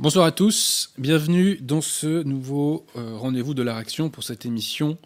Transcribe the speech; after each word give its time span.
Bonsoir 0.00 0.24
à 0.24 0.32
tous, 0.32 0.94
bienvenue 0.96 1.58
dans 1.60 1.82
ce 1.82 2.22
nouveau 2.22 2.86
euh, 2.96 3.18
rendez-vous 3.18 3.52
de 3.52 3.62
la 3.62 3.74
réaction 3.74 4.08
pour 4.08 4.24
cette 4.24 4.46
émission, 4.46 4.96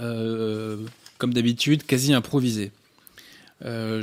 euh, 0.00 0.76
comme 1.18 1.32
d'habitude, 1.32 1.86
quasi 1.86 2.12
improvisée. 2.12 2.72
Euh, 3.64 4.02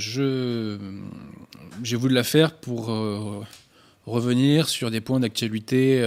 j'ai 1.84 1.98
voulu 1.98 2.16
la 2.16 2.24
faire 2.24 2.54
pour 2.54 2.88
revenir 4.06 4.70
sur 4.70 4.90
des 4.90 5.02
points 5.02 5.20
d'actualité 5.20 6.00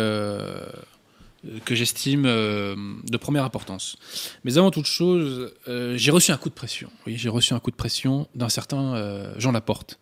que 1.66 1.74
j'estime 1.74 2.22
de 2.22 3.16
première 3.18 3.44
importance. 3.44 3.98
Mais 4.44 4.56
avant 4.56 4.70
toute 4.70 4.86
chose, 4.86 5.52
j'ai 5.66 6.10
reçu 6.10 6.32
un 6.32 6.38
coup 6.38 6.48
de 6.48 6.54
pression. 6.54 6.90
Oui, 7.06 7.18
j'ai 7.18 7.28
reçu 7.28 7.52
un 7.52 7.60
coup 7.60 7.70
de 7.70 7.76
pression 7.76 8.26
d'un 8.34 8.48
certain 8.48 9.34
Jean 9.36 9.52
Laporte, 9.52 9.98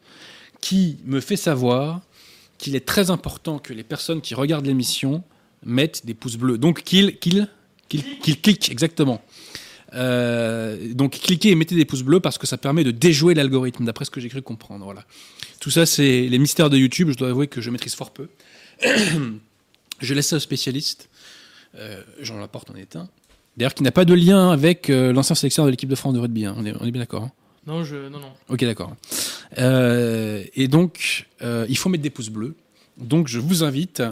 qui 0.61 0.98
me 1.05 1.19
fait 1.19 1.36
savoir 1.36 2.03
qu'il 2.59 2.77
est 2.77 2.87
très 2.87 3.11
important 3.11 3.59
que 3.59 3.73
les 3.73 3.84
personnes 3.84 4.20
qui 4.20 4.34
regardent 4.34 4.67
l'émission 4.67 5.23
mettent 5.64 6.05
des 6.05 6.14
pouces 6.14 6.37
bleus. 6.37 6.59
Donc 6.59 6.83
qu'ils 6.83 7.19
qu'ils 7.19 7.48
qu'ils 7.89 8.19
qu'ils 8.20 8.41
cliquent 8.41 8.70
exactement. 8.70 9.23
Euh, 9.95 10.92
donc 10.92 11.12
cliquez 11.12 11.50
et 11.50 11.55
mettez 11.55 11.75
des 11.75 11.87
pouces 11.87 12.03
bleus 12.03 12.20
parce 12.20 12.37
que 12.37 12.47
ça 12.47 12.59
permet 12.59 12.84
de 12.84 12.91
déjouer 12.91 13.34
l'algorithme, 13.34 13.84
d'après 13.84 14.05
ce 14.05 14.11
que 14.11 14.20
j'ai 14.20 14.28
cru 14.28 14.42
comprendre. 14.42 14.84
Voilà. 14.84 15.05
Tout 15.61 15.70
ça, 15.70 15.87
c'est 15.87 16.28
les 16.28 16.39
mystères 16.39 16.70
de 16.70 16.77
YouTube. 16.77 17.11
Je 17.11 17.17
dois 17.17 17.31
avouer 17.31 17.47
que 17.47 17.61
je 17.61 17.70
maîtrise 17.70 17.95
fort 17.95 18.11
peu. 18.12 18.28
je 20.00 20.15
laisse 20.15 20.28
ça 20.28 20.37
aux 20.37 20.41
spécialistes. 20.41 21.09
Euh, 21.77 22.03
Jean 22.21 22.38
Laporte 22.38 22.71
en 22.71 22.75
est 22.75 22.97
un. 22.97 23.09
D'ailleurs, 23.56 23.75
qui 23.75 23.83
n'a 23.83 23.91
pas 23.91 24.04
de 24.04 24.15
lien 24.15 24.50
avec 24.50 24.88
euh, 24.88 25.12
l'ancien 25.12 25.34
sélectionneur 25.34 25.66
de 25.66 25.71
l'équipe 25.71 25.88
de 25.88 25.94
France 25.94 26.15
de 26.15 26.19
rugby. 26.21 26.44
hein. 26.44 26.54
On, 26.56 26.65
est, 26.65 26.75
on 26.78 26.84
est 26.84 26.91
bien 26.91 27.00
d'accord. 27.00 27.25
hein 27.25 27.33
Non, 27.67 27.85
je, 27.85 27.97
non, 28.09 28.19
non. 28.19 28.33
Ok, 28.49 28.65
d'accord. 28.65 28.95
Euh, 29.59 30.45
et 30.55 30.69
donc, 30.69 31.27
euh, 31.43 31.67
il 31.69 31.77
faut 31.77 31.89
mettre 31.89 32.03
des 32.03 32.11
pouces 32.11 32.31
bleus. 32.31 32.55
Donc, 32.97 33.29
je 33.29 33.39
vous 33.39 33.65
invite 33.65 34.03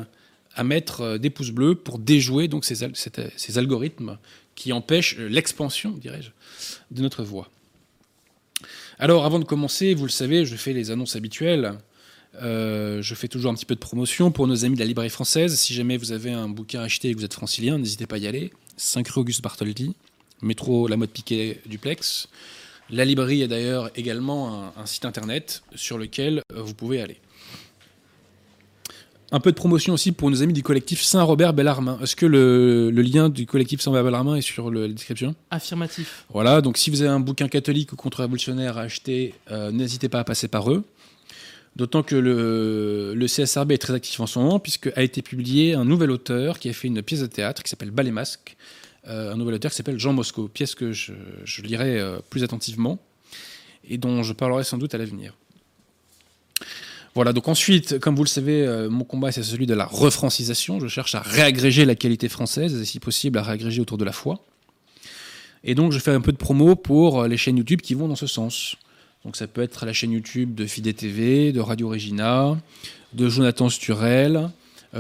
à 0.55 0.65
mettre 0.65 1.01
euh, 1.03 1.19
des 1.19 1.31
pouces 1.31 1.51
bleus 1.51 1.75
pour 1.75 1.99
déjouer 1.99 2.49
donc 2.49 2.65
ces, 2.65 2.87
ces 2.95 3.59
algorithmes 3.59 4.19
qui 4.55 4.73
empêchent 4.73 5.19
l'expansion, 5.19 5.91
dirais-je, 5.91 6.31
de 6.91 7.03
notre 7.03 7.23
voix. 7.23 7.51
Alors, 8.99 9.27
avant 9.27 9.39
de 9.39 9.45
commencer, 9.45 9.95
vous 9.95 10.05
le 10.05 10.11
savez, 10.11 10.47
je 10.47 10.57
fais 10.57 10.73
les 10.73 10.91
annonces 10.91 11.17
habituelles. 11.17 11.75
Je 12.41 13.15
fais 13.15 13.29
toujours 13.29 13.51
un 13.51 13.55
petit 13.55 13.67
peu 13.67 13.75
de 13.75 13.81
promotion 13.81 14.31
pour 14.31 14.47
nos 14.47 14.65
amis 14.65 14.75
de 14.75 14.81
la 14.81 14.87
librairie 14.87 15.11
française. 15.11 15.55
Si 15.59 15.75
jamais 15.75 15.97
vous 15.97 16.13
avez 16.13 16.33
un 16.33 16.49
bouquin 16.49 16.81
acheté 16.81 17.09
et 17.09 17.13
que 17.13 17.19
vous 17.19 17.25
êtes 17.25 17.35
francilien, 17.35 17.79
n'hésitez 17.79 18.07
pas 18.07 18.17
à 18.17 18.19
y 18.19 18.27
aller. 18.27 18.53
5 18.79 19.09
rue 19.09 19.21
Auguste 19.23 19.43
Bartholdi, 19.43 19.95
métro 20.43 20.87
La 20.89 20.97
Mode 20.97 21.11
Piquet 21.11 21.61
Duplex. 21.67 22.29
La 22.91 23.05
librairie 23.05 23.43
a 23.43 23.47
d'ailleurs 23.49 23.91
également 23.97 24.65
un, 24.65 24.73
un 24.83 24.87
site 24.87 25.05
internet 25.05 25.63
sur 25.75 25.99
lequel 25.99 26.41
euh, 26.53 26.63
vous 26.63 26.75
pouvez 26.75 27.01
aller. 27.01 27.19
Un 29.33 29.41
peu 29.41 29.51
de 29.51 29.57
promotion 29.57 29.93
aussi 29.95 30.13
pour 30.13 30.31
nos 30.31 30.41
amis 30.45 30.53
du 30.53 30.63
collectif 30.63 31.03
Saint-Robert 31.03 31.53
Bellarmin. 31.53 31.99
Est-ce 32.01 32.15
que 32.15 32.27
le, 32.27 32.91
le 32.93 33.03
lien 33.03 33.29
du 33.29 33.45
collectif 33.45 33.81
Saint-Robert 33.81 34.05
Bellarmin 34.05 34.37
est 34.37 34.41
sur 34.41 34.71
le- 34.71 34.87
la 34.87 34.93
description? 34.93 35.35
Affirmatif. 35.51 36.27
Voilà, 36.33 36.61
donc 36.61 36.77
si 36.79 36.91
vous 36.91 37.03
avez 37.03 37.11
un 37.11 37.19
bouquin 37.19 37.49
catholique 37.49 37.93
ou 37.93 37.97
contre-révolutionnaire 37.97 38.79
à 38.79 38.83
acheter, 38.83 39.35
euh, 39.51 39.73
n'hésitez 39.73 40.09
pas 40.09 40.21
à 40.21 40.25
passer 40.25 40.47
par 40.47 40.71
eux. 40.71 40.85
D'autant 41.75 42.05
que 42.05 42.15
le, 42.15 43.15
le 43.17 43.27
CSRB 43.27 43.73
est 43.73 43.79
très 43.79 43.95
actif 43.95 44.21
en 44.21 44.27
ce 44.27 44.39
moment, 44.39 44.61
puisque 44.61 44.91
a 44.97 45.03
été 45.03 45.23
publié 45.23 45.75
un 45.75 45.85
nouvel 45.85 46.13
auteur 46.13 46.61
qui 46.61 46.69
a 46.69 46.73
fait 46.73 46.87
une 46.87 47.03
pièce 47.03 47.21
de 47.21 47.27
théâtre 47.27 47.65
qui 47.65 47.69
s'appelle 47.69 47.91
Bal 47.91 48.07
et 48.07 48.13
Masque. 48.13 48.57
Euh, 49.09 49.33
un 49.33 49.37
nouvel 49.37 49.55
auteur 49.55 49.71
qui 49.71 49.77
s'appelle 49.77 49.99
Jean 49.99 50.13
Mosco, 50.13 50.49
pièce 50.49 50.75
que 50.75 50.93
je, 50.93 51.13
lirai 51.63 51.99
euh, 51.99 52.19
plus 52.29 52.43
attentivement 52.43 52.99
et 53.89 53.99
dont 53.99 54.25
je 54.25 54.33
parlerai 54.33 54.65
sans 54.65 54.79
doute 54.79 54.95
à 54.95 54.99
l'avenir. 54.99 55.35
Voilà, 57.15 57.33
donc 57.33 57.47
ensuite, 57.47 58.01
comme 58.01 58.17
vous 58.17 58.25
le 58.25 58.29
savez, 58.29 58.67
euh, 58.67 58.91
mon 58.91 59.05
combat 59.05 59.31
c'est 59.31 59.45
celui 59.45 59.67
de 59.67 59.75
la 59.75 59.87
refrancisation. 59.87 60.81
Je 60.81 60.89
cherche 60.89 61.15
à 61.15 61.21
réagréger 61.21 61.85
la 61.85 61.95
qualité 61.95 62.29
française 62.29 62.75
et 62.81 62.85
si 62.85 62.99
possible 62.99 63.39
à 63.39 63.43
réagréger 63.43 63.81
autour 63.81 63.97
de 63.97 64.05
la 64.05 64.13
foi. 64.13 64.45
Et 65.63 65.77
donc 65.77 65.93
je 65.93 66.01
fais 66.01 66.11
un 66.11 66.21
peu 66.21 66.33
de 66.33 66.37
promo 66.37 66.75
pour 66.75 67.25
les 67.25 67.37
chaînes 67.37 67.59
YouTube 67.59 67.81
qui 67.83 67.95
vont 67.95 68.09
dans 68.09 68.17
ce 68.17 68.27
sens. 68.27 68.77
Donc 69.25 69.37
ça 69.37 69.47
peut 69.47 69.63
être 69.63 69.87
la 69.87 69.93
chaîne 69.93 70.13
YouTube 70.13 70.55
de 70.55 70.67
Fidé 70.67 70.95
TV, 70.95 71.53
de 71.53 71.61
Radio 71.61 71.89
Regina, 71.89 72.57
de 73.13 73.29
Jonathan 73.29 73.69
Sturel, 73.69 74.51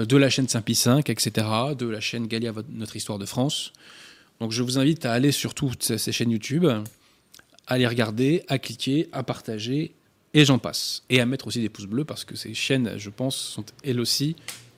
de 0.05 0.17
la 0.17 0.29
chaîne 0.29 0.49
Saint-Pie 0.49 0.75
5, 0.75 1.09
etc., 1.11 1.47
de 1.77 1.87
la 1.87 2.01
chaîne 2.01 2.27
Galia 2.27 2.53
Notre 2.71 2.97
Histoire 2.97 3.19
de 3.19 3.27
France. 3.27 3.73
Donc 4.41 4.53
je 4.53 4.63
vous 4.63 4.79
invite 4.79 5.07
à 5.07 5.13
aller 5.13 5.33
sur 5.33 5.55
toutes 5.55 5.97
ces 5.97 6.13
chaînes 6.13 6.31
YouTube, 6.31 6.67
à 7.67 7.79
les 7.79 7.87
regarder, 7.87 8.45
à 8.49 8.59
cliquer, 8.59 9.09
à 9.13 9.23
partager, 9.23 9.95
et 10.35 10.45
j'en 10.45 10.59
passe. 10.59 11.03
Et 11.09 11.21
à 11.21 11.27
mettre 11.27 11.47
aussi 11.47 11.61
des 11.61 11.69
pouces 11.69 11.87
bleus, 11.87 12.05
parce 12.05 12.25
que 12.25 12.37
ces 12.37 12.53
chaînes, 12.53 12.95
je 12.99 13.11
pense, 13.11 13.37
sont 13.37 13.65
elles 13.85 14.01
aussi, 14.01 14.37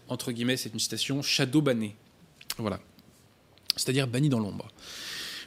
entre 0.09 0.33
guillemets, 0.33 0.56
c'est 0.56 0.73
une 0.73 0.79
citation, 0.79 1.23
shadow 1.23 1.61
bannées. 1.61 1.97
Voilà. 2.59 2.81
C'est-à-dire 3.77 4.06
bannies 4.06 4.29
dans 4.29 4.41
l'ombre. 4.41 4.69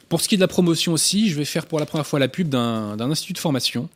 Pour 0.08 0.20
ce 0.20 0.28
qui 0.28 0.34
est 0.34 0.38
de 0.38 0.42
la 0.42 0.48
promotion 0.48 0.92
aussi, 0.92 1.30
je 1.30 1.36
vais 1.36 1.44
faire 1.44 1.66
pour 1.66 1.80
la 1.80 1.86
première 1.86 2.06
fois 2.06 2.18
la 2.18 2.28
pub 2.28 2.48
d'un 2.48 2.96
d'un 2.96 3.10
institut 3.10 3.32
de 3.32 3.38
formation 3.38 3.88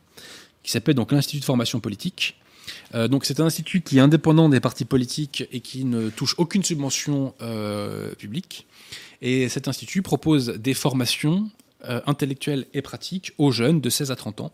qui 0.63 0.71
s'appelle 0.71 0.95
donc 0.95 1.11
l'Institut 1.11 1.39
de 1.39 1.45
formation 1.45 1.79
politique. 1.79 2.35
Euh, 2.95 3.07
c'est 3.23 3.39
un 3.39 3.45
institut 3.45 3.81
qui 3.81 3.97
est 3.97 4.01
indépendant 4.01 4.49
des 4.49 4.59
partis 4.59 4.85
politiques 4.85 5.47
et 5.51 5.59
qui 5.59 5.85
ne 5.85 6.09
touche 6.09 6.35
aucune 6.37 6.63
subvention 6.63 7.33
euh, 7.41 8.13
publique. 8.15 8.67
Et 9.21 9.49
cet 9.49 9.67
institut 9.67 10.01
propose 10.01 10.47
des 10.49 10.73
formations 10.73 11.49
euh, 11.85 12.01
intellectuelles 12.05 12.65
et 12.73 12.81
pratiques 12.81 13.33
aux 13.37 13.51
jeunes 13.51 13.81
de 13.81 13.89
16 13.89 14.11
à 14.11 14.15
30 14.15 14.41
ans 14.41 14.51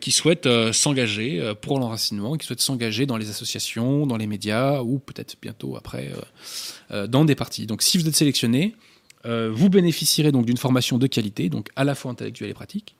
qui 0.00 0.10
souhaitent 0.10 0.48
s'engager 0.72 1.52
pour 1.60 1.78
l'enracinement, 1.78 2.36
qui 2.36 2.46
souhaitent 2.46 2.62
s'engager 2.62 3.04
dans 3.04 3.18
les 3.18 3.28
associations, 3.28 4.06
dans 4.06 4.16
les 4.16 4.26
médias 4.26 4.80
ou 4.80 4.98
peut-être 4.98 5.36
bientôt 5.40 5.76
après 5.76 6.10
dans 6.90 7.26
des 7.26 7.34
partis. 7.34 7.66
Donc 7.66 7.82
si 7.82 7.98
vous 7.98 8.08
êtes 8.08 8.16
sélectionné, 8.16 8.74
vous 9.24 9.68
bénéficierez 9.68 10.32
d'une 10.32 10.56
formation 10.56 10.96
de 10.96 11.06
qualité, 11.06 11.50
donc 11.50 11.68
à 11.76 11.84
la 11.84 11.94
fois 11.94 12.10
intellectuelle 12.10 12.50
et 12.50 12.54
pratique. 12.54 12.96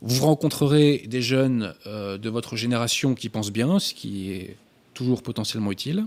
Vous 0.00 0.24
rencontrerez 0.24 1.04
des 1.08 1.22
jeunes 1.22 1.74
euh, 1.86 2.18
de 2.18 2.30
votre 2.30 2.56
génération 2.56 3.14
qui 3.14 3.28
pensent 3.28 3.50
bien, 3.50 3.80
ce 3.80 3.94
qui 3.94 4.30
est 4.30 4.56
toujours 4.94 5.22
potentiellement 5.22 5.72
utile. 5.72 6.06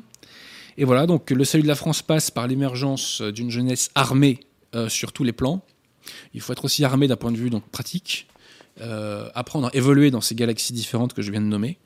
Et 0.77 0.85
voilà, 0.85 1.05
donc 1.05 1.29
le 1.29 1.43
salut 1.43 1.63
de 1.63 1.67
la 1.67 1.75
France 1.75 2.01
passe 2.01 2.31
par 2.31 2.47
l'émergence 2.47 3.21
d'une 3.21 3.49
jeunesse 3.49 3.91
armée 3.93 4.39
euh, 4.75 4.87
sur 4.87 5.11
tous 5.11 5.25
les 5.25 5.33
plans. 5.33 5.61
Il 6.33 6.39
faut 6.39 6.53
être 6.53 6.63
aussi 6.63 6.85
armé 6.85 7.07
d'un 7.09 7.17
point 7.17 7.31
de 7.31 7.37
vue 7.37 7.49
donc 7.49 7.67
pratique, 7.67 8.27
euh, 8.79 9.29
apprendre 9.35 9.67
à 9.67 9.75
évoluer 9.75 10.09
dans 10.09 10.21
ces 10.21 10.35
galaxies 10.35 10.71
différentes 10.71 11.13
que 11.13 11.21
je 11.21 11.29
viens 11.29 11.41
de 11.41 11.45
nommer. 11.45 11.77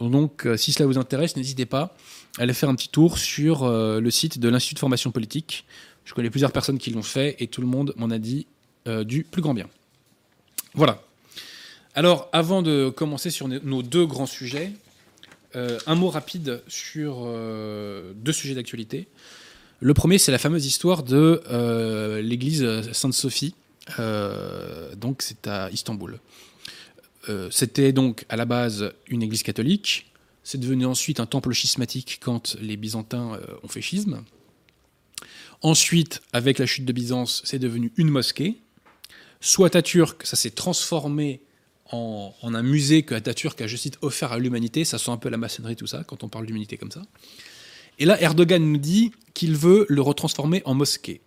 Donc, 0.00 0.46
si 0.56 0.70
cela 0.70 0.86
vous 0.86 0.96
intéresse, 0.96 1.34
n'hésitez 1.34 1.66
pas 1.66 1.96
à 2.38 2.42
aller 2.42 2.52
faire 2.52 2.68
un 2.68 2.76
petit 2.76 2.88
tour 2.88 3.18
sur 3.18 3.68
le 3.68 4.10
site 4.12 4.38
de 4.38 4.48
l'Institut 4.48 4.74
de 4.74 4.78
formation 4.78 5.10
politique. 5.10 5.64
Je 6.04 6.14
connais 6.14 6.30
plusieurs 6.30 6.52
personnes 6.52 6.78
qui 6.78 6.90
l'ont 6.90 7.02
fait 7.02 7.34
et 7.40 7.48
tout 7.48 7.60
le 7.60 7.66
monde 7.66 7.94
m'en 7.96 8.08
a 8.08 8.18
dit 8.18 8.46
du 8.86 9.24
plus 9.24 9.42
grand 9.42 9.54
bien. 9.54 9.66
Voilà. 10.74 11.02
Alors, 11.98 12.28
avant 12.32 12.62
de 12.62 12.90
commencer 12.90 13.28
sur 13.28 13.48
nos- 13.48 13.82
deux 13.82 14.06
grands 14.06 14.26
sujets, 14.26 14.70
euh, 15.56 15.80
un 15.88 15.96
mot 15.96 16.10
rapide 16.10 16.62
sur 16.68 17.24
euh, 17.24 18.12
deux 18.14 18.30
sujets 18.30 18.54
d'actualité. 18.54 19.08
Le 19.80 19.94
premier, 19.94 20.18
c'est 20.18 20.30
la 20.30 20.38
fameuse 20.38 20.64
histoire 20.64 21.02
de 21.02 21.42
euh, 21.50 22.22
l'église 22.22 22.64
Sainte-Sophie. 22.92 23.56
Donc, 24.96 25.22
c'est 25.22 25.48
à 25.48 25.70
Istanbul. 25.70 26.20
C'était 27.50 27.90
donc 27.90 28.26
à 28.28 28.36
la 28.36 28.44
base 28.44 28.92
une 29.08 29.24
église 29.24 29.42
catholique. 29.42 30.12
C'est 30.44 30.58
devenu 30.58 30.86
ensuite 30.86 31.18
un 31.18 31.26
temple 31.26 31.52
schismatique 31.52 32.20
quand 32.22 32.54
les 32.60 32.76
Byzantins 32.76 33.40
ont 33.64 33.68
fait 33.68 33.82
schisme. 33.82 34.22
Ensuite, 35.62 36.22
avec 36.32 36.60
la 36.60 36.66
chute 36.66 36.84
de 36.84 36.92
Byzance, 36.92 37.42
c'est 37.44 37.58
devenu 37.58 37.90
une 37.96 38.08
mosquée. 38.08 38.58
Sous 39.40 39.64
Atatürk, 39.64 40.24
ça 40.24 40.36
s'est 40.36 40.52
transformé 40.52 41.40
en, 41.90 42.34
un 42.42 42.62
musée 42.62 43.02
que 43.02 43.14
Atatürk 43.14 43.60
a, 43.60 43.66
je 43.66 43.76
cite, 43.76 43.98
offert 44.02 44.32
à 44.32 44.38
l'humanité. 44.38 44.84
Ça 44.84 44.98
sent 44.98 45.10
un 45.10 45.16
peu 45.16 45.28
la 45.28 45.36
maçonnerie, 45.36 45.76
tout 45.76 45.86
ça, 45.86 46.04
quand 46.04 46.24
on 46.24 46.28
parle 46.28 46.46
d'humanité 46.46 46.76
comme 46.76 46.90
ça. 46.90 47.02
Et 47.98 48.04
là, 48.04 48.20
Erdogan 48.20 48.62
nous 48.62 48.78
dit 48.78 49.12
qu'il 49.34 49.56
veut 49.56 49.86
le 49.88 50.00
retransformer 50.00 50.62
en 50.64 50.74
mosquée. 50.74 51.20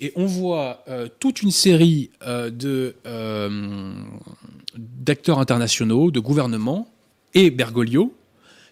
Et 0.00 0.12
on 0.16 0.26
voit 0.26 0.84
euh, 0.88 1.08
toute 1.18 1.42
une 1.42 1.50
série 1.50 2.10
euh, 2.22 2.50
de, 2.50 2.94
euh, 3.06 3.92
d'acteurs 4.76 5.38
internationaux, 5.38 6.10
de 6.10 6.20
gouvernements, 6.20 6.88
et 7.34 7.50
Bergoglio, 7.50 8.14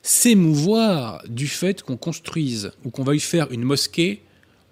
s'émouvoir 0.03 1.23
du 1.29 1.49
fait 1.49 1.83
qu'on 1.83 1.97
construise 1.97 2.73
ou 2.85 2.91
qu'on 2.91 3.05
veuille 3.05 3.21
faire 3.21 3.51
une 3.51 3.63
mosquée 3.63 4.23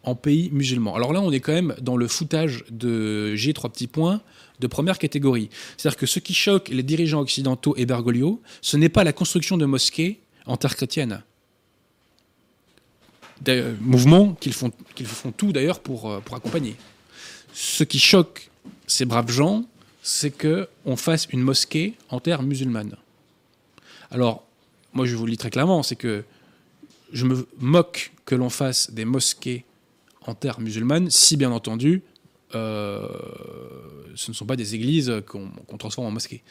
en 0.05 0.15
pays 0.15 0.51
musulman. 0.53 0.95
Alors 0.95 1.13
là, 1.13 1.21
on 1.21 1.33
est 1.33 1.41
quand 1.41 1.53
même 1.53 1.75
dans 1.81 1.97
le 1.97 2.09
foutage 2.09 2.65
de 2.71 3.35
G 3.35 3.53
trois 3.53 3.71
petits 3.71 3.87
points 3.87 4.21
de 4.63 4.67
première 4.69 4.99
catégorie. 4.99 5.51
C'est-à-dire 5.77 5.99
que 5.99 6.07
ce 6.07 6.21
qui 6.21 6.33
choque 6.33 6.69
les 6.69 6.83
dirigeants 6.83 7.21
occidentaux 7.21 7.75
et 7.77 7.85
Bergoglio, 7.85 8.41
ce 8.63 8.77
n'est 8.77 8.89
pas 8.89 9.05
la 9.05 9.13
construction 9.13 9.59
de 9.59 9.67
mosquées 9.67 10.21
en 10.47 10.57
terre 10.57 10.77
chrétienne. 10.77 11.23
Des 13.43 13.63
mouvements 13.81 14.35
qu'ils 14.35 14.55
font, 14.55 14.71
qu'ils 14.95 15.07
font 15.07 15.33
tout 15.33 15.53
d'ailleurs 15.53 15.81
pour, 15.81 16.11
euh, 16.11 16.21
pour 16.21 16.37
accompagner. 16.37 16.77
Ce 17.53 17.83
qui 17.85 17.99
choque 17.99 18.51
ces 18.87 19.05
braves 19.05 19.31
gens, 19.31 19.65
c'est 20.03 20.31
qu'on 20.31 20.97
fasse 20.97 21.27
une 21.33 21.43
mosquée 21.43 21.95
en 22.09 22.21
terre 22.21 22.43
musulmane. 22.43 22.97
Alors, 24.11 24.45
moi 24.93 25.07
je 25.07 25.17
vous 25.17 25.27
le 25.27 25.33
dis 25.33 25.39
très 25.39 25.51
clairement, 25.51 25.83
c'est 25.83 25.97
que 25.97 26.25
je 27.13 27.25
me 27.25 27.47
moque 27.59 28.13
que 28.25 28.37
l'on 28.37 28.49
fasse 28.51 28.91
des 28.93 29.05
mosquées 29.05 29.65
en 30.25 30.35
terre 30.35 30.61
musulmane, 30.61 31.11
si 31.11 31.37
bien 31.37 31.51
entendu, 31.51 32.03
euh, 32.55 33.09
ce 34.15 34.31
ne 34.31 34.35
sont 34.35 34.47
pas 34.47 34.57
des 34.57 34.75
églises 34.75 35.13
qu'on 35.27 35.79
transforme 35.79 36.07
en 36.07 36.11
mosquées. 36.11 36.43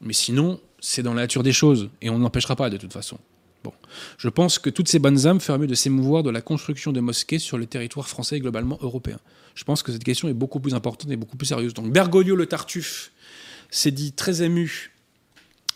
Mais 0.00 0.12
sinon, 0.12 0.60
c'est 0.80 1.02
dans 1.02 1.14
la 1.14 1.22
nature 1.22 1.42
des 1.42 1.52
choses, 1.52 1.90
et 2.00 2.10
on 2.10 2.18
n'empêchera 2.18 2.56
pas 2.56 2.70
de 2.70 2.76
toute 2.76 2.92
façon. 2.92 3.18
Bon. 3.62 3.72
Je 4.18 4.28
pense 4.28 4.58
que 4.58 4.70
toutes 4.70 4.88
ces 4.88 4.98
bonnes 4.98 5.26
âmes 5.26 5.40
feraient 5.40 5.58
mieux 5.58 5.66
de 5.68 5.74
s'émouvoir 5.74 6.22
de 6.22 6.30
la 6.30 6.40
construction 6.40 6.92
de 6.92 7.00
mosquées 7.00 7.38
sur 7.38 7.58
le 7.58 7.66
territoire 7.66 8.08
français 8.08 8.36
et 8.36 8.40
globalement 8.40 8.78
européen. 8.82 9.18
Je 9.54 9.64
pense 9.64 9.82
que 9.82 9.92
cette 9.92 10.02
question 10.02 10.28
est 10.28 10.34
beaucoup 10.34 10.58
plus 10.58 10.74
importante 10.74 11.10
et 11.10 11.16
beaucoup 11.16 11.36
plus 11.36 11.46
sérieuse. 11.46 11.74
Donc 11.74 11.92
Bergoglio 11.92 12.34
le 12.34 12.46
Tartuffe 12.46 13.12
s'est 13.70 13.90
dit 13.90 14.12
très 14.12 14.42
ému. 14.42 14.92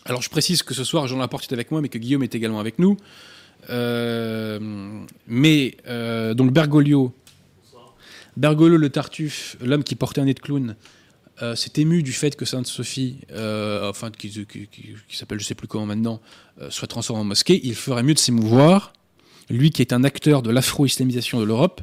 Alors 0.05 0.23
je 0.23 0.31
précise 0.31 0.63
que 0.63 0.75
ce 0.75 0.83
soir 0.83 1.07
Jean 1.07 1.19
Laporte 1.19 1.51
est 1.51 1.55
avec 1.55 1.71
moi, 1.71 1.81
mais 1.81 1.89
que 1.89 1.99
Guillaume 1.99 2.23
est 2.23 2.35
également 2.35 2.61
avec 2.61 2.79
nous. 2.79 2.97
Euh, 3.71 4.59
mais 5.27 5.77
euh, 5.87 6.35
donc 6.35 6.53
Bergoglio, 6.53 7.13
Bergoglio 8.37 8.77
le 8.77 8.91
Tartuffe, 8.91 9.57
l'homme 9.61 9.85
qui 9.85 9.95
portait 9.95 10.21
un 10.21 10.25
nez 10.25 10.35
de 10.35 10.41
clown, 10.41 10.77
euh, 11.43 11.55
s'est 11.55 11.73
ému 11.77 12.03
du 12.03 12.13
fait 12.13 12.35
que 12.37 12.45
Sainte-Sophie, 12.45 13.19
enfin 13.31 14.11
qui, 14.11 14.47
s'appelle 15.11 15.41
je 15.41 15.45
sais 15.45 15.55
plus 15.55 15.69
comment 15.69 15.87
maintenant, 15.87 16.21
soit 16.71 16.89
transformée 16.89 17.23
en 17.23 17.25
mosquée. 17.25 17.61
Il 17.65 17.75
ferait 17.75 18.03
mieux 18.03 18.15
de 18.15 18.19
s'émouvoir, 18.19 18.93
lui 19.51 19.71
qui 19.71 19.83
est 19.83 19.93
un 19.93 20.05
acteur 20.05 20.43
de 20.43 20.51
l'afro-islamisation 20.51 21.41
de 21.41 21.45
l'Europe, 21.45 21.81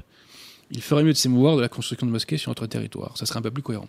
il 0.71 0.81
ferait 0.81 1.03
mieux 1.03 1.13
de 1.13 1.17
s'émouvoir 1.17 1.55
de 1.55 1.61
la 1.61 1.69
construction 1.69 2.07
de 2.07 2.11
mosquées 2.11 2.37
sur 2.37 2.49
notre 2.49 2.65
territoire. 2.65 3.15
Ça 3.17 3.25
serait 3.25 3.39
un 3.39 3.43
peu 3.43 3.51
plus 3.51 3.61
cohérent. 3.61 3.87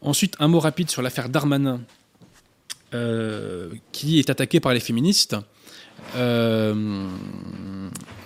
Ensuite, 0.00 0.34
un 0.38 0.48
mot 0.48 0.60
rapide 0.60 0.90
sur 0.90 1.02
l'affaire 1.02 1.28
Darmanin, 1.28 1.80
euh, 2.94 3.70
qui 3.92 4.20
est 4.20 4.30
attaqué 4.30 4.60
par 4.60 4.72
les 4.72 4.80
féministes. 4.80 5.36
Euh, 6.14 7.08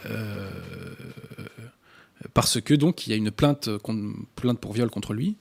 euh, 0.06 0.39
parce 2.34 2.60
que 2.60 2.74
donc 2.74 3.06
il 3.06 3.10
y 3.10 3.12
a 3.12 3.16
une 3.16 3.30
plainte, 3.30 3.68
plainte 4.36 4.60
pour 4.60 4.72
viol 4.72 4.90
contre 4.90 5.12
lui 5.12 5.36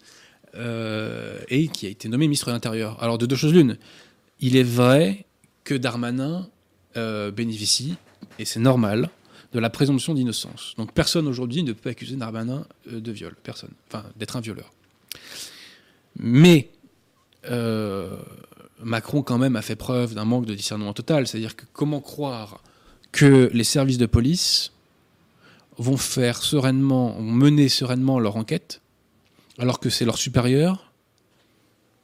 et 0.56 1.68
qui 1.68 1.86
a 1.86 1.89
été 1.89 2.09
nommé 2.09 2.27
ministre 2.27 2.47
de 2.47 2.53
l'Intérieur. 2.53 3.01
Alors 3.01 3.18
de 3.18 3.25
deux 3.25 3.36
choses 3.36 3.53
l'une, 3.53 3.77
il 4.39 4.56
est 4.56 4.63
vrai 4.63 5.25
que 5.63 5.75
Darmanin 5.75 6.47
bénéficie 6.95 7.95
et 8.39 8.45
c'est 8.45 8.59
normal 8.59 9.09
de 9.53 9.59
la 9.59 9.69
présomption 9.69 10.13
d'innocence. 10.13 10.74
Donc 10.77 10.94
personne 10.94 11.27
aujourd'hui 11.27 11.63
ne 11.63 11.74
peut 11.74 11.89
accuser 11.89 12.15
Darmanin 12.15 12.65
euh, 12.91 13.00
de 13.00 13.12
viol, 13.12 13.36
personne, 13.44 13.71
enfin 13.88 14.06
d'être 14.15 14.36
un 14.36 14.41
violeur. 14.41 14.71
Mais 16.18 16.69
euh, 17.50 18.18
Macron 18.83 19.21
quand 19.21 19.38
même 19.38 19.56
a 19.56 19.62
fait 19.62 19.75
preuve 19.75 20.13
d'un 20.13 20.25
manque 20.25 20.45
de 20.45 20.53
discernement 20.53 20.94
total, 20.94 21.27
c'est-à-dire 21.27 21.56
que 21.56 21.65
comment 21.74 22.01
croire 22.01 22.62
que 23.12 23.50
les 23.53 23.63
services 23.63 23.97
de 23.97 24.06
police 24.06 24.71
vont 25.79 25.97
faire 25.97 26.43
sereinement, 26.43 27.13
vont 27.13 27.23
mener 27.23 27.69
sereinement 27.69 28.19
leur 28.19 28.35
enquête, 28.35 28.81
alors 29.57 29.79
que 29.79 29.89
c'est 29.89 30.05
leur 30.05 30.17
supérieur 30.17 30.91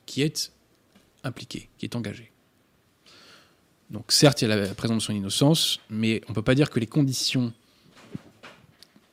qui 0.06 0.22
est 0.22 0.51
impliqué, 1.24 1.69
qui 1.77 1.86
est 1.86 1.95
engagé. 1.95 2.31
Donc 3.89 4.12
certes, 4.12 4.42
il 4.42 4.50
y 4.50 4.51
a 4.51 4.56
la 4.56 4.74
présomption 4.74 5.13
d'innocence, 5.13 5.80
mais 5.89 6.22
on 6.27 6.31
ne 6.31 6.36
peut 6.36 6.42
pas 6.42 6.56
dire 6.56 6.69
que 6.69 6.80
les 6.80 6.88
conditions 6.88 7.54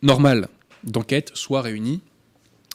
normales 0.01 0.49
d'enquête 0.85 1.31
soient 1.35 1.63
réunies. 1.63 2.01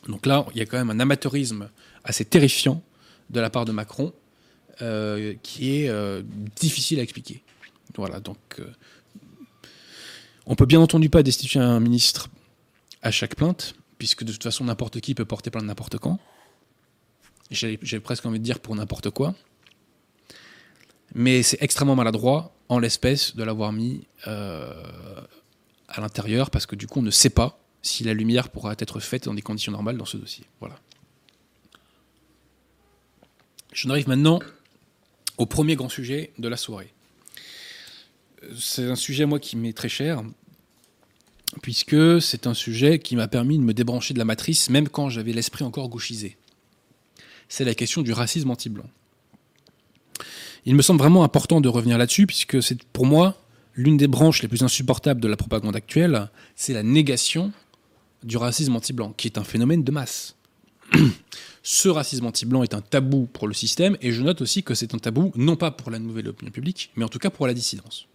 Donc 0.08 0.26
là, 0.26 0.46
il 0.54 0.58
y 0.58 0.62
a 0.62 0.66
quand 0.66 0.78
même 0.78 0.90
un 0.90 1.00
amateurisme 1.00 1.70
assez 2.04 2.26
terrifiant 2.26 2.82
de 3.30 3.40
la 3.40 3.50
part 3.50 3.66
de 3.66 3.72
Macron, 3.72 4.14
euh, 4.82 5.34
qui 5.42 5.78
est 5.78 5.90
euh, 5.90 6.22
difficile 6.56 7.00
à 7.00 7.04
expliquer. 7.04 7.44
Voilà, 7.96 8.20
donc 8.20 8.38
euh, 8.60 8.70
on 10.48 10.56
peut 10.56 10.66
bien 10.66 10.80
entendu 10.80 11.10
pas 11.10 11.24
destituer 11.24 11.60
un 11.60 11.80
ministre 11.80 12.30
à 13.02 13.12
chaque 13.12 13.36
plainte, 13.36 13.76
puisque 13.98 14.24
de 14.24 14.32
toute 14.32 14.44
façon 14.44 14.64
n'importe 14.64 15.02
qui 15.02 15.14
peut 15.14 15.26
porter 15.26 15.52
plainte 15.52 15.66
n'importe 15.66 15.98
quand. 15.98 16.20
J'ai 17.52 18.00
presque 18.00 18.26
envie 18.26 18.40
de 18.40 18.44
dire 18.44 18.60
pour 18.60 18.76
n'importe 18.76 19.10
quoi. 19.10 19.36
Mais 21.14 21.44
c'est 21.44 21.62
extrêmement 21.62 21.96
maladroit, 21.96 22.54
en 22.70 22.80
l'espèce, 22.80 23.36
de 23.36 23.44
l'avoir 23.44 23.72
mis 23.72 24.06
euh, 24.28 24.74
à 25.88 26.02
l'intérieur, 26.02 26.50
parce 26.50 26.66
que 26.66 26.76
du 26.76 26.88
coup, 26.88 27.00
on 27.00 27.04
ne 27.04 27.12
sait 27.12 27.30
pas 27.30 27.60
si 27.82 28.04
la 28.04 28.14
lumière 28.14 28.50
pourra 28.50 28.74
être 28.78 29.00
faite 29.00 29.26
dans 29.26 29.34
des 29.34 29.42
conditions 29.42 29.72
normales 29.72 29.98
dans 29.98 30.06
ce 30.06 30.18
dossier. 30.18 30.46
Voilà. 30.60 30.78
Je 33.72 33.88
arrive 33.90 34.08
maintenant 34.08 34.40
au 35.38 35.46
premier 35.46 35.76
grand 35.76 35.90
sujet 35.90 36.34
de 36.38 36.48
la 36.48 36.58
soirée. 36.58 36.92
C'est 38.58 38.86
un 38.86 38.96
sujet, 38.96 39.26
moi, 39.26 39.40
qui 39.40 39.58
m'est 39.58 39.74
très 39.74 39.90
cher, 39.90 40.24
puisque 41.62 42.22
c'est 42.22 42.48
un 42.48 42.54
sujet 42.54 43.00
qui 43.00 43.16
m'a 43.16 43.28
permis 43.28 43.58
de 43.58 43.64
me 43.64 43.74
débrancher 43.74 44.14
de 44.14 44.20
la 44.20 44.26
matrice, 44.26 44.70
même 44.70 44.90
quand 44.90 45.10
j'avais 45.10 45.34
l'esprit 45.34 45.64
encore 45.64 45.90
gauchisé. 45.90 46.38
C'est 47.50 47.66
la 47.66 47.76
question 47.76 48.02
du 48.02 48.14
racisme 48.14 48.52
anti-blanc. 48.52 48.90
Il 50.66 50.76
me 50.76 50.82
semble 50.82 51.00
vraiment 51.00 51.24
important 51.24 51.62
de 51.62 51.70
revenir 51.70 51.98
là-dessus, 51.98 52.28
puisque 52.28 52.62
c'est 52.62 52.84
pour 52.84 53.06
moi 53.06 53.42
l'une 53.76 53.98
des 53.98 54.08
branches 54.08 54.42
les 54.42 54.48
plus 54.48 54.64
insupportables 54.64 55.22
de 55.22 55.28
la 55.28 55.38
propagande 55.38 55.76
actuelle, 55.76 56.30
c'est 56.56 56.74
la 56.74 56.84
négation 56.84 57.52
du 58.24 58.38
racisme 58.38 58.76
anti-blanc, 58.76 59.14
qui 59.16 59.28
est 59.28 59.38
un 59.38 59.44
phénomène 59.44 59.84
de 59.84 59.92
masse. 59.92 60.36
Ce 61.64 61.90
racisme 61.90 62.26
anti-blanc 62.26 62.64
est 62.64 62.74
un 62.74 62.82
tabou 62.82 63.28
pour 63.32 63.48
le 63.48 63.54
système, 63.54 63.98
et 64.02 64.12
je 64.12 64.22
note 64.22 64.42
aussi 64.42 64.64
que 64.64 64.74
c'est 64.74 64.94
un 64.96 65.00
tabou, 65.00 65.32
non 65.36 65.56
pas 65.56 65.72
pour 65.72 65.92
la 65.92 66.00
nouvelle 66.00 66.28
opinion 66.30 66.52
publique, 66.52 66.92
mais 66.96 67.06
en 67.06 67.10
tout 67.10 67.20
cas 67.20 67.30
pour 67.30 67.46
la 67.46 67.54
dissidence. 67.54 68.08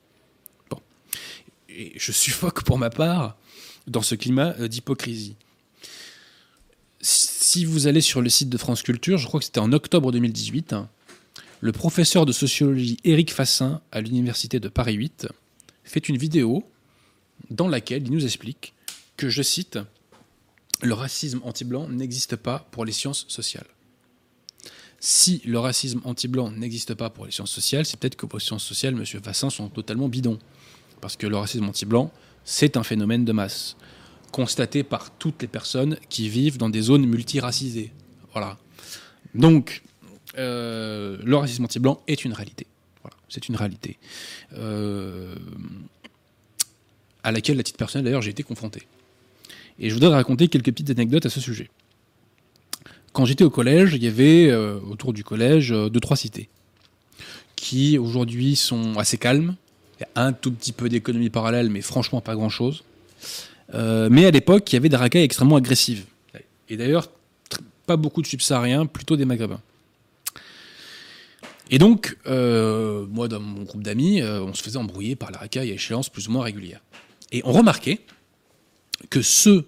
Et 1.69 1.93
je 1.97 2.13
suffoque 2.13 2.65
pour 2.65 2.79
ma 2.79 2.91
part 2.91 3.37
dans 3.87 4.03
ce 4.03 4.15
climat 4.15 4.55
euh, 4.59 4.69
d'hypocrisie. 4.69 5.37
Si 7.01 7.65
vous 7.65 7.87
allez 7.87 8.01
sur 8.01 8.23
le 8.23 8.29
site 8.29 8.49
de 8.49 8.57
France 8.57 8.83
Culture, 8.83 9.19
je 9.19 9.27
crois 9.27 9.41
que 9.41 9.47
c'était 9.47 9.59
en 9.59 9.73
octobre 9.73 10.13
2018, 10.13 10.77
le 11.61 11.73
professeur 11.73 12.27
de 12.27 12.33
sociologie 12.33 12.97
Éric 13.05 13.33
Fassin 13.33 13.81
à 13.91 14.01
l'université 14.01 14.61
de 14.61 14.69
Paris 14.69 14.95
8 14.95 15.29
fait 15.85 16.09
une 16.09 16.17
vidéo 16.17 16.65
dans 17.51 17.69
laquelle 17.69 18.05
il 18.05 18.13
nous 18.13 18.25
explique 18.25 18.75
que, 19.17 19.29
je 19.29 19.43
cite, 19.43 19.79
le 20.81 20.95
racisme 20.95 21.41
anti-blanc 21.45 21.89
n'existe 21.89 22.37
pas 22.37 22.67
pour 22.71 22.85
les 22.85 22.93
sciences 22.93 23.27
sociales. 23.29 23.67
Si 24.99 25.43
le 25.45 25.59
racisme 25.59 26.01
anti-blanc 26.05 26.51
n'existe 26.53 26.95
pas 26.95 27.11
pour 27.11 27.27
les 27.27 27.33
sciences 27.33 27.51
sociales, 27.51 27.85
c'est 27.87 27.99
peut-être 27.99 28.17
que 28.17 28.27
les 28.33 28.41
sciences 28.41 28.65
sociales, 28.65 28.95
M. 28.95 29.05
Fassin, 29.05 29.51
sont 29.51 29.69
totalement 29.69 30.09
bidons. 30.09 30.39
Parce 31.03 31.17
que 31.17 31.27
le 31.27 31.37
racisme 31.37 31.69
anti-blanc, 31.69 32.11
c'est 32.45 32.77
un 32.79 32.85
phénomène 32.85 33.25
de 33.27 33.33
masse, 33.33 33.77
constaté 34.31 34.85
par 34.85 35.11
toutes 35.11 35.43
les 35.43 35.49
personnes 35.49 35.99
qui 36.09 36.29
vivent 36.31 36.57
dans 36.57 36.71
des 36.71 36.81
zones 36.81 37.05
multiracisées. 37.05 37.93
Voilà. 38.33 38.57
Donc, 39.35 39.83
euh, 40.39 41.19
le 41.23 41.37
racisme 41.37 41.65
anti-blanc 41.65 42.01
est 42.07 42.25
une 42.25 42.33
réalité. 42.33 42.67
Voilà, 43.03 43.17
c'est 43.29 43.49
une 43.49 43.57
réalité. 43.57 43.99
Euh, 44.55 45.35
à 47.25 47.33
laquelle, 47.33 47.59
à 47.59 47.65
titre 47.65 47.79
personnel, 47.79 48.05
d'ailleurs, 48.05 48.23
j'ai 48.23 48.31
été 48.31 48.45
confronté. 48.45 48.85
Et 49.81 49.89
je 49.89 49.95
voudrais 49.95 50.15
raconter 50.15 50.47
quelques 50.47 50.71
petites 50.71 50.91
anecdotes 50.91 51.27
à 51.27 51.31
ce 51.31 51.41
sujet. 51.41 51.69
Quand 53.13 53.25
j'étais 53.25 53.45
au 53.45 53.51
collège, 53.51 53.95
il 53.95 54.05
y 54.05 54.07
avait 54.07 54.51
euh, 54.51 54.79
autour 54.89 55.13
du 55.13 55.25
collège 55.25 55.71
deux, 55.71 56.01
trois 56.01 56.17
cités 56.17 56.49
qui 57.57 57.99
aujourd'hui 57.99 58.57
sont 58.57 58.99
assez 58.99 59.19
calmes. 59.19 59.57
Un 60.15 60.33
tout 60.33 60.53
petit 60.53 60.73
peu 60.73 60.89
d'économie 60.89 61.31
parallèle, 61.31 61.71
mais 61.71 61.81
franchement 61.81 62.21
pas 62.21 62.35
grand-chose. 62.35 62.85
mais 63.73 64.27
à 64.27 64.31
l'époque, 64.31 64.73
il 64.73 64.77
y 64.77 64.79
avait 64.79 64.89
des 64.89 64.97
racailles 64.97 65.25
extrêmement 65.25 65.57
agressives. 65.57 66.05
Et 66.69 66.77
d'ailleurs, 66.77 67.09
pas 67.87 67.97
beaucoup 67.97 68.23
de 68.23 68.27
subsahariens, 68.27 68.87
plutôt 68.87 69.17
des 69.17 69.25
maghrébins. 69.25 69.61
Et 71.71 71.79
donc, 71.79 72.17
euh, 72.27 73.07
moi, 73.07 73.29
dans 73.29 73.41
mon 73.41 73.63
groupe 73.63 73.83
d'amis, 73.83 74.21
euh, 74.21 74.43
on 74.43 74.53
se 74.55 74.63
faisait 74.63 74.79
embrouiller 74.79 75.17
par 75.17 75.31
la 75.31 75.39
racaille 75.39 75.71
à 75.71 75.75
échéance 75.75 76.09
plus 76.09 76.29
ou 76.29 76.33
moins 76.33 76.45
régulière. 76.45 76.81
Et 77.31 77.41
on 77.45 77.53
remarquait 77.53 78.01
que 79.09 79.23
ceux 79.23 79.67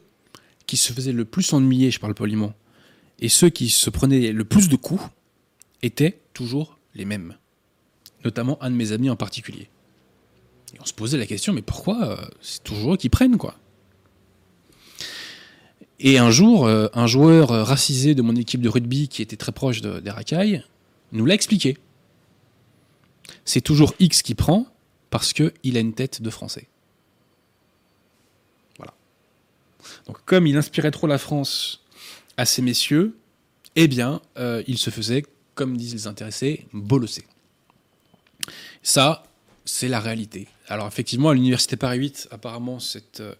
qui 0.66 0.76
se 0.76 0.92
faisaient 0.92 1.12
le 1.12 1.24
plus 1.24 1.52
ennuyer, 1.52 1.90
je 1.90 2.00
parle 2.00 2.14
poliment, 2.14 2.52
et 3.20 3.28
ceux 3.28 3.48
qui 3.48 3.70
se 3.70 3.90
prenaient 3.90 4.32
le 4.32 4.44
plus 4.44 4.68
de 4.68 4.76
coups 4.76 5.02
étaient 5.82 6.20
toujours 6.34 6.78
les 6.94 7.04
mêmes. 7.04 7.36
Notamment 8.24 8.62
un 8.62 8.70
de 8.70 8.76
mes 8.76 8.92
amis 8.92 9.10
en 9.10 9.16
particulier. 9.16 9.68
Et 10.74 10.80
on 10.80 10.84
se 10.84 10.92
posait 10.92 11.18
la 11.18 11.26
question, 11.26 11.52
mais 11.52 11.62
pourquoi 11.62 12.04
euh, 12.04 12.16
c'est 12.40 12.62
toujours 12.62 12.94
eux 12.94 12.96
qui 12.96 13.08
prennent, 13.08 13.36
quoi 13.36 13.54
Et 16.00 16.18
un 16.18 16.30
jour, 16.30 16.68
un 16.68 17.06
joueur 17.06 17.48
racisé 17.48 18.14
de 18.14 18.22
mon 18.22 18.34
équipe 18.34 18.60
de 18.60 18.68
rugby 18.68 19.08
qui 19.08 19.22
était 19.22 19.36
très 19.36 19.52
proche 19.52 19.80
des 19.80 20.10
racailles 20.10 20.64
nous 21.12 21.26
l'a 21.26 21.34
expliqué 21.34 21.78
c'est 23.44 23.60
toujours 23.60 23.94
X 23.98 24.22
qui 24.22 24.34
prend 24.34 24.66
parce 25.10 25.32
qu'il 25.32 25.76
a 25.76 25.80
une 25.80 25.94
tête 25.94 26.22
de 26.22 26.30
français. 26.30 26.68
Voilà. 28.78 28.94
Donc 30.06 30.18
comme 30.24 30.46
il 30.46 30.56
inspirait 30.56 30.90
trop 30.90 31.06
la 31.06 31.18
France 31.18 31.84
à 32.36 32.46
ces 32.46 32.62
messieurs, 32.62 33.16
eh 33.76 33.88
bien, 33.88 34.20
euh, 34.38 34.62
il 34.66 34.78
se 34.78 34.90
faisait, 34.90 35.24
comme 35.54 35.76
disent 35.76 35.94
les 35.94 36.06
intéressés, 36.06 36.66
bolosser. 36.72 37.24
Ça, 38.82 39.24
c'est 39.64 39.88
la 39.88 40.00
réalité. 40.00 40.48
Alors 40.68 40.86
effectivement, 40.86 41.30
à 41.30 41.34
l'université 41.34 41.76
Paris 41.76 41.98
8, 41.98 42.28
apparemment, 42.30 42.78
cette 42.78 43.20
euh, 43.20 43.34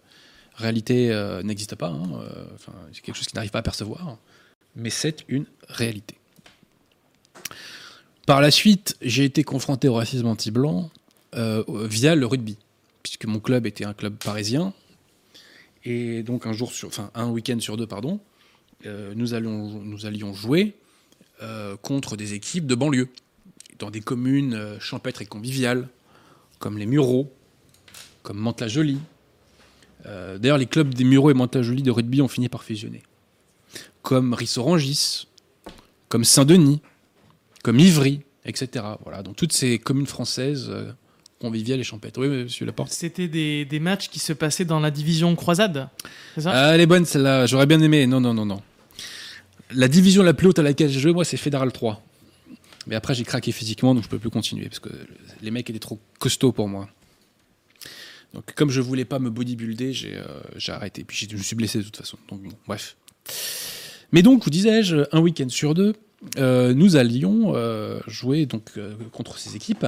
réalité 0.55 1.11
euh, 1.11 1.41
n'existe 1.41 1.75
pas. 1.75 1.87
Hein, 1.87 2.03
euh, 2.21 2.45
c'est 2.93 3.01
quelque 3.01 3.15
chose 3.15 3.27
qui 3.27 3.35
n'arrive 3.35 3.51
pas 3.51 3.59
à 3.59 3.63
percevoir. 3.63 4.17
Mais 4.75 4.89
c'est 4.89 5.23
une 5.27 5.45
réalité. 5.67 6.15
Par 8.27 8.41
la 8.41 8.51
suite, 8.51 8.97
j'ai 9.01 9.23
été 9.23 9.43
confronté 9.43 9.87
au 9.87 9.95
racisme 9.95 10.27
anti-blanc 10.27 10.89
via 11.33 12.15
le 12.15 12.25
rugby, 12.25 12.57
puisque 13.03 13.25
mon 13.25 13.39
club 13.39 13.65
était 13.65 13.83
un 13.83 13.93
club 13.93 14.15
parisien. 14.15 14.73
Et 15.83 16.23
donc 16.23 16.47
un 16.47 16.53
jour 16.53 16.71
sur, 16.71 16.89
un 17.13 17.29
week-end 17.29 17.59
sur 17.59 17.75
deux, 17.75 17.85
pardon, 17.85 18.21
nous, 18.85 19.33
allions, 19.33 19.81
nous 19.83 20.05
allions 20.05 20.33
jouer 20.33 20.75
contre 21.81 22.15
des 22.15 22.33
équipes 22.33 22.67
de 22.67 22.75
banlieue, 22.75 23.09
dans 23.79 23.91
des 23.91 23.99
communes 23.99 24.77
champêtres 24.79 25.21
et 25.21 25.25
conviviales, 25.25 25.89
comme 26.59 26.77
les 26.77 26.85
Mureaux, 26.85 27.31
comme 28.23 28.37
Mantes-la-Jolie. 28.37 28.99
Euh, 30.05 30.37
d'ailleurs, 30.37 30.57
les 30.57 30.65
clubs 30.65 30.93
des 30.93 31.03
Mureaux 31.03 31.31
et 31.31 31.33
Mantes-la-Jolie 31.33 31.83
de 31.83 31.91
rugby 31.91 32.21
ont 32.21 32.27
fini 32.27 32.49
par 32.49 32.63
fusionner. 32.63 33.01
Comme 34.01 34.33
Rissorangis, 34.33 35.27
comme 36.09 36.23
Saint-Denis, 36.23 36.81
comme 37.63 37.79
Ivry, 37.79 38.21
etc. 38.45 38.85
Voilà, 39.03 39.23
donc 39.23 39.35
toutes 39.35 39.53
ces 39.53 39.79
communes 39.79 40.05
françaises 40.05 40.67
euh, 40.69 40.91
conviviales 41.39 41.79
et 41.79 41.83
champêtres. 41.83 42.21
Oui, 42.21 42.27
monsieur 42.27 42.65
Laporte. 42.65 42.91
C'était 42.91 43.27
des, 43.27 43.65
des, 43.65 43.79
matchs 43.79 44.09
qui 44.09 44.19
se 44.19 44.33
passaient 44.33 44.65
dans 44.65 44.79
la 44.79 44.91
division 44.91 45.35
croisade, 45.35 45.89
c'est 46.35 46.41
ça? 46.41 46.51
Ah, 46.53 46.75
Elle 46.75 46.81
est 46.81 46.85
bonne 46.85 47.05
celle-là, 47.05 47.47
j'aurais 47.47 47.65
bien 47.65 47.81
aimé. 47.81 48.05
Non, 48.05 48.21
non, 48.21 48.33
non, 48.33 48.45
non. 48.45 48.61
La 49.71 49.87
division 49.87 50.21
la 50.21 50.33
plus 50.33 50.47
haute 50.47 50.59
à 50.59 50.63
laquelle 50.63 50.89
j'ai 50.89 50.99
joué, 50.99 51.11
moi, 51.11 51.25
c'est 51.25 51.37
Fédéral 51.37 51.71
3. 51.71 52.04
Mais 52.87 52.95
après, 52.95 53.15
j'ai 53.15 53.23
craqué 53.23 53.51
physiquement, 53.51 53.95
donc 53.95 54.03
je 54.03 54.09
peux 54.09 54.19
plus 54.19 54.29
continuer 54.29 54.65
parce 54.65 54.79
que 54.79 54.89
les 55.41 55.51
mecs 55.51 55.69
étaient 55.69 55.79
trop 55.79 55.99
costauds 56.19 56.51
pour 56.51 56.67
moi. 56.67 56.89
Donc, 58.33 58.53
comme 58.53 58.69
je 58.69 58.81
voulais 58.81 59.05
pas 59.05 59.17
me 59.19 59.29
bodybuilder, 59.29 59.93
j'ai 59.93 60.17
euh, 60.17 60.73
arrêté. 60.73 61.03
Puis 61.03 61.27
je 61.29 61.35
me 61.35 61.41
suis 61.41 61.55
blessé 61.55 61.79
de 61.79 61.83
toute 61.83 61.97
façon. 61.97 62.17
Donc, 62.29 62.41
bref. 62.67 62.97
Mais 64.11 64.21
donc, 64.21 64.43
vous 64.43 64.49
disais-je, 64.49 64.97
un 65.11 65.19
week-end 65.21 65.49
sur 65.49 65.73
deux, 65.73 65.93
euh, 66.37 66.73
nous 66.73 66.95
allions 66.95 67.53
euh, 67.55 67.99
jouer 68.07 68.45
donc 68.45 68.71
contre 69.11 69.37
ces 69.37 69.55
équipes. 69.55 69.85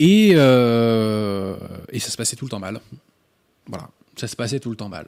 Et, 0.00 0.30
et 0.30 1.98
ça 1.98 2.10
se 2.10 2.16
passait 2.16 2.36
tout 2.36 2.44
le 2.44 2.50
temps 2.50 2.58
mal. 2.58 2.80
Voilà, 3.66 3.90
ça 4.16 4.26
se 4.26 4.34
passait 4.34 4.58
tout 4.58 4.70
le 4.70 4.76
temps 4.76 4.88
mal, 4.88 5.06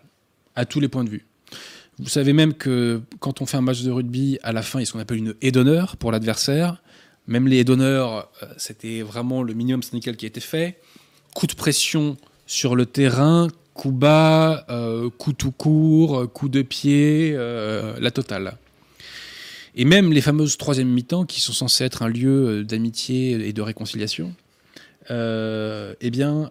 à 0.54 0.64
tous 0.64 0.78
les 0.78 0.88
points 0.88 1.04
de 1.04 1.10
vue. 1.10 1.26
Vous 1.98 2.08
savez 2.08 2.32
même 2.32 2.54
que 2.54 3.02
quand 3.20 3.42
on 3.42 3.46
fait 3.46 3.58
un 3.58 3.62
match 3.62 3.82
de 3.82 3.90
rugby, 3.90 4.38
à 4.42 4.52
la 4.52 4.62
fin, 4.62 4.78
il 4.78 4.82
y 4.82 4.84
a 4.84 4.86
ce 4.86 4.92
qu'on 4.92 4.98
appelle 4.98 5.18
une 5.18 5.34
haie 5.42 5.52
d'honneur 5.52 5.96
pour 5.96 6.10
l'adversaire. 6.10 6.82
Même 7.26 7.46
les 7.46 7.58
haies 7.58 7.64
d'honneur, 7.64 8.30
euh, 8.42 8.46
c'était 8.56 9.02
vraiment 9.02 9.42
le 9.42 9.52
minimum 9.54 9.82
syndical 9.82 10.16
qui 10.16 10.24
a 10.24 10.28
été 10.28 10.40
fait. 10.40 10.80
Coup 11.34 11.46
de 11.46 11.54
pression 11.54 12.16
sur 12.46 12.76
le 12.76 12.86
terrain, 12.86 13.48
coup 13.74 13.92
bas, 13.92 14.64
euh, 14.70 15.10
coup 15.10 15.32
tout 15.32 15.52
court, 15.52 16.32
coup 16.32 16.48
de 16.48 16.62
pied, 16.62 17.32
euh, 17.36 17.94
la 18.00 18.10
totale. 18.10 18.56
Et 19.74 19.84
même 19.84 20.12
les 20.12 20.20
fameuses 20.20 20.56
troisième 20.56 20.88
mi-temps, 20.88 21.24
qui 21.24 21.40
sont 21.40 21.52
censées 21.52 21.84
être 21.84 22.02
un 22.02 22.08
lieu 22.08 22.64
d'amitié 22.64 23.48
et 23.48 23.52
de 23.52 23.62
réconciliation, 23.62 24.34
eh 25.08 26.10
bien, 26.10 26.50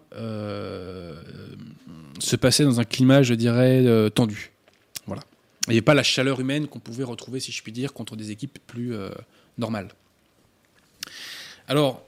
se 2.18 2.36
passaient 2.36 2.64
dans 2.64 2.80
un 2.80 2.84
climat, 2.84 3.22
je 3.22 3.34
dirais, 3.34 4.10
tendu. 4.10 4.51
Il 5.68 5.70
n'y 5.70 5.76
avait 5.76 5.82
pas 5.82 5.94
la 5.94 6.02
chaleur 6.02 6.40
humaine 6.40 6.66
qu'on 6.66 6.80
pouvait 6.80 7.04
retrouver, 7.04 7.38
si 7.38 7.52
je 7.52 7.62
puis 7.62 7.72
dire, 7.72 7.92
contre 7.92 8.16
des 8.16 8.30
équipes 8.30 8.58
plus 8.66 8.94
euh, 8.94 9.10
normales. 9.58 9.88
Alors, 11.68 12.04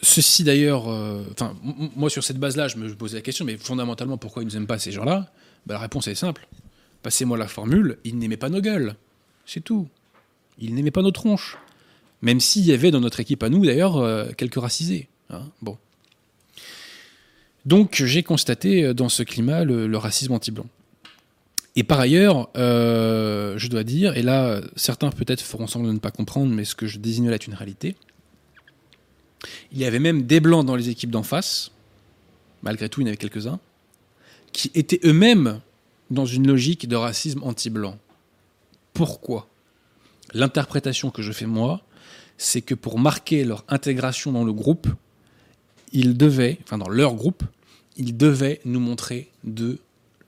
ceci 0.00 0.44
d'ailleurs, 0.44 0.88
euh, 0.88 1.24
enfin, 1.32 1.56
moi 1.96 2.08
sur 2.08 2.22
cette 2.22 2.38
base-là, 2.38 2.68
je 2.68 2.76
me 2.76 2.94
posais 2.94 3.16
la 3.16 3.22
question, 3.22 3.44
mais 3.44 3.56
fondamentalement, 3.56 4.16
pourquoi 4.16 4.42
ils 4.42 4.46
ne 4.46 4.50
nous 4.52 4.56
aiment 4.56 4.68
pas 4.68 4.78
ces 4.78 4.92
gens-là? 4.92 5.28
Ben, 5.66 5.74
La 5.74 5.80
réponse 5.80 6.06
est 6.06 6.14
simple. 6.14 6.46
Passez-moi 7.02 7.36
la 7.36 7.48
formule, 7.48 7.98
ils 8.04 8.16
n'aimaient 8.16 8.36
pas 8.36 8.48
nos 8.48 8.60
gueules. 8.60 8.94
C'est 9.44 9.62
tout. 9.62 9.88
Ils 10.58 10.74
n'aimaient 10.74 10.92
pas 10.92 11.02
nos 11.02 11.10
tronches. 11.10 11.58
Même 12.22 12.38
s'il 12.38 12.64
y 12.64 12.72
avait 12.72 12.92
dans 12.92 13.00
notre 13.00 13.18
équipe 13.18 13.42
à 13.42 13.48
nous, 13.48 13.66
d'ailleurs, 13.66 13.96
euh, 13.96 14.30
quelques 14.36 14.60
racisés. 14.60 15.08
Hein. 15.30 15.42
bon. 15.62 15.78
Donc 17.64 18.02
j'ai 18.04 18.22
constaté 18.22 18.94
dans 18.94 19.08
ce 19.08 19.22
climat 19.22 19.64
le 19.64 19.96
racisme 19.96 20.32
anti-blanc. 20.32 20.66
Et 21.76 21.82
par 21.82 21.98
ailleurs, 21.98 22.50
euh, 22.56 23.58
je 23.58 23.68
dois 23.68 23.82
dire, 23.82 24.16
et 24.16 24.22
là, 24.22 24.60
certains 24.76 25.10
peut-être 25.10 25.40
feront 25.40 25.66
semblant 25.66 25.88
de 25.88 25.94
ne 25.94 25.98
pas 25.98 26.12
comprendre, 26.12 26.52
mais 26.52 26.64
ce 26.64 26.74
que 26.74 26.86
je 26.86 26.98
désigne 26.98 27.28
là 27.28 27.34
est 27.34 27.46
une 27.46 27.54
réalité. 27.54 27.96
Il 29.72 29.78
y 29.78 29.84
avait 29.84 29.98
même 29.98 30.22
des 30.22 30.40
blancs 30.40 30.64
dans 30.64 30.76
les 30.76 30.88
équipes 30.88 31.10
d'en 31.10 31.24
face, 31.24 31.72
malgré 32.62 32.88
tout, 32.88 33.00
il 33.00 33.04
y 33.04 33.06
en 33.06 33.08
avait 33.08 33.16
quelques-uns, 33.16 33.58
qui 34.52 34.70
étaient 34.74 35.00
eux-mêmes 35.04 35.60
dans 36.10 36.26
une 36.26 36.46
logique 36.46 36.88
de 36.88 36.96
racisme 36.96 37.42
anti-blanc. 37.42 37.98
Pourquoi? 38.92 39.48
L'interprétation 40.32 41.10
que 41.10 41.22
je 41.22 41.32
fais 41.32 41.46
moi, 41.46 41.82
c'est 42.38 42.62
que 42.62 42.74
pour 42.74 42.98
marquer 42.98 43.44
leur 43.44 43.64
intégration 43.68 44.32
dans 44.32 44.44
le 44.44 44.52
groupe, 44.52 44.88
ils 45.92 46.16
devaient, 46.16 46.58
enfin 46.62 46.78
dans 46.78 46.88
leur 46.88 47.14
groupe, 47.14 47.42
ils 47.96 48.16
devaient 48.16 48.60
nous 48.64 48.80
montrer 48.80 49.30
de 49.44 49.78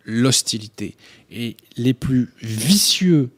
l'hostilité. 0.06 0.94
Et 1.30 1.56
les 1.76 1.92
plus 1.92 2.32
vicieux 2.40 3.30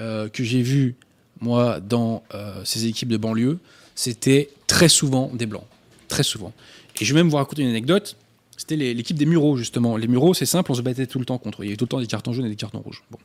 euh, 0.00 0.28
que 0.28 0.42
j'ai 0.42 0.62
vus, 0.62 0.96
moi, 1.40 1.78
dans 1.78 2.24
euh, 2.34 2.64
ces 2.64 2.86
équipes 2.86 3.10
de 3.10 3.18
banlieue, 3.18 3.58
c'était 3.94 4.48
très 4.66 4.88
souvent 4.88 5.30
des 5.32 5.46
blancs. 5.46 5.66
Très 6.08 6.22
souvent. 6.22 6.52
Et 7.00 7.04
je 7.04 7.14
vais 7.14 7.20
même 7.20 7.30
vous 7.30 7.36
raconter 7.36 7.62
une 7.62 7.68
anecdote. 7.68 8.16
C'était 8.56 8.76
l'équipe 8.76 9.16
des 9.16 9.26
Mureaux, 9.26 9.56
justement. 9.56 9.96
Les 9.96 10.08
Mureaux, 10.08 10.34
c'est 10.34 10.46
simple, 10.46 10.72
on 10.72 10.74
se 10.74 10.82
battait 10.82 11.06
tout 11.06 11.18
le 11.18 11.24
temps 11.24 11.38
contre. 11.38 11.62
Il 11.62 11.66
y 11.66 11.68
avait 11.68 11.76
tout 11.76 11.84
le 11.84 11.88
temps 11.88 12.00
des 12.00 12.06
cartons 12.06 12.32
jaunes 12.32 12.46
et 12.46 12.50
des 12.50 12.56
cartons 12.56 12.80
rouges. 12.80 13.04
Bon. 13.10 13.18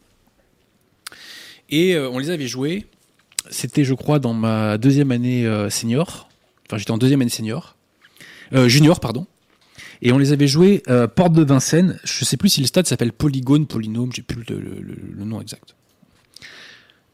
Et 1.70 1.96
euh, 1.96 2.10
on 2.10 2.20
les 2.20 2.30
avait 2.30 2.48
joués. 2.48 2.86
C'était, 3.50 3.84
je 3.84 3.94
crois, 3.94 4.20
dans 4.20 4.34
ma 4.34 4.78
deuxième 4.78 5.12
année 5.12 5.48
senior. 5.70 6.30
Enfin, 6.66 6.78
j'étais 6.78 6.92
en 6.92 6.98
deuxième 6.98 7.22
année 7.22 7.30
senior. 7.30 7.76
junior, 8.52 9.00
pardon. 9.00 9.28
Et 10.02 10.12
on 10.12 10.18
les 10.18 10.32
avait 10.32 10.48
joués 10.48 10.84
euh, 10.90 11.08
Porte 11.08 11.34
de 11.34 11.44
Vincennes. 11.44 12.00
Je 12.04 12.22
ne 12.22 12.26
sais 12.26 12.38
plus 12.38 12.50
si 12.50 12.62
le 12.62 12.68
stade 12.68 12.88
s'appelle 12.88 13.14
Polygone, 13.14 13.66
Polynôme, 13.68 14.12
j'ai 14.14 14.22
plus 14.22 14.44
le, 14.48 15.26
nom 15.26 15.42
exact. 15.42 15.76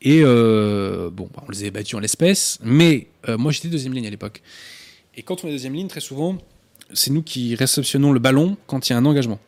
Et 0.01 0.21
euh, 0.23 1.09
bon, 1.11 1.29
bah, 1.33 1.43
on 1.47 1.51
les 1.51 1.61
avait 1.61 1.71
battus 1.71 1.95
en 1.95 2.00
l'espèce, 2.00 2.57
mais 2.63 3.07
euh, 3.29 3.38
moi 3.38 3.51
j'étais 3.51 3.67
deuxième 3.67 3.93
ligne 3.93 4.07
à 4.07 4.09
l'époque. 4.09 4.41
Et 5.15 5.21
quand 5.21 5.43
on 5.43 5.47
est 5.47 5.51
deuxième 5.51 5.73
ligne, 5.73 5.88
très 5.88 6.00
souvent, 6.00 6.38
c'est 6.93 7.11
nous 7.11 7.21
qui 7.21 7.53
réceptionnons 7.55 8.11
le 8.11 8.19
ballon 8.19 8.57
quand 8.65 8.89
il 8.89 8.93
y 8.93 8.95
a 8.95 8.97
un 8.97 9.05
engagement. 9.05 9.39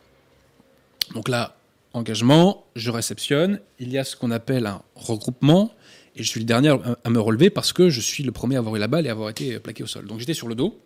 Donc 1.15 1.27
là, 1.27 1.57
engagement, 1.93 2.65
je 2.75 2.91
réceptionne, 2.91 3.59
il 3.79 3.91
y 3.91 3.97
a 3.97 4.03
ce 4.03 4.15
qu'on 4.15 4.29
appelle 4.29 4.67
un 4.67 4.81
regroupement, 4.95 5.73
et 6.15 6.21
je 6.21 6.29
suis 6.29 6.39
le 6.39 6.45
dernier 6.45 6.75
à 7.03 7.09
me 7.09 7.19
relever 7.19 7.49
parce 7.49 7.73
que 7.73 7.89
je 7.89 7.99
suis 7.99 8.23
le 8.23 8.31
premier 8.31 8.55
à 8.55 8.59
avoir 8.59 8.75
eu 8.75 8.79
la 8.79 8.87
balle 8.87 9.07
et 9.07 9.09
à 9.09 9.13
avoir 9.13 9.29
été 9.29 9.59
plaqué 9.59 9.83
au 9.83 9.87
sol. 9.87 10.05
Donc 10.05 10.19
j'étais 10.19 10.35
sur 10.35 10.47
le 10.47 10.53
dos, 10.53 10.79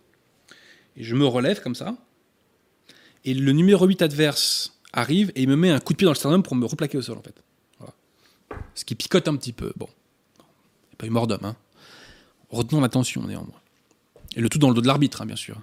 et 0.96 1.04
je 1.04 1.14
me 1.14 1.26
relève 1.26 1.60
comme 1.62 1.74
ça, 1.74 1.96
et 3.24 3.34
le 3.34 3.52
numéro 3.52 3.86
8 3.86 4.02
adverse 4.02 4.78
arrive 4.92 5.32
et 5.34 5.42
il 5.42 5.48
me 5.48 5.56
met 5.56 5.70
un 5.70 5.80
coup 5.80 5.92
de 5.92 5.98
pied 5.98 6.04
dans 6.04 6.12
le 6.12 6.16
sternum 6.16 6.42
pour 6.42 6.54
me 6.54 6.66
replaquer 6.66 6.98
au 6.98 7.02
sol, 7.02 7.18
en 7.18 7.22
fait. 7.22 7.34
Ce 8.74 8.84
qui 8.84 8.94
picote 8.94 9.28
un 9.28 9.36
petit 9.36 9.52
peu. 9.52 9.72
Bon. 9.76 9.88
pas 10.96 11.06
eu 11.06 11.10
mort 11.10 11.26
d'homme, 11.26 11.44
hein. 11.44 11.56
Retenons 12.50 12.80
l'attention, 12.80 13.26
néanmoins. 13.26 13.60
Et 14.36 14.40
le 14.40 14.48
tout 14.48 14.58
dans 14.58 14.68
le 14.68 14.74
dos 14.74 14.80
de 14.80 14.86
l'arbitre, 14.86 15.20
hein, 15.20 15.26
bien 15.26 15.36
sûr. 15.36 15.60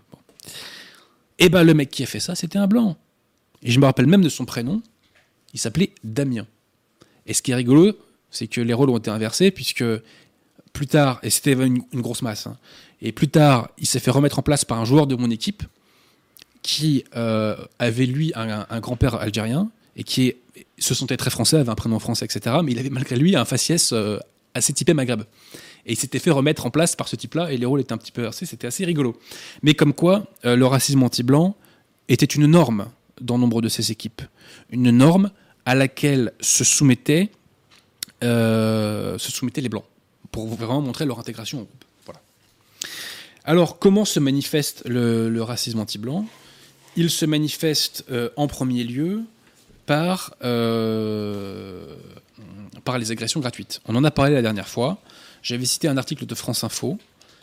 Et 1.40 1.50
ben, 1.50 1.64
le 1.64 1.74
mec 1.74 1.90
qui 1.90 2.04
a 2.04 2.06
fait 2.06 2.20
ça, 2.20 2.36
c'était 2.36 2.58
un 2.58 2.68
blanc. 2.68 2.98
Et 3.64 3.72
je 3.72 3.80
me 3.80 3.86
rappelle 3.86 4.06
même 4.06 4.22
de 4.22 4.30
son 4.30 4.46
prénom. 4.46 4.82
Il 5.54 5.60
s'appelait 5.60 5.92
Damien. 6.04 6.46
Et 7.26 7.34
ce 7.34 7.42
qui 7.42 7.52
est 7.52 7.56
rigolo, 7.56 7.98
c'est 8.30 8.48
que 8.48 8.62
les 8.62 8.74
rôles 8.74 8.90
ont 8.90 8.98
été 8.98 9.10
inversés, 9.10 9.50
puisque 9.50 9.84
plus 10.74 10.88
tard, 10.88 11.20
et 11.24 11.30
c'était 11.30 11.54
une, 11.54 11.80
grosse 11.94 12.22
masse, 12.22 12.48
hein, 12.48 12.58
et 13.02 13.12
plus 13.12 13.30
tard, 13.30 13.70
il 13.78 13.88
s'est 13.88 14.00
fait 14.00 14.12
remettre 14.12 14.40
en 14.40 14.42
place 14.42 14.66
par 14.66 14.80
un 14.80 14.86
joueur 14.86 15.08
de 15.08 15.16
mon 15.16 15.32
équipe, 15.32 15.64
qui 16.66 17.04
euh, 17.16 17.56
avait 17.78 18.08
lui 18.08 18.32
un, 18.34 18.80
grand-père 18.80 19.14
algérien 19.14 19.70
et 19.96 20.04
qui 20.04 20.34
se 20.80 20.96
sentait 20.96 21.16
très 21.16 21.30
français, 21.30 21.58
avait 21.58 21.70
un 21.70 21.76
prénom 21.76 22.00
français, 22.00 22.26
etc. 22.26 22.56
Mais 22.64 22.72
il 22.72 22.80
avait 22.80 22.90
malgré 22.90 23.18
lui 23.18 23.36
un 23.36 23.46
faciès 23.46 23.92
euh, 23.94 24.18
assez 24.56 24.74
typé 24.74 24.96
Maghreb. 24.96 25.22
Et 25.86 25.92
il 25.92 25.96
s'était 25.96 26.18
fait 26.18 26.32
remettre 26.32 26.66
en 26.66 26.72
place 26.72 26.96
par 26.96 27.08
ce 27.08 27.16
type-là 27.16 27.54
et 27.54 27.58
les 27.58 27.68
rôles 27.68 27.82
étaient 27.82 27.94
un 27.94 28.00
petit 28.00 28.12
peu 28.12 28.24
versés, 28.24 28.48
c'était 28.48 28.66
assez 28.66 28.84
rigolo. 28.84 29.16
Mais 29.62 29.76
comme 29.76 29.94
quoi, 29.94 30.26
euh, 30.44 30.56
le 30.56 30.66
racisme 30.66 31.04
anti-blanc 31.04 31.56
était 32.10 32.26
une 32.26 32.48
norme 32.48 32.88
dans 33.22 33.38
nombre 33.38 33.62
de 33.62 33.70
ces 33.70 33.92
équipes. 33.92 34.24
Une 34.72 34.90
norme 34.90 35.30
à 35.68 35.76
laquelle 35.76 36.34
se 36.40 36.64
soumettaient, 36.64 37.30
se 38.22 39.18
soumettaient 39.20 39.62
les 39.62 39.70
blancs, 39.70 39.86
pour 40.32 40.48
vraiment 40.48 40.82
montrer 40.82 41.06
leur 41.06 41.20
intégration 41.20 41.60
au 41.60 41.66
groupe. 41.66 41.86
Voilà. 42.06 42.22
Alors, 43.44 43.78
comment 43.78 44.04
se 44.04 44.20
manifeste 44.20 44.82
le 44.88 45.42
racisme 45.42 45.80
anti-blanc? 45.80 46.26
Il 46.96 47.10
se 47.10 47.26
manifeste 47.26 48.06
euh, 48.10 48.30
en 48.36 48.48
premier 48.48 48.84
lieu 48.84 49.24
par, 49.86 50.36
euh, 50.44 51.86
par 52.84 52.98
les 52.98 53.12
agressions 53.12 53.40
gratuites. 53.40 53.82
On 53.88 53.96
en 53.96 54.04
a 54.04 54.12
parlé 54.12 54.34
la 54.34 54.42
dernière 54.42 54.68
fois. 54.68 54.98
J'avais 55.42 55.66
cité 55.66 55.88
un 55.88 55.98
article 55.98 56.26
de 56.26 56.36
France 56.36 56.64
Info 56.64 56.98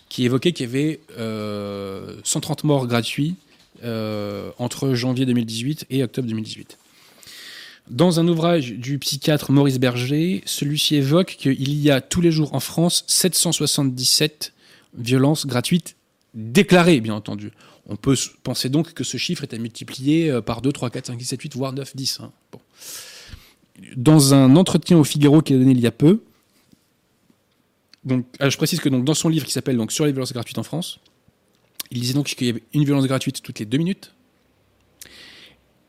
qui 0.09 0.25
évoquait 0.25 0.52
qu'il 0.52 0.66
y 0.66 0.68
avait 0.68 1.00
euh, 1.18 2.16
130 2.25 2.64
morts 2.64 2.87
gratuits 2.87 3.37
euh, 3.85 4.50
entre 4.59 4.94
janvier 4.94 5.25
2018 5.25 5.87
et 5.90 6.02
octobre 6.02 6.28
2018. 6.28 6.78
Dans 7.88 8.21
un 8.21 8.28
ouvrage 8.28 8.73
du 8.73 8.99
psychiatre 8.99 9.52
Maurice 9.52 9.78
Berger, 9.78 10.42
celui-ci 10.47 10.97
évoque 10.97 11.37
qu'il 11.38 11.75
y 11.75 11.90
a 11.90 12.00
tous 12.00 12.21
les 12.21 12.30
jours 12.30 12.54
en 12.54 12.61
France 12.61 13.04
777 13.06 14.52
violences 14.99 15.47
gratuites 15.47 15.97
déclarées, 16.35 17.00
bien 17.00 17.14
entendu. 17.14 17.50
On 17.88 17.96
peut 17.96 18.16
penser 18.42 18.68
donc 18.68 18.94
que 18.94 19.04
ce 19.04 19.16
chiffre 19.16 19.42
est 19.42 19.54
à 19.54 19.58
multiplier 19.58 20.30
euh, 20.30 20.40
par 20.40 20.62
2, 20.62 20.72
3, 20.72 20.90
4, 20.90 21.06
5, 21.06 21.20
6, 21.20 21.26
7, 21.26 21.42
8, 21.42 21.56
voire 21.56 21.72
9, 21.72 21.96
10. 21.96 22.20
Hein. 22.20 22.32
Dans 23.96 24.34
un 24.34 24.54
entretien 24.56 24.96
au 24.98 25.04
Figaro 25.04 25.42
qui 25.42 25.54
a 25.54 25.58
donné 25.58 25.72
il 25.72 25.80
y 25.80 25.86
a 25.86 25.92
peu, 25.92 26.20
ah, 28.40 28.48
je 28.48 28.56
précise 28.56 28.80
que 28.80 28.88
dans 28.88 29.14
son 29.14 29.28
livre 29.28 29.46
qui 29.46 29.52
s'appelle 29.52 29.78
Sur 29.90 30.06
les 30.06 30.12
violences 30.12 30.32
gratuites 30.32 30.58
en 30.58 30.62
France, 30.62 30.98
il 31.90 32.00
disait 32.00 32.14
donc 32.14 32.26
qu'il 32.26 32.46
y 32.46 32.50
avait 32.50 32.62
une 32.72 32.84
violence 32.84 33.06
gratuite 33.06 33.42
toutes 33.42 33.58
les 33.58 33.66
deux 33.66 33.78
minutes. 33.78 34.12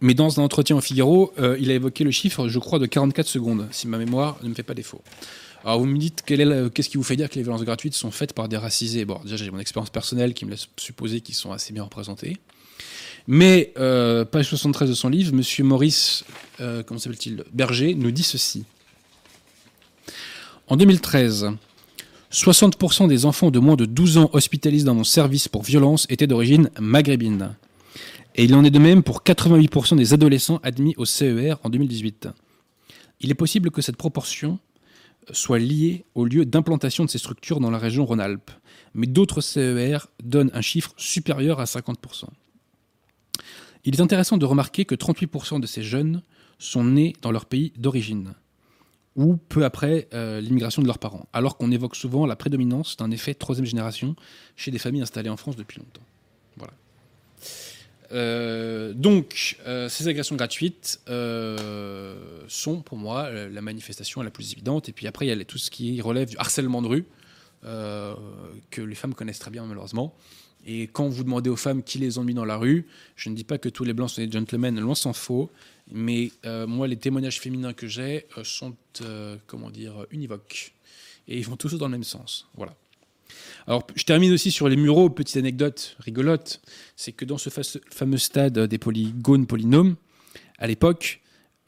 Mais 0.01 0.13
dans 0.13 0.39
un 0.39 0.43
entretien 0.43 0.75
au 0.75 0.81
Figaro, 0.81 1.33
euh, 1.39 1.57
il 1.59 1.71
a 1.71 1.75
évoqué 1.75 2.03
le 2.03 2.12
chiffre, 2.12 2.50
je 2.50 2.59
crois, 2.59 2.77
de 2.77 2.85
44 2.85 3.25
secondes, 3.25 3.67
si 3.71 3.88
ma 3.88 3.97
mémoire 3.97 4.38
ne 4.43 4.50
me 4.50 4.53
fait 4.53 4.63
pas 4.63 4.73
défaut. 4.73 5.01
Alors 5.63 5.79
vous 5.79 5.86
me 5.86 5.98
dites, 5.98 6.24
qu'est-ce 6.24 6.89
qui 6.89 6.98
vous 6.98 7.03
fait 7.03 7.15
dire 7.15 7.29
que 7.29 7.36
les 7.36 7.43
violences 7.43 7.63
gratuites 7.63 7.93
sont 7.93 8.12
faites 8.12 8.34
par 8.34 8.50
des 8.50 8.58
racisés? 8.58 9.05
Bon, 9.05 9.20
déjà 9.24 9.38
j'ai 9.38 9.50
mon 9.50 9.60
expérience 9.60 9.89
personnelle 9.89 10.34
qui 10.34 10.46
me 10.46 10.51
laisse 10.51 10.67
supposer 10.77 11.22
qu'ils 11.22 11.36
sont 11.36 11.53
assez 11.53 11.72
bien 11.72 11.84
représentés. 11.84 12.38
Mais, 13.27 13.72
euh, 13.77 14.25
page 14.25 14.50
73 14.50 14.90
de 14.90 14.94
son 14.94 15.07
livre, 15.07 15.33
Monsieur 15.33 15.64
Maurice, 15.64 16.25
euh, 16.59 16.83
comment 16.83 17.00
s'appelle-t-il? 17.00 17.46
Berger, 17.53 17.96
nous 17.96 18.11
dit 18.11 18.24
ceci. 18.24 18.66
En 20.68 20.75
2013, 20.75 21.51
60% 22.29 23.07
des 23.07 23.25
enfants 23.25 23.50
de 23.50 23.59
moins 23.59 23.77
de 23.77 23.85
12 23.85 24.18
ans 24.18 24.29
hospitalisés 24.33 24.85
dans 24.85 24.96
mon 24.96 25.05
service 25.05 25.48
pour 25.48 25.64
violence 25.64 26.05
étaient 26.09 26.27
d'origine 26.27 26.70
maghrébine. 26.77 27.55
Et 28.35 28.44
il 28.44 28.55
en 28.55 28.66
est 28.66 28.72
de 28.72 28.79
même 28.79 29.03
pour 29.03 29.24
88% 29.24 29.96
des 29.96 30.14
adolescents 30.14 30.59
admis 30.64 30.94
au 30.98 31.05
CER 31.05 31.55
en 31.64 31.70
2018. 31.70 32.27
Il 33.22 33.31
est 33.31 33.35
possible 33.35 33.72
que 33.72 33.81
cette 33.81 33.96
proportion 33.96 34.59
soit 35.31 35.59
liée 35.59 36.05
au 36.16 36.25
lieu 36.25 36.46
d'implantation 36.46 37.05
de 37.05 37.09
ces 37.09 37.18
structures 37.18 37.59
dans 37.59 37.72
la 37.72 37.77
région 37.77 38.05
Rhône-Alpes, 38.05 38.51
mais 38.94 39.07
d'autres 39.07 39.42
CER 39.42 39.98
donnent 40.24 40.51
un 40.53 40.62
chiffre 40.62 40.94
supérieur 40.98 41.59
à 41.59 41.66
50%. 41.66 42.25
Il 43.86 43.96
est 43.96 44.01
intéressant 44.01 44.38
de 44.38 44.46
remarquer 44.46 44.86
que 44.86 44.96
38% 44.96 45.59
de 45.59 45.68
ces 45.68 45.83
jeunes 45.83 46.24
sont 46.57 46.83
nés 46.83 47.14
dans 47.22 47.31
leur 47.31 47.46
pays 47.46 47.74
d'origine 47.77 48.33
ou 49.16 49.38
peu 49.38 49.64
après 49.64 50.07
euh, 50.14 50.42
l'immigration 50.42 50.81
de 50.81 50.88
leurs 50.88 51.00
parents, 51.00 51.27
alors 51.33 51.57
qu'on 51.57 51.72
évoque 51.72 51.96
souvent 51.96 52.25
la 52.25 52.36
prédominance 52.36 52.98
d'un 52.98 53.12
effet 53.12 53.33
troisième 53.33 53.66
génération 53.66 54.16
chez 54.55 54.72
des 54.72 54.79
familles 54.79 55.01
installées 55.01 55.29
en 55.29 55.38
France 55.38 55.55
depuis 55.55 55.79
longtemps. 55.79 56.01
Voilà. 56.57 56.74
Euh, 58.13 58.93
donc, 58.93 59.57
euh, 59.65 59.89
ces 59.89 60.07
agressions 60.07 60.35
gratuites 60.35 61.01
euh, 61.09 62.15
sont 62.47 62.81
pour 62.81 62.97
moi 62.97 63.29
la 63.31 63.61
manifestation 63.61 64.21
la 64.21 64.29
plus 64.29 64.53
évidente. 64.53 64.89
Et 64.89 64.91
puis 64.91 65.07
après, 65.07 65.25
il 65.25 65.29
y 65.29 65.41
a 65.41 65.45
tout 65.45 65.57
ce 65.57 65.71
qui 65.71 65.99
relève 66.01 66.29
du 66.29 66.37
harcèlement 66.37 66.81
de 66.81 66.87
rue, 66.87 67.05
que 67.63 68.81
les 68.81 68.95
femmes 68.95 69.13
connaissent 69.13 69.39
très 69.39 69.51
bien 69.51 69.65
malheureusement. 69.65 70.13
Et 70.65 70.83
quand 70.83 71.07
vous 71.07 71.23
demandez 71.23 71.49
aux 71.49 71.57
femmes 71.57 71.83
qui 71.83 71.97
les 71.97 72.17
ont 72.17 72.23
mis 72.23 72.33
dans 72.33 72.45
la 72.45 72.57
rue, 72.57 72.87
je 73.15 73.29
ne 73.29 73.35
dis 73.35 73.43
pas 73.43 73.57
que 73.57 73.69
tous 73.69 73.83
les 73.83 73.93
blancs 73.93 74.09
sont 74.09 74.21
des 74.21 74.31
gentlemen, 74.31 74.79
loin 74.79 74.95
s'en 74.95 75.13
faut. 75.13 75.49
Mais 75.91 76.31
moi, 76.67 76.87
les 76.87 76.97
témoignages 76.97 77.39
féminins 77.39 77.73
que 77.73 77.87
j'ai 77.87 78.27
sont, 78.43 78.75
comment 79.47 79.69
dire, 79.69 80.05
univoques. 80.11 80.73
Et 81.29 81.37
ils 81.37 81.45
vont 81.45 81.55
tous 81.55 81.73
dans 81.77 81.87
le 81.87 81.93
même 81.93 82.03
sens. 82.03 82.49
Voilà. 82.55 82.75
Alors, 83.65 83.87
je 83.95 84.03
termine 84.03 84.31
aussi 84.33 84.51
sur 84.51 84.67
les 84.67 84.75
muraux. 84.75 85.09
Petite 85.09 85.37
anecdote 85.37 85.95
rigolote, 85.99 86.61
c'est 86.95 87.13
que 87.13 87.25
dans 87.25 87.37
ce 87.37 87.49
fa- 87.49 87.61
fameux 87.89 88.17
stade 88.17 88.59
des 88.59 88.77
polygones 88.77 89.47
polynômes, 89.47 89.95
à 90.57 90.67
l'époque, 90.67 91.21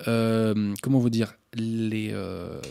euh, 0.08 0.74
comment 0.82 1.00
vous 1.00 1.10
dire, 1.10 1.36
les, 1.54 2.10
euh, 2.12 2.62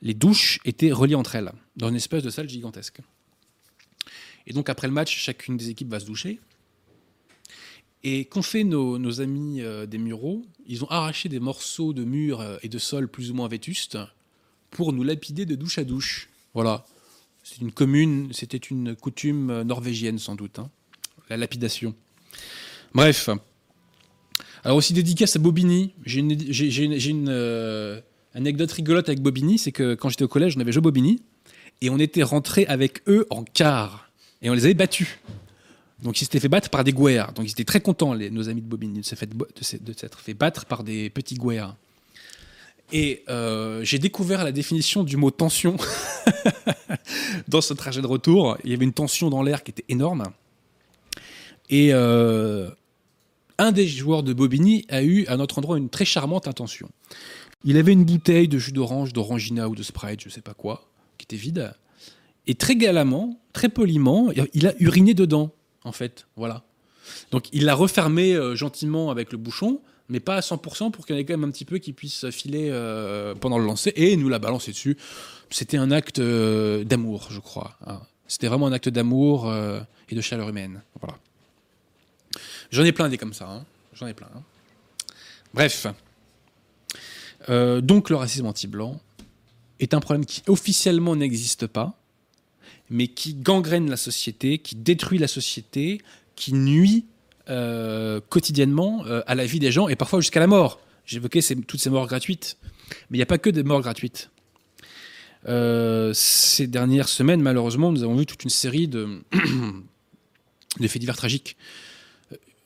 les 0.00 0.14
douches 0.14 0.60
étaient 0.64 0.92
reliées 0.92 1.14
entre 1.14 1.34
elles, 1.36 1.52
dans 1.76 1.88
une 1.88 1.96
espèce 1.96 2.22
de 2.22 2.30
salle 2.30 2.48
gigantesque. 2.48 3.00
Et 4.46 4.52
donc, 4.52 4.70
après 4.70 4.88
le 4.88 4.94
match, 4.94 5.16
chacune 5.16 5.56
des 5.56 5.68
équipes 5.68 5.90
va 5.90 6.00
se 6.00 6.06
doucher. 6.06 6.40
Et 8.04 8.24
qu'ont 8.24 8.42
fait 8.42 8.64
nos, 8.64 9.20
amis 9.20 9.60
euh, 9.60 9.86
des 9.86 9.98
Mureaux 9.98 10.44
Ils 10.66 10.82
ont 10.82 10.90
arraché 10.90 11.28
des 11.28 11.38
morceaux 11.38 11.92
de 11.92 12.02
murs 12.02 12.44
et 12.62 12.68
de 12.68 12.78
sol 12.78 13.08
plus 13.08 13.30
ou 13.30 13.34
moins 13.34 13.46
vétustes 13.46 13.98
pour 14.70 14.92
nous 14.92 15.04
lapider 15.04 15.46
de 15.46 15.54
douche 15.54 15.78
à 15.78 15.84
douche. 15.84 16.28
Voilà. 16.54 16.84
C'est 17.42 17.60
une 17.60 17.72
commune, 17.72 18.28
c'était 18.32 18.56
une 18.56 18.94
coutume 18.94 19.50
euh, 19.50 19.64
norvégienne 19.64 20.18
sans 20.18 20.36
doute, 20.36 20.58
hein, 20.58 20.70
la 21.28 21.36
lapidation. 21.36 21.94
Bref. 22.94 23.30
Alors 24.64 24.76
aussi 24.76 24.92
dédicace 24.92 25.34
à 25.34 25.38
Bobigny. 25.40 25.92
J'ai 26.04 26.20
une, 26.20 27.26
euh, 27.28 28.00
anecdote 28.34 28.70
rigolote 28.70 29.08
avec 29.08 29.20
Bobigny, 29.20 29.58
c'est 29.58 29.72
que 29.72 29.94
quand 29.94 30.08
j'étais 30.08 30.22
au 30.24 30.28
collège, 30.28 30.56
on 30.56 30.60
avait 30.60 30.72
joué 30.72 30.82
Bobigny 30.82 31.20
et 31.80 31.90
on 31.90 31.98
était 31.98 32.22
rentré 32.22 32.64
avec 32.66 33.02
eux 33.08 33.26
en 33.30 33.42
quart 33.42 34.10
et 34.40 34.48
on 34.48 34.54
les 34.54 34.64
avait 34.64 34.74
battus. 34.74 35.18
Donc 36.02 36.20
ils 36.20 36.24
s'étaient 36.24 36.40
fait 36.40 36.48
battre 36.48 36.70
par 36.70 36.84
des 36.84 36.92
guerres. 36.92 37.32
Donc 37.32 37.46
ils 37.46 37.52
étaient 37.52 37.64
très 37.64 37.80
contents, 37.80 38.14
nos 38.14 38.48
amis 38.48 38.62
de 38.62 38.66
Bobigny, 38.66 39.00
de 39.00 39.04
s'être 39.04 39.18
fait, 39.18 39.82
de 39.82 39.92
fait 40.16 40.34
battre 40.34 40.66
par 40.66 40.84
des 40.84 41.10
petits 41.10 41.36
guerres. 41.36 41.76
Et 42.92 43.24
euh, 43.28 43.82
j'ai 43.82 43.98
découvert 43.98 44.44
la 44.44 44.52
définition 44.52 45.02
du 45.02 45.16
mot 45.16 45.30
tension 45.30 45.76
dans 47.48 47.62
ce 47.62 47.72
trajet 47.72 48.02
de 48.02 48.06
retour. 48.06 48.58
Il 48.64 48.70
y 48.70 48.74
avait 48.74 48.84
une 48.84 48.92
tension 48.92 49.30
dans 49.30 49.42
l'air 49.42 49.64
qui 49.64 49.70
était 49.70 49.84
énorme. 49.88 50.24
Et 51.70 51.88
euh, 51.92 52.68
un 53.56 53.72
des 53.72 53.88
joueurs 53.88 54.22
de 54.22 54.34
Bobigny 54.34 54.84
a 54.90 55.02
eu 55.02 55.26
à 55.26 55.38
notre 55.38 55.58
endroit 55.58 55.78
une 55.78 55.88
très 55.88 56.04
charmante 56.04 56.46
intention. 56.46 56.90
Il 57.64 57.78
avait 57.78 57.92
une 57.92 58.04
bouteille 58.04 58.48
de 58.48 58.58
jus 58.58 58.72
d'orange, 58.72 59.12
d'orangina 59.12 59.68
ou 59.68 59.74
de 59.74 59.82
Sprite, 59.82 60.20
je 60.22 60.28
sais 60.28 60.42
pas 60.42 60.54
quoi, 60.54 60.90
qui 61.16 61.24
était 61.24 61.36
vide. 61.36 61.72
Et 62.46 62.54
très 62.54 62.76
galamment, 62.76 63.40
très 63.52 63.68
poliment, 63.68 64.30
il 64.52 64.66
a 64.66 64.74
uriné 64.80 65.14
dedans, 65.14 65.52
en 65.84 65.92
fait. 65.92 66.26
Voilà. 66.36 66.64
Donc 67.30 67.46
il 67.52 67.64
l'a 67.64 67.74
refermé 67.74 68.34
euh, 68.34 68.54
gentiment 68.54 69.10
avec 69.10 69.32
le 69.32 69.38
bouchon, 69.38 69.80
mais 70.12 70.20
pas 70.20 70.36
à 70.36 70.40
100% 70.40 70.90
pour 70.90 71.06
qu'il 71.06 71.16
y 71.16 71.18
en 71.18 71.20
ait 71.20 71.24
quand 71.24 71.32
même 71.32 71.48
un 71.48 71.50
petit 71.50 71.64
peu 71.64 71.78
qui 71.78 71.94
puisse 71.94 72.28
filer 72.30 72.68
euh, 72.70 73.34
pendant 73.34 73.58
le 73.58 73.64
lancer 73.64 73.92
et 73.96 74.14
nous 74.16 74.28
la 74.28 74.38
balancer 74.38 74.70
dessus. 74.70 74.98
C'était 75.50 75.78
un 75.78 75.90
acte 75.90 76.18
euh, 76.18 76.84
d'amour, 76.84 77.28
je 77.30 77.40
crois. 77.40 77.76
hein. 77.86 78.00
C'était 78.28 78.46
vraiment 78.46 78.66
un 78.66 78.72
acte 78.72 78.90
d'amour 78.90 79.48
euh, 79.48 79.80
et 80.10 80.14
de 80.14 80.20
chaleur 80.20 80.48
humaine. 80.50 80.82
Voilà. 81.00 81.16
J'en 82.70 82.84
ai 82.84 82.92
plein 82.92 83.08
des 83.08 83.16
comme 83.16 83.32
ça. 83.32 83.48
hein. 83.48 83.64
J'en 83.94 84.06
ai 84.06 84.12
plein. 84.14 84.28
hein. 84.36 84.42
Bref. 85.54 85.86
Donc 87.48 88.08
le 88.10 88.16
racisme 88.16 88.46
anti-blanc 88.46 89.00
est 89.80 89.94
un 89.94 90.00
problème 90.00 90.24
qui 90.26 90.42
officiellement 90.46 91.16
n'existe 91.16 91.66
pas, 91.66 91.98
mais 92.90 93.08
qui 93.08 93.34
gangrène 93.34 93.90
la 93.90 93.96
société, 93.96 94.58
qui 94.58 94.76
détruit 94.76 95.18
la 95.18 95.26
société, 95.26 96.00
qui 96.36 96.52
nuit 96.52 97.06
euh, 97.48 98.20
quotidiennement 98.28 99.04
euh, 99.06 99.22
à 99.26 99.34
la 99.34 99.44
vie 99.44 99.58
des 99.58 99.72
gens 99.72 99.88
et 99.88 99.96
parfois 99.96 100.20
jusqu'à 100.20 100.40
la 100.40 100.46
mort. 100.46 100.80
J'évoquais 101.06 101.40
toutes 101.66 101.80
ces 101.80 101.90
morts 101.90 102.06
gratuites, 102.06 102.56
mais 103.10 103.16
il 103.16 103.18
n'y 103.18 103.22
a 103.22 103.26
pas 103.26 103.38
que 103.38 103.50
des 103.50 103.64
morts 103.64 103.80
gratuites. 103.80 104.30
Euh, 105.48 106.12
ces 106.14 106.68
dernières 106.68 107.08
semaines, 107.08 107.42
malheureusement, 107.42 107.90
nous 107.90 108.04
avons 108.04 108.14
vu 108.14 108.26
toute 108.26 108.44
une 108.44 108.50
série 108.50 108.86
de, 108.86 109.22
de 110.80 110.86
faits 110.86 111.00
divers 111.00 111.16
tragiques. 111.16 111.56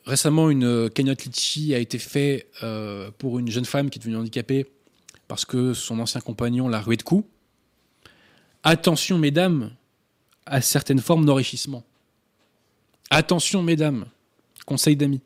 Récemment, 0.05 0.51
une 0.51 0.91
cagnotte 0.91 1.25
litchi 1.25 1.75
a 1.75 1.79
été 1.79 1.99
faite 1.99 2.47
pour 3.19 3.41
une 3.41 3.51
jeune 3.51 3.65
femme 3.65 3.91
qui 3.91 3.99
est 3.99 4.01
devenue 4.01 4.17
handicapée 4.17 4.67
parce 5.27 5.45
que 5.45 5.75
son 5.75 5.99
ancien 5.99 6.21
compagnon 6.21 6.69
l'a 6.69 6.81
rué 6.81 6.97
de 6.97 7.03
coups. 7.03 7.27
Attention, 8.63 9.19
mesdames, 9.19 9.73
à 10.45 10.61
certaines 10.61 11.01
formes 11.01 11.25
d'enrichissement. 11.25 11.83
Attention, 13.11 13.63
mesdames, 13.63 14.07
conseil 14.67 14.97
d'amis. 14.97 15.23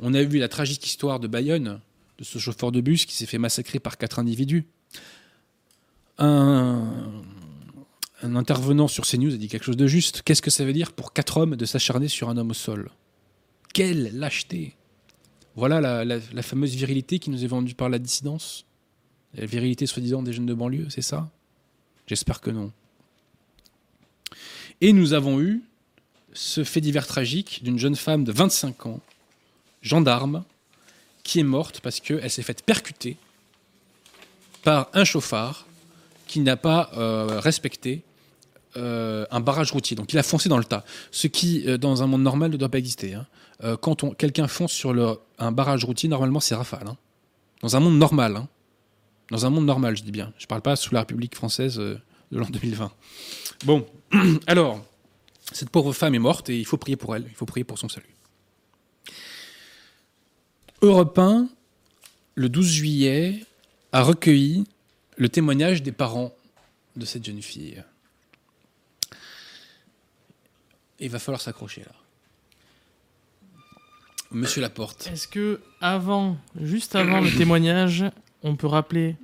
On 0.00 0.14
a 0.14 0.22
vu 0.22 0.38
la 0.38 0.48
tragique 0.48 0.86
histoire 0.86 1.20
de 1.20 1.28
Bayonne, 1.28 1.80
de 2.18 2.24
ce 2.24 2.38
chauffeur 2.38 2.72
de 2.72 2.80
bus 2.80 3.04
qui 3.04 3.14
s'est 3.14 3.26
fait 3.26 3.38
massacrer 3.38 3.80
par 3.80 3.98
quatre 3.98 4.18
individus. 4.18 4.64
Un, 6.18 7.22
intervenant 8.22 8.88
sur 8.88 9.06
CNews 9.06 9.34
a 9.34 9.36
dit 9.36 9.48
quelque 9.48 9.64
chose 9.64 9.76
de 9.76 9.86
juste. 9.86 10.22
Qu'est-ce 10.22 10.42
que 10.42 10.50
ça 10.50 10.64
veut 10.64 10.72
dire 10.72 10.92
pour 10.92 11.12
quatre 11.12 11.36
hommes 11.36 11.56
de 11.56 11.64
s'acharner 11.64 12.08
sur 12.08 12.28
un 12.28 12.36
homme 12.36 12.50
au 12.50 12.54
sol? 12.54 12.90
Quelle 13.72 14.16
lâcheté 14.16 14.74
Voilà 15.56 16.04
la 16.04 16.42
fameuse 16.42 16.74
virilité 16.74 17.18
qui 17.18 17.30
nous 17.30 17.44
est 17.44 17.48
vendue 17.48 17.74
par 17.74 17.88
la 17.88 17.98
dissidence. 17.98 18.64
La 19.34 19.46
virilité 19.46 19.86
soi-disant 19.86 20.22
des 20.22 20.32
jeunes 20.32 20.46
de 20.46 20.54
banlieue, 20.54 20.88
c'est 20.90 21.02
ça? 21.02 21.30
J'espère 22.06 22.40
que 22.40 22.50
non. 22.50 22.72
Et 24.80 24.92
nous 24.92 25.12
avons 25.12 25.40
eu 25.40 25.64
ce 26.34 26.64
fait 26.64 26.80
divers 26.80 27.06
tragique 27.06 27.60
d'une 27.62 27.78
jeune 27.78 27.96
femme 27.96 28.24
de 28.24 28.32
25 28.32 28.86
ans, 28.86 29.00
gendarme, 29.82 30.44
qui 31.22 31.40
est 31.40 31.44
morte 31.44 31.80
parce 31.80 32.00
qu'elle 32.00 32.30
s'est 32.30 32.42
faite 32.42 32.62
percuter 32.64 33.16
par 34.62 34.88
un 34.92 35.04
chauffard 35.04 35.66
qui 36.26 36.40
n'a 36.40 36.56
pas 36.56 36.90
euh, 36.96 37.38
respecté 37.40 38.02
euh, 38.76 39.24
un 39.30 39.40
barrage 39.40 39.72
routier. 39.72 39.96
Donc 39.96 40.12
il 40.12 40.18
a 40.18 40.22
foncé 40.22 40.48
dans 40.48 40.58
le 40.58 40.64
tas. 40.64 40.84
Ce 41.12 41.26
qui, 41.28 41.62
euh, 41.66 41.78
dans 41.78 42.02
un 42.02 42.06
monde 42.06 42.22
normal, 42.22 42.50
ne 42.50 42.56
doit 42.56 42.68
pas 42.68 42.78
exister. 42.78 43.14
hein. 43.14 43.26
Quand 43.80 44.14
quelqu'un 44.16 44.48
fonce 44.48 44.72
sur 44.72 44.92
un 45.38 45.52
barrage 45.52 45.84
routier, 45.84 46.08
normalement, 46.08 46.40
c'est 46.40 46.54
rafale. 46.56 46.88
hein. 46.88 46.96
Dans 47.62 47.76
un 47.76 47.80
monde 47.80 47.96
normal. 47.96 48.36
hein. 48.36 48.48
Dans 49.30 49.46
un 49.46 49.50
monde 49.50 49.64
normal, 49.64 49.96
je 49.96 50.02
dis 50.02 50.10
bien. 50.10 50.32
Je 50.38 50.46
parle 50.46 50.60
pas 50.60 50.76
sous 50.76 50.92
la 50.92 51.00
République 51.00 51.34
française 51.34 51.76
de 51.78 51.98
l'an 52.32 52.46
2020. 52.50 52.90
Bon, 53.64 53.86
alors, 54.46 54.84
cette 55.52 55.70
pauvre 55.70 55.92
femme 55.92 56.14
est 56.14 56.20
morte 56.20 56.50
et 56.50 56.58
il 56.58 56.64
faut 56.64 56.76
prier 56.76 56.96
pour 56.96 57.14
elle. 57.14 57.24
Il 57.28 57.34
faut 57.34 57.46
prier 57.46 57.64
pour 57.64 57.78
son 57.78 57.88
salut. 57.88 58.14
Europe 60.82 61.18
1, 61.18 61.48
le 62.34 62.48
12 62.48 62.70
juillet, 62.70 63.44
a 63.92 64.02
recueilli 64.02 64.64
le 65.16 65.28
témoignage 65.28 65.82
des 65.82 65.92
parents 65.92 66.34
de 66.96 67.04
cette 67.04 67.24
jeune 67.24 67.42
fille. 67.42 67.82
Il 70.98 71.10
va 71.10 71.18
falloir 71.18 71.40
s'accrocher 71.40 71.82
là. 71.82 71.92
Monsieur 74.30 74.60
Laporte. 74.62 75.06
Est-ce 75.12 75.28
que 75.28 75.60
avant, 75.80 76.36
juste 76.60 76.96
avant 76.96 77.20
le 77.20 77.30
témoignage, 77.30 78.04
on 78.42 78.56
peut 78.56 78.66
rappeler 78.66 79.16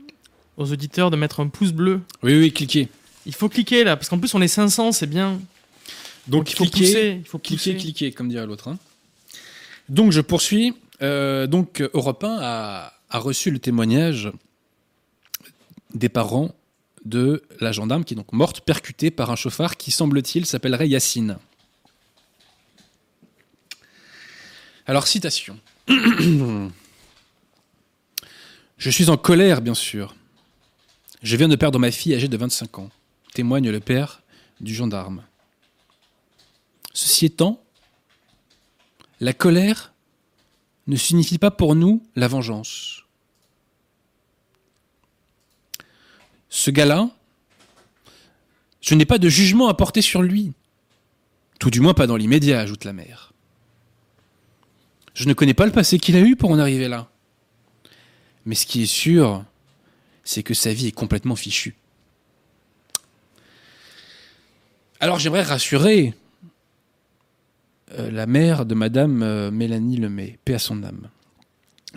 aux 0.57 0.71
auditeurs 0.73 1.11
de 1.11 1.17
mettre 1.17 1.41
un 1.41 1.49
pouce 1.49 1.73
bleu? 1.73 2.01
Oui, 2.23 2.39
oui, 2.39 2.53
cliquez. 2.53 2.89
Il 3.27 3.35
faut 3.35 3.49
cliquer 3.49 3.83
là, 3.83 3.97
parce 3.97 4.09
qu'en 4.09 4.19
plus 4.19 4.33
on 4.35 4.41
est 4.41 4.49
500, 4.49 4.93
c'est 4.93 5.09
bien. 5.09 5.41
Donc, 6.29 6.51
il 6.51 6.57
faut 6.57 6.65
cliquez, 6.65 6.87
pousser. 6.87 7.17
Il 7.21 7.27
faut 7.27 7.39
cliquez, 7.39 7.73
pousser. 7.73 7.85
cliquez, 7.85 8.13
comme 8.13 8.29
dirait 8.29 8.47
l'autre. 8.47 8.69
hein. 8.69 8.79
Donc, 9.89 10.13
je 10.13 10.21
poursuis. 10.21 10.75
Euh, 11.03 11.47
donc, 11.47 11.81
Europe 11.95 12.23
1 12.25 12.39
a, 12.41 12.93
a 13.11 13.19
reçu 13.19 13.51
le 13.51 13.59
témoignage 13.59 14.31
des 15.95 16.09
parents 16.09 16.55
de 17.05 17.43
la 17.61 17.73
gendarme 17.73 18.05
qui 18.05 18.15
est 18.15 18.17
donc 18.17 18.33
morte, 18.33 18.61
percutée 18.61 19.11
par 19.11 19.31
un 19.31 19.37
chauffard 19.37 19.77
qui, 19.77 19.91
semble-t-il, 19.91 20.45
s'appellerait 20.47 20.89
Yacine. 20.89 21.39
Alors, 24.87 25.07
citation. 25.07 25.59
Je 28.79 28.91
suis 28.91 29.11
en 29.11 29.17
colère, 29.17 29.61
bien 29.61 29.75
sûr. 29.75 30.15
Je 31.23 31.37
viens 31.37 31.49
de 31.49 31.57
perdre 31.57 31.79
ma 31.79 31.91
fille 31.91 32.15
âgée 32.15 32.29
de 32.29 32.37
25 32.37 32.79
ans, 32.79 32.91
témoigne 33.35 33.71
le 33.71 33.81
père 33.81 34.23
du 34.61 34.75
gendarme. 34.75 35.23
Ceci 36.93 37.27
étant, 37.27 37.63
la 39.21 39.33
colère 39.33 39.93
ne 40.87 40.97
signifie 40.97 41.39
pas 41.39 41.51
pour 41.51 41.75
nous 41.75 42.03
la 42.17 42.27
vengeance. 42.27 43.05
Ce 46.49 46.71
gars-là, 46.71 47.09
je 48.81 48.95
n'ai 48.95 49.07
pas 49.07 49.19
de 49.19 49.29
jugement 49.29 49.69
à 49.69 49.75
porter 49.75 50.03
sur 50.03 50.23
lui. 50.23 50.53
Tout 51.61 51.71
du 51.71 51.81
moins 51.81 51.95
pas 51.95 52.07
dans 52.07 52.17
l'immédiat, 52.17 52.61
ajoute 52.61 52.85
la 52.85 52.93
mère. 52.93 53.33
Je 55.15 55.29
ne 55.29 55.35
connais 55.35 55.55
pas 55.55 55.67
le 55.67 55.73
passé 55.73 55.99
qu'il 55.99 56.17
a 56.17 56.21
eu 56.21 56.35
pour 56.35 56.51
en 56.51 56.59
arriver 56.59 56.89
là. 56.89 57.11
Mais 58.47 58.55
ce 58.55 58.67
qui 58.67 58.83
est 58.83 58.87
sûr, 58.87 59.45
c'est 60.25 60.43
que 60.43 60.55
sa 60.55 60.73
vie 60.73 60.89
est 60.89 60.93
complètement 60.93 61.37
fichue. 61.37 61.77
Alors 64.99 65.19
j'aimerais 65.19 65.43
rassurer 65.43 66.15
euh, 67.93 68.11
la 68.11 68.27
mère 68.27 68.67
de 68.67 68.75
Madame 68.75 69.23
euh, 69.23 69.51
Mélanie 69.51 69.97
Lemay, 69.97 70.39
paix 70.45 70.55
à 70.55 70.59
son 70.59 70.83
âme. 70.83 71.09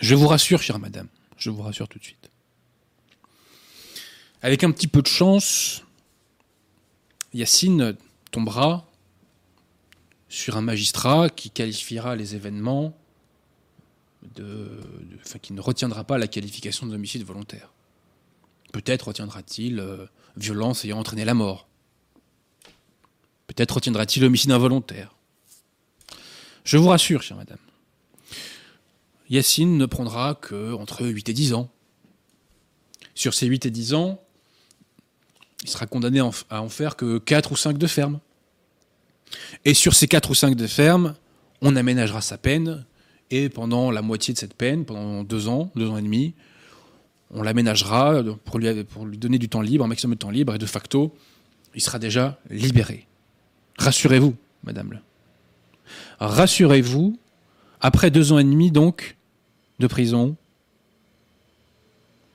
Je 0.01 0.15
vous 0.15 0.27
rassure, 0.27 0.62
chère 0.62 0.79
Madame, 0.79 1.08
je 1.38 1.49
vous 1.49 1.62
rassure 1.62 1.88
tout 1.88 1.99
de 1.99 2.03
suite. 2.03 2.29
Avec 4.41 4.63
un 4.63 4.71
petit 4.71 4.88
peu 4.88 5.01
de 5.01 5.08
chance, 5.08 5.84
Yacine 7.34 7.95
tombera 8.32 8.89
sur 10.29 10.58
un 10.58 10.62
magistrat 10.62 11.29
qui 11.29 11.51
qualifiera 11.51 12.15
les 12.15 12.36
événements, 12.36 12.97
de, 14.36 14.82
enfin, 15.23 15.38
qui 15.39 15.53
ne 15.53 15.62
retiendra 15.62 16.03
pas 16.03 16.17
la 16.17 16.27
qualification 16.27 16.88
d'homicide 16.88 17.23
volontaire. 17.23 17.71
Peut-être 18.71 19.10
retiendra-t-il 19.10 19.79
euh, 19.79 20.08
violence 20.36 20.86
ayant 20.86 20.99
entraîné 20.99 21.23
la 21.23 21.36
mort. 21.36 21.67
Peut-être 23.45 23.75
retiendra-t-il 23.75 24.25
homicide 24.25 24.51
involontaire. 24.51 25.15
Je 26.63 26.78
vous 26.78 26.88
rassure, 26.88 27.21
chère 27.21 27.38
madame. 27.38 27.58
Yacine 29.30 29.78
ne 29.78 29.86
prendra 29.86 30.36
que 30.36 30.73
entre 30.73 31.06
8 31.06 31.30
et 31.30 31.34
10 31.34 31.54
ans. 31.54 31.69
Sur 33.15 33.34
ces 33.34 33.47
8 33.47 33.65
et 33.65 33.71
10 33.71 33.93
ans, 33.93 34.21
il 35.63 35.69
sera 35.69 35.86
condamné 35.86 36.19
à 36.49 36.62
en 36.62 36.69
faire 36.69 36.95
que 36.95 37.19
4 37.19 37.52
ou 37.52 37.56
5 37.56 37.78
de 37.78 37.88
ferme. 37.88 38.19
Et 39.65 39.73
sur 39.73 39.93
ces 39.93 40.08
4 40.08 40.30
ou 40.30 40.36
5 40.36 40.56
de 40.56 40.67
ferme, 40.67 41.15
on 41.62 41.76
aménagera 41.76 42.21
sa 42.21 42.38
peine, 42.38 42.86
et 43.32 43.49
pendant 43.49 43.89
la 43.89 44.02
moitié 44.02 44.34
de 44.34 44.39
cette 44.39 44.54
peine, 44.54 44.86
pendant 44.86 45.23
2 45.23 45.47
ans, 45.47 45.71
2 45.76 45.89
ans 45.89 45.97
et 45.97 46.02
demi, 46.02 46.34
on 47.32 47.41
l'aménagera 47.41 48.21
pour 48.45 48.60
lui 48.60 49.17
donner 49.17 49.39
du 49.39 49.49
temps 49.49 49.62
libre, 49.62 49.86
un 49.86 49.88
maximum 49.88 50.15
de 50.15 50.19
temps 50.19 50.30
libre, 50.30 50.54
et 50.54 50.60
de 50.60 50.65
facto, 50.65 51.15
il 51.73 51.82
sera 51.82 51.97
déjà 51.97 52.39
libéré. 52.49 53.08
Rassurez-vous, 53.80 54.36
madame. 54.63 54.99
Rassurez-vous, 56.19 57.17
après 57.82 58.12
deux 58.12 58.32
ans 58.32 58.39
et 58.39 58.43
demi, 58.43 58.72
donc, 58.72 59.17
de 59.80 59.88
prison, 59.88 60.36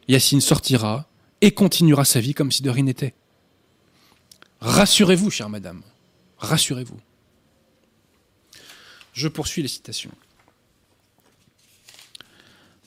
Yacine 0.09 0.41
sortira 0.41 1.07
et 1.41 1.53
continuera 1.53 2.05
sa 2.05 2.21
vie 2.21 2.35
comme 2.35 2.51
si 2.51 2.63
de 2.63 2.71
rien 2.71 2.85
n'était. 2.85 3.15
Rassurez-vous, 4.61 5.31
chère 5.31 5.51
madame. 5.51 5.83
Rassurez-vous. 6.39 6.99
Je 9.13 9.29
poursuis 9.29 9.63
les 9.63 9.69
citations. 9.69 10.13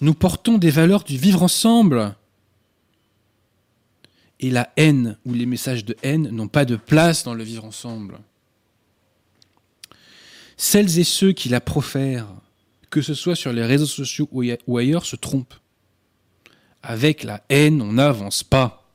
Nous 0.02 0.14
portons 0.16 0.58
des 0.58 0.72
valeurs 0.72 1.04
du 1.04 1.18
vivre 1.18 1.44
ensemble. 1.44 2.16
Et 4.40 4.50
la 4.50 4.72
haine 4.76 5.18
ou 5.26 5.34
les 5.34 5.46
messages 5.46 5.86
de 5.86 5.96
haine 6.02 6.30
n'ont 6.30 6.48
pas 6.48 6.66
de 6.66 6.76
place 6.76 7.24
dans 7.24 7.36
le 7.36 7.44
vivre 7.44 7.66
ensemble. 7.66 8.20
Celles 10.64 11.00
et 11.00 11.04
ceux 11.04 11.32
qui 11.32 11.50
la 11.50 11.60
profèrent, 11.60 12.28
que 12.92 13.02
ce 13.02 13.16
soit 13.16 13.36
sur 13.36 13.52
les 13.52 13.66
réseaux 13.66 13.88
sociaux 13.88 14.30
ou 14.32 14.42
aille- 14.42 14.60
ou 14.68 14.78
ailleurs, 14.78 15.08
se 15.08 15.16
trompent. 15.16 15.56
Avec 16.84 17.24
la 17.24 17.44
haine, 17.50 17.82
on 17.82 17.94
n'avance 17.94 18.44
pas. 18.44 18.88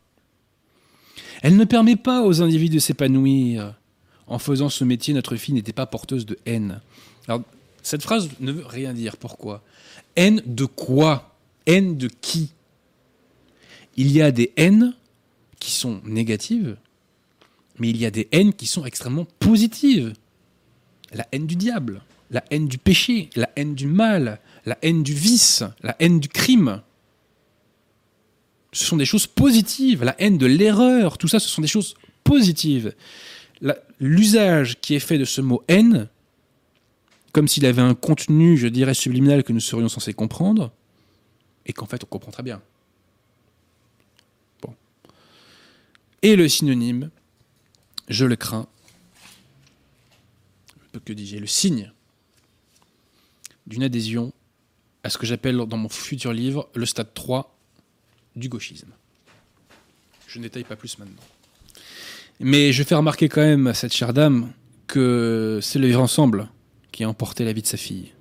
Elle 1.43 1.57
ne 1.57 1.65
permet 1.65 1.97
pas 1.97 2.23
aux 2.23 2.41
individus 2.41 2.77
de 2.77 2.79
s'épanouir. 2.81 3.75
En 4.29 4.39
faisant 4.39 4.69
ce 4.69 4.85
métier, 4.85 5.13
notre 5.13 5.35
fille 5.35 5.55
n'était 5.57 5.73
pas 5.73 5.87
porteuse 5.87 6.25
de 6.25 6.39
haine. 6.47 6.81
Alors, 7.27 7.43
cette 7.83 8.03
phrase 8.03 8.29
ne 8.39 8.53
veut 8.53 8.65
rien 8.65 8.95
dire. 8.95 9.17
Pourquoi? 9.17 9.65
Haine 10.15 10.43
de 10.47 10.67
quoi? 10.67 11.37
Haine 11.67 11.99
de 11.99 12.07
qui? 12.07 12.53
Il 13.97 14.13
y 14.13 14.23
a 14.23 14.31
des 14.31 14.53
haines 14.57 14.95
qui 15.59 15.73
sont 15.73 16.01
négatives, 16.05 16.77
mais 17.81 17.91
il 17.91 17.97
y 17.97 18.07
a 18.07 18.13
des 18.13 18.29
haines 18.31 18.53
qui 18.53 18.69
sont 18.69 18.87
extrêmement 18.87 19.27
positives. 19.41 20.15
La 21.13 21.27
haine 21.33 21.47
du 21.47 21.57
diable, 21.57 22.03
la 22.31 22.45
haine 22.51 22.69
du 22.69 22.79
péché, 22.79 23.31
la 23.37 23.49
haine 23.57 23.75
du 23.75 23.87
mal, 23.87 24.41
la 24.65 24.77
haine 24.83 25.03
du 25.03 25.15
vice, 25.15 25.63
la 25.83 25.97
haine 26.01 26.21
du 26.21 26.29
crime. 26.29 26.83
Ce 28.73 28.85
sont 28.85 28.97
des 28.97 29.05
choses 29.05 29.27
positives. 29.27 30.05
La 30.05 30.21
haine 30.21 30.39
de 30.39 30.47
l'erreur, 30.47 31.19
tout 31.19 31.29
ça, 31.29 31.39
ce 31.39 31.49
sont 31.49 31.63
des 31.63 31.69
choses 31.69 31.95
positives. 32.25 32.95
L'usage 34.01 34.81
qui 34.81 34.95
est 34.95 35.01
fait 35.01 35.19
de 35.19 35.25
ce 35.25 35.41
mot 35.41 35.63
haine, 35.69 36.09
comme 37.33 37.49
s'il 37.49 37.65
avait 37.67 37.83
un 37.83 37.95
contenu, 37.95 38.57
je 38.57 38.67
dirais, 38.67 38.95
subliminal 38.95 39.45
que 39.45 39.53
nous 39.53 39.61
serions 39.61 39.89
censés 39.89 40.13
comprendre, 40.13 40.73
et 41.65 41.73
qu'en 41.73 41.87
fait 41.87 42.03
on 42.05 42.07
comprend 42.07 42.31
très 42.31 42.43
bien. 42.43 42.61
Bon. 44.63 44.75
Et 46.23 46.37
le 46.37 46.49
synonyme, 46.49 47.11
je 48.09 48.25
le 48.25 48.37
crains, 48.37 48.67
que 51.05 51.13
dis-je, 51.13 51.37
le 51.39 51.47
signe 51.47 51.93
d'une 53.67 53.83
adhésion 53.83 54.33
à 55.03 55.11
ce 55.11 55.19
que 55.19 55.27
j'appelle 55.27 55.57
dans 55.57 55.77
mon 55.77 55.89
futur 55.89 56.33
livre 56.33 56.69
le 56.75 56.87
stade 56.87 57.13
3 57.15 57.57
du 58.35 58.49
gauchisme. 58.49 58.91
Je 60.27 60.39
n'étaye 60.39 60.65
pas 60.65 60.77
plus 60.77 60.99
maintenant. 60.99 61.23
Mais 62.41 62.73
je 62.73 62.83
fais 62.83 62.95
remarquer 62.95 63.29
quand 63.29 63.41
même 63.41 63.67
à 63.67 63.75
cette 63.75 63.95
chère 63.95 64.13
dame 64.13 64.53
que 64.87 65.59
c'est 65.63 65.79
le 65.79 65.87
vivre 65.87 66.03
ensemble 66.03 66.49
qui 66.93 67.05
a 67.05 67.09
emporté 67.09 67.45
la 67.45 67.53
vie 67.53 67.63
de 67.63 67.67
sa 67.67 67.77
fille. 67.77 68.13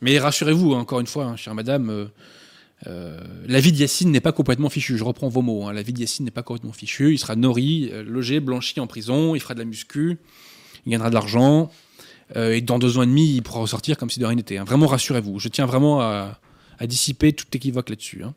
Mais 0.00 0.18
rassurez-vous, 0.18 0.74
hein, 0.74 0.80
encore 0.80 1.00
une 1.00 1.06
fois, 1.06 1.24
hein, 1.24 1.36
chère 1.36 1.54
madame, 1.54 2.10
euh, 2.86 3.18
la 3.46 3.60
vie 3.60 3.72
de 3.72 3.78
Yacine 3.78 4.10
n'est 4.10 4.20
pas 4.20 4.32
complètement 4.32 4.68
fichue. 4.68 4.96
Je 4.96 5.04
reprends 5.04 5.28
vos 5.28 5.42
mots. 5.42 5.66
hein, 5.66 5.72
la 5.72 5.82
vie 5.82 5.92
de 5.92 6.00
Yacine 6.00 6.24
n'est 6.24 6.30
pas 6.30 6.42
complètement 6.42 6.72
fichue. 6.72 7.12
Il 7.12 7.18
sera 7.18 7.34
nourri, 7.36 7.90
euh, 7.92 8.04
logé, 8.04 8.40
blanchi 8.40 8.78
en 8.80 8.86
prison. 8.86 9.34
Il 9.34 9.40
fera 9.40 9.54
de 9.54 9.58
la 9.58 9.64
muscu. 9.64 10.18
Il 10.86 10.92
gagnera 10.92 11.08
de 11.10 11.14
l'argent. 11.14 11.70
euh, 12.36 12.54
et 12.54 12.60
dans 12.60 12.78
deux 12.78 12.98
ans 12.98 13.02
et 13.02 13.06
demi, 13.06 13.34
il 13.34 13.42
pourra 13.42 13.60
ressortir 13.60 13.96
comme 13.96 14.10
si 14.10 14.20
de 14.20 14.26
rien 14.26 14.36
n'était. 14.36 14.58
hein. 14.58 14.64
Vraiment, 14.64 14.86
rassurez-vous. 14.86 15.38
Je 15.38 15.48
tiens 15.48 15.66
vraiment 15.66 16.00
à, 16.00 16.38
dissiper 16.86 17.32
tout 17.32 17.46
équivoque 17.52 17.90
là-dessus. 17.90 18.22
hein. 18.22 18.34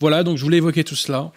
Voilà, 0.00 0.22
donc 0.22 0.36
je 0.38 0.42
voulais 0.42 0.58
évoquer 0.58 0.84
tout 0.84 0.96
cela 0.96 1.32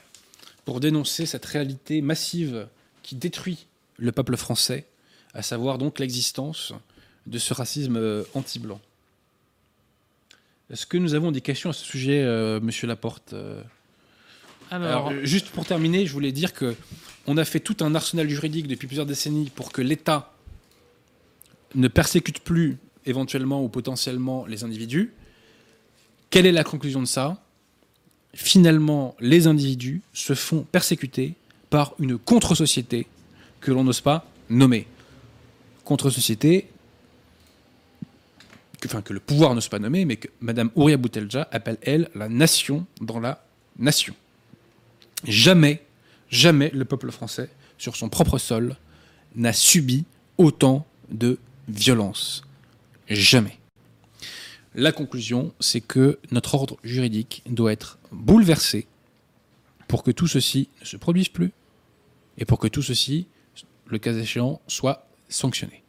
pour 0.66 0.80
dénoncer 0.80 1.26
cette 1.26 1.46
réalité 1.46 2.02
massive 2.02 2.68
qui 3.02 3.16
détruit 3.16 3.66
le 3.98 4.12
peuple 4.12 4.36
français, 4.36 4.86
à 5.34 5.42
savoir 5.42 5.78
donc 5.78 6.00
l'existence 6.00 6.74
de 7.26 7.38
ce 7.40 7.54
racisme 7.54 8.26
anti-blanc. 8.34 8.80
Est-ce 10.70 10.86
que 10.86 10.98
nous 10.98 11.14
avons 11.14 11.32
des 11.32 11.40
questions 11.40 11.70
à 11.70 11.74
ce 11.74 11.86
sujet, 11.86 12.22
euh, 12.24 12.60
Monsieur 12.60 12.88
Laporte 12.88 13.32
euh 13.32 13.62
Alors, 14.70 14.88
Alors, 14.88 15.10
euh, 15.12 15.24
juste 15.24 15.50
pour 15.50 15.66
terminer, 15.66 16.06
je 16.06 16.12
voulais 16.12 16.34
dire 16.34 16.54
que 16.54 16.76
on 17.26 17.38
a 17.38 17.46
fait 17.46 17.62
tout 17.62 17.78
un 17.82 17.96
arsenal 17.96 18.30
juridique 18.30 18.68
depuis 18.68 18.88
plusieurs 18.88 19.06
décennies 19.06 19.50
pour 19.54 19.72
que 19.72 19.82
l'État 19.82 20.34
ne 21.76 21.88
persécute 21.88 22.40
plus 22.40 22.78
éventuellement 23.06 23.64
ou 23.64 23.70
potentiellement 23.70 24.46
les 24.46 24.64
individus. 24.66 25.14
Quelle 26.30 26.46
est 26.46 26.52
la 26.52 26.64
conclusion 26.66 27.02
de 27.02 27.08
ça? 27.08 27.42
Finalement, 28.34 29.16
les 29.20 29.48
individus 29.48 30.02
se 30.14 30.36
font 30.36 30.64
persécuter 30.64 31.36
par 31.70 31.94
une 32.00 32.18
contre-société 32.18 33.08
que 33.62 33.72
l'on 33.72 33.86
n'ose 33.86 34.02
pas 34.02 34.30
nommer. 34.50 34.86
Contre-société 35.86 36.68
que, 38.80 39.14
le 39.14 39.20
pouvoir 39.20 39.56
n'ose 39.56 39.68
pas 39.68 39.80
nommer, 39.80 40.06
mais 40.06 40.18
que 40.18 40.28
Madame 40.40 40.70
Ouria 40.76 40.98
Boutelja 40.98 41.48
appelle, 41.52 41.78
elle, 41.82 42.10
la 42.16 42.30
nation 42.30 42.86
dans 43.02 43.20
la 43.20 43.44
nation. 43.78 44.14
Jamais, 45.24 45.84
jamais 46.30 46.70
le 46.74 46.86
peuple 46.86 47.12
français, 47.12 47.50
sur 47.78 47.96
son 47.96 48.10
propre 48.10 48.38
sol, 48.38 48.76
n'a 49.36 49.54
subi 49.54 50.06
autant 50.38 50.86
de 51.10 51.40
violence. 51.68 52.44
Jamais. 53.10 53.58
La 54.76 54.92
conclusion, 54.92 55.54
c'est 55.60 55.82
que 55.82 56.20
notre 56.32 56.54
ordre 56.54 56.78
juridique 56.84 57.42
doit 57.48 57.72
être 57.72 57.98
bouleversé 58.12 58.88
pour 59.88 60.04
que 60.04 60.12
tout 60.12 60.28
ceci 60.28 60.70
ne 60.82 60.86
se 60.86 60.98
produise 60.98 61.30
plus 61.30 61.52
et 62.38 62.46
pour 62.46 62.60
que 62.60 62.68
tout 62.68 62.84
ceci, 62.84 63.26
le 63.88 63.98
cas 63.98 64.14
échéant, 64.14 64.62
soit 64.68 65.08
sanctionné. 65.30 65.84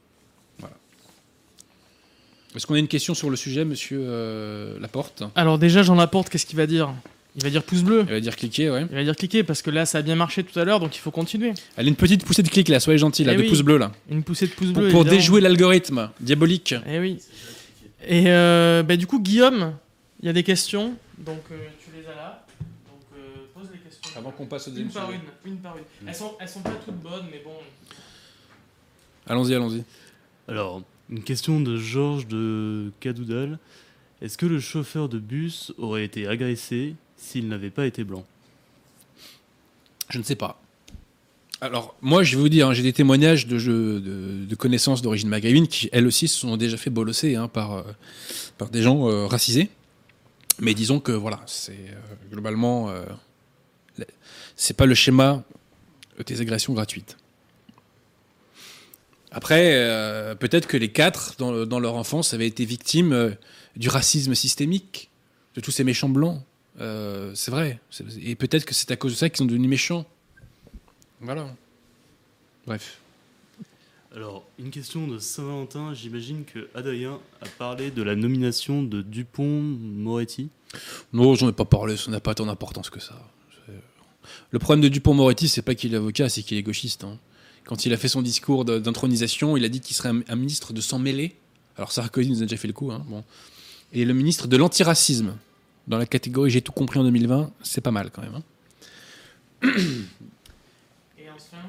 Est-ce 2.56 2.66
qu'on 2.66 2.74
a 2.74 2.78
une 2.78 2.88
question 2.88 3.14
sur 3.14 3.30
le 3.30 3.36
sujet, 3.36 3.64
monsieur 3.64 4.00
euh, 4.02 4.78
Laporte? 4.80 5.22
Alors 5.34 5.58
déjà, 5.58 5.82
j'en 5.82 5.98
apporte, 5.98 6.28
qu'est-ce 6.30 6.46
qu'il 6.46 6.56
va 6.56 6.66
dire? 6.66 6.92
Il 7.36 7.42
va 7.44 7.50
dire 7.50 7.62
pouce 7.62 7.82
bleu. 7.82 8.00
Elle 8.08 8.14
va 8.14 8.20
dire 8.20 8.34
cliquer, 8.34 8.70
ouais. 8.70 8.86
Il 8.90 8.96
va 8.96 9.04
dire 9.04 9.14
cliquer 9.14 9.44
parce 9.44 9.62
que 9.62 9.70
là, 9.70 9.86
ça 9.86 9.98
a 9.98 10.02
bien 10.02 10.16
marché 10.16 10.42
tout 10.42 10.58
à 10.58 10.64
l'heure, 10.64 10.80
donc 10.80 10.96
il 10.96 10.98
faut 10.98 11.10
continuer. 11.12 11.52
Elle 11.76 11.86
a 11.86 11.88
une 11.88 11.94
petite 11.94 12.24
poussée 12.24 12.42
de 12.42 12.48
clic 12.48 12.68
là, 12.68 12.80
soyez 12.80 12.98
gentil, 12.98 13.22
là, 13.22 13.34
Eh 13.34 13.36
de 13.36 13.42
oui. 13.42 13.48
pouce 13.48 13.60
bleu 13.62 13.76
là. 13.76 13.92
Une 14.10 14.24
poussée 14.24 14.46
de 14.46 14.52
pouce 14.52 14.72
Pour, 14.72 14.82
bleu. 14.82 14.90
pour 14.90 15.04
déjouer 15.04 15.40
l'algorithme 15.40 16.10
diabolique. 16.20 16.74
Eh 16.88 16.98
oui. 16.98 17.18
Et 18.06 18.24
euh, 18.28 18.82
bah, 18.82 18.96
du 18.96 19.06
coup, 19.06 19.20
Guillaume, 19.20 19.74
il 20.20 20.26
y 20.26 20.28
a 20.28 20.32
des 20.32 20.42
questions, 20.42 20.94
donc 21.18 21.42
euh, 21.52 21.56
tu 21.84 21.90
les 21.96 22.06
as 22.08 22.14
là. 22.16 22.44
Donc 22.88 23.02
euh, 23.16 23.44
pose 23.54 23.68
les 23.72 23.78
questions. 23.78 24.10
Avant 24.18 24.30
qu'on 24.32 24.46
passe 24.46 24.66
au 24.66 24.70
une 24.70 24.76
deuxième 24.86 24.92
par 24.92 25.06
sujet. 25.06 25.20
une, 25.44 25.52
une 25.52 25.58
par 25.58 25.76
une. 25.76 26.08
Elles 26.08 26.14
sont, 26.14 26.32
elles 26.40 26.48
sont 26.48 26.60
pas 26.60 26.70
toutes 26.84 26.94
bonnes, 26.96 27.26
mais 27.30 27.40
bon. 27.44 27.52
Allons-y, 29.28 29.54
allons-y. 29.54 29.84
Alors, 30.48 30.82
une 31.10 31.22
question 31.22 31.60
de 31.60 31.76
Georges 31.76 32.26
de 32.26 32.92
Cadoudal. 33.00 33.58
Est-ce 34.20 34.36
que 34.36 34.46
le 34.46 34.60
chauffeur 34.60 35.08
de 35.08 35.18
bus 35.18 35.72
aurait 35.78 36.04
été 36.04 36.26
agressé 36.26 36.94
s'il 37.16 37.48
n'avait 37.48 37.70
pas 37.70 37.86
été 37.86 38.04
blanc? 38.04 38.24
Je 40.10 40.18
ne 40.18 40.22
sais 40.22 40.36
pas. 40.36 40.60
Alors, 41.60 41.96
moi, 42.00 42.22
je 42.22 42.36
vais 42.36 42.42
vous 42.42 42.48
dire, 42.48 42.68
hein, 42.68 42.72
j'ai 42.72 42.82
des 42.82 42.92
témoignages 42.92 43.46
de, 43.46 44.54
connaissances 44.56 45.02
d'origine 45.02 45.28
maghrébine 45.28 45.66
qui, 45.66 45.88
elles 45.92 46.06
aussi, 46.06 46.28
se 46.28 46.38
sont 46.38 46.56
déjà 46.56 46.76
fait 46.76 46.90
bolosser 46.90 47.34
hein, 47.34 47.48
par, 47.48 47.72
euh, 47.72 47.82
par 48.58 48.70
des 48.70 48.82
gens 48.82 49.08
euh, 49.08 49.26
racisés. 49.26 49.70
Mais 50.60 50.74
disons 50.74 51.00
que, 51.00 51.12
voilà, 51.12 51.40
c'est 51.46 51.72
euh, 51.72 52.30
globalement, 52.30 52.90
euh, 52.90 53.04
c'est 54.56 54.76
pas 54.76 54.86
le 54.86 54.94
schéma 54.94 55.44
des 56.26 56.40
agressions 56.40 56.74
gratuites. 56.74 57.16
Après, 59.30 59.72
euh, 59.74 60.34
peut-être 60.34 60.66
que 60.66 60.76
les 60.76 60.90
quatre, 60.90 61.34
dans, 61.38 61.52
le- 61.52 61.66
dans 61.66 61.80
leur 61.80 61.94
enfance, 61.96 62.32
avaient 62.34 62.46
été 62.46 62.64
victimes 62.64 63.12
euh, 63.12 63.30
du 63.76 63.88
racisme 63.88 64.34
systémique, 64.34 65.10
de 65.54 65.60
tous 65.60 65.70
ces 65.70 65.84
méchants 65.84 66.08
blancs. 66.08 66.40
Euh, 66.80 67.32
c'est 67.34 67.50
vrai. 67.50 67.78
Et 68.22 68.34
peut-être 68.36 68.64
que 68.64 68.74
c'est 68.74 68.90
à 68.90 68.96
cause 68.96 69.12
de 69.12 69.16
ça 69.18 69.28
qu'ils 69.28 69.38
sont 69.38 69.44
devenus 69.44 69.68
méchants. 69.68 70.06
Voilà. 71.20 71.54
Bref. 72.66 72.98
Alors, 74.14 74.46
une 74.58 74.70
question 74.70 75.06
de 75.06 75.18
Saint-Valentin. 75.18 75.92
J'imagine 75.94 76.44
que 76.44 76.68
Adrien 76.74 77.18
a 77.42 77.46
parlé 77.58 77.90
de 77.90 78.02
la 78.02 78.14
nomination 78.16 78.82
de 78.82 79.02
Dupont-Moretti. 79.02 80.48
Non, 81.12 81.34
j'en 81.34 81.48
ai 81.48 81.52
pas 81.52 81.64
parlé, 81.64 81.96
ça 81.96 82.10
n'a 82.10 82.20
pas 82.20 82.34
tant 82.34 82.46
d'importance 82.46 82.88
que 82.90 83.00
ça. 83.00 83.14
Le 84.50 84.58
problème 84.58 84.82
de 84.82 84.88
Dupont-Moretti, 84.88 85.48
c'est 85.48 85.62
pas 85.62 85.74
qu'il 85.74 85.94
est 85.94 85.96
avocat, 85.96 86.28
c'est 86.28 86.42
qu'il 86.42 86.56
est 86.58 86.62
gauchiste. 86.62 87.04
hein. 87.04 87.18
Quand 87.68 87.84
il 87.84 87.92
a 87.92 87.98
fait 87.98 88.08
son 88.08 88.22
discours 88.22 88.64
d'intronisation, 88.64 89.56
il 89.58 89.64
a 89.64 89.68
dit 89.68 89.80
qu'il 89.80 89.94
serait 89.94 90.08
un, 90.08 90.22
un 90.26 90.36
ministre 90.36 90.72
de 90.72 90.80
sang 90.80 90.98
mêlé. 90.98 91.36
Alors 91.76 91.92
Sarkozy 91.92 92.30
nous 92.30 92.38
a 92.42 92.46
déjà 92.46 92.56
fait 92.56 92.66
le 92.66 92.72
coup. 92.72 92.90
hein, 92.90 93.04
bon. 93.08 93.22
Et 93.92 94.04
le 94.06 94.14
ministre 94.14 94.48
de 94.48 94.56
l'antiracisme. 94.56 95.36
Dans 95.86 95.98
la 95.98 96.06
catégorie 96.06 96.50
J'ai 96.50 96.62
tout 96.62 96.72
compris 96.72 96.98
en 96.98 97.04
2020, 97.04 97.50
c'est 97.62 97.80
pas 97.82 97.90
mal 97.90 98.10
quand 98.10 98.22
même. 98.22 98.34
hein. 98.34 98.42
Et 101.18 101.28
enfin. 101.30 101.62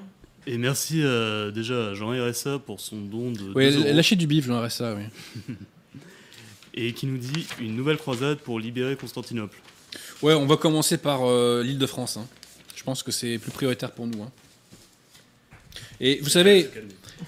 Et 0.48 0.58
merci 0.58 1.02
euh, 1.04 1.52
déjà 1.52 1.90
à 1.90 1.94
Jean 1.96 2.12
RSA 2.12 2.60
pour 2.60 2.80
son 2.80 2.98
don 3.02 3.32
de 3.32 3.54
Ouais, 3.54 3.70
2 3.72 3.80
euros. 3.80 3.94
lâchez 3.94 4.16
du 4.16 4.26
bif, 4.26 4.46
j'aimerais 4.46 4.70
ça, 4.70 4.96
oui. 4.96 5.04
et 6.74 6.94
qui 6.94 7.08
nous 7.08 7.18
dit 7.18 7.46
une 7.60 7.76
nouvelle 7.76 7.98
croisade 7.98 8.40
pour 8.40 8.60
libérer 8.60 8.96
Constantinople. 8.96 9.58
Ouais, 10.22 10.34
on 10.34 10.46
va 10.48 10.56
commencer 10.58 10.98
par 10.98 11.24
euh, 11.30 11.62
l'île 11.64 11.78
de 11.78 11.86
France. 11.86 12.18
hein. 12.18 12.26
Je 12.76 12.84
pense 12.84 13.04
que 13.04 13.12
c'est 13.12 13.38
plus 13.38 13.52
prioritaire 13.52 13.92
pour 13.92 14.08
nous. 14.08 14.22
hein. 14.24 14.32
Et 16.02 16.20
vous 16.22 16.30
savez, 16.30 16.70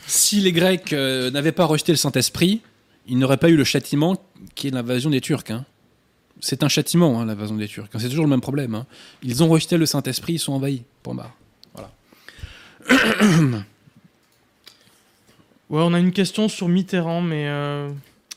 si 0.07 0.39
les 0.41 0.51
Grecs 0.51 0.93
euh, 0.93 1.29
n'avaient 1.31 1.51
pas 1.51 1.65
rejeté 1.65 1.91
le 1.91 1.97
Saint-Esprit, 1.97 2.61
ils 3.07 3.17
n'auraient 3.17 3.37
pas 3.37 3.49
eu 3.49 3.55
le 3.55 3.63
châtiment 3.63 4.21
qui 4.55 4.67
est 4.67 4.71
l'invasion 4.71 5.09
des 5.09 5.21
Turcs. 5.21 5.43
hein. 5.49 5.65
C'est 6.39 6.63
un 6.63 6.69
châtiment, 6.69 7.19
hein, 7.21 7.25
l'invasion 7.25 7.55
des 7.55 7.67
Turcs. 7.67 7.89
C'est 7.97 8.09
toujours 8.09 8.25
le 8.25 8.29
même 8.29 8.41
problème. 8.41 8.73
hein. 8.75 8.85
Ils 9.23 9.43
ont 9.43 9.47
rejeté 9.49 9.77
le 9.77 9.85
Saint-Esprit, 9.85 10.33
ils 10.33 10.39
sont 10.39 10.53
envahis. 10.53 10.83
Point 11.03 11.15
barre. 11.15 11.35
Voilà. 11.73 11.91
Ouais, 15.69 15.81
on 15.83 15.93
a 15.93 15.99
une 15.99 16.11
question 16.11 16.49
sur 16.49 16.67
Mitterrand, 16.67 17.21
mais 17.21 17.47
euh, 17.47 17.89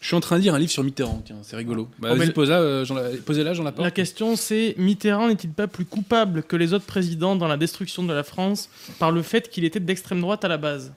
Je 0.05 0.09
suis 0.09 0.17
en 0.17 0.21
train 0.21 0.37
de 0.37 0.43
lire 0.43 0.53
un 0.53 0.59
livre 0.59 0.71
sur 0.71 0.85
Mitterrand, 0.85 1.23
tiens, 1.25 1.39
c'est 1.41 1.57
rigolo. 1.57 1.89
Bah, 1.99 2.11
Oh, 2.13 2.21
euh, 2.21 3.17
posez-la, 3.25 3.55
j'en 3.55 3.67
ai 3.67 3.73
pas. 3.73 3.83
la 3.83 3.91
question 3.91 4.37
c'est 4.37 4.75
Mitterrand 4.77 5.29
n'est-il 5.29 5.49
pas 5.49 5.67
plus 5.67 5.87
coupable 5.87 6.43
que 6.43 6.57
les 6.57 6.75
autres 6.75 6.85
présidents 6.85 7.37
dans 7.37 7.49
la 7.49 7.57
destruction 7.57 8.03
de 8.03 8.13
la 8.13 8.23
France 8.23 8.69
par 8.99 9.13
le 9.13 9.23
fait 9.23 9.49
qu'il 9.49 9.65
était 9.65 9.81
d'extrême 9.81 10.21
droite 10.21 10.45
à 10.45 10.49
la 10.49 10.59
base? 10.59 10.93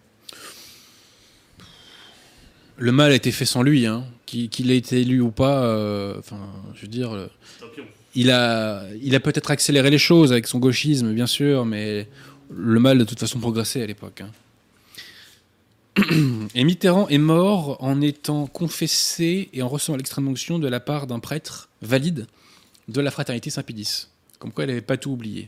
Le 2.75 2.91
mal 2.91 3.13
a 3.13 3.15
été 3.15 3.31
fait 3.31 3.45
sans 3.45 3.63
lui, 3.63 3.85
hein. 3.85 4.03
Qu'il 4.25 4.71
ait 4.71 4.77
été 4.77 4.99
élu 4.99 5.21
ou 5.21 5.31
pas, 5.31 5.63
euh, 5.63 6.15
enfin, 6.19 6.41
je 6.75 6.81
veux 6.81 6.89
dire. 6.89 7.13
euh, 7.13 7.27
il 8.13 8.29
a, 8.29 8.83
il 9.01 9.15
a 9.15 9.21
peut-être 9.21 9.51
accéléré 9.51 9.89
les 9.89 9.97
choses 9.97 10.33
avec 10.33 10.47
son 10.47 10.59
gauchisme, 10.59 11.13
bien 11.13 11.27
sûr, 11.27 11.63
mais 11.63 12.09
le 12.53 12.79
mal 12.81 12.97
de 12.97 13.05
toute 13.05 13.21
façon 13.21 13.39
progressait 13.39 13.81
à 13.81 13.85
l'époque. 13.87 14.19
hein. 14.19 14.31
Et 16.55 16.63
Mitterrand 16.63 17.07
est 17.09 17.17
mort 17.17 17.77
en 17.83 18.01
étant 18.01 18.47
confessé 18.47 19.49
et 19.53 19.61
en 19.61 19.67
recevant 19.67 19.97
l'extrême 19.97 20.27
onction 20.27 20.59
de 20.59 20.67
la 20.67 20.79
part 20.79 21.07
d'un 21.07 21.19
prêtre 21.19 21.69
valide 21.81 22.27
de 22.87 23.01
la 23.01 23.11
fraternité 23.11 23.49
Saint-Pédis. 23.49 24.07
Comme 24.39 24.51
quoi, 24.51 24.63
elle 24.63 24.69
n'avait 24.69 24.81
pas 24.81 24.97
tout 24.97 25.11
oublié. 25.11 25.47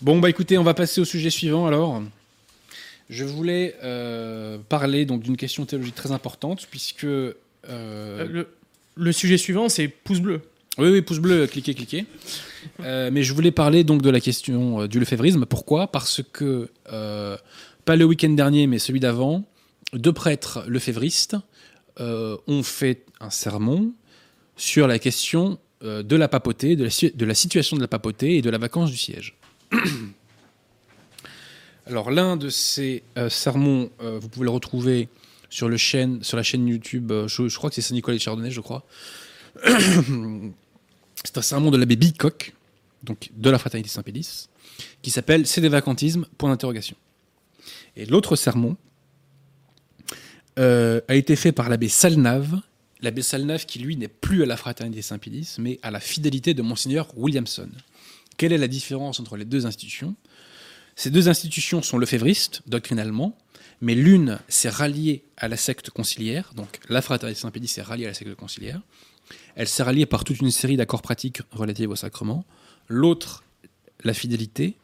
Bon, 0.00 0.18
bah 0.18 0.30
écoutez, 0.30 0.58
on 0.58 0.64
va 0.64 0.74
passer 0.74 1.00
au 1.00 1.04
sujet 1.04 1.30
suivant 1.30 1.66
alors. 1.66 2.02
Je 3.10 3.24
voulais 3.24 3.74
euh, 3.82 4.58
parler 4.68 5.06
donc 5.06 5.22
d'une 5.22 5.36
question 5.36 5.64
théologique 5.64 5.94
très 5.94 6.12
importante, 6.12 6.66
puisque. 6.70 7.04
euh, 7.04 7.34
Euh, 7.68 8.26
le, 8.30 8.48
le 8.96 9.12
sujet 9.12 9.36
suivant 9.38 9.68
c'est 9.68 9.88
pouce 9.88 10.20
bleu. 10.20 10.40
oui, 10.78 10.88
oui, 10.90 11.02
pouce 11.02 11.18
bleu, 11.18 11.46
cliquez, 11.46 11.74
cliquez. 11.74 12.06
Euh, 12.80 13.10
mais 13.12 13.22
je 13.22 13.32
voulais 13.32 13.50
parler 13.50 13.82
donc 13.82 14.02
de 14.02 14.10
la 14.10 14.20
question 14.20 14.86
du 14.86 15.00
lefévrisme. 15.00 15.46
Pourquoi? 15.46 15.86
Parce 15.88 16.22
que, 16.32 16.70
pas 17.88 17.96
le 17.96 18.04
week-end 18.04 18.28
dernier, 18.28 18.66
mais 18.66 18.78
celui 18.78 19.00
d'avant, 19.00 19.46
deux 19.94 20.12
prêtres 20.12 20.62
lefévristes 20.68 21.36
euh, 22.00 22.36
ont 22.46 22.62
fait 22.62 23.06
un 23.18 23.30
sermon 23.30 23.94
sur 24.58 24.86
la 24.86 24.98
question 24.98 25.58
euh, 25.82 26.02
de 26.02 26.14
la 26.14 26.28
papauté, 26.28 26.76
de 26.76 26.84
la, 26.84 27.34
situation 27.34 27.78
de 27.78 27.80
la 27.80 27.88
papauté 27.88 28.36
et 28.36 28.42
de 28.42 28.50
la 28.50 28.58
vacance 28.58 28.90
du 28.90 28.98
siège. 28.98 29.38
Alors, 31.86 32.10
l'un 32.10 32.36
de 32.36 32.50
ces 32.50 33.04
euh, 33.16 33.30
sermons, 33.30 33.88
euh, 34.02 34.18
vous 34.18 34.28
pouvez 34.28 34.44
le 34.44 34.50
retrouver 34.50 35.08
sur, 35.48 35.70
la 35.70 35.78
chaîne 35.78 36.20
YouTube, 36.68 37.10
je, 37.26 37.56
crois 37.56 37.70
que 37.70 37.74
c'est 37.74 37.80
Saint-Nicolas 37.80 38.18
de 38.18 38.22
Chardonnay, 38.22 38.50
je 38.50 38.60
crois. 38.60 38.84
C'est 41.24 41.38
un 41.38 41.42
sermon 41.42 41.70
de 41.70 41.78
l'abbé 41.78 41.96
Bicoq, 41.96 42.52
donc 43.02 43.30
de 43.34 43.48
la 43.48 43.58
fraternité 43.58 43.88
Saint-Pédis, 43.88 44.50
qui 45.00 45.10
s'appelle 45.10 45.46
C'est 45.46 45.62
des 45.62 45.70
vacantismes? 45.70 46.26
Point 46.36 46.50
d'interrogation. 46.50 46.94
Et 47.98 48.06
l'autre 48.06 48.36
sermon 48.36 48.76
euh, 50.58 51.00
a 51.08 51.16
été 51.16 51.34
fait 51.34 51.50
par 51.50 51.68
l'abbé 51.68 51.88
Salnave, 51.88 52.60
l'abbé 53.00 53.22
Salnave 53.22 53.66
qui 53.66 53.80
lui 53.80 53.96
n'est 53.96 54.06
plus 54.06 54.44
à 54.44 54.46
la 54.46 54.56
fraternité 54.56 55.02
Saint-Pédis, 55.02 55.56
mais 55.58 55.80
à 55.82 55.90
la 55.90 55.98
fidélité 55.98 56.54
de 56.54 56.62
Monseigneur 56.62 57.08
Williamson, 57.16 57.68
Quelle 58.36 58.52
est 58.52 58.58
la 58.58 58.68
différence 58.68 59.18
entre 59.18 59.36
les 59.36 59.44
deux 59.44 59.66
institutions? 59.66 60.14
Ces 60.94 61.10
deux 61.10 61.28
institutions 61.28 61.82
sont 61.82 61.98
lefévristes, 61.98 62.62
doctrinalement, 62.68 63.36
mais 63.80 63.96
l'une 63.96 64.38
s'est 64.48 64.68
ralliée 64.68 65.24
à 65.36 65.48
la 65.48 65.56
secte 65.56 65.90
conciliaire, 65.90 66.52
donc 66.54 66.78
la 66.88 67.02
fraternité 67.02 67.40
Saint-Pédis 67.40 67.68
s'est 67.68 67.82
ralliée 67.82 68.04
à 68.04 68.08
la 68.08 68.14
secte 68.14 68.34
conciliaire. 68.36 68.80
Elle 69.56 69.66
s'est 69.66 69.82
ralliée 69.82 70.06
par 70.06 70.22
toute 70.22 70.38
une 70.38 70.52
série 70.52 70.76
d'accords 70.76 71.02
pratiques 71.02 71.42
relatifs 71.50 71.88
au 71.88 71.96
sacrement. 71.96 72.44
L'autre, 72.86 73.42
la 74.04 74.14
fidélité, 74.14 74.76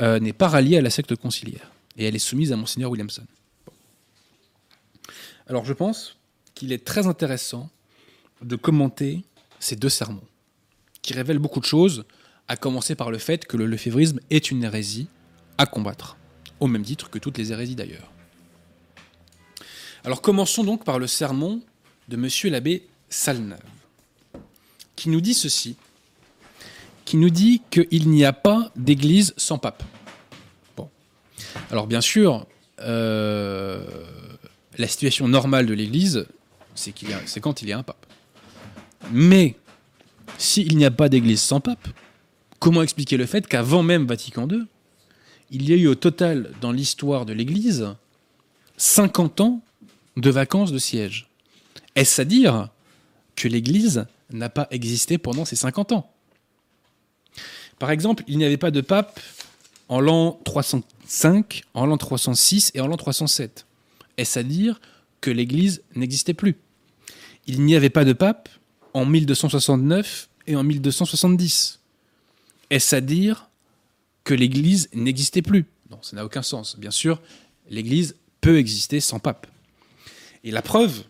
euh, 0.00 0.20
n'est 0.20 0.32
pas 0.32 0.48
ralliée 0.48 0.78
à 0.78 0.82
la 0.82 0.90
secte 0.90 1.16
conciliaire. 1.16 1.73
Et 1.96 2.06
elle 2.06 2.16
est 2.16 2.20
soumise 2.20 2.52
à 2.52 2.56
Monseigneur 2.56 2.90
Williamson. 2.90 3.26
Alors 5.46 5.64
je 5.64 5.72
pense 5.72 6.16
qu'il 6.54 6.72
est 6.72 6.84
très 6.84 7.06
intéressant 7.06 7.70
de 8.42 8.56
commenter 8.56 9.24
ces 9.60 9.76
deux 9.76 9.88
sermons, 9.88 10.24
qui 11.02 11.12
révèlent 11.12 11.38
beaucoup 11.38 11.60
de 11.60 11.64
choses, 11.64 12.04
à 12.48 12.56
commencer 12.56 12.94
par 12.94 13.10
le 13.10 13.18
fait 13.18 13.46
que 13.46 13.56
le 13.56 13.66
lefévrisme 13.66 14.20
est 14.30 14.50
une 14.50 14.64
hérésie 14.64 15.08
à 15.58 15.66
combattre, 15.66 16.16
au 16.60 16.66
même 16.66 16.82
titre 16.82 17.10
que 17.10 17.18
toutes 17.18 17.38
les 17.38 17.52
hérésies 17.52 17.74
d'ailleurs. 17.74 18.10
Alors 20.04 20.20
commençons 20.20 20.64
donc 20.64 20.84
par 20.84 20.98
le 20.98 21.06
sermon 21.06 21.62
de 22.08 22.16
Monsieur 22.16 22.50
l'abbé 22.50 22.86
Salneuve, 23.08 23.58
qui 24.96 25.08
nous 25.08 25.22
dit 25.22 25.34
ceci, 25.34 25.76
qui 27.04 27.16
nous 27.16 27.30
dit 27.30 27.62
qu'il 27.70 28.10
n'y 28.10 28.24
a 28.24 28.32
pas 28.32 28.70
d'église 28.76 29.32
sans 29.36 29.58
pape. 29.58 29.82
Alors 31.70 31.86
bien 31.86 32.00
sûr, 32.00 32.46
euh, 32.80 33.84
la 34.78 34.88
situation 34.88 35.28
normale 35.28 35.66
de 35.66 35.74
l'église, 35.74 36.26
c'est 36.74 36.92
quand 37.40 37.62
il 37.62 37.68
y 37.68 37.72
a 37.72 37.78
un 37.78 37.82
pape. 37.82 38.06
Mais 39.12 39.56
s'il 40.38 40.76
n'y 40.76 40.84
a 40.84 40.90
pas 40.90 41.08
d'église 41.08 41.40
sans 41.40 41.60
pape, 41.60 41.88
comment 42.58 42.82
expliquer 42.82 43.16
le 43.16 43.26
fait 43.26 43.46
qu'avant 43.46 43.82
même 43.82 44.06
Vatican 44.06 44.48
II, 44.48 44.64
il 45.50 45.68
y 45.68 45.72
a 45.72 45.76
eu 45.76 45.86
au 45.86 45.94
total 45.94 46.50
dans 46.60 46.72
l'histoire 46.72 47.26
de 47.26 47.32
l'église 47.32 47.94
50 48.76 49.40
ans 49.40 49.60
de 50.16 50.30
vacances 50.30 50.72
de 50.72 50.78
siège? 50.78 51.28
Est-ce 51.94 52.20
à 52.20 52.24
dire 52.24 52.68
que 53.36 53.48
l'église 53.48 54.06
n'a 54.32 54.48
pas 54.48 54.66
existé 54.70 55.18
pendant 55.18 55.44
ces 55.44 55.56
50 55.56 55.92
ans? 55.92 56.10
Par 57.78 57.90
exemple, 57.90 58.24
il 58.26 58.38
n'y 58.38 58.44
avait 58.44 58.56
pas 58.56 58.70
de 58.70 58.80
pape 58.80 59.20
en 59.88 60.00
l'an 60.00 60.40
305, 61.04 61.62
en 61.74 61.86
l'an 61.86 61.96
306 61.96 62.72
et 62.74 62.80
en 62.80 62.86
l'an 62.86 62.96
307. 62.96 63.66
Est-ce 64.16 64.38
à 64.38 64.42
dire 64.42 64.80
que 65.20 65.30
l'Église 65.30 65.82
n'existait 65.94 66.34
plus? 66.34 66.56
Il 67.46 67.62
n'y 67.62 67.76
avait 67.76 67.90
pas 67.90 68.04
de 68.04 68.12
pape 68.12 68.48
en 68.94 69.04
1269 69.04 70.28
et 70.46 70.56
en 70.56 70.64
1270. 70.64 71.80
Est-ce 72.70 72.96
à 72.96 73.00
dire 73.00 73.50
que 74.24 74.34
l'Église 74.34 74.88
n'existait 74.94 75.42
plus? 75.42 75.66
Non, 75.90 75.98
ça 76.02 76.16
n'a 76.16 76.24
aucun 76.24 76.42
sens. 76.42 76.78
Bien 76.78 76.90
sûr, 76.90 77.20
l'Église 77.68 78.16
peut 78.40 78.58
exister 78.58 79.00
sans 79.00 79.18
pape. 79.18 79.46
Et 80.42 80.50
la 80.50 80.62
preuve, 80.62 81.04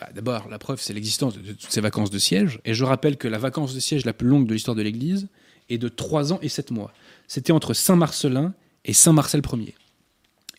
bah, 0.00 0.08
d'abord, 0.14 0.48
la 0.48 0.58
preuve, 0.58 0.80
c'est 0.80 0.94
l'existence 0.94 1.34
de 1.34 1.52
toutes 1.52 1.70
ces 1.70 1.80
vacances 1.80 2.10
de 2.10 2.18
siège. 2.18 2.60
Et 2.64 2.74
je 2.74 2.84
rappelle 2.84 3.16
que 3.16 3.28
la 3.28 3.38
vacance 3.38 3.74
de 3.74 3.80
siège 3.80 4.04
la 4.04 4.12
plus 4.12 4.28
longue 4.28 4.46
de 4.46 4.54
l'histoire 4.54 4.74
de 4.74 4.82
l'Église 4.82 5.28
est 5.68 5.78
de 5.78 5.88
3 5.88 6.32
ans 6.32 6.38
et 6.40 6.48
7 6.48 6.70
mois. 6.70 6.92
C'était 7.28 7.52
entre 7.52 7.74
Saint-Marcelin 7.74 8.54
et 8.84 8.94
Saint-Marcel 8.94 9.42
Ier. 9.52 9.76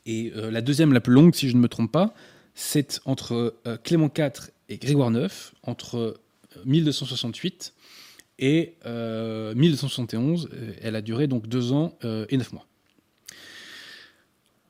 Et 0.06 0.32
euh, 0.36 0.50
la 0.52 0.62
deuxième, 0.62 0.94
la 0.94 1.02
plus 1.02 1.14
longue, 1.14 1.36
si 1.36 1.50
je 1.50 1.56
ne 1.56 1.62
me 1.62 1.68
trompe 1.68 1.92
pas, 1.92 2.14
c'est 2.54 3.02
entre 3.06 3.60
euh, 3.68 3.78
Clément 3.78 4.12
IV 4.16 4.52
et 4.70 4.78
Grégoire 4.78 5.12
IX, 5.12 5.52
entre 5.64 6.22
1268 6.66 7.74
euh, 8.86 9.52
et 9.52 9.56
1271. 9.56 10.50
Elle 10.82 10.96
a 10.96 11.02
duré 11.02 11.28
donc 11.28 11.48
deux 11.48 11.74
ans 11.74 11.98
et 12.30 12.38
neuf 12.38 12.54
mois. 12.54 12.66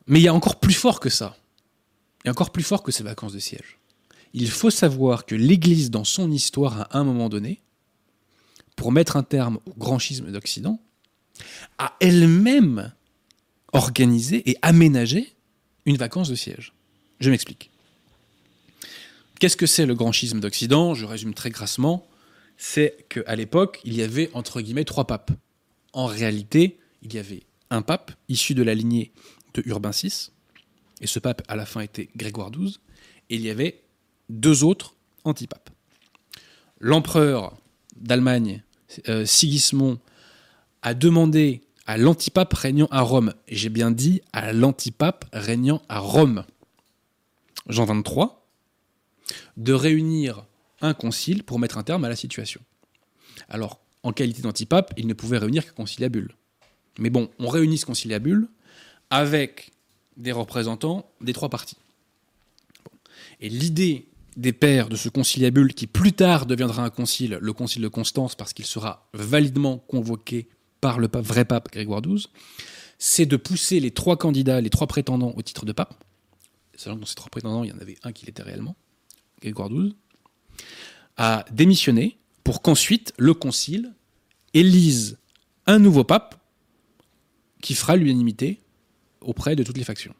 Mais 0.08 0.20
il 0.20 0.24
y 0.24 0.28
a 0.28 0.34
encore 0.34 0.60
plus 0.60 0.74
fort 0.74 1.00
que 1.00 1.10
ça. 1.10 1.38
Il 2.24 2.28
y 2.28 2.30
a 2.30 2.32
encore 2.32 2.52
plus 2.52 2.64
fort 2.64 2.82
que 2.82 2.92
ces 2.92 3.04
vacances 3.04 3.34
de 3.34 3.40
siège. 3.40 3.78
Il 4.34 4.50
faut 4.50 4.70
savoir 4.70 5.26
que 5.26 5.36
l'Église, 5.36 5.92
dans 5.92 6.04
son 6.04 6.32
histoire, 6.32 6.82
à 6.82 6.98
un 6.98 7.04
moment 7.04 7.30
donné, 7.30 7.62
pour 8.76 8.92
mettre 8.92 9.18
un 9.18 9.24
terme 9.24 9.60
au 9.66 9.74
grand 9.78 10.00
schisme 10.00 10.32
d'Occident, 10.32 10.80
a 11.78 11.95
elle-même 11.99 12.91
organisé 13.73 14.49
et 14.49 14.58
aménagé 14.62 15.34
une 15.86 15.97
vacance 15.97 16.30
de 16.30 16.36
siège. 16.36 16.73
Je 17.19 17.30
m'explique. 17.30 17.69
Qu'est-ce 19.39 19.58
que 19.58 19.65
c'est 19.65 19.86
le 19.86 19.95
grand 19.95 20.12
schisme 20.12 20.39
d'Occident? 20.39 20.93
Je 20.93 21.06
résume 21.06 21.34
très 21.34 21.49
grassement. 21.49 22.06
C'est 22.58 23.06
qu'à 23.08 23.36
l'époque, 23.36 23.80
il 23.86 23.95
y 23.95 24.02
avait 24.02 24.30
entre 24.34 24.62
guillemets 24.62 24.84
trois 24.84 25.08
papes. 25.08 25.32
En 25.93 26.06
réalité, 26.06 26.78
il 27.02 27.13
y 27.13 27.17
avait 27.17 27.43
un 27.69 27.82
pape 27.82 28.12
issu 28.28 28.54
de 28.54 28.63
la 28.63 28.73
lignée 28.73 29.12
de 29.54 29.63
Urbain 29.65 29.91
VI, 29.91 30.32
et 31.02 31.08
ce 31.08 31.19
pape 31.19 31.41
à 31.47 31.56
la 31.56 31.65
fin 31.65 31.82
était 31.82 32.10
Grégoire 32.15 32.52
XII, 32.52 32.78
et 33.30 33.36
il 33.36 33.41
y 33.41 33.49
avait 33.49 33.82
deux 34.30 34.63
autres 34.63 34.95
antipapes. 35.23 35.69
L'empereur 36.80 37.58
d'Allemagne, 37.95 38.63
euh, 39.08 39.25
Sigismond, 39.25 39.99
a 40.82 40.94
demandé 40.94 41.62
à 41.86 41.98
l'antipape 41.98 42.54
régnant 42.54 42.88
à 42.92 43.02
Rome. 43.02 43.34
Et 43.48 43.56
j'ai 43.56 43.70
bien 43.70 43.92
dit 43.92 44.22
à 44.34 44.54
l'antipape 44.54 45.26
régnant 45.34 45.82
à 45.89 46.00
Rome. 46.00 46.44
Jean 47.68 47.86
23, 47.86 48.47
de 49.58 49.74
réunir 49.74 50.45
un 50.82 50.93
concile 50.93 51.43
pour 51.43 51.60
mettre 51.60 51.78
un 51.78 51.84
terme 51.84 52.06
à 52.06 52.10
la 52.10 52.16
situation. 52.16 52.62
Alors, 53.49 53.80
en 54.03 54.12
qualité 54.12 54.41
d'antipape, 54.41 54.93
il 54.97 55.08
ne 55.08 55.14
pouvait 55.14 55.38
réunir 55.38 55.66
qu'un 55.66 55.74
conciliabule. 55.74 56.36
Mais 56.97 57.10
bon, 57.10 57.30
on 57.39 57.47
réunit 57.47 57.78
ce 57.78 57.86
conciliabule 57.86 58.47
avec 59.10 59.72
des 60.18 60.32
représentants 60.32 61.10
des 61.22 61.34
trois 61.34 61.49
parties. 61.49 61.78
Et 63.39 63.49
l'idée 63.49 64.08
des 64.38 64.53
pères 64.53 64.89
de 64.89 64.95
ce 64.95 65.10
conciliabule, 65.10 65.74
qui 65.74 65.88
plus 65.88 66.14
tard 66.14 66.45
deviendra 66.45 66.84
un 66.84 66.89
concile, 66.89 67.39
le 67.41 67.53
concile 67.53 67.82
de 67.82 67.88
Constance, 67.88 68.36
parce 68.36 68.53
qu'il 68.53 68.66
sera 68.66 69.10
validement 69.14 69.80
convoqué 69.80 70.47
par 70.82 70.99
le 70.99 71.09
vrai 71.13 71.45
pape 71.45 71.71
Grégoire 71.71 72.01
XII, 72.01 72.27
c'est 72.97 73.25
de 73.25 73.38
pousser 73.38 73.80
les 73.80 73.91
trois 73.91 74.17
candidats, 74.17 74.61
les 74.61 74.69
trois 74.69 74.88
prétendants 74.88 75.34
au 75.36 75.41
titre 75.41 75.65
de 75.65 75.71
pape, 75.71 76.03
sachant 76.75 76.95
que 76.95 77.01
dans 77.01 77.05
ces 77.05 77.15
trois 77.15 77.30
prétendants, 77.30 77.63
il 77.63 77.69
y 77.69 77.73
en 77.73 77.80
avait 77.80 77.97
un 78.03 78.11
qui 78.11 78.25
l'était 78.25 78.43
réellement, 78.43 78.75
Grégoire 79.41 79.69
XII, 79.69 79.95
à 81.17 81.45
démissionner 81.51 82.17
pour 82.43 82.61
qu'ensuite 82.61 83.13
le 83.17 83.34
concile 83.34 83.93
élise 84.53 85.17
un 85.67 85.80
nouveau 85.80 86.03
pape 86.03 86.36
qui 87.61 87.75
fera 87.75 87.95
l'unanimité 87.95 88.61
auprès 89.21 89.55
de 89.55 89.63
toutes 89.63 89.77
les 89.77 89.84
factions. 89.84 90.15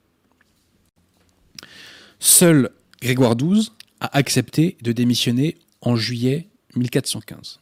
Seul 2.20 2.70
Grégoire 3.02 3.36
XII 3.36 3.70
a 4.02 4.18
accepté 4.18 4.78
de 4.82 4.92
démissionner 4.92 5.58
en 5.82 5.96
juillet 5.96 6.50
1415 6.76 7.62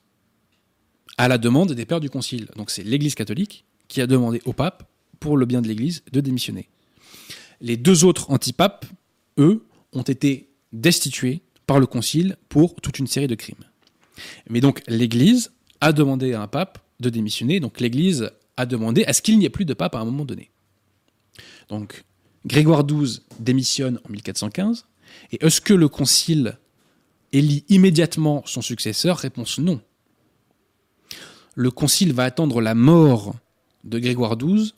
à 1.18 1.28
la 1.28 1.38
demande 1.38 1.74
des 1.74 1.86
pères 1.86 2.00
du 2.00 2.10
Concile. 2.10 2.48
Donc 2.56 2.72
c'est 2.72 2.84
l'Église 2.84 3.16
catholique 3.16 3.66
qui 3.88 4.02
a 4.02 4.08
demandé 4.08 4.42
au 4.46 4.54
pape, 4.54 4.88
pour 5.20 5.38
le 5.38 5.46
bien 5.46 5.62
de 5.62 5.68
l'Église, 5.68 6.04
de 6.12 6.22
démissionner. 6.22 6.70
Les 7.60 7.76
deux 7.76 8.06
autres 8.06 8.30
antipapes, 8.30 8.86
eux, 9.40 9.66
ont 9.94 10.04
été 10.04 10.50
destitués 10.74 11.42
par 11.66 11.80
le 11.80 11.88
Concile 11.88 12.38
pour 12.50 12.76
toute 12.76 13.00
une 13.00 13.08
série 13.08 13.28
de 13.28 13.36
crimes. 13.36 13.56
Mais 14.50 14.62
donc 14.62 14.82
l'Église 14.88 15.52
a 15.82 15.92
demandé 15.92 16.34
à 16.34 16.42
un 16.42 16.48
pape 16.48 16.80
de 17.00 17.10
démissionner, 17.10 17.60
donc 17.60 17.80
l'Église 17.80 18.32
a 18.58 18.66
demandé 18.66 19.06
à 19.06 19.14
ce 19.14 19.22
qu'il 19.22 19.38
n'y 19.40 19.46
ait 19.46 19.50
plus 19.50 19.66
de 19.66 19.74
pape 19.74 19.96
à 19.96 20.00
un 20.00 20.06
moment 20.06 20.26
donné. 20.26 20.50
Donc 21.70 22.04
Grégoire 22.46 22.86
XII 22.86 23.22
démissionne 23.40 24.00
en 24.08 24.12
1415, 24.12 24.86
et 25.32 25.46
est-ce 25.46 25.62
que 25.62 25.74
le 25.74 25.88
Concile 25.90 26.58
élit 27.34 27.66
immédiatement 27.70 28.44
son 28.46 28.62
successeur? 28.62 29.18
Réponse 29.18 29.60
non 29.60 29.82
le 31.58 31.72
concile 31.72 32.14
va 32.14 32.24
attendre 32.24 32.62
la 32.62 32.76
mort 32.76 33.34
de 33.84 33.98
Grégoire 33.98 34.38
XII 34.38 34.74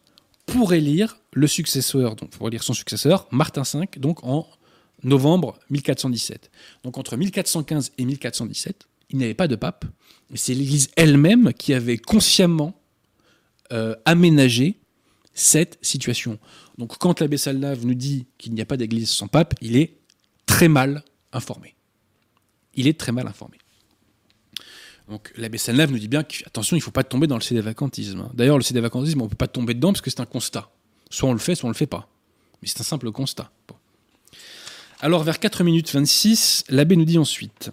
pour 0.45 0.71
élire 0.73 1.17
le 1.33 1.45
successeur, 1.45 2.15
donc 2.15 2.29
pour 2.29 2.47
élire 2.47 2.63
son 2.63 2.73
successeur, 2.73 3.27
Martin 3.31 3.63
V, 3.63 3.85
donc 3.97 4.23
en 4.23 4.47
novembre 5.03 5.59
1417. 5.71 6.49
Donc 6.85 6.97
entre 6.97 7.17
1415 7.17 7.91
et 7.97 8.05
1417, 8.05 8.87
il 9.09 9.17
n'y 9.17 9.25
avait 9.25 9.33
pas 9.33 9.49
de 9.49 9.57
pape, 9.57 9.83
et 10.33 10.37
c'est 10.37 10.53
l'Église 10.53 10.89
elle-même 10.95 11.51
qui 11.53 11.73
avait 11.73 11.97
consciemment 11.97 12.79
euh, 13.73 13.95
aménagé 14.05 14.79
cette 15.33 15.77
situation. 15.81 16.39
Donc 16.77 16.97
quand 16.97 17.19
l'abbé 17.19 17.35
Salnave 17.35 17.85
nous 17.85 17.93
dit 17.93 18.25
qu'il 18.37 18.53
n'y 18.53 18.61
a 18.61 18.65
pas 18.65 18.77
d'Église 18.77 19.09
sans 19.09 19.27
pape, 19.27 19.53
il 19.59 19.75
est 19.75 19.97
très 20.45 20.69
mal 20.69 21.03
informé. 21.33 21.75
Il 22.75 22.87
est 22.87 22.97
très 22.97 23.11
mal 23.11 23.27
informé. 23.27 23.57
Donc 25.09 25.33
l'abbé 25.37 25.57
Salnave 25.57 25.91
nous 25.91 25.97
dit 25.97 26.07
bien 26.07 26.23
qu'attention, 26.23 26.75
il 26.75 26.79
ne 26.79 26.83
faut 26.83 26.91
pas 26.91 27.03
tomber 27.03 27.25
dans 27.25 27.35
le 27.35 27.41
cédévacantisme. 27.41 28.19
Hein. 28.21 28.31
D'ailleurs, 28.35 28.57
le 28.57 28.63
cédévacantisme, 28.63 29.21
on 29.21 29.25
ne 29.25 29.29
peut 29.29 29.35
pas 29.35 29.47
tomber 29.47 29.73
dedans 29.73 29.91
parce 29.91 30.01
que 30.01 30.11
c'est 30.11 30.19
un 30.19 30.25
constat. 30.25 30.69
Soit 31.09 31.27
on 31.27 31.33
le 31.33 31.39
fait, 31.39 31.55
soit 31.55 31.65
on 31.65 31.69
ne 31.69 31.73
le 31.73 31.77
fait 31.77 31.87
pas. 31.87 32.07
Mais 32.61 32.67
c'est 32.67 32.79
un 32.79 32.83
simple 32.83 33.11
constat. 33.11 33.51
Alors 35.01 35.23
vers 35.23 35.39
4 35.39 35.63
minutes 35.63 35.91
26, 35.91 36.65
l'abbé 36.69 36.95
nous 36.95 37.05
dit 37.05 37.17
ensuite 37.17 37.71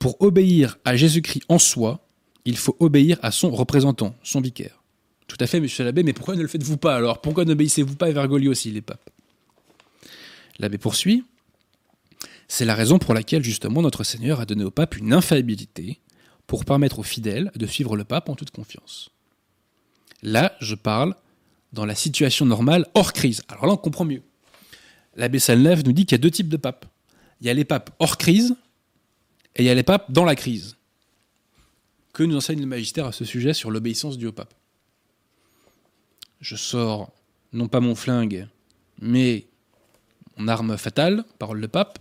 Pour 0.00 0.20
obéir 0.20 0.78
à 0.84 0.96
Jésus-Christ 0.96 1.44
en 1.48 1.58
soi, 1.58 2.00
il 2.44 2.56
faut 2.56 2.76
obéir 2.80 3.18
à 3.22 3.30
son 3.30 3.50
représentant, 3.50 4.14
son 4.22 4.40
vicaire. 4.40 4.82
Tout 5.28 5.36
à 5.40 5.46
fait, 5.46 5.60
monsieur 5.60 5.84
l'abbé, 5.84 6.02
mais 6.02 6.12
pourquoi 6.12 6.34
ne 6.34 6.42
le 6.42 6.48
faites-vous 6.48 6.76
pas 6.76 6.96
alors? 6.96 7.20
Pourquoi 7.20 7.44
n'obéissez-vous 7.44 7.96
pas 7.96 8.06
à 8.06 8.12
Vergolio 8.12 8.54
s'il 8.54 8.76
est 8.76 8.82
pape? 8.82 9.10
L'abbé 10.58 10.78
poursuit. 10.78 11.24
C'est 12.48 12.64
la 12.64 12.74
raison 12.74 12.98
pour 12.98 13.12
laquelle, 13.12 13.44
justement, 13.44 13.82
notre 13.82 14.04
Seigneur 14.04 14.40
a 14.40 14.46
donné 14.46 14.64
au 14.64 14.70
pape 14.70 14.96
une 14.96 15.12
infaillibilité 15.12 16.00
pour 16.46 16.64
permettre 16.64 16.98
aux 16.98 17.04
fidèles 17.04 17.50
de 17.54 17.66
suivre 17.66 17.96
le 17.96 18.04
pape 18.04 18.28
en 18.28 18.34
toute 18.34 18.50
confiance. 18.50 19.10
Là, 20.22 20.56
je 20.60 20.74
parle 20.74 21.14
dans 21.72 21.84
la 21.84 21.94
situation 21.94 22.46
normale 22.46 22.86
hors 22.94 23.12
crise. 23.12 23.42
Alors 23.48 23.66
là, 23.66 23.72
on 23.72 23.76
comprend 23.76 24.04
mieux. 24.04 24.22
L'abbé 25.16 25.38
Salnève 25.38 25.84
nous 25.84 25.92
dit 25.92 26.06
qu'il 26.06 26.12
y 26.12 26.20
a 26.20 26.22
deux 26.22 26.30
types 26.30 26.48
de 26.48 26.56
papes. 26.56 26.86
Il 27.40 27.46
y 27.46 27.50
a 27.50 27.54
les 27.54 27.64
papes 27.64 27.90
hors 27.98 28.16
crise 28.16 28.54
et 29.56 29.62
il 29.62 29.66
y 29.66 29.70
a 29.70 29.74
les 29.74 29.82
papes 29.82 30.10
dans 30.10 30.24
la 30.24 30.34
crise. 30.34 30.76
Que 32.12 32.22
nous 32.22 32.36
enseigne 32.36 32.60
le 32.60 32.66
magistère 32.66 33.06
à 33.06 33.12
ce 33.12 33.24
sujet 33.24 33.52
sur 33.52 33.70
l'obéissance 33.70 34.16
du 34.16 34.26
haut 34.26 34.32
pape? 34.32 34.54
Je 36.40 36.56
sors 36.56 37.12
non 37.52 37.68
pas 37.68 37.80
mon 37.80 37.94
flingue, 37.94 38.48
mais 39.00 39.46
mon 40.36 40.48
arme 40.48 40.76
fatale, 40.76 41.24
parole 41.38 41.60
de 41.60 41.66
pape, 41.66 41.98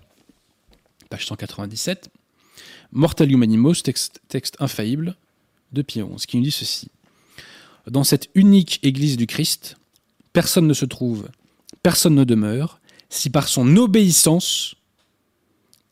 page 1.09 1.25
197. 1.25 2.09
Mortalium 2.95 3.43
Animos, 3.43 3.81
texte, 3.83 4.21
infaillible 4.59 5.17
de 5.73 5.81
Pie 5.81 6.01
XI, 6.01 6.25
qui 6.25 6.37
nous 6.37 6.43
dit 6.43 6.51
ceci. 6.51 6.89
Dans 7.87 8.05
cette 8.05 8.29
unique 8.35 8.79
Église 8.83 9.17
du 9.17 9.27
Christ, 9.27 9.75
personne 10.31 10.65
ne 10.65 10.73
se 10.73 10.85
trouve, 10.85 11.27
personne 11.83 12.15
ne 12.15 12.23
demeure, 12.23 12.79
si 13.09 13.29
par 13.29 13.49
son 13.49 13.75
obéissance, 13.75 14.75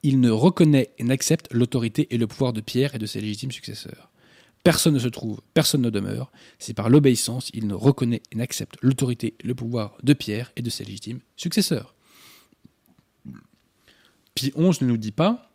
il 0.01 0.21
ne 0.21 0.31
reconnaît 0.31 0.91
et 0.97 1.03
n'accepte 1.03 1.53
l'autorité 1.53 2.07
et 2.09 2.17
le 2.17 2.25
pouvoir 2.25 2.53
de 2.53 2.61
Pierre 2.61 2.95
et 2.95 2.99
de 2.99 3.05
ses 3.05 3.19
légitimes 3.19 3.51
successeurs. 3.51 4.09
Personne 4.63 4.93
ne 4.93 4.99
se 4.99 5.09
trouve, 5.09 5.41
personne 5.53 5.81
ne 5.81 5.89
demeure, 5.89 6.31
si 6.57 6.73
par 6.73 6.89
l'obéissance, 6.89 7.51
il 7.53 7.67
ne 7.67 7.73
reconnaît 7.73 8.23
et 8.31 8.37
n'accepte 8.37 8.77
l'autorité 8.81 9.35
et 9.41 9.47
le 9.47 9.55
pouvoir 9.55 9.97
de 10.03 10.13
Pierre 10.13 10.53
et 10.55 10.61
de 10.61 10.69
ses 10.69 10.85
légitimes 10.85 11.19
successeurs. 11.35 11.95
Pie 14.35 14.51
XI 14.51 14.83
ne 14.83 14.87
nous 14.87 14.97
dit 14.97 15.11
pas 15.11 15.52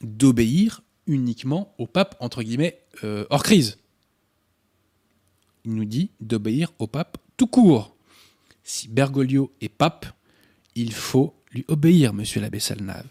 d'obéir 0.00 0.82
uniquement 1.06 1.74
au 1.78 1.86
pape, 1.86 2.16
entre 2.20 2.42
guillemets, 2.42 2.78
euh, 3.04 3.26
hors 3.30 3.42
crise. 3.42 3.78
Il 5.64 5.74
nous 5.74 5.84
dit 5.84 6.10
d'obéir 6.20 6.72
au 6.78 6.86
pape 6.86 7.18
tout 7.36 7.46
court. 7.46 7.96
Si 8.62 8.88
Bergoglio 8.88 9.52
est 9.60 9.68
pape, 9.68 10.06
il 10.74 10.92
faut 10.92 11.34
lui 11.52 11.64
obéir, 11.68 12.12
monsieur 12.14 12.40
l'abbé 12.40 12.60
Salnave. 12.60 13.08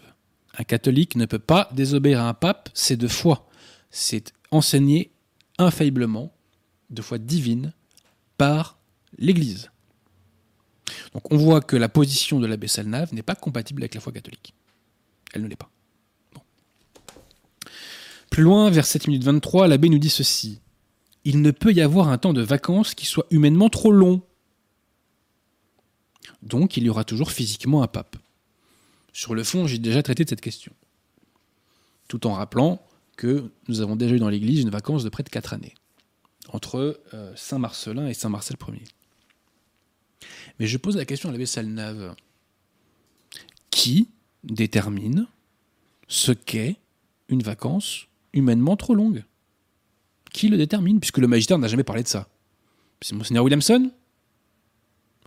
Un 0.57 0.63
catholique 0.63 1.15
ne 1.15 1.25
peut 1.25 1.39
pas 1.39 1.69
désobéir 1.73 2.21
à 2.21 2.29
un 2.29 2.33
pape, 2.33 2.69
c'est 2.73 2.97
de 2.97 3.07
foi. 3.07 3.47
C'est 3.91 4.33
enseigné 4.51 5.11
infailliblement, 5.57 6.33
de 6.89 7.01
foi 7.01 7.17
divine, 7.17 7.73
par 8.37 8.79
l'Église. 9.17 9.69
Donc 11.13 11.31
on 11.31 11.37
voit 11.37 11.61
que 11.61 11.75
la 11.75 11.89
position 11.89 12.39
de 12.39 12.47
l'abbé 12.47 12.67
Salnave 12.67 13.13
n'est 13.13 13.23
pas 13.23 13.35
compatible 13.35 13.83
avec 13.83 13.95
la 13.95 14.01
foi 14.01 14.13
catholique. 14.13 14.53
Elle 15.33 15.43
ne 15.43 15.47
l'est 15.47 15.55
pas. 15.55 15.69
Loin, 18.39 18.69
vers 18.69 18.85
7 18.85 19.07
minutes 19.07 19.25
23, 19.25 19.67
l'abbé 19.67 19.89
nous 19.89 19.99
dit 19.99 20.09
ceci. 20.09 20.61
Il 21.25 21.41
ne 21.41 21.51
peut 21.51 21.73
y 21.73 21.81
avoir 21.81 22.07
un 22.07 22.17
temps 22.17 22.31
de 22.31 22.41
vacances 22.41 22.95
qui 22.95 23.05
soit 23.05 23.25
humainement 23.31 23.67
trop 23.67 23.91
long. 23.91 24.21
Donc 26.41 26.77
il 26.77 26.83
y 26.83 26.89
aura 26.89 27.03
toujours 27.03 27.31
physiquement 27.31 27.83
un 27.83 27.87
pape. 27.87 28.15
Sur 29.11 29.35
le 29.35 29.43
fond, 29.43 29.67
j'ai 29.67 29.77
déjà 29.77 30.01
traité 30.01 30.23
de 30.23 30.29
cette 30.29 30.39
question. 30.39 30.71
Tout 32.07 32.27
en 32.27 32.33
rappelant 32.33 32.81
que 33.17 33.51
nous 33.67 33.81
avons 33.81 33.97
déjà 33.97 34.15
eu 34.15 34.19
dans 34.19 34.29
l'Église 34.29 34.61
une 34.61 34.69
vacance 34.69 35.03
de 35.03 35.09
près 35.09 35.23
de 35.23 35.29
4 35.29 35.53
années, 35.53 35.75
entre 36.53 37.01
euh, 37.13 37.33
Saint-Marcelin 37.35 38.07
et 38.07 38.13
Saint-Marcel 38.13 38.55
Ier. 38.69 38.85
Mais 40.59 40.67
je 40.67 40.77
pose 40.77 40.95
la 40.95 41.03
question 41.03 41.27
à 41.27 41.33
l'abbé 41.33 41.45
Salnave. 41.45 42.15
Qui 43.69 44.07
détermine 44.45 45.27
ce 46.07 46.31
qu'est 46.31 46.77
une 47.27 47.43
vacance 47.43 48.07
humainement 48.33 48.75
trop 48.75 48.95
longue 48.95 49.23
Qui 50.31 50.49
le 50.49 50.57
détermine 50.57 50.99
Puisque 50.99 51.17
le 51.17 51.27
magistère 51.27 51.57
n'a 51.57 51.67
jamais 51.67 51.83
parlé 51.83 52.03
de 52.03 52.07
ça? 52.07 52.27
C'est 53.01 53.15
Monseigneur 53.15 53.43
Williamson? 53.43 53.91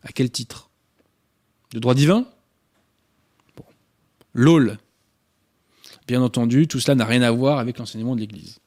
À 0.03 0.13
quel 0.13 0.31
titre? 0.31 0.71
De 1.73 1.79
droit 1.79 1.95
divin? 1.95 2.27
Bon. 3.57 3.65
Bien 6.07 6.21
entendu, 6.21 6.67
tout 6.67 6.81
cela 6.81 6.95
n'a 6.95 7.05
rien 7.05 7.23
à 7.23 7.31
voir 7.31 7.59
avec 7.59 7.79
l'enseignement 7.79 8.15
de 8.15 8.21
l'Église. 8.21 8.59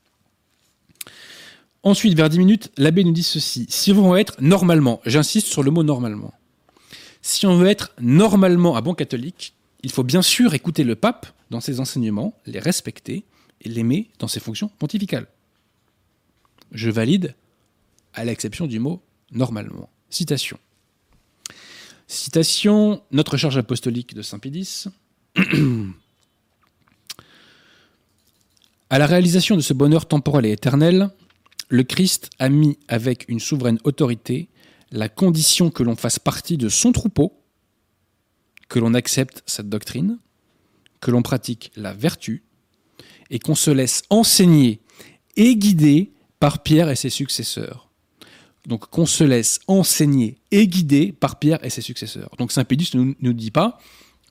Ensuite, 1.84 2.16
vers 2.16 2.30
10 2.30 2.40
minutes, 2.40 2.72
l'abbé 2.78 3.04
nous 3.04 3.12
dit 3.12 3.22
ceci. 3.22 3.68
Si 3.70 3.92
on 3.92 4.12
veut 4.12 4.20
être 4.20 4.42
normalement, 4.42 5.02
j'insiste 5.06 5.48
sur 5.48 5.62
le 5.62 5.70
mot 5.70 5.84
normalement, 5.84 6.34
si 7.22 7.46
on 7.46 7.58
veut 7.58 7.68
être 7.68 7.92
normalement 8.00 8.76
un 8.76 8.82
bon 8.82 8.96
catholique, 8.96 9.54
il 9.84 9.92
faut 9.92 10.04
bien 10.04 10.24
sûr 10.24 10.56
écouter 10.56 10.84
le 10.84 10.96
pape 10.96 11.28
dans 11.52 11.62
ses 11.62 11.80
enseignements, 11.80 12.34
les 12.48 12.60
respecter 12.60 13.24
et 13.66 13.70
l'aimer 13.70 14.10
dans 14.20 14.28
ses 14.28 14.40
fonctions 14.40 14.70
pontificales. 14.80 15.28
Je 16.72 16.90
valide, 16.90 17.36
à 18.14 18.24
l'exception 18.24 18.68
du 18.68 18.80
mot 18.80 19.04
normalement. 19.32 19.90
Citation. 20.10 20.58
Citation, 22.08 23.02
notre 23.12 23.36
charge 23.38 23.58
apostolique 23.58 24.14
de 24.14 24.22
Saint 24.22 24.40
Pédis. 24.40 24.86
à 28.90 29.00
la 29.00 29.08
réalisation 29.08 29.56
de 29.56 29.62
ce 29.62 29.74
bonheur 29.74 30.08
temporel 30.08 30.46
et 30.46 30.52
éternel, 30.52 31.10
le 31.68 31.84
Christ 31.84 32.30
a 32.40 32.50
mis 32.50 32.78
avec 32.88 33.28
une 33.28 33.40
souveraine 33.40 33.80
autorité 33.84 34.50
la 34.92 35.10
condition 35.10 35.72
que 35.72 35.84
l'on 35.84 35.96
fasse 35.96 36.20
partie 36.20 36.58
de 36.58 36.70
son 36.70 36.92
troupeau, 36.92 37.42
que 38.70 38.80
l'on 38.80 38.94
accepte 38.94 39.44
cette 39.46 39.70
doctrine, 39.70 40.20
que 41.02 41.12
l'on 41.12 41.22
pratique 41.22 41.72
la 41.76 41.94
vertu, 41.94 42.44
et 43.30 43.40
qu'on 43.40 43.56
se 43.56 43.72
laisse 43.72 44.04
enseigner 44.10 44.80
et 45.36 45.56
guider 45.56 46.12
par 46.40 46.64
Pierre 46.64 46.90
et 46.90 46.96
ses 46.96 47.10
successeurs. 47.10 47.90
Donc 48.68 48.88
qu'on 48.90 49.06
se 49.06 49.24
laisse 49.24 49.60
enseigner 49.68 50.38
et 50.52 50.68
guider 50.68 51.12
par 51.12 51.38
Pierre 51.40 51.64
et 51.64 51.70
ses 51.70 51.82
successeurs. 51.82 52.32
Donc 52.38 52.52
Saint 52.52 52.64
Pédus 52.64 52.90
ne 52.96 53.14
nous, 53.20 53.34
dit 53.34 53.52
pas 53.52 53.80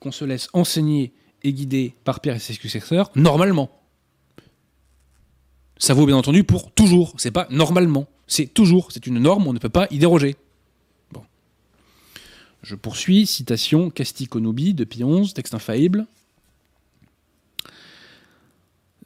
qu'on 0.00 0.12
se 0.12 0.24
laisse 0.24 0.48
enseigner 0.52 1.12
et 1.42 1.52
guider 1.52 1.94
par 2.04 2.20
Pierre 2.20 2.36
et 2.36 2.40
ses 2.40 2.52
successeurs 2.52 3.10
normalement. 3.14 3.70
Ça 5.78 5.94
vaut 5.94 6.06
bien 6.06 6.16
entendu 6.16 6.44
pour 6.44 6.72
toujours. 6.72 7.14
C'est 7.18 7.30
pas 7.30 7.46
normalement. 7.50 8.06
C'est 8.26 8.46
toujours. 8.46 8.90
C'est 8.92 9.06
une 9.06 9.18
norme. 9.18 9.46
On 9.46 9.52
ne 9.52 9.58
peut 9.58 9.68
pas 9.68 9.86
y 9.90 9.98
déroger. 9.98 10.36
Bon. 11.12 11.22
Je 12.62 12.74
poursuis. 12.74 13.26
Citation 13.26 13.90
Casticonobi 13.90 14.74
de 14.74 14.84
Pie 14.84 15.02
XI, 15.04 15.34
texte 15.34 15.54
infaillible. 15.54 16.06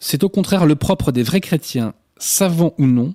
C'est 0.01 0.25
au 0.25 0.29
contraire 0.29 0.67
le 0.67 0.77
propre 0.77 1.13
des 1.13 1.23
vrais 1.23 1.41
chrétiens, 1.41 1.95
savants 2.19 2.75
ou 2.79 2.87
non, 2.87 3.15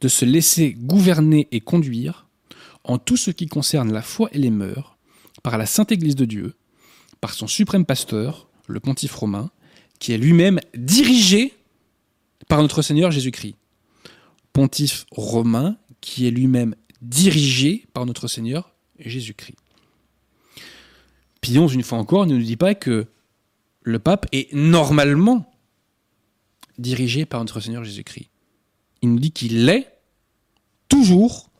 de 0.00 0.08
se 0.08 0.24
laisser 0.24 0.72
gouverner 0.72 1.48
et 1.52 1.60
conduire 1.60 2.26
en 2.84 2.98
tout 2.98 3.16
ce 3.16 3.30
qui 3.30 3.46
concerne 3.46 3.92
la 3.92 4.02
foi 4.02 4.28
et 4.32 4.38
les 4.38 4.50
mœurs 4.50 4.96
par 5.42 5.58
la 5.58 5.66
Sainte 5.66 5.92
Église 5.92 6.16
de 6.16 6.24
Dieu, 6.24 6.54
par 7.20 7.34
son 7.34 7.46
suprême 7.46 7.84
pasteur, 7.84 8.48
le 8.66 8.80
pontife 8.80 9.14
romain, 9.14 9.50
qui 9.98 10.12
est 10.12 10.18
lui-même 10.18 10.60
dirigé 10.76 11.54
par 12.48 12.62
notre 12.62 12.82
Seigneur 12.82 13.10
Jésus-Christ. 13.10 13.56
Pontife 14.52 15.06
romain 15.10 15.76
qui 16.00 16.26
est 16.26 16.30
lui-même 16.30 16.74
dirigé 17.02 17.86
par 17.92 18.06
notre 18.06 18.26
Seigneur 18.26 18.72
Jésus-Christ. 18.98 19.56
XI, 21.42 21.74
une 21.74 21.82
fois 21.82 21.98
encore, 21.98 22.26
ne 22.26 22.36
nous 22.36 22.42
dit 22.42 22.56
pas 22.56 22.74
que 22.74 23.06
le 23.82 23.98
pape 23.98 24.26
est 24.32 24.52
normalement 24.52 25.49
dirigé 26.80 27.26
par 27.26 27.40
notre 27.40 27.60
Seigneur 27.60 27.84
Jésus-Christ. 27.84 28.28
Il 29.02 29.10
nous 29.10 29.18
dit 29.18 29.30
qu'il 29.30 29.68
est 29.68 29.86
toujours 30.88 31.50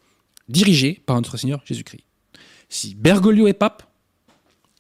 dirigé 0.49 1.03
par 1.07 1.17
notre 1.17 1.37
Seigneur 1.37 1.63
Jésus-Christ. 1.65 2.05
Si 2.69 2.95
Bergoglio 2.95 3.47
est 3.47 3.53
pape, 3.53 3.91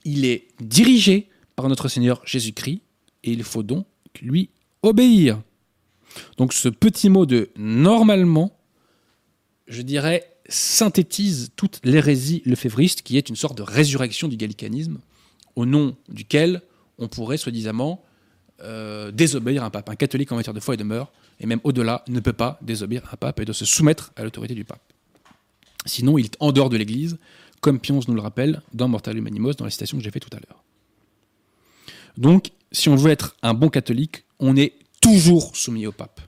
il 0.05 0.24
est 0.24 0.49
dirigé 0.61 1.28
par 1.57 1.68
notre 1.68 1.88
Seigneur 1.88 2.22
Jésus-Christ 2.24 2.80
et 3.24 3.32
il 3.32 3.45
faut 3.45 3.62
donc 3.62 3.86
lui 4.20 4.51
obéir. 4.82 5.41
Donc 6.36 6.53
ce 6.53 6.68
petit 6.68 7.09
mot 7.09 7.26
de 7.26 7.51
normalement, 7.57 8.59
je 9.66 9.82
dirais, 9.82 10.36
synthétise 10.49 11.51
toute 11.55 11.80
l'hérésie 11.84 12.43
lefévriste 12.45 13.03
qui 13.03 13.16
est 13.16 13.28
une 13.28 13.36
sorte 13.36 13.57
de 13.57 13.62
résurrection 13.62 14.26
du 14.26 14.36
gallicanisme 14.36 14.99
au 15.55 15.66
nom 15.66 15.97
duquel 16.09 16.62
on 16.99 17.09
pourrait 17.09 17.36
soi-disant 17.36 18.03
euh, 18.62 19.11
désobéir 19.11 19.62
à 19.62 19.66
un 19.66 19.70
pape. 19.70 19.88
Un 19.88 19.96
catholique 19.96 20.30
en 20.32 20.36
matière 20.36 20.54
de 20.54 20.61
foi 20.61 20.74
et 20.74 20.76
de 20.76 20.84
mœurs, 20.84 21.08
et 21.40 21.46
même 21.46 21.61
au-delà, 21.64 22.04
ne 22.08 22.20
peut 22.20 22.32
pas 22.32 22.58
désobéir 22.62 23.02
à 23.06 23.14
un 23.14 23.16
pape 23.16 23.40
et 23.40 23.44
doit 23.44 23.54
se 23.54 23.64
soumettre 23.64 24.12
à 24.16 24.24
l'autorité 24.24 24.54
du 24.54 24.64
pape. 24.64 24.82
Sinon, 25.86 26.18
il 26.18 26.26
est 26.26 26.36
en 26.40 26.52
dehors 26.52 26.68
de 26.68 26.76
l'Église, 26.76 27.18
comme 27.61 27.78
Pions 27.78 28.00
nous 28.06 28.14
le 28.14 28.20
rappelle 28.20 28.62
dans 28.74 28.88
Mortalum 28.88 29.26
Animos, 29.26 29.54
dans 29.54 29.64
la 29.64 29.70
citation 29.70 29.98
que 29.98 30.04
j'ai 30.04 30.11
faite 30.11 30.28
tout 30.28 30.36
à 30.36 30.40
l'heure. 30.40 30.62
Donc, 32.16 32.50
si 32.72 32.88
on 32.88 32.96
veut 32.96 33.11
être 33.11 33.36
un 33.42 33.54
bon 33.54 33.68
catholique, 33.68 34.24
on 34.38 34.56
est 34.56 34.74
toujours 35.00 35.56
soumis 35.56 35.86
au 35.86 35.92
pape. 35.92 36.20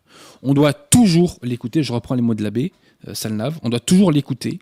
On 0.43 0.55
doit 0.55 0.73
toujours 0.73 1.39
l'écouter, 1.43 1.83
je 1.83 1.93
reprends 1.93 2.15
les 2.15 2.23
mots 2.23 2.35
de 2.35 2.43
l'abbé 2.43 2.73
euh, 3.09 3.15
Salnave, 3.15 3.59
on 3.63 3.69
doit 3.69 3.81
toujours 3.81 4.13
l'écouter, 4.13 4.61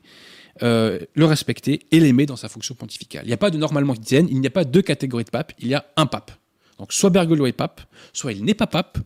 euh, 0.62 0.98
le 1.14 1.24
respecter 1.24 1.86
et 1.90 2.00
l'aimer 2.00 2.26
dans 2.26 2.36
sa 2.36 2.48
fonction 2.48 2.74
pontificale. 2.74 3.22
Il 3.24 3.28
n'y 3.28 3.34
a 3.34 3.38
pas 3.38 3.50
de 3.50 3.58
normalement 3.58 3.94
chrétienne, 3.94 4.28
il 4.30 4.40
n'y 4.40 4.46
a 4.46 4.50
pas 4.50 4.64
deux 4.64 4.82
catégories 4.82 5.24
de 5.24 5.30
pape, 5.30 5.52
il 5.58 5.68
y 5.68 5.74
a 5.74 5.84
un 5.96 6.06
pape. 6.06 6.32
Donc 6.81 6.95
soit 6.95 7.11
Bergoglio 7.11 7.47
est 7.47 7.53
pape, 7.53 7.83
soit 8.14 8.33
il 8.33 8.43
n'est 8.43 8.55
pas 8.55 8.66
pape, 8.66 8.97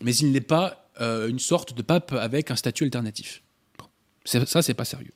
mais 0.00 0.12
il 0.16 0.32
n'est 0.32 0.40
pas 0.40 0.90
euh, 1.00 1.28
une 1.28 1.38
sorte 1.38 1.72
de 1.72 1.80
pape 1.80 2.12
avec 2.14 2.50
un 2.50 2.56
statut 2.56 2.82
alternatif. 2.82 3.44
Bon. 3.78 3.86
Ça, 4.24 4.60
c'est 4.60 4.74
pas 4.74 4.84
sérieux. 4.84 5.12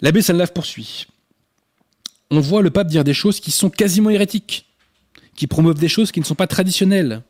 L'abbé 0.00 0.20
Salnave 0.20 0.52
poursuit. 0.52 1.06
On 2.32 2.40
voit 2.40 2.60
le 2.60 2.72
pape 2.72 2.88
dire 2.88 3.04
des 3.04 3.14
choses 3.14 3.38
qui 3.38 3.52
sont 3.52 3.70
quasiment 3.70 4.10
hérétiques, 4.10 4.66
qui 5.36 5.46
promeuvent 5.46 5.78
des 5.78 5.88
choses 5.88 6.10
qui 6.10 6.18
ne 6.18 6.24
sont 6.24 6.34
pas 6.34 6.48
traditionnelles. 6.48 7.22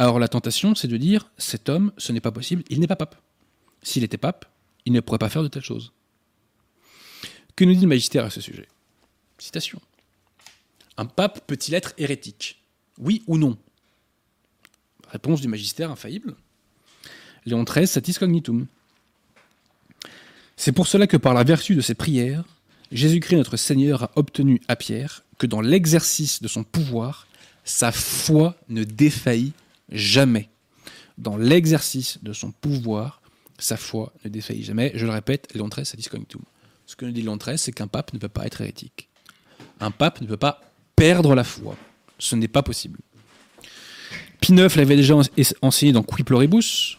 Alors 0.00 0.18
la 0.18 0.26
tentation, 0.26 0.74
c'est 0.74 0.88
de 0.88 0.96
dire, 0.96 1.30
cet 1.38 1.68
homme, 1.68 1.92
ce 1.98 2.10
n'est 2.10 2.20
pas 2.20 2.32
possible, 2.32 2.64
il 2.68 2.80
n'est 2.80 2.88
pas 2.88 2.96
pape. 2.96 3.14
S'il 3.84 4.02
était 4.02 4.18
pape, 4.18 4.44
il 4.86 4.92
ne 4.92 4.98
pourrait 4.98 5.18
pas 5.18 5.28
faire 5.28 5.44
de 5.44 5.48
telles 5.48 5.62
choses. 5.62 5.92
Que 7.54 7.64
nous 7.64 7.74
dit 7.74 7.82
le 7.82 7.86
magistère 7.86 8.24
à 8.24 8.30
ce 8.30 8.40
sujet? 8.40 8.66
Citation. 9.38 9.80
Un 10.98 11.06
pape 11.06 11.46
peut-il 11.46 11.74
être 11.74 11.94
hérétique? 11.96 12.60
Oui 12.98 13.22
ou 13.28 13.38
non? 13.38 13.56
Réponse 15.10 15.40
du 15.40 15.48
magistère 15.48 15.92
infaillible. 15.92 16.34
Léon 17.46 17.62
XIII 17.62 17.86
satis 17.86 18.18
cognitum. 18.18 18.66
C'est 20.56 20.72
pour 20.72 20.88
cela 20.88 21.06
que 21.06 21.16
par 21.16 21.34
la 21.34 21.44
vertu 21.44 21.76
de 21.76 21.80
ses 21.80 21.94
prières, 21.94 22.44
Jésus-Christ 22.90 23.36
notre 23.36 23.56
Seigneur 23.56 24.02
a 24.02 24.10
obtenu 24.16 24.60
à 24.66 24.74
Pierre 24.74 25.22
que 25.38 25.46
dans 25.46 25.60
l'exercice 25.60 26.42
de 26.42 26.48
son 26.48 26.64
pouvoir, 26.64 27.28
sa 27.64 27.92
foi 27.92 28.56
ne 28.68 28.82
défaillit 28.82 29.52
jamais. 29.90 30.50
Dans 31.16 31.36
l'exercice 31.36 32.18
de 32.22 32.32
son 32.32 32.50
pouvoir, 32.50 33.22
sa 33.58 33.76
foi 33.76 34.12
ne 34.24 34.30
défaillit 34.30 34.64
jamais. 34.64 34.90
Je 34.94 35.06
le 35.06 35.12
répète, 35.12 35.54
Léon 35.54 35.68
XIII 35.68 35.86
satis 35.86 36.08
cognitum. 36.08 36.42
Ce 36.86 36.96
que 36.96 37.04
nous 37.04 37.12
dit 37.12 37.22
Léon 37.22 37.36
XIII, 37.36 37.56
c'est 37.56 37.72
qu'un 37.72 37.86
pape 37.86 38.12
ne 38.14 38.18
peut 38.18 38.28
pas 38.28 38.46
être 38.46 38.60
hérétique. 38.60 39.08
Un 39.78 39.92
pape 39.92 40.20
ne 40.20 40.26
peut 40.26 40.36
pas 40.36 40.60
perdre 40.98 41.34
la 41.34 41.44
foi. 41.44 41.76
Ce 42.18 42.34
n'est 42.34 42.48
pas 42.48 42.62
possible. 42.62 42.98
Pie 44.40 44.52
IX 44.52 44.74
l'avait 44.76 44.96
déjà 44.96 45.14
enseigné 45.62 45.92
dans 45.92 46.02
Qui 46.02 46.24
Pluribus. 46.24 46.98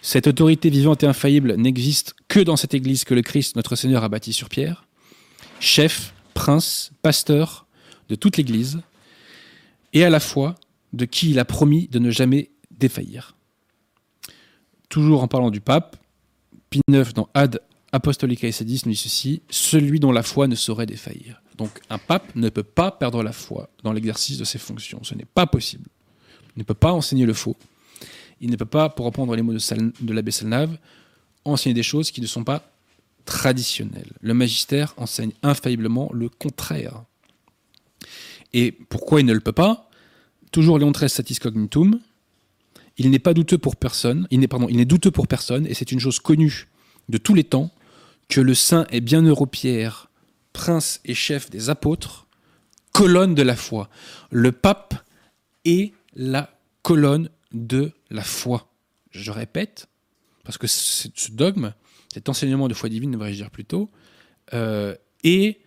Cette 0.00 0.26
autorité 0.26 0.70
vivante 0.70 1.02
et 1.02 1.06
infaillible 1.06 1.54
n'existe 1.56 2.14
que 2.28 2.40
dans 2.40 2.56
cette 2.56 2.74
église 2.74 3.04
que 3.04 3.14
le 3.14 3.22
Christ, 3.22 3.56
notre 3.56 3.76
Seigneur, 3.76 4.04
a 4.04 4.08
bâtie 4.08 4.32
sur 4.32 4.48
pierre. 4.48 4.86
Chef, 5.60 6.14
prince, 6.34 6.92
pasteur 7.02 7.66
de 8.08 8.14
toute 8.14 8.36
l'église, 8.36 8.80
et 9.92 10.04
à 10.04 10.10
la 10.10 10.20
fois 10.20 10.54
de 10.94 11.04
qui 11.04 11.30
il 11.30 11.38
a 11.38 11.44
promis 11.44 11.88
de 11.88 11.98
ne 11.98 12.10
jamais 12.10 12.50
défaillir. 12.70 13.36
Toujours 14.88 15.22
en 15.22 15.28
parlant 15.28 15.50
du 15.50 15.60
pape, 15.60 15.96
Pie 16.70 16.80
IX 16.88 17.12
dans 17.12 17.28
Ad 17.34 17.60
Apostolica 17.92 18.50
Sedis 18.52 18.82
nous 18.86 18.92
dit 18.92 18.96
ceci 18.96 19.42
celui 19.50 20.00
dont 20.00 20.12
la 20.12 20.22
foi 20.22 20.46
ne 20.46 20.54
saurait 20.54 20.86
défaillir. 20.86 21.42
Donc 21.58 21.80
un 21.90 21.98
pape 21.98 22.34
ne 22.36 22.48
peut 22.48 22.62
pas 22.62 22.92
perdre 22.92 23.22
la 23.22 23.32
foi 23.32 23.68
dans 23.82 23.92
l'exercice 23.92 24.38
de 24.38 24.44
ses 24.44 24.58
fonctions. 24.58 25.02
Ce 25.02 25.14
n'est 25.14 25.26
pas 25.26 25.46
possible. 25.46 25.88
Il 26.56 26.60
ne 26.60 26.64
peut 26.64 26.74
pas 26.74 26.92
enseigner 26.92 27.26
le 27.26 27.34
faux. 27.34 27.56
Il 28.40 28.50
ne 28.50 28.56
peut 28.56 28.64
pas, 28.64 28.88
pour 28.88 29.04
reprendre 29.04 29.34
les 29.34 29.42
mots 29.42 29.52
de, 29.52 30.12
l'abbé 30.12 30.30
Salnave, 30.30 30.78
enseigner 31.44 31.74
des 31.74 31.82
choses 31.82 32.12
qui 32.12 32.20
ne 32.20 32.26
sont 32.26 32.44
pas 32.44 32.70
traditionnelles. 33.24 34.12
Le 34.20 34.32
magistère 34.32 34.94
enseigne 34.96 35.32
infailliblement 35.42 36.10
le 36.14 36.28
contraire. 36.28 37.02
Et 38.54 38.70
pourquoi 38.72 39.20
il 39.20 39.26
ne 39.26 39.34
le 39.34 39.40
peut 39.40 39.52
pas? 39.52 39.90
Toujours 40.52 40.78
Léon 40.78 40.92
XIII 40.92 41.10
satis 41.10 41.40
cognitum. 41.40 42.00
Il 42.96 43.10
n'est 43.10 43.18
pas 43.18 43.34
douteux 43.34 43.58
pour 43.58 43.76
personne. 43.76 44.28
Il 44.30 44.38
n'est 44.40 44.48
pardon, 44.48 44.68
il 44.70 44.76
n'est 44.76 44.84
douteux 44.84 45.10
pour 45.10 45.26
personne, 45.26 45.66
et 45.66 45.74
c'est 45.74 45.90
une 45.90 46.00
chose 46.00 46.20
connue 46.20 46.68
de 47.08 47.18
tous 47.18 47.34
les 47.34 47.44
temps 47.44 47.70
que 48.28 48.40
le 48.40 48.54
saint 48.54 48.86
et 48.90 49.00
bienheureux 49.00 49.46
Pierre, 49.46 50.07
prince 50.52 51.00
et 51.04 51.14
chef 51.14 51.50
des 51.50 51.70
apôtres, 51.70 52.26
colonne 52.92 53.34
de 53.34 53.42
la 53.42 53.56
foi. 53.56 53.88
Le 54.30 54.52
pape 54.52 54.94
est 55.64 55.92
la 56.14 56.50
colonne 56.82 57.30
de 57.52 57.92
la 58.10 58.22
foi. 58.22 58.68
Je 59.10 59.30
répète, 59.30 59.88
parce 60.44 60.58
que 60.58 60.66
ce 60.66 61.08
dogme, 61.30 61.72
cet 62.12 62.28
enseignement 62.28 62.68
de 62.68 62.74
foi 62.74 62.88
divine, 62.88 63.12
devrais-je 63.12 63.36
dire 63.36 63.50
plutôt, 63.50 63.90
euh, 64.54 64.94
est 65.24 65.60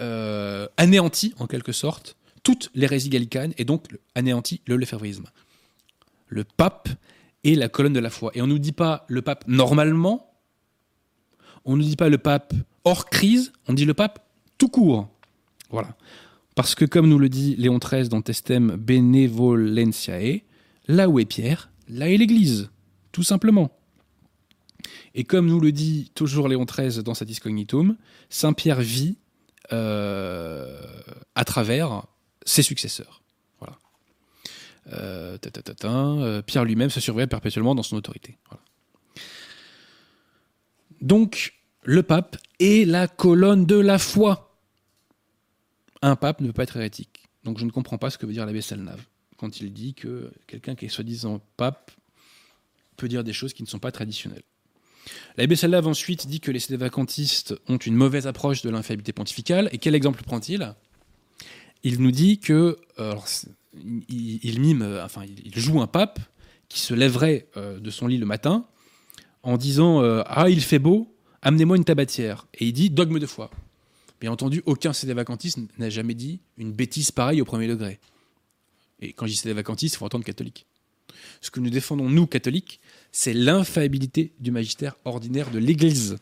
euh, 0.00 0.68
anéanti 0.76 1.34
en 1.38 1.46
quelque 1.46 1.72
sorte 1.72 2.16
toutes 2.42 2.70
les 2.74 2.86
gallicanes 2.86 3.52
et 3.58 3.64
donc 3.64 3.86
anéanti 4.14 4.62
le 4.66 4.76
lefévrisme. 4.76 5.26
Le 6.28 6.44
pape 6.44 6.88
est 7.44 7.54
la 7.54 7.68
colonne 7.68 7.92
de 7.92 8.00
la 8.00 8.10
foi. 8.10 8.30
Et 8.34 8.42
on 8.42 8.46
ne 8.46 8.52
nous 8.52 8.58
dit 8.58 8.72
pas 8.72 9.04
le 9.08 9.22
pape 9.22 9.44
normalement, 9.46 10.32
on 11.64 11.76
ne 11.76 11.82
dit 11.82 11.96
pas 11.96 12.08
le 12.08 12.18
pape 12.18 12.54
hors 12.84 13.06
crise, 13.10 13.52
on 13.66 13.72
dit 13.72 13.84
le 13.84 13.94
pape 13.94 14.27
tout 14.58 14.68
court. 14.68 15.08
Voilà. 15.70 15.96
Parce 16.54 16.74
que 16.74 16.84
comme 16.84 17.08
nous 17.08 17.18
le 17.18 17.28
dit 17.28 17.54
Léon 17.56 17.78
XIII 17.78 18.08
dans 18.08 18.20
Testem 18.20 18.76
Benevolentiae, 18.76 20.42
là 20.88 21.08
où 21.08 21.18
est 21.20 21.24
Pierre, 21.24 21.70
là 21.88 22.08
est 22.08 22.16
l'Église, 22.16 22.70
tout 23.12 23.22
simplement. 23.22 23.70
Et 25.14 25.24
comme 25.24 25.46
nous 25.46 25.60
le 25.60 25.72
dit 25.72 26.10
toujours 26.14 26.48
Léon 26.48 26.64
XIII 26.64 27.02
dans 27.02 27.14
Satis 27.14 27.40
Cognitum, 27.40 27.96
Saint 28.28 28.52
Pierre 28.52 28.80
vit 28.80 29.18
euh, 29.72 30.80
à 31.34 31.44
travers 31.44 32.04
ses 32.44 32.62
successeurs. 32.62 33.22
Voilà. 33.60 33.78
Euh, 34.92 35.38
euh, 35.84 36.42
Pierre 36.42 36.64
lui-même 36.64 36.90
se 36.90 37.00
surveille 37.00 37.26
perpétuellement 37.26 37.74
dans 37.74 37.82
son 37.82 37.96
autorité. 37.96 38.36
Donc, 41.00 41.54
le 41.84 42.02
pape 42.02 42.36
est 42.58 42.86
la 42.86 43.06
colonne 43.06 43.66
de 43.66 43.76
la 43.76 43.98
foi. 43.98 44.47
Un 46.02 46.16
pape 46.16 46.40
ne 46.40 46.48
peut 46.48 46.52
pas 46.52 46.62
être 46.64 46.76
hérétique. 46.76 47.28
Donc 47.44 47.58
je 47.58 47.64
ne 47.64 47.70
comprends 47.70 47.98
pas 47.98 48.10
ce 48.10 48.18
que 48.18 48.26
veut 48.26 48.32
dire 48.32 48.46
l'abbé 48.46 48.60
Salnave 48.60 49.04
quand 49.36 49.60
il 49.60 49.72
dit 49.72 49.94
que 49.94 50.32
quelqu'un 50.46 50.74
qui 50.74 50.86
est 50.86 50.88
soi-disant 50.88 51.40
pape 51.56 51.92
peut 52.96 53.08
dire 53.08 53.24
des 53.24 53.32
choses 53.32 53.54
qui 53.54 53.62
ne 53.62 53.68
sont 53.68 53.78
pas 53.78 53.92
traditionnelles. 53.92 54.42
L'abbé 55.36 55.56
Salnave 55.56 55.86
ensuite 55.86 56.26
dit 56.26 56.40
que 56.40 56.50
les 56.50 56.58
sédévacantistes 56.58 57.54
ont 57.68 57.78
une 57.78 57.94
mauvaise 57.94 58.26
approche 58.26 58.62
de 58.62 58.70
l'infaillibilité 58.70 59.12
pontificale. 59.12 59.68
Et 59.72 59.78
quel 59.78 59.94
exemple 59.94 60.22
prend-il? 60.22 60.74
Il 61.84 62.02
nous 62.02 62.10
dit 62.10 62.40
que 62.40 62.76
euh, 62.98 63.14
il, 64.08 64.60
mime, 64.60 64.82
euh, 64.82 65.04
enfin 65.04 65.22
il 65.24 65.58
joue 65.58 65.80
un 65.80 65.86
pape 65.86 66.18
qui 66.68 66.80
se 66.80 66.92
lèverait 66.92 67.48
euh, 67.56 67.78
de 67.78 67.90
son 67.90 68.08
lit 68.08 68.18
le 68.18 68.26
matin 68.26 68.66
en 69.44 69.56
disant 69.56 70.02
ah 70.26 70.50
il 70.50 70.60
fait 70.60 70.80
beau, 70.80 71.14
amenez-moi 71.42 71.76
une 71.76 71.84
tabatière. 71.84 72.48
Et 72.54 72.66
il 72.66 72.72
dit 72.72 72.90
dogme 72.90 73.20
de 73.20 73.26
foi. 73.26 73.50
Bien 74.20 74.32
entendu, 74.32 74.62
aucun 74.66 74.92
CD 74.92 75.14
vacantiste 75.14 75.58
n'a 75.78 75.90
jamais 75.90 76.14
dit 76.14 76.40
une 76.56 76.72
bêtise 76.72 77.10
pareille 77.10 77.40
au 77.40 77.44
premier 77.44 77.68
degré. 77.68 78.00
Et 79.00 79.12
quand 79.12 79.26
je 79.26 79.32
dis 79.32 79.36
CD 79.36 79.52
vacantiste, 79.52 79.94
il 79.94 79.98
faut 79.98 80.06
entendre 80.06 80.24
catholique. 80.24 80.66
Ce 81.40 81.50
que 81.50 81.60
nous 81.60 81.70
défendons, 81.70 82.08
nous, 82.08 82.26
catholiques, 82.26 82.80
c'est 83.12 83.32
l'infaillibilité 83.32 84.32
du 84.40 84.50
magistère 84.50 84.96
ordinaire 85.04 85.50
de 85.50 85.58
l'Église, 85.58 86.16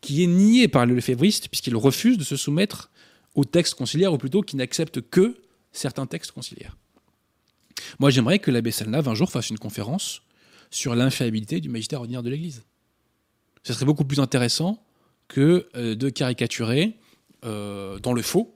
qui 0.00 0.22
est 0.22 0.26
nié 0.26 0.68
par 0.68 0.84
le 0.84 0.94
lefévriste, 0.94 1.48
puisqu'il 1.48 1.76
refuse 1.76 2.18
de 2.18 2.24
se 2.24 2.36
soumettre 2.36 2.90
aux 3.34 3.44
textes 3.44 3.74
conciliaires, 3.74 4.12
ou 4.12 4.18
plutôt 4.18 4.42
qui 4.42 4.56
n'accepte 4.56 5.00
que 5.00 5.36
certains 5.72 6.06
textes 6.06 6.32
conciliaires. 6.32 6.76
Moi, 7.98 8.10
j'aimerais 8.10 8.38
que 8.38 8.50
l'abbé 8.50 8.70
Salnave, 8.70 9.08
un 9.08 9.14
jour, 9.14 9.30
fasse 9.30 9.50
une 9.50 9.58
conférence 9.58 10.22
sur 10.70 10.94
l'infaillibilité 10.94 11.60
du 11.60 11.68
magistère 11.68 12.00
ordinaire 12.00 12.22
de 12.22 12.30
l'Église 12.30 12.62
ce 13.62 13.72
serait 13.72 13.84
beaucoup 13.84 14.04
plus 14.04 14.20
intéressant 14.20 14.82
que 15.28 15.68
euh, 15.76 15.94
de 15.94 16.08
caricaturer 16.08 16.94
euh, 17.44 17.98
dans 17.98 18.12
le 18.12 18.22
faux 18.22 18.54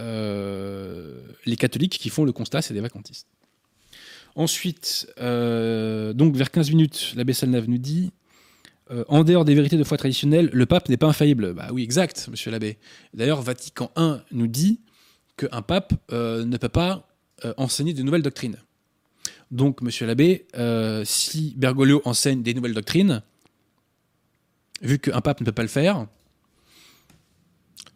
euh, 0.00 1.20
les 1.44 1.56
catholiques 1.56 1.98
qui 1.98 2.08
font 2.08 2.24
le 2.24 2.30
constat, 2.30 2.62
c'est 2.62 2.74
des 2.74 2.80
vacantistes. 2.80 3.26
Ensuite, 4.36 5.12
donc 5.16 6.36
vers 6.36 6.52
15 6.52 6.70
minutes, 6.70 7.14
l'abbé 7.16 7.32
Salnave 7.32 7.68
nous 7.68 7.78
dit 7.78 8.12
en 9.08 9.24
dehors 9.24 9.44
des 9.44 9.54
vérités 9.56 9.76
de 9.76 9.82
foi 9.82 9.96
traditionnelles, 9.96 10.48
le 10.52 10.66
pape 10.66 10.88
n'est 10.88 10.96
pas 10.96 11.08
infaillible. 11.08 11.54
Bah 11.54 11.70
oui, 11.72 11.82
exact, 11.82 12.28
monsieur 12.30 12.52
l'abbé. 12.52 12.78
D'ailleurs, 13.14 13.42
Vatican 13.42 13.90
I 13.96 14.18
nous 14.30 14.46
dit 14.46 14.80
qu'un 15.36 15.62
pape 15.62 15.92
ne 16.12 16.56
peut 16.56 16.68
pas 16.68 17.08
enseigner 17.56 17.94
de 17.94 18.04
nouvelles 18.04 18.22
doctrines. 18.22 18.58
Donc, 19.50 19.82
monsieur 19.82 20.06
l'abbé, 20.06 20.46
si 21.04 21.54
Bergoglio 21.56 22.00
enseigne 22.04 22.44
des 22.44 22.54
nouvelles 22.54 22.74
doctrines, 22.74 23.22
vu 24.82 25.00
qu'un 25.00 25.20
pape 25.20 25.40
ne 25.40 25.46
peut 25.46 25.52
pas 25.52 25.62
le 25.62 25.68
faire, 25.68 26.06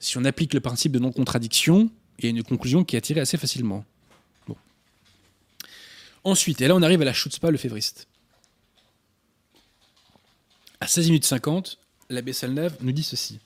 si 0.03 0.18
on 0.18 0.24
applique 0.24 0.53
le 0.53 0.61
principe 0.61 0.90
de 0.92 0.98
non-contradiction, 0.98 1.88
il 2.18 2.24
y 2.24 2.26
a 2.26 2.30
une 2.30 2.42
conclusion 2.42 2.84
qui 2.84 2.96
est 2.96 2.98
attirée 2.98 3.20
assez 3.20 3.38
facilement. 3.38 3.84
Ensuite, 6.24 6.61
et 6.61 6.68
là 6.68 6.74
on 6.74 6.82
arrive 6.82 7.03
à 7.03 7.05
la 7.05 7.12
chutzpah 7.12 7.50
le 7.50 7.57
févriste. 7.57 8.09
À 10.80 10.88
16 10.88 11.07
minutes 11.07 11.24
50, 11.24 11.78
l'abbé 12.11 12.32
Salnave 12.32 12.76
nous 12.80 12.90
dit 12.90 13.05
ceci. 13.05 13.38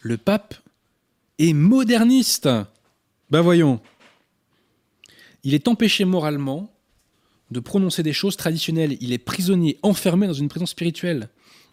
Le 0.00 0.16
pape 0.16 0.54
est 1.38 1.52
moderniste. 1.52 2.48
Ben 3.30 3.40
voyons. 3.40 3.80
Il 5.42 5.54
est 5.54 5.66
empêché 5.66 6.04
moralement 6.04 6.72
de 7.50 7.58
prononcer 7.58 8.04
des 8.04 8.12
choses 8.12 8.36
traditionnelles. 8.36 8.96
Il 9.00 9.12
est 9.12 9.18
prisonnier, 9.18 9.78
enfermé 9.82 10.28
dans 10.28 10.32
une 10.34 10.48
prison 10.48 10.66
spirituelle. 10.66 11.30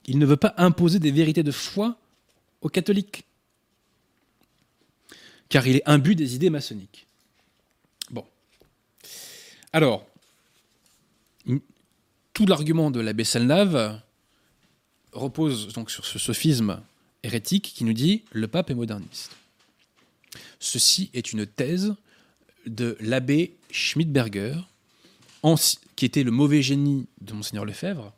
Il 0.08 0.18
ne 0.18 0.26
veut 0.26 0.38
pas 0.38 0.56
imposer 0.58 0.98
des 0.98 1.12
vérités 1.12 1.44
de 1.44 1.52
foi 1.52 2.00
aux 2.66 2.70
catholiques. 2.70 3.26
Car 5.50 5.68
il 5.68 5.76
est 5.76 5.84
imbu 5.86 6.16
des 6.16 6.34
idées 6.34 6.50
maçonniques. 6.50 7.06
Bon. 8.10 8.26
Alors, 9.72 10.04
tout 12.34 12.48
l'argument 12.48 12.90
de 12.90 13.00
l'abbé 13.00 13.24
Salnave 13.24 14.02
repose 15.12 15.74
donc 15.74 15.92
sur 15.92 16.06
ce 16.06 16.18
sophisme 16.18 16.82
hérétique 17.22 17.72
qui 17.76 17.84
nous 17.84 17.94
dit 17.94 18.24
le 18.32 18.48
pape 18.48 18.72
est 18.72 18.76
moderniste. 18.76 19.36
Ceci 20.60 21.12
est 21.14 21.34
une 21.34 21.46
thèse 21.46 21.94
de 22.66 22.98
l'abbé 23.00 23.56
Schmidberger, 23.70 24.56
qui 25.96 26.06
était 26.06 26.24
le 26.24 26.32
mauvais 26.32 26.64
génie 26.64 27.06
de 27.22 27.34
Monseigneur 27.34 27.64
Lefebvre, 27.64 28.12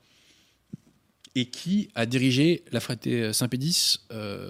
et 1.38 1.46
qui 1.46 1.90
a 1.94 2.08
dirigé 2.08 2.64
la 2.72 2.80
fraternité 2.80 3.32
Saint-Pédis 3.32 4.00
euh, 4.12 4.50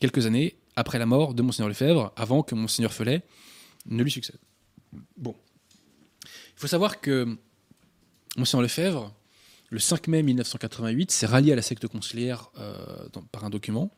quelques 0.00 0.26
années 0.26 0.54
après 0.76 0.98
la 0.98 1.06
mort 1.06 1.32
de 1.32 1.40
Monseigneur 1.40 1.70
Lefebvre, 1.70 2.12
avant 2.14 2.42
que 2.42 2.54
Monseigneur 2.54 2.92
Felet 2.92 3.22
ne 3.86 4.02
lui 4.02 4.10
succède. 4.10 4.36
Bon. 5.16 5.34
Il 6.22 6.60
faut 6.60 6.66
savoir 6.66 7.00
que 7.00 7.38
Monseigneur 8.36 8.60
Lefebvre, 8.60 9.14
le 9.70 9.78
5 9.78 10.08
mai 10.08 10.22
1988, 10.22 11.10
s'est 11.10 11.24
rallié 11.24 11.54
à 11.54 11.56
la 11.56 11.62
secte 11.62 11.86
conciliaire 11.86 12.50
euh, 12.58 13.08
par 13.32 13.46
un 13.46 13.48
document, 13.48 13.90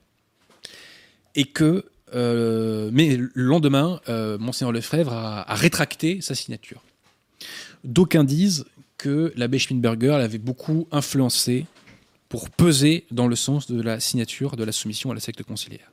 et 1.34 1.46
que, 1.46 1.86
euh, 2.14 2.88
mais 2.92 3.16
le 3.16 3.30
lendemain, 3.34 4.00
Monseigneur 4.38 4.70
Lefebvre 4.70 5.12
a, 5.12 5.54
rétracté 5.56 6.20
sa 6.20 6.36
signature. 6.36 6.84
D'aucuns 7.82 8.22
disent 8.22 8.64
que 8.99 9.32
l'abbé 9.36 9.59
Schmidberger 9.59 10.18
l'avait 10.18 10.38
beaucoup 10.38 10.88
influencé 10.90 11.66
pour 12.28 12.51
peser 12.51 13.07
dans 13.11 13.26
le 13.26 13.36
sens 13.36 13.70
de 13.70 13.80
la 13.80 14.01
signature 14.01 14.57
de 14.57 14.64
la 14.64 14.72
soumission 14.72 15.11
à 15.11 15.14
la 15.14 15.20
secte 15.20 15.42
conciliaire. 15.44 15.90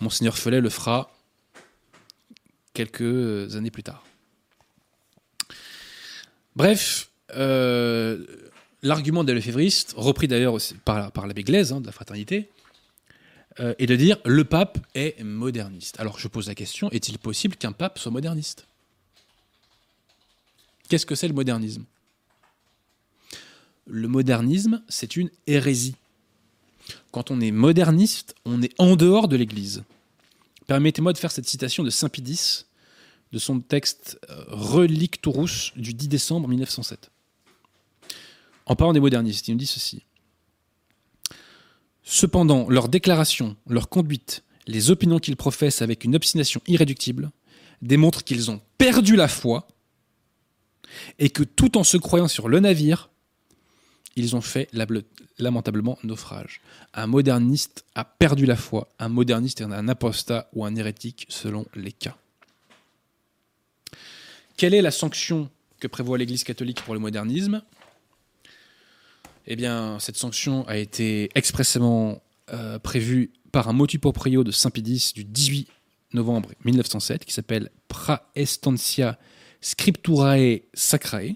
Monseigneur 0.00 0.38
Felet 0.38 0.60
le 0.60 0.70
fera 0.70 1.10
quelques 2.72 3.56
années 3.56 3.70
plus 3.70 3.82
tard. 3.82 4.04
Bref, 6.54 7.10
euh, 7.34 8.24
l'argument 8.82 9.24
des 9.24 9.34
lefévristes, 9.34 9.94
repris 9.96 10.28
d'ailleurs 10.28 10.56
par, 10.84 11.12
par 11.12 11.26
l'abbé 11.26 11.42
Glaise 11.42 11.72
hein, 11.72 11.80
de 11.80 11.86
la 11.86 11.92
fraternité, 11.92 12.48
euh, 13.60 13.74
est 13.78 13.86
de 13.86 13.96
dire 13.96 14.18
le 14.24 14.44
pape 14.44 14.78
est 14.94 15.22
moderniste. 15.22 15.98
Alors 15.98 16.18
je 16.18 16.28
pose 16.28 16.48
la 16.48 16.54
question, 16.54 16.90
est-il 16.90 17.18
possible 17.18 17.56
qu'un 17.56 17.72
pape 17.72 17.98
soit 17.98 18.12
moderniste? 18.12 18.66
Qu'est-ce 20.88 21.06
que 21.06 21.14
c'est 21.14 21.28
le 21.28 21.34
modernisme? 21.34 21.84
Le 23.86 24.08
modernisme, 24.08 24.82
c'est 24.88 25.16
une 25.16 25.30
hérésie. 25.46 25.94
Quand 27.12 27.30
on 27.30 27.40
est 27.40 27.50
moderniste, 27.50 28.34
on 28.44 28.62
est 28.62 28.74
en 28.78 28.96
dehors 28.96 29.28
de 29.28 29.36
l'Église. 29.36 29.84
Permettez-moi 30.66 31.12
de 31.12 31.18
faire 31.18 31.30
cette 31.30 31.48
citation 31.48 31.84
de 31.84 31.90
Saint 31.90 32.08
Pidis, 32.08 32.64
de 33.32 33.38
son 33.38 33.60
texte 33.60 34.18
euh, 34.30 34.44
Relictorus 34.48 35.72
du 35.76 35.94
10 35.94 36.08
décembre 36.08 36.48
1907. 36.48 37.10
En 38.66 38.74
parlant 38.74 38.92
des 38.92 39.00
modernistes, 39.00 39.46
il 39.48 39.52
nous 39.52 39.58
dit 39.58 39.66
ceci. 39.66 40.02
Cependant, 42.02 42.68
leurs 42.68 42.88
déclarations, 42.88 43.56
leur 43.68 43.88
conduite, 43.88 44.44
les 44.66 44.90
opinions 44.90 45.18
qu'ils 45.18 45.36
professent 45.36 45.82
avec 45.82 46.04
une 46.04 46.16
obstination 46.16 46.60
irréductible, 46.66 47.30
démontrent 47.82 48.24
qu'ils 48.24 48.50
ont 48.50 48.60
perdu 48.78 49.16
la 49.16 49.28
foi 49.28 49.68
et 51.18 51.30
que 51.30 51.42
tout 51.42 51.76
en 51.78 51.84
se 51.84 51.96
croyant 51.96 52.28
sur 52.28 52.48
le 52.48 52.60
navire, 52.60 53.10
ils 54.16 54.34
ont 54.34 54.40
fait 54.40 54.68
lamentablement 55.38 55.98
naufrage. 56.02 56.60
Un 56.94 57.06
moderniste 57.06 57.84
a 57.94 58.04
perdu 58.04 58.46
la 58.46 58.56
foi, 58.56 58.88
un 58.98 59.08
moderniste 59.08 59.60
est 59.60 59.64
un 59.64 59.88
apostat 59.88 60.48
ou 60.54 60.64
un 60.64 60.74
hérétique 60.74 61.26
selon 61.28 61.66
les 61.74 61.92
cas. 61.92 62.16
Quelle 64.56 64.72
est 64.72 64.82
la 64.82 64.90
sanction 64.90 65.50
que 65.80 65.86
prévoit 65.86 66.16
l'Église 66.16 66.44
catholique 66.44 66.82
pour 66.82 66.94
le 66.94 67.00
modernisme? 67.00 67.62
Eh 69.46 69.54
bien, 69.54 69.98
cette 70.00 70.16
sanction 70.16 70.66
a 70.66 70.78
été 70.78 71.28
expressément 71.34 72.22
euh, 72.52 72.78
prévue 72.78 73.30
par 73.52 73.68
un 73.68 73.72
motu 73.72 73.98
proprio 73.98 74.44
de 74.44 74.50
Saint-Pédis 74.50 75.12
du 75.14 75.24
18 75.24 75.68
novembre 76.14 76.50
1907 76.64 77.24
qui 77.24 77.32
s'appelle 77.32 77.70
Praestantia 77.88 79.18
Scripturae 79.66 80.62
Sacrae. 80.74 81.34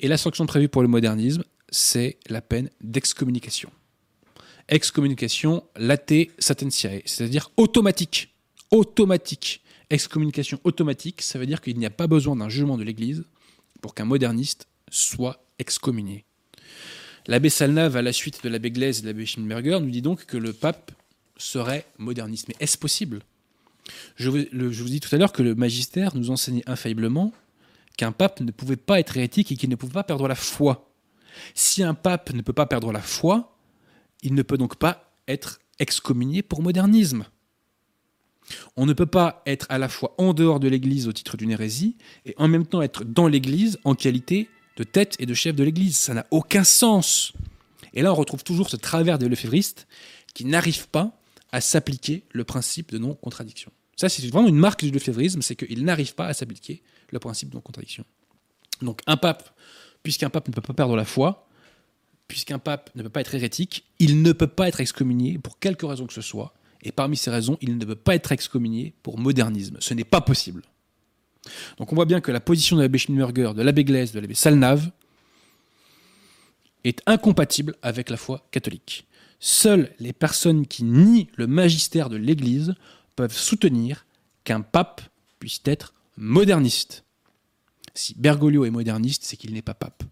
Et 0.00 0.08
la 0.08 0.16
sanction 0.16 0.46
prévue 0.46 0.70
pour 0.70 0.80
le 0.80 0.88
modernisme, 0.88 1.44
c'est 1.68 2.16
la 2.30 2.40
peine 2.40 2.70
d'excommunication. 2.80 3.70
Excommunication 4.70 5.62
late 5.76 6.30
satentiae, 6.38 7.02
c'est-à-dire 7.04 7.50
automatique. 7.58 8.34
Automatique. 8.70 9.62
Excommunication 9.90 10.58
automatique, 10.64 11.20
ça 11.20 11.38
veut 11.38 11.44
dire 11.44 11.60
qu'il 11.60 11.78
n'y 11.78 11.84
a 11.84 11.90
pas 11.90 12.06
besoin 12.06 12.34
d'un 12.34 12.48
jugement 12.48 12.78
de 12.78 12.82
l'Église 12.82 13.24
pour 13.82 13.94
qu'un 13.94 14.06
moderniste 14.06 14.66
soit 14.90 15.44
excommunié. 15.58 16.24
L'abbé 17.26 17.50
Salnave, 17.50 17.96
à 17.96 18.02
la 18.02 18.14
suite 18.14 18.42
de 18.42 18.48
l'abbé 18.48 18.70
Glaise 18.70 19.00
et 19.00 19.02
de 19.02 19.08
l'abbé 19.08 19.26
Schimberger, 19.26 19.80
nous 19.80 19.90
dit 19.90 20.00
donc 20.00 20.24
que 20.24 20.38
le 20.38 20.54
pape 20.54 20.92
serait 21.36 21.84
moderniste. 21.98 22.48
Mais 22.48 22.56
est-ce 22.58 22.78
possible? 22.78 23.20
Je 24.16 24.30
vous, 24.30 24.88
dis 24.88 25.00
tout 25.00 25.14
à 25.14 25.18
l'heure 25.18 25.32
que 25.32 25.42
le 25.42 25.54
magistère 25.54 26.16
nous 26.16 26.30
enseignait 26.30 26.68
infailliblement 26.68 27.32
qu'un 27.96 28.12
pape 28.12 28.40
ne 28.40 28.50
pouvait 28.50 28.76
pas 28.76 28.98
être 28.98 29.16
hérétique 29.16 29.52
et 29.52 29.56
qu'il 29.56 29.70
ne 29.70 29.76
pouvait 29.76 29.92
pas 29.92 30.04
perdre 30.04 30.26
la 30.26 30.34
foi. 30.34 30.90
Si 31.54 31.82
un 31.82 31.94
pape 31.94 32.32
ne 32.32 32.42
peut 32.42 32.52
pas 32.52 32.66
perdre 32.66 32.92
la 32.92 33.00
foi, 33.00 33.56
il 34.22 34.34
ne 34.34 34.42
peut 34.42 34.56
donc 34.56 34.76
pas 34.76 35.12
être 35.28 35.60
excommunié 35.78 36.42
pour 36.42 36.62
modernisme. 36.62 37.24
On 38.76 38.86
ne 38.86 38.92
peut 38.92 39.06
pas 39.06 39.42
être 39.46 39.66
à 39.68 39.78
la 39.78 39.88
fois 39.88 40.14
en 40.18 40.34
dehors 40.34 40.60
de 40.60 40.68
l'Église 40.68 41.08
au 41.08 41.12
titre 41.12 41.36
d'une 41.36 41.50
hérésie 41.50 41.96
et 42.26 42.34
en 42.36 42.48
même 42.48 42.66
temps 42.66 42.82
être 42.82 43.04
dans 43.04 43.26
l'Église 43.26 43.78
en 43.84 43.94
qualité 43.94 44.48
de 44.76 44.84
tête 44.84 45.16
et 45.18 45.26
de 45.26 45.34
chef 45.34 45.54
de 45.54 45.64
l'Église. 45.64 45.96
Ça 45.96 46.14
n'a 46.14 46.26
aucun 46.30 46.64
sens. 46.64 47.32
Et 47.94 48.02
là, 48.02 48.12
on 48.12 48.16
retrouve 48.16 48.44
toujours 48.44 48.68
ce 48.68 48.76
travers 48.76 49.18
des 49.18 49.28
lefévristes 49.28 49.86
qui 50.34 50.44
n'arrivent 50.44 50.88
pas 50.88 51.16
à 51.54 51.60
s'appliquer 51.60 52.24
le 52.32 52.42
principe 52.42 52.90
de 52.90 52.98
non-contradiction. 52.98 53.70
Ça, 53.94 54.08
c'est 54.08 54.26
vraiment 54.26 54.48
une 54.48 54.56
marque 54.56 54.84
du 54.84 54.90
lefévrisme, 54.90 55.40
c'est 55.40 55.54
qu'ils 55.54 55.84
n'arrivent 55.84 56.16
pas 56.16 56.26
à 56.26 56.34
s'appliquer 56.34 56.82
le 57.12 57.20
principe 57.20 57.50
de 57.50 57.54
non-contradiction. 57.54 58.04
Donc, 58.82 59.02
un 59.06 59.16
pape, 59.16 59.56
puisqu'un 60.02 60.30
pape 60.30 60.48
ne 60.48 60.52
peut 60.52 60.60
pas 60.60 60.72
perdre 60.72 60.96
la 60.96 61.04
foi, 61.04 61.46
puisqu'un 62.26 62.58
pape 62.58 62.90
ne 62.96 63.04
peut 63.04 63.08
pas 63.08 63.20
être 63.20 63.36
hérétique, 63.36 63.84
il 64.00 64.20
ne 64.22 64.32
peut 64.32 64.48
pas 64.48 64.66
être 64.66 64.80
excommunié 64.80 65.38
pour 65.38 65.60
quelque 65.60 65.86
raison 65.86 66.08
que 66.08 66.12
ce 66.12 66.22
soit. 66.22 66.54
Et 66.82 66.90
parmi 66.90 67.16
ces 67.16 67.30
raisons, 67.30 67.56
il 67.60 67.78
ne 67.78 67.84
peut 67.84 67.94
pas 67.94 68.16
être 68.16 68.32
excommunié 68.32 68.92
pour 69.04 69.16
modernisme. 69.20 69.76
Ce 69.78 69.94
n'est 69.94 70.02
pas 70.02 70.20
possible. 70.20 70.64
Donc 71.78 71.92
on 71.92 71.94
voit 71.94 72.04
bien 72.04 72.20
que 72.20 72.32
la 72.32 72.40
position 72.40 72.74
de 72.74 72.82
l'abbé 72.82 72.98
Schminnberger, 72.98 73.52
de 73.54 73.62
l'abbé 73.62 73.84
Glaise, 73.84 74.10
de 74.10 74.18
l'abbé 74.18 74.34
Salnave 74.34 74.90
est 76.82 77.00
incompatible 77.06 77.76
avec 77.80 78.10
la 78.10 78.16
foi 78.16 78.44
catholique. 78.50 79.06
Seules 79.46 79.94
les 79.98 80.14
personnes 80.14 80.66
qui 80.66 80.84
nient 80.84 81.28
le 81.36 81.46
magistère 81.46 82.08
de 82.08 82.16
l'Église 82.16 82.74
peuvent 83.14 83.36
soutenir 83.36 84.06
qu'un 84.42 84.62
pape 84.62 85.02
puisse 85.38 85.60
être 85.66 85.92
moderniste. 86.16 87.04
Si 87.92 88.14
Bergoglio 88.14 88.64
est 88.64 88.70
moderniste, 88.70 89.22
c'est 89.24 89.36
qu'il 89.36 89.52
n'est 89.52 89.60
pas 89.60 89.74
pape. 89.74 90.02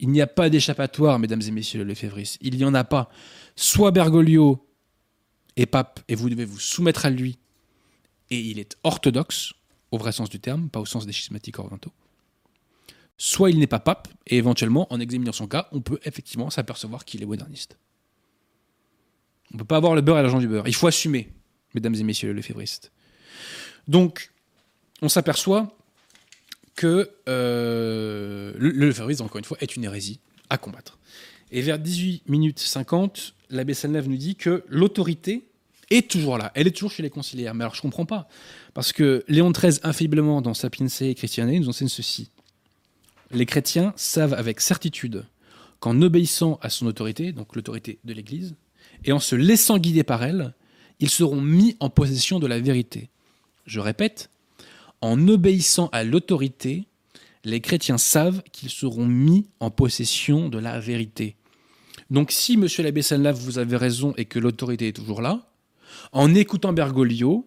Il 0.00 0.08
n'y 0.08 0.22
a 0.22 0.26
pas 0.26 0.48
d'échappatoire, 0.48 1.18
mesdames 1.18 1.42
et 1.46 1.50
messieurs 1.50 1.84
les 1.84 1.94
février. 1.94 2.26
Il 2.40 2.56
n'y 2.56 2.64
en 2.64 2.72
a 2.72 2.82
pas. 2.82 3.10
Soit 3.56 3.90
Bergoglio 3.90 4.66
est 5.56 5.66
pape 5.66 6.00
et 6.08 6.14
vous 6.14 6.30
devez 6.30 6.46
vous 6.46 6.58
soumettre 6.58 7.04
à 7.04 7.10
lui 7.10 7.38
et 8.30 8.40
il 8.40 8.58
est 8.58 8.78
orthodoxe, 8.84 9.52
au 9.90 9.98
vrai 9.98 10.12
sens 10.12 10.30
du 10.30 10.40
terme, 10.40 10.70
pas 10.70 10.80
au 10.80 10.86
sens 10.86 11.04
des 11.04 11.12
schismatiques 11.12 11.58
orientaux. 11.58 11.92
Soit 13.18 13.50
il 13.50 13.58
n'est 13.58 13.66
pas 13.66 13.80
pape, 13.80 14.08
et 14.26 14.38
éventuellement, 14.38 14.90
en 14.90 14.98
examinant 14.98 15.32
son 15.32 15.46
cas, 15.46 15.68
on 15.72 15.82
peut 15.82 16.00
effectivement 16.04 16.48
s'apercevoir 16.48 17.04
qu'il 17.04 17.22
est 17.22 17.26
moderniste. 17.26 17.76
On 19.52 19.56
ne 19.56 19.58
peut 19.58 19.64
pas 19.64 19.76
avoir 19.76 19.94
le 19.94 20.00
beurre 20.00 20.18
et 20.18 20.22
l'argent 20.22 20.38
du 20.38 20.48
beurre. 20.48 20.66
Il 20.66 20.74
faut 20.74 20.86
assumer, 20.86 21.32
mesdames 21.74 21.94
et 21.94 22.02
messieurs 22.02 22.32
les 22.32 22.42
févristes. 22.42 22.92
Donc, 23.86 24.30
on 25.00 25.08
s'aperçoit 25.08 25.74
que 26.74 27.10
euh, 27.28 28.52
le, 28.56 28.70
le 28.70 29.22
encore 29.22 29.38
une 29.38 29.44
fois, 29.44 29.56
est 29.60 29.74
une 29.74 29.84
hérésie 29.84 30.20
à 30.50 30.58
combattre. 30.58 30.98
Et 31.50 31.62
vers 31.62 31.78
18 31.78 32.28
minutes 32.28 32.58
50, 32.58 33.34
l'abbé 33.50 33.74
Salnave 33.74 34.08
nous 34.08 34.16
dit 34.16 34.36
que 34.36 34.64
l'autorité 34.68 35.48
est 35.90 36.10
toujours 36.10 36.38
là. 36.38 36.52
Elle 36.54 36.66
est 36.66 36.72
toujours 36.72 36.92
chez 36.92 37.02
les 37.02 37.10
conciliaires. 37.10 37.54
Mais 37.54 37.64
alors, 37.64 37.74
je 37.74 37.80
comprends 37.80 38.04
pas. 38.04 38.28
Parce 38.74 38.92
que 38.92 39.24
Léon 39.28 39.50
XIII, 39.50 39.80
infailliblement, 39.82 40.42
dans 40.42 40.54
Sapiense 40.54 41.00
et 41.02 41.14
Christiane, 41.14 41.50
nous 41.50 41.68
enseigne 41.68 41.88
ceci. 41.88 42.30
Les 43.30 43.46
chrétiens 43.46 43.92
savent 43.96 44.34
avec 44.34 44.60
certitude 44.60 45.24
qu'en 45.80 46.00
obéissant 46.02 46.58
à 46.62 46.70
son 46.70 46.86
autorité, 46.86 47.32
donc 47.32 47.54
l'autorité 47.56 47.98
de 48.04 48.12
l'Église, 48.12 48.54
et 49.04 49.12
en 49.12 49.18
se 49.18 49.36
laissant 49.36 49.78
guider 49.78 50.04
par 50.04 50.22
elle, 50.22 50.54
ils 51.00 51.10
seront 51.10 51.40
mis 51.40 51.76
en 51.80 51.90
possession 51.90 52.38
de 52.38 52.46
la 52.46 52.58
vérité. 52.58 53.10
je 53.66 53.80
répète, 53.80 54.30
en 55.00 55.28
obéissant 55.28 55.88
à 55.92 56.02
l'autorité, 56.02 56.86
les 57.44 57.60
chrétiens 57.60 57.98
savent 57.98 58.42
qu'ils 58.52 58.70
seront 58.70 59.06
mis 59.06 59.46
en 59.60 59.70
possession 59.70 60.48
de 60.48 60.58
la 60.58 60.80
vérité. 60.80 61.36
Donc 62.10 62.32
si, 62.32 62.56
monsieur 62.56 62.82
l'abbé 62.82 63.02
Sanlav, 63.02 63.36
vous 63.36 63.58
avez 63.58 63.76
raison 63.76 64.14
et 64.16 64.24
que 64.24 64.38
l'autorité 64.38 64.88
est 64.88 64.92
toujours 64.92 65.22
là, 65.22 65.50
en 66.12 66.34
écoutant 66.34 66.72
Bergoglio, 66.72 67.46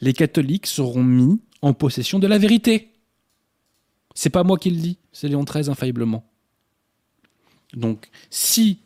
les 0.00 0.12
catholiques 0.12 0.66
seront 0.66 1.02
mis 1.02 1.40
en 1.62 1.74
possession 1.74 2.18
de 2.18 2.26
la 2.26 2.38
vérité. 2.38 2.92
C'est 4.14 4.30
pas 4.30 4.44
moi 4.44 4.56
qui 4.58 4.70
le 4.70 4.78
dis, 4.78 4.98
c'est 5.12 5.28
Léon 5.28 5.44
XIII 5.44 5.68
infailliblement. 5.68 6.24
Donc 7.74 8.08
si 8.30 8.78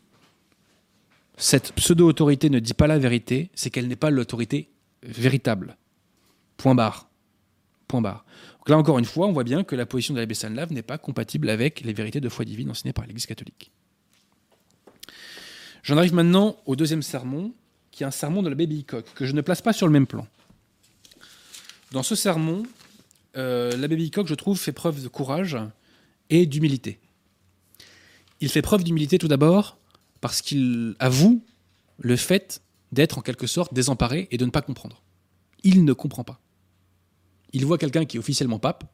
cette 1.37 1.73
pseudo-autorité 1.73 2.49
ne 2.49 2.59
dit 2.59 2.73
pas 2.73 2.87
la 2.87 2.99
vérité, 2.99 3.49
c'est 3.55 3.69
qu'elle 3.69 3.87
n'est 3.87 3.95
pas 3.95 4.09
l'autorité 4.09 4.69
véritable. 5.03 5.77
Point 6.57 6.75
barre. 6.75 7.09
Point 7.87 8.01
barre. 8.01 8.25
Donc 8.59 8.69
là 8.69 8.77
encore 8.77 8.99
une 8.99 9.05
fois, 9.05 9.27
on 9.27 9.31
voit 9.31 9.43
bien 9.43 9.63
que 9.63 9.75
la 9.75 9.85
position 9.85 10.13
de 10.13 10.19
l'abbé 10.19 10.35
Sanlav 10.35 10.71
n'est 10.71 10.83
pas 10.83 10.97
compatible 10.97 11.49
avec 11.49 11.81
les 11.81 11.93
vérités 11.93 12.21
de 12.21 12.29
foi 12.29 12.45
divine 12.45 12.69
enseignées 12.69 12.93
par 12.93 13.05
l'Église 13.05 13.25
catholique. 13.25 13.71
J'en 15.83 15.97
arrive 15.97 16.13
maintenant 16.13 16.57
au 16.67 16.75
deuxième 16.75 17.01
sermon, 17.01 17.53
qui 17.89 18.03
est 18.03 18.05
un 18.05 18.11
sermon 18.11 18.43
de 18.43 18.49
l'abbé 18.49 18.67
Bicoque, 18.67 19.11
que 19.15 19.25
je 19.25 19.33
ne 19.33 19.41
place 19.41 19.61
pas 19.61 19.73
sur 19.73 19.87
le 19.87 19.93
même 19.93 20.05
plan. 20.05 20.27
Dans 21.91 22.03
ce 22.03 22.15
sermon, 22.15 22.63
euh, 23.35 23.75
l'abbé 23.77 23.95
Bicoque, 23.95 24.27
je 24.27 24.35
trouve, 24.35 24.59
fait 24.59 24.71
preuve 24.71 25.01
de 25.01 25.07
courage 25.07 25.57
et 26.29 26.45
d'humilité. 26.45 26.99
Il 28.41 28.49
fait 28.49 28.61
preuve 28.61 28.83
d'humilité 28.83 29.17
tout 29.17 29.27
d'abord 29.27 29.77
parce 30.21 30.41
qu'il 30.41 30.95
avoue 30.99 31.43
le 31.99 32.15
fait 32.15 32.61
d'être 32.91 33.17
en 33.17 33.21
quelque 33.21 33.47
sorte 33.47 33.73
désemparé 33.73 34.27
et 34.31 34.37
de 34.37 34.45
ne 34.45 34.51
pas 34.51 34.61
comprendre. 34.61 35.03
Il 35.63 35.83
ne 35.83 35.93
comprend 35.93 36.23
pas. 36.23 36.39
Il 37.53 37.65
voit 37.65 37.77
quelqu'un 37.77 38.05
qui 38.05 38.17
est 38.17 38.19
officiellement 38.19 38.59
pape 38.59 38.91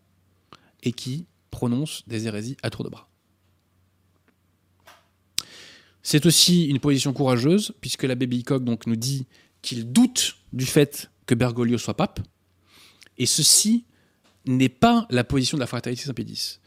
et 0.83 0.91
qui 0.91 1.27
prononce 1.51 2.03
des 2.07 2.27
hérésies 2.27 2.57
à 2.63 2.69
tour 2.69 2.83
de 2.83 2.89
bras. 2.89 3.09
C'est 6.01 6.25
aussi 6.25 6.65
une 6.67 6.79
position 6.79 7.11
courageuse, 7.11 7.73
puisque 7.81 8.03
l'abbé 8.03 8.27
Bicoque 8.27 8.63
donc 8.63 8.87
nous 8.87 8.95
dit 8.95 9.27
qu'il 9.61 9.91
doute 9.91 10.37
du 10.53 10.65
fait 10.65 11.11
que 11.25 11.35
Bergoglio 11.35 11.77
soit 11.77 11.97
pape, 11.97 12.21
et 13.17 13.25
ceci 13.25 13.83
n'est 14.45 14.69
pas 14.69 15.05
la 15.09 15.25
position 15.25 15.57
de 15.57 15.59
la 15.59 15.67
fraternité 15.67 16.03
Saint-Pédis. 16.03 16.59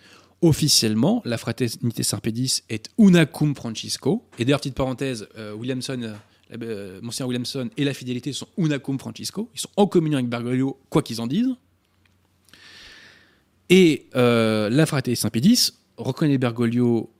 Officiellement, 0.43 1.21
la 1.25 1.37
fraternité 1.37 2.03
Saint-Pédis 2.03 2.63
est 2.71 2.89
unacum 2.99 3.55
Francisco, 3.55 4.27
et 4.39 4.45
d'ailleurs, 4.45 4.61
petite 4.61 4.75
parenthèse, 4.75 5.29
euh, 5.37 5.53
Williamson, 5.55 6.01
euh, 6.03 6.15
euh, 6.63 7.01
Monsieur 7.03 7.27
Williamson 7.27 7.69
et 7.77 7.85
la 7.85 7.93
fidélité 7.93 8.33
sont 8.33 8.49
unacum 8.57 8.99
Francisco, 8.99 9.51
ils 9.55 9.61
sont 9.61 9.69
en 9.77 9.87
communion 9.87 10.19
avec 10.19 10.31
Bergoglio, 10.31 10.79
quoi 10.89 11.03
qu'ils 11.03 11.21
en 11.21 11.27
disent. 11.27 11.55
Et 13.69 14.09
la 14.15 14.87
fraternité 14.87 15.21
Saint-Pédis 15.21 15.73
reconnaît 15.97 16.39
Bergoglio 16.39 17.13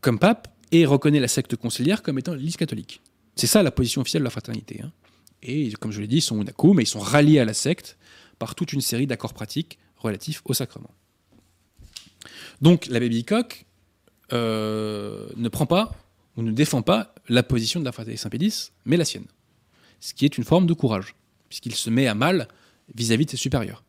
comme 0.00 0.18
pape, 0.18 0.52
et 0.72 0.86
reconnaît 0.86 1.20
la 1.20 1.28
secte 1.28 1.54
conciliaire 1.54 2.02
comme 2.02 2.18
étant 2.18 2.34
l'Église 2.34 2.56
catholique. 2.56 3.02
C'est 3.36 3.46
ça 3.46 3.62
la 3.62 3.70
position 3.70 4.00
officielle 4.00 4.22
de 4.22 4.24
la 4.24 4.30
fraternité. 4.30 4.80
Hein. 4.82 4.90
Et 5.42 5.70
comme 5.72 5.92
je 5.92 6.00
l'ai 6.00 6.06
dit, 6.06 6.16
ils 6.16 6.22
sont 6.22 6.40
unacou, 6.40 6.72
mais 6.72 6.82
ils 6.82 6.86
sont 6.86 7.00
ralliés 7.00 7.38
à 7.38 7.44
la 7.44 7.54
secte 7.54 7.98
par 8.38 8.54
toute 8.54 8.72
une 8.72 8.80
série 8.80 9.06
d'accords 9.06 9.34
pratiques 9.34 9.78
relatifs 9.96 10.42
au 10.46 10.54
sacrement. 10.54 10.90
Donc 12.60 12.86
l'abbé 12.86 13.08
Bicoque 13.08 13.66
euh, 14.32 15.28
ne 15.36 15.48
prend 15.48 15.66
pas 15.66 15.92
ou 16.36 16.42
ne 16.42 16.52
défend 16.52 16.82
pas 16.82 17.14
la 17.28 17.42
position 17.42 17.80
de 17.80 17.84
la 17.84 17.92
fraternité 17.92 18.22
Saint-Pédis, 18.22 18.70
mais 18.84 18.96
la 18.96 19.04
sienne. 19.04 19.26
Ce 20.00 20.14
qui 20.14 20.24
est 20.24 20.38
une 20.38 20.44
forme 20.44 20.66
de 20.66 20.74
courage, 20.74 21.14
puisqu'il 21.48 21.74
se 21.74 21.90
met 21.90 22.06
à 22.06 22.14
mal 22.14 22.48
vis-à-vis 22.94 23.24
-vis 23.24 23.26
de 23.26 23.30
ses 23.32 23.36
supérieurs. 23.36 23.84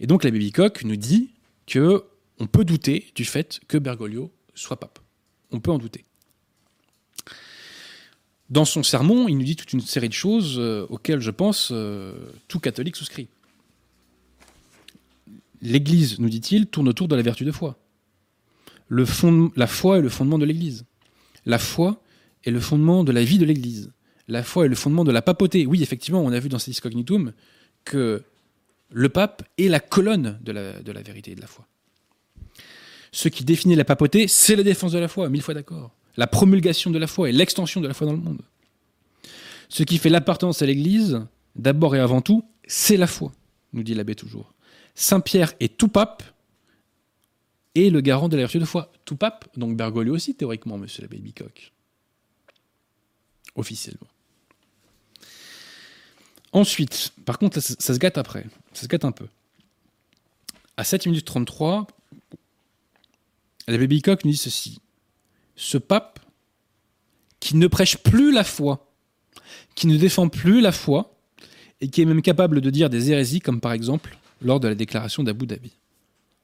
Et 0.00 0.06
donc 0.06 0.24
l'abbé 0.24 0.38
Bicoque 0.38 0.84
nous 0.84 0.96
dit 0.96 1.30
que 1.66 2.04
on 2.38 2.46
peut 2.46 2.64
douter 2.64 3.12
du 3.14 3.24
fait 3.24 3.60
que 3.68 3.78
Bergoglio 3.78 4.32
soit 4.54 4.78
pape 4.78 4.98
on 5.52 5.60
peut 5.60 5.70
en 5.70 5.78
douter. 5.78 6.04
Dans 8.50 8.64
son 8.64 8.82
sermon, 8.82 9.28
il 9.28 9.38
nous 9.38 9.44
dit 9.44 9.56
toute 9.56 9.72
une 9.72 9.80
série 9.80 10.08
de 10.08 10.14
choses 10.14 10.56
euh, 10.58 10.86
auxquelles 10.90 11.20
je 11.20 11.30
pense 11.30 11.70
euh, 11.72 12.14
tout 12.48 12.60
catholique 12.60 12.96
souscrit. 12.96 13.28
L'Église, 15.62 16.18
nous 16.18 16.28
dit-il, 16.28 16.66
tourne 16.66 16.88
autour 16.88 17.08
de 17.08 17.16
la 17.16 17.22
vertu 17.22 17.44
de 17.44 17.52
foi. 17.52 17.78
La 18.90 19.06
foi 19.66 19.98
est 19.98 20.02
le 20.02 20.08
fondement 20.08 20.38
de 20.38 20.44
l'Église. 20.44 20.84
La 21.46 21.58
foi 21.58 22.02
est 22.44 22.50
le 22.50 22.60
fondement 22.60 23.04
de 23.04 23.12
la 23.12 23.24
vie 23.24 23.38
de 23.38 23.44
l'Église. 23.44 23.92
La 24.28 24.42
foi 24.42 24.66
est 24.66 24.68
le 24.68 24.74
fondement 24.74 25.04
de 25.04 25.12
la 25.12 25.22
papauté. 25.22 25.66
Oui, 25.66 25.82
effectivement, 25.82 26.20
on 26.20 26.32
a 26.32 26.38
vu 26.38 26.48
dans 26.48 26.58
Sedis 26.58 26.80
Cognitum 26.80 27.32
que 27.84 28.22
le 28.90 29.08
pape 29.08 29.48
est 29.56 29.68
la 29.68 29.80
colonne 29.80 30.38
de 30.42 30.52
la 30.52 31.02
vérité 31.02 31.32
et 31.32 31.34
de 31.34 31.40
la 31.40 31.46
foi. 31.46 31.66
Ce 33.12 33.28
qui 33.28 33.44
définit 33.44 33.76
la 33.76 33.84
papauté, 33.84 34.26
c'est 34.26 34.56
la 34.56 34.62
défense 34.62 34.92
de 34.92 34.98
la 34.98 35.08
foi, 35.08 35.28
mille 35.28 35.42
fois 35.42 35.54
d'accord. 35.54 35.92
La 36.16 36.26
promulgation 36.26 36.90
de 36.90 36.98
la 36.98 37.06
foi 37.06 37.28
et 37.28 37.32
l'extension 37.32 37.80
de 37.80 37.88
la 37.88 37.94
foi 37.94 38.06
dans 38.06 38.14
le 38.14 38.18
monde. 38.18 38.42
Ce 39.68 39.82
qui 39.82 39.98
fait 39.98 40.10
l'appartenance 40.10 40.60
à 40.60 40.66
l'Église, 40.66 41.20
d'abord 41.56 41.96
et 41.96 42.00
avant 42.00 42.20
tout, 42.20 42.44
c'est 42.66 42.96
la 42.96 43.06
foi, 43.06 43.32
nous 43.72 43.82
dit 43.82 43.94
l'abbé 43.94 44.14
toujours. 44.14 44.51
Saint 44.94 45.20
Pierre 45.20 45.54
est 45.60 45.76
tout 45.76 45.88
pape 45.88 46.22
et 47.74 47.90
le 47.90 48.00
garant 48.00 48.28
de 48.28 48.36
la 48.36 48.42
vertu 48.42 48.58
de 48.58 48.64
foi. 48.64 48.92
Tout 49.04 49.16
pape, 49.16 49.46
donc 49.56 49.76
Bergoglio 49.76 50.14
aussi, 50.14 50.34
théoriquement, 50.34 50.78
monsieur 50.78 51.02
l'abbé 51.02 51.18
Bicoque. 51.18 51.72
Officiellement. 53.56 54.08
Ensuite, 56.52 57.12
par 57.24 57.38
contre, 57.38 57.60
ça, 57.60 57.94
se 57.94 57.98
gâte 57.98 58.18
après. 58.18 58.44
Ça 58.74 58.82
se 58.82 58.88
gâte 58.88 59.04
un 59.04 59.12
peu. 59.12 59.26
À 60.76 60.84
7 60.84 61.06
minutes 61.06 61.24
33, 61.24 61.86
L'abbé 63.68 63.86
Bicoque 63.86 64.24
nous 64.24 64.32
dit 64.32 64.36
ceci. 64.36 64.80
Ce 65.56 65.78
pape 65.78 66.18
qui 67.40 67.56
ne 67.56 67.66
prêche 67.66 67.96
plus 67.98 68.32
la 68.32 68.44
foi, 68.44 68.92
qui 69.74 69.86
ne 69.86 69.96
défend 69.96 70.28
plus 70.28 70.60
la 70.60 70.72
foi, 70.72 71.16
et 71.80 71.88
qui 71.88 72.02
est 72.02 72.04
même 72.04 72.22
capable 72.22 72.60
de 72.60 72.70
dire 72.70 72.90
des 72.90 73.10
hérésies, 73.10 73.40
comme 73.40 73.60
par 73.60 73.72
exemple 73.72 74.16
lors 74.42 74.60
de 74.60 74.68
la 74.68 74.74
déclaration 74.74 75.22
d'Abu 75.22 75.46
Dhabi. 75.46 75.72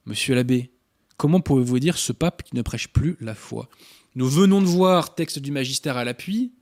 Monsieur 0.07 0.35
l'abbé, 0.35 0.71
comment 1.17 1.41
pouvez-vous 1.41 1.79
dire 1.79 1.99
ce 1.99 2.13
pape 2.13 2.43
qui 2.43 2.57
ne 2.57 2.63
prêche 2.63 2.89
plus 2.89 3.17
la 3.21 3.35
foi? 3.35 3.69
Nous 4.15 4.29
venons 4.29 4.61
de 4.61 4.67
voir, 4.67 5.15
texte 5.15 5.39
du 5.39 5.53
magistère 5.53 5.97
à 5.97 6.05
l'appui, 6.05 6.53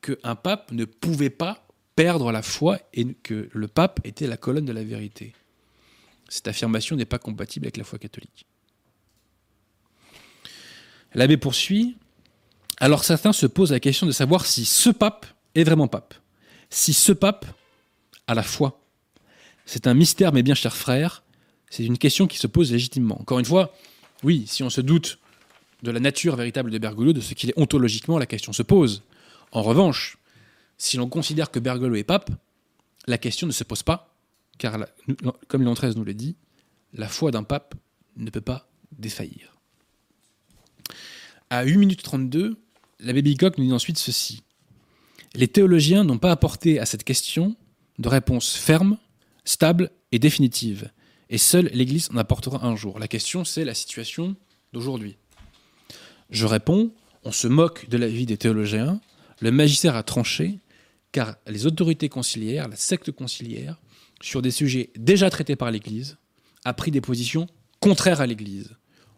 qu'un 0.00 0.34
pape 0.34 0.72
ne 0.72 0.84
pouvait 0.84 1.30
pas 1.30 1.66
perdre 1.96 2.32
la 2.32 2.42
foi 2.42 2.78
et 2.94 3.04
que 3.12 3.48
le 3.52 3.68
pape 3.68 4.00
était 4.04 4.26
la 4.26 4.36
colonne 4.36 4.64
de 4.64 4.72
la 4.72 4.82
vérité. 4.82 5.34
Cette 6.28 6.48
affirmation 6.48 6.96
n'est 6.96 7.04
pas 7.04 7.18
compatible 7.18 7.66
avec 7.66 7.76
la 7.76 7.84
foi 7.84 7.98
catholique. 7.98 8.46
L'abbé 11.14 11.36
poursuit. 11.36 11.96
Alors 12.78 13.04
certains 13.04 13.32
se 13.32 13.46
posent 13.46 13.72
la 13.72 13.80
question 13.80 14.06
de 14.06 14.12
savoir 14.12 14.46
si 14.46 14.64
ce 14.64 14.90
pape 14.90 15.26
est 15.54 15.64
vraiment 15.64 15.88
pape. 15.88 16.14
Si 16.70 16.94
ce 16.94 17.12
pape 17.12 17.44
a 18.26 18.34
la 18.34 18.44
foi. 18.44 18.79
C'est 19.66 19.86
un 19.86 19.94
mystère, 19.94 20.32
mes 20.32 20.42
bien 20.42 20.54
chers 20.54 20.76
frères. 20.76 21.22
C'est 21.70 21.84
une 21.84 21.98
question 21.98 22.26
qui 22.26 22.38
se 22.38 22.46
pose 22.46 22.72
légitimement. 22.72 23.20
Encore 23.20 23.38
une 23.38 23.44
fois, 23.44 23.72
oui, 24.22 24.44
si 24.46 24.62
on 24.62 24.70
se 24.70 24.80
doute 24.80 25.18
de 25.82 25.90
la 25.90 26.00
nature 26.00 26.36
véritable 26.36 26.70
de 26.70 26.78
Bergoglio, 26.78 27.12
de 27.12 27.20
ce 27.20 27.34
qu'il 27.34 27.50
est 27.50 27.58
ontologiquement, 27.58 28.18
la 28.18 28.26
question 28.26 28.52
se 28.52 28.62
pose. 28.62 29.02
En 29.52 29.62
revanche, 29.62 30.18
si 30.78 30.96
l'on 30.96 31.08
considère 31.08 31.50
que 31.50 31.58
Bergoglio 31.58 31.96
est 31.96 32.04
pape, 32.04 32.30
la 33.06 33.18
question 33.18 33.46
ne 33.46 33.52
se 33.52 33.64
pose 33.64 33.82
pas, 33.82 34.14
car, 34.58 34.78
comme 35.48 35.62
Léon 35.62 35.74
XIII 35.74 35.94
nous 35.96 36.04
le 36.04 36.14
dit, 36.14 36.36
la 36.92 37.08
foi 37.08 37.30
d'un 37.30 37.44
pape 37.44 37.74
ne 38.16 38.30
peut 38.30 38.40
pas 38.40 38.68
défaillir. 38.92 39.56
À 41.48 41.64
8 41.64 41.76
minutes 41.78 42.02
32, 42.02 42.56
l'abbé 43.00 43.22
Bicoque 43.22 43.58
nous 43.58 43.64
dit 43.64 43.72
ensuite 43.72 43.98
ceci. 43.98 44.42
Les 45.34 45.48
théologiens 45.48 46.04
n'ont 46.04 46.18
pas 46.18 46.30
apporté 46.30 46.78
à 46.78 46.86
cette 46.86 47.04
question 47.04 47.56
de 47.98 48.08
réponse 48.08 48.54
ferme, 48.54 48.98
stable 49.44 49.90
et 50.12 50.18
définitive. 50.18 50.90
Et 51.28 51.38
seule 51.38 51.70
l'Église 51.72 52.08
en 52.12 52.16
apportera 52.16 52.66
un 52.66 52.76
jour. 52.76 52.98
La 52.98 53.08
question, 53.08 53.44
c'est 53.44 53.64
la 53.64 53.74
situation 53.74 54.36
d'aujourd'hui. 54.72 55.16
Je 56.30 56.46
réponds, 56.46 56.92
on 57.24 57.32
se 57.32 57.48
moque 57.48 57.88
de 57.88 57.96
la 57.96 58.08
vie 58.08 58.26
des 58.26 58.36
théologiens, 58.36 59.00
le 59.40 59.50
magistère 59.50 59.96
a 59.96 60.02
tranché, 60.02 60.58
car 61.12 61.36
les 61.46 61.66
autorités 61.66 62.08
conciliaires, 62.08 62.68
la 62.68 62.76
secte 62.76 63.10
conciliaire, 63.10 63.80
sur 64.22 64.42
des 64.42 64.50
sujets 64.50 64.90
déjà 64.96 65.30
traités 65.30 65.56
par 65.56 65.70
l'Église, 65.70 66.18
a 66.64 66.74
pris 66.74 66.90
des 66.90 67.00
positions 67.00 67.46
contraires 67.80 68.20
à 68.20 68.26
l'Église. 68.26 68.76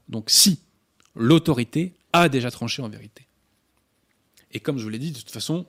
Donc 0.08 0.30
si 0.30 0.60
l'autorité 1.14 1.94
a 2.12 2.28
déjà 2.28 2.50
tranché 2.50 2.82
en 2.82 2.88
vérité. 2.88 3.26
Et 4.52 4.60
comme 4.60 4.78
je 4.78 4.84
vous 4.84 4.90
l'ai 4.90 4.98
dit, 4.98 5.12
de 5.12 5.18
toute 5.18 5.30
façon, 5.30 5.66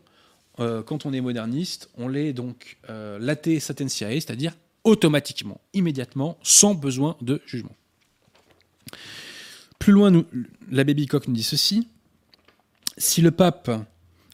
euh, 0.59 0.83
quand 0.83 1.05
on 1.05 1.13
est 1.13 1.21
moderniste, 1.21 1.89
on 1.97 2.07
l'est 2.07 2.33
donc 2.33 2.77
euh, 2.89 3.35
satentiae, 3.59 4.13
c'est-à-dire 4.21 4.53
automatiquement, 4.83 5.59
immédiatement, 5.73 6.37
sans 6.43 6.75
besoin 6.75 7.17
de 7.21 7.41
jugement. 7.45 7.75
Plus 9.79 9.93
loin, 9.93 10.23
l'abbé 10.69 10.93
Bicoque 10.93 11.27
nous 11.27 11.33
dit 11.33 11.43
ceci 11.43 11.87
si 12.97 13.21
le 13.21 13.31
pape 13.31 13.71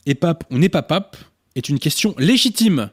est 0.05 0.15
pape 0.15 0.43
ou 0.51 0.57
n'est 0.57 0.69
pas 0.69 0.81
pape 0.81 1.17
est 1.55 1.69
une 1.69 1.79
question 1.79 2.13
légitime. 2.17 2.89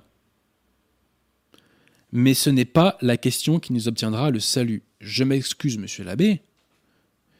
mais 2.12 2.34
ce 2.34 2.50
n'est 2.50 2.64
pas 2.64 2.96
la 3.02 3.16
question 3.16 3.58
qui 3.58 3.72
nous 3.72 3.88
obtiendra 3.88 4.30
le 4.30 4.40
salut. 4.40 4.84
Je 5.00 5.24
m'excuse, 5.24 5.76
monsieur 5.76 6.04
l'abbé. 6.04 6.40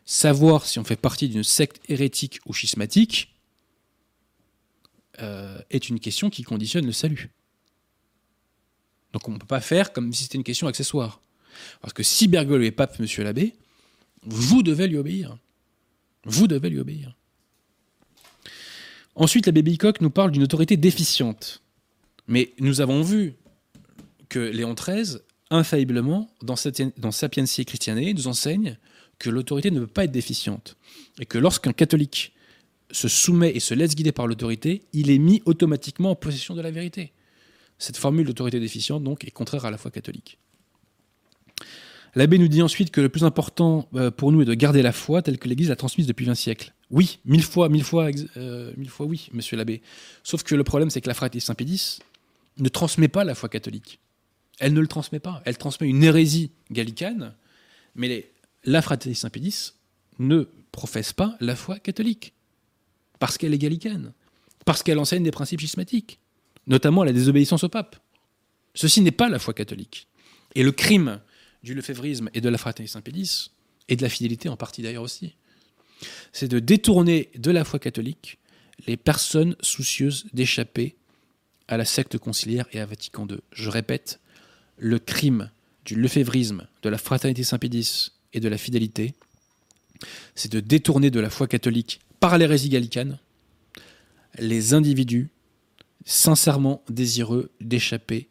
Savoir 0.05 0.67
si 0.67 0.79
on 0.79 0.85
fait 0.85 0.97
partie 0.97 1.29
d'une 1.29 1.45
secte 1.45 1.81
hérétique 1.89 2.41
ou 2.47 2.53
schismatique 2.53 3.36
euh, 5.21 5.59
est 5.71 5.89
une 5.89 6.01
question 6.01 6.31
qui 6.31 6.43
conditionne 6.43 6.87
le 6.87 6.93
salut. 6.93 7.31
Donc 9.13 9.29
on 9.29 9.33
ne 9.33 9.39
peut 9.39 9.47
pas 9.47 9.61
faire 9.61 9.93
comme 9.93 10.13
si 10.13 10.25
c'était 10.25 10.39
une 10.39 10.45
question 10.45 10.67
accessoire. 10.67 11.21
Parce 11.81 11.93
que 11.93 12.03
si 12.03 12.29
Bergoglio 12.29 12.67
est 12.67 12.71
pape, 12.71 12.99
monsieur 12.99 13.25
l'abbé, 13.25 13.55
vous 14.23 14.63
devez 14.63 14.89
lui 14.89 14.99
obéir. 14.99 15.39
Vous 16.25 16.47
devez 16.47 16.69
lui 16.69 16.81
obéir. 16.81 17.17
Ensuite, 19.15 19.47
l'abbé 19.47 19.63
Bicoque 19.63 20.01
nous 20.01 20.11
parle 20.11 20.33
d'une 20.33 20.43
autorité 20.43 20.77
déficiente. 20.77 21.63
Mais 22.29 22.53
nous 22.59 22.81
avons 22.81 23.03
vu 23.03 23.35
que 24.29 24.39
Léon 24.39 24.75
XIII, 24.75 25.19
infailliblement, 25.51 26.29
dans, 26.43 26.57
dans 26.99 27.13
Sapientiae 27.13 27.65
Christianae, 27.65 28.13
nous 28.13 28.27
enseigne 28.27 28.77
que 29.19 29.31
l'autorité 29.31 29.71
ne 29.71 29.81
peut 29.81 29.87
pas 29.87 30.05
être 30.05 30.13
déficiente. 30.13 30.77
Et 31.19 31.25
que 31.25 31.39
lorsqu'un 31.39 31.73
catholique 31.73 32.35
se 32.91 33.09
soumet 33.09 33.51
et 33.55 33.61
se 33.61 33.75
laisse 33.75 33.95
guider 33.95 34.13
par 34.13 34.27
l'autorité, 34.27 34.83
il 34.93 35.11
est 35.11 35.19
mis 35.19 35.43
automatiquement 35.45 36.13
en 36.13 36.15
possession 36.15 36.55
de 36.55 36.61
la 36.61 36.71
vérité. 36.71 37.13
Cette 37.79 37.97
formule 37.97 38.27
d'autorité 38.27 38.61
déficiente, 38.61 39.03
donc, 39.03 39.25
est 39.25 39.31
contraire 39.31 39.65
à 39.65 39.71
la 39.71 39.79
foi 39.79 39.91
catholique. 39.91 40.39
L'abbé 42.15 42.39
nous 42.39 42.49
dit 42.49 42.63
ensuite 42.63 42.91
que 42.91 43.03
le 43.03 43.11
plus 43.11 43.25
important 43.25 43.89
euh, 43.95 44.11
pour 44.11 44.33
nous 44.33 44.41
est 44.41 44.47
de 44.47 44.55
garder 44.55 44.81
la 44.81 44.93
foi 44.93 45.21
telle 45.21 45.39
que 45.39 45.49
l'Église 45.49 45.69
l'a 45.69 45.77
transmise 45.77 46.07
depuis 46.07 46.25
20 46.25 46.35
siècles. 46.35 46.73
Oui, 46.91 47.19
mille 47.27 47.43
fois, 47.43 47.69
mille 47.69 47.85
fois, 47.85 48.09
euh, 48.39 48.73
mille 48.79 48.89
fois 48.89 49.05
oui, 49.05 49.29
monsieur 49.35 49.59
l'abbé. 49.59 49.83
Sauf 50.23 50.43
que 50.43 50.55
le 50.55 50.65
problème, 50.65 50.89
c'est 50.89 51.03
que 51.03 51.09
la 51.09 51.15
fraternité 51.15 51.45
Saint-Pédis 51.45 51.99
ne 52.57 52.69
transmet 52.71 53.09
pas 53.09 53.25
la 53.25 53.35
foi 53.35 53.51
catholique. 53.51 54.01
Elle 54.59 54.73
ne 54.73 54.81
le 54.81 54.87
transmet 54.87 55.19
pas. 55.19 55.43
Elle 55.45 55.59
transmet 55.59 55.89
une 55.89 56.03
hérésie 56.03 56.53
gallicane, 56.71 57.35
mais 57.95 58.31
la 58.65 58.81
fraternité 58.81 59.21
Saint-Pédis 59.21 59.75
ne 60.19 60.45
professe 60.73 61.13
pas 61.13 61.37
la 61.41 61.55
foi 61.55 61.79
catholique. 61.79 62.33
Parce 63.19 63.39
qu'elle 63.39 63.55
est 63.55 63.59
gallicane. 63.59 64.13
Parce 64.65 64.83
qu'elle 64.83 64.99
enseigne 64.99 65.23
des 65.23 65.31
principes 65.31 65.61
schismatiques, 65.61 66.19
notamment 66.67 67.05
la 67.05 67.13
désobéissance 67.13 67.65
au 67.65 67.69
pape. 67.69 67.97
Ceci 68.75 69.01
n'est 69.01 69.11
pas 69.11 69.29
la 69.29 69.39
foi 69.39 69.55
catholique. 69.55 70.09
Et 70.55 70.63
le 70.63 70.73
crime 70.73 71.21
du 71.63 71.75
lefévrisme 71.75 72.31
et 72.35 72.41
de 72.41 72.49
la 72.49 72.59
fraternité 72.59 72.93
Saint-Pédis, 72.93 73.51
et 73.89 73.97
de 73.97 74.03
la 74.03 74.09
fidélité 74.09 74.49
en 74.49 74.57
partie 74.57 74.83
d'ailleurs 74.83 75.03
aussi, 75.03 75.35
c'est 76.33 76.49
de 76.49 76.59
détourner 76.59 77.31
de 77.37 77.51
la 77.51 77.65
foi 77.65 77.79
catholique 77.79 78.39
les 78.87 78.97
personnes 78.97 79.57
soucieuses 79.61 80.27
d'échapper 80.33 80.97
à 81.69 81.77
la 81.77 81.85
secte 81.85 82.19
conciliaire 82.19 82.67
et 82.73 82.81
à 82.81 82.87
Vatican 82.87 83.27
II. 83.29 83.39
Je 83.53 83.71
répète, 83.71 84.21
le 84.77 84.99
crime 84.99 85.51
du 85.85 85.95
lefévrisme, 85.95 86.67
de 86.83 86.89
la 86.89 86.99
fraternité 86.99 87.43
Saint-Pédis 87.43 88.13
et 88.33 88.41
de 88.41 88.49
la 88.49 88.59
fidélité, 88.59 89.15
c'est 90.35 90.53
de 90.53 90.61
détourner 90.61 91.11
de 91.11 91.21
la 91.21 91.31
foi 91.31 91.47
catholique 91.47 92.01
par 92.21 92.39
l'hérésie 92.39 92.69
gallicane 92.69 93.19
les 94.39 94.75
individus 94.75 95.31
sincèrement 96.05 96.83
désireux 96.89 97.51
d'échapper 97.61 98.29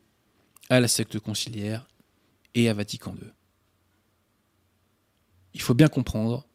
à 0.69 0.79
la 0.79 0.87
secte 0.87 1.19
conciliaire 1.19 1.87
et 2.53 2.69
à 2.69 2.73
Vatican 2.73 3.13
II. 3.15 3.29
Il 5.53 5.61
faut 5.61 5.73
bien 5.73 5.87
comprendre 5.87 6.47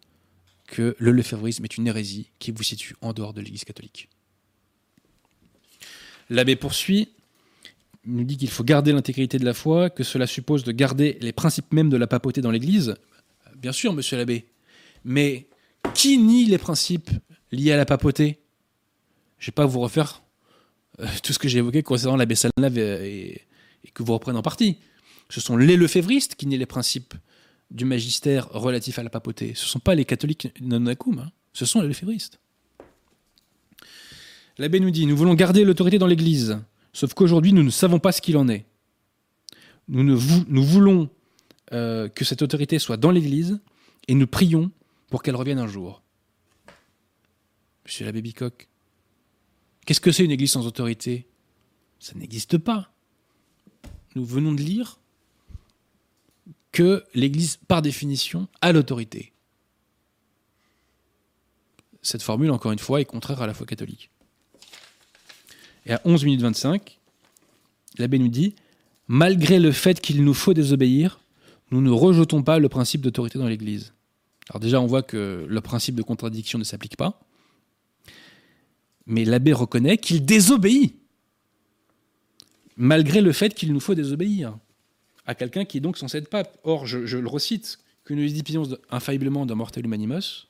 que 0.67 0.95
le 0.99 1.11
lefévrisme 1.11 1.65
est 1.65 1.77
une 1.77 1.87
hérésie 1.87 2.31
qui 2.39 2.53
vous 2.53 2.63
situe 2.63 2.95
en 3.01 3.13
dehors 3.13 3.35
de 3.35 3.41
l'Église 3.41 3.65
catholique. 3.65 4.09
L'abbé 6.31 6.55
poursuit, 6.55 7.09
nous 8.05 8.25
dit 8.25 8.37
qu'il 8.37 8.51
faut 8.51 8.65
garder 8.65 8.93
l'intégrité 8.93 9.39
de 9.39 9.45
la 9.45 9.53
foi, 9.53 9.91
que 9.91 10.05
cela 10.05 10.27
suppose 10.27 10.65
de 10.65 10.73
garder 10.73 11.19
les 11.21 11.33
principes 11.33 11.73
mêmes 11.73 11.91
de 11.91 11.97
la 11.97 12.07
papauté 12.07 12.41
dans 12.41 12.51
l'Église. 12.51 12.95
Bien 13.57 13.73
sûr, 13.73 13.93
monsieur 13.93 14.17
l'abbé, 14.17 14.47
mais 15.05 15.49
qui 15.95 16.19
nie 16.19 16.47
les 16.47 16.59
principes 16.59 17.11
liés 17.53 17.73
à 17.73 17.77
la 17.77 17.87
papauté? 17.87 18.41
Je 19.39 19.45
ne 19.45 19.47
vais 19.47 19.55
pas 19.55 19.67
vous 19.67 19.81
refaire 19.81 20.23
euh, 21.01 21.07
tout 21.23 21.33
ce 21.33 21.39
que 21.39 21.49
j'ai 21.49 21.59
évoqué 21.59 21.83
concernant 21.83 22.17
l'abbé 22.17 22.35
Salnave 22.35 22.79
et, 22.79 23.43
que 23.95 24.03
vous 24.03 24.13
reprenez 24.13 24.39
en 24.39 24.43
partie. 24.43 24.79
Ce 25.31 25.41
sont 25.41 25.57
les 25.57 25.77
lefévristes 25.77 26.35
qui 26.35 26.47
nient 26.47 26.59
les 26.59 26.67
principes 26.67 27.15
du 27.71 27.85
magistère 27.85 28.49
relatif 28.51 28.99
à 28.99 29.03
la 29.03 29.11
papauté. 29.11 29.55
Ce 29.55 29.65
ne 29.65 29.69
sont 29.69 29.79
pas 29.79 29.95
les 29.95 30.05
catholiques 30.05 30.49
non 30.61 30.87
acum, 30.87 31.19
hein. 31.19 31.33
ce 31.53 31.65
sont 31.65 31.81
les 31.81 31.89
lefévristes. 31.89 32.39
L'abbé 34.59 34.81
nous 34.81 34.91
dit 34.91 35.07
Nous 35.07 35.17
voulons 35.17 35.35
garder 35.35 35.65
l'autorité 35.65 35.99
dans 35.99 36.07
l'Église, 36.07 36.59
sauf 36.93 37.15
qu'aujourd'hui 37.15 37.53
nous 37.53 37.63
ne 37.63 37.71
savons 37.71 37.99
pas 37.99 38.13
ce 38.13 38.21
qu'il 38.21 38.37
en 38.37 38.49
est. 38.49 38.67
Nous, 39.89 40.05
nous 40.05 40.65
voulons 40.65 41.09
euh, 41.73 42.09
que 42.09 42.25
cette 42.25 42.43
autorité 42.43 42.79
soit 42.79 42.97
dans 42.97 43.11
l'Église 43.11 43.61
et 44.09 44.15
nous 44.15 44.27
prions 44.27 44.71
pour 45.11 45.23
qu'elle 45.23 45.37
revienne 45.37 45.59
un 45.59 45.67
jour. 45.67 46.03
Monsieur 47.85 48.07
l'abbé 48.07 48.23
Bicoque, 48.23 48.69
qu'est-ce 49.85 50.01
que 50.01 50.13
c'est 50.13 50.25
une 50.25 50.31
Église 50.31 50.53
sans 50.53 50.67
autorité? 50.67 51.27
Ça 51.99 52.15
n'existe 52.15 52.57
pas. 52.57 52.93
Nous 54.15 54.25
venons 54.25 54.53
de 54.53 54.63
lire 54.63 55.01
que 56.73 57.05
l'Église, 57.15 57.59
par 57.69 57.83
définition, 57.83 58.49
a 58.61 58.73
l'autorité. 58.73 59.33
Cette 62.03 62.23
formule, 62.23 62.51
encore 62.51 62.73
une 62.73 62.79
fois, 62.79 63.01
est 63.01 63.05
contraire 63.05 63.43
à 63.43 63.47
la 63.47 63.55
foi 63.55 63.67
catholique. 63.67 64.11
Et 65.87 65.93
à 65.93 66.01
11 66.05 66.25
minutes 66.25 66.43
25, 66.43 66.99
l'abbé 67.99 68.19
nous 68.19 68.29
dit 68.29 68.55
Malgré 69.09 69.59
le 69.59 69.73
fait 69.73 70.01
qu'il 70.01 70.25
nous 70.25 70.35
faut 70.35 70.55
désobéir, 70.55 71.21
nous 71.73 71.81
ne 71.81 71.91
rejetons 71.91 72.43
pas 72.43 72.59
le 72.59 72.69
principe 72.69 73.01
d'autorité 73.01 73.39
dans 73.39 73.49
l'Église. 73.49 73.93
Alors, 74.51 74.59
déjà, 74.59 74.81
on 74.81 74.87
voit 74.87 75.05
que 75.05 75.47
le 75.49 75.61
principe 75.61 75.95
de 75.95 76.03
contradiction 76.03 76.59
ne 76.59 76.65
s'applique 76.65 76.97
pas. 76.97 77.21
Mais 79.07 79.25
l'abbé 79.25 79.53
reconnaît 79.53 79.97
qu'il 79.97 80.25
désobéit, 80.25 80.97
malgré 82.77 83.21
le 83.21 83.31
fait 83.31 83.55
qu'il 83.55 83.73
nous 83.73 83.79
faut 83.79 83.95
désobéir 83.95 84.59
à 85.25 85.37
quelqu'un 85.37 85.65
qui 85.65 85.79
est 85.79 85.81
donc 85.81 85.97
censé 85.97 86.19
être 86.19 86.29
pape. 86.29 86.59
Or, 86.65 86.85
je, 86.85 87.17
le 87.17 87.29
recite, 87.29 87.79
que 88.03 88.13
nous 88.13 88.27
disons 88.27 88.77
infailliblement 88.91 89.47
d'un 89.47 89.55
mortel 89.55 89.85
humanimos. 89.85 90.49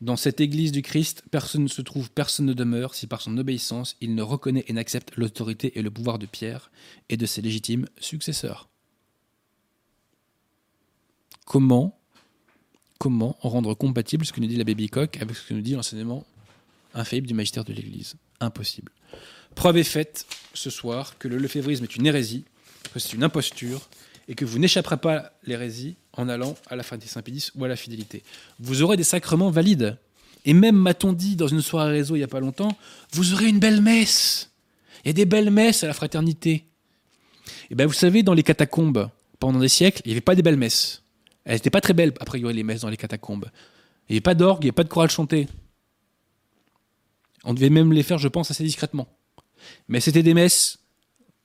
Dans 0.00 0.16
cette 0.16 0.40
Église 0.40 0.70
du 0.70 0.82
Christ, 0.82 1.24
personne 1.32 1.64
ne 1.64 1.68
se 1.68 1.82
trouve, 1.82 2.12
personne 2.12 2.46
ne 2.46 2.54
demeure, 2.54 2.94
si 2.94 3.08
par 3.08 3.22
son 3.22 3.36
obéissance 3.38 3.96
il 4.00 4.14
ne 4.14 4.22
reconnaît 4.22 4.64
et 4.68 4.72
n'accepte 4.72 5.16
l'autorité 5.16 5.76
et 5.78 5.82
le 5.82 5.90
pouvoir 5.90 6.20
de 6.20 6.26
Pierre 6.26 6.70
et 7.08 7.16
de 7.16 7.26
ses 7.26 7.42
légitimes 7.42 7.86
successeurs. 7.98 8.68
Comment, 11.44 11.99
comment 13.00 13.36
rendre 13.40 13.74
compatible 13.74 14.26
ce 14.26 14.32
que 14.32 14.40
nous 14.40 14.46
dit 14.46 14.56
l'abbé 14.56 14.74
Bicoque 14.74 15.16
avec 15.20 15.34
ce 15.34 15.48
que 15.48 15.54
nous 15.54 15.62
dit 15.62 15.72
l'enseignement 15.72 16.24
infaillible 16.94 17.26
du 17.26 17.34
magistère 17.34 17.64
de 17.64 17.72
l'Église 17.72 18.14
Impossible. 18.40 18.92
Preuve 19.54 19.78
est 19.78 19.84
faite 19.84 20.26
ce 20.54 20.68
soir 20.70 21.16
que 21.18 21.26
le 21.26 21.38
lefévrisme 21.38 21.84
est 21.84 21.96
une 21.96 22.06
hérésie 22.06 22.44
que 22.92 22.98
c'est 22.98 23.14
une 23.14 23.24
imposture 23.24 23.88
et 24.28 24.34
que 24.34 24.44
vous 24.44 24.58
n'échapperez 24.58 24.98
pas 24.98 25.16
à 25.16 25.32
l'hérésie 25.44 25.96
en 26.12 26.28
allant 26.28 26.56
à 26.68 26.76
la 26.76 26.82
fraternité 26.82 27.12
Saint-Pédis 27.12 27.50
ou 27.54 27.64
à 27.64 27.68
la 27.68 27.76
fidélité. 27.76 28.22
Vous 28.58 28.82
aurez 28.82 28.96
des 28.96 29.04
sacrements 29.04 29.50
valides. 29.50 29.96
Et 30.44 30.54
même, 30.54 30.76
m'a-t-on 30.76 31.12
dit 31.12 31.36
dans 31.36 31.48
une 31.48 31.62
soirée 31.62 31.92
réseau 31.92 32.16
il 32.16 32.18
n'y 32.18 32.24
a 32.24 32.28
pas 32.28 32.40
longtemps, 32.40 32.76
vous 33.12 33.32
aurez 33.32 33.48
une 33.48 33.58
belle 33.58 33.80
messe. 33.80 34.50
Il 35.04 35.08
y 35.08 35.10
a 35.10 35.14
des 35.14 35.26
belles 35.26 35.50
messes 35.50 35.84
à 35.84 35.86
la 35.86 35.94
fraternité. 35.94 36.52
Et 36.52 36.64
eh 37.70 37.74
bien, 37.74 37.86
vous 37.86 37.92
savez, 37.92 38.22
dans 38.22 38.34
les 38.34 38.42
catacombes, 38.42 39.08
pendant 39.38 39.58
des 39.58 39.68
siècles, 39.68 40.02
il 40.04 40.08
n'y 40.08 40.12
avait 40.14 40.20
pas 40.20 40.34
des 40.34 40.42
belles 40.42 40.56
messes. 40.56 41.02
Elles 41.44 41.54
n'étaient 41.54 41.70
pas 41.70 41.80
très 41.80 41.94
belles, 41.94 42.12
a 42.20 42.24
priori, 42.24 42.54
les 42.54 42.62
messes 42.62 42.82
dans 42.82 42.88
les 42.88 42.96
catacombes. 42.96 43.50
Il 44.08 44.12
n'y 44.12 44.16
avait 44.16 44.20
pas 44.20 44.34
d'orgue, 44.34 44.62
il 44.62 44.66
n'y 44.66 44.68
avait 44.68 44.74
pas 44.74 44.84
de 44.84 44.88
chorale 44.88 45.10
chantée. 45.10 45.48
On 47.44 47.54
devait 47.54 47.70
même 47.70 47.92
les 47.92 48.02
faire, 48.02 48.18
je 48.18 48.28
pense, 48.28 48.50
assez 48.50 48.64
discrètement. 48.64 49.08
Mais 49.88 50.00
c'était 50.00 50.22
des 50.22 50.34
messes 50.34 50.78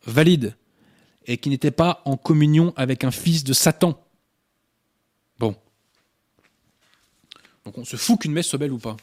valides, 0.05 0.55
et 1.25 1.37
qui 1.37 1.49
n'était 1.49 1.71
pas 1.71 2.01
en 2.05 2.17
communion 2.17 2.73
avec 2.75 3.03
un 3.03 3.11
fils 3.11 3.43
de 3.43 3.53
Satan. 3.53 4.01
Bon. 5.39 5.55
Donc 7.63 7.77
on 7.77 7.85
se 7.85 7.95
fout 7.95 8.19
qu'une 8.21 8.31
messe 8.31 8.47
soit 8.47 8.59
belle 8.59 8.73
ou 8.73 8.77
pas. 8.77 8.97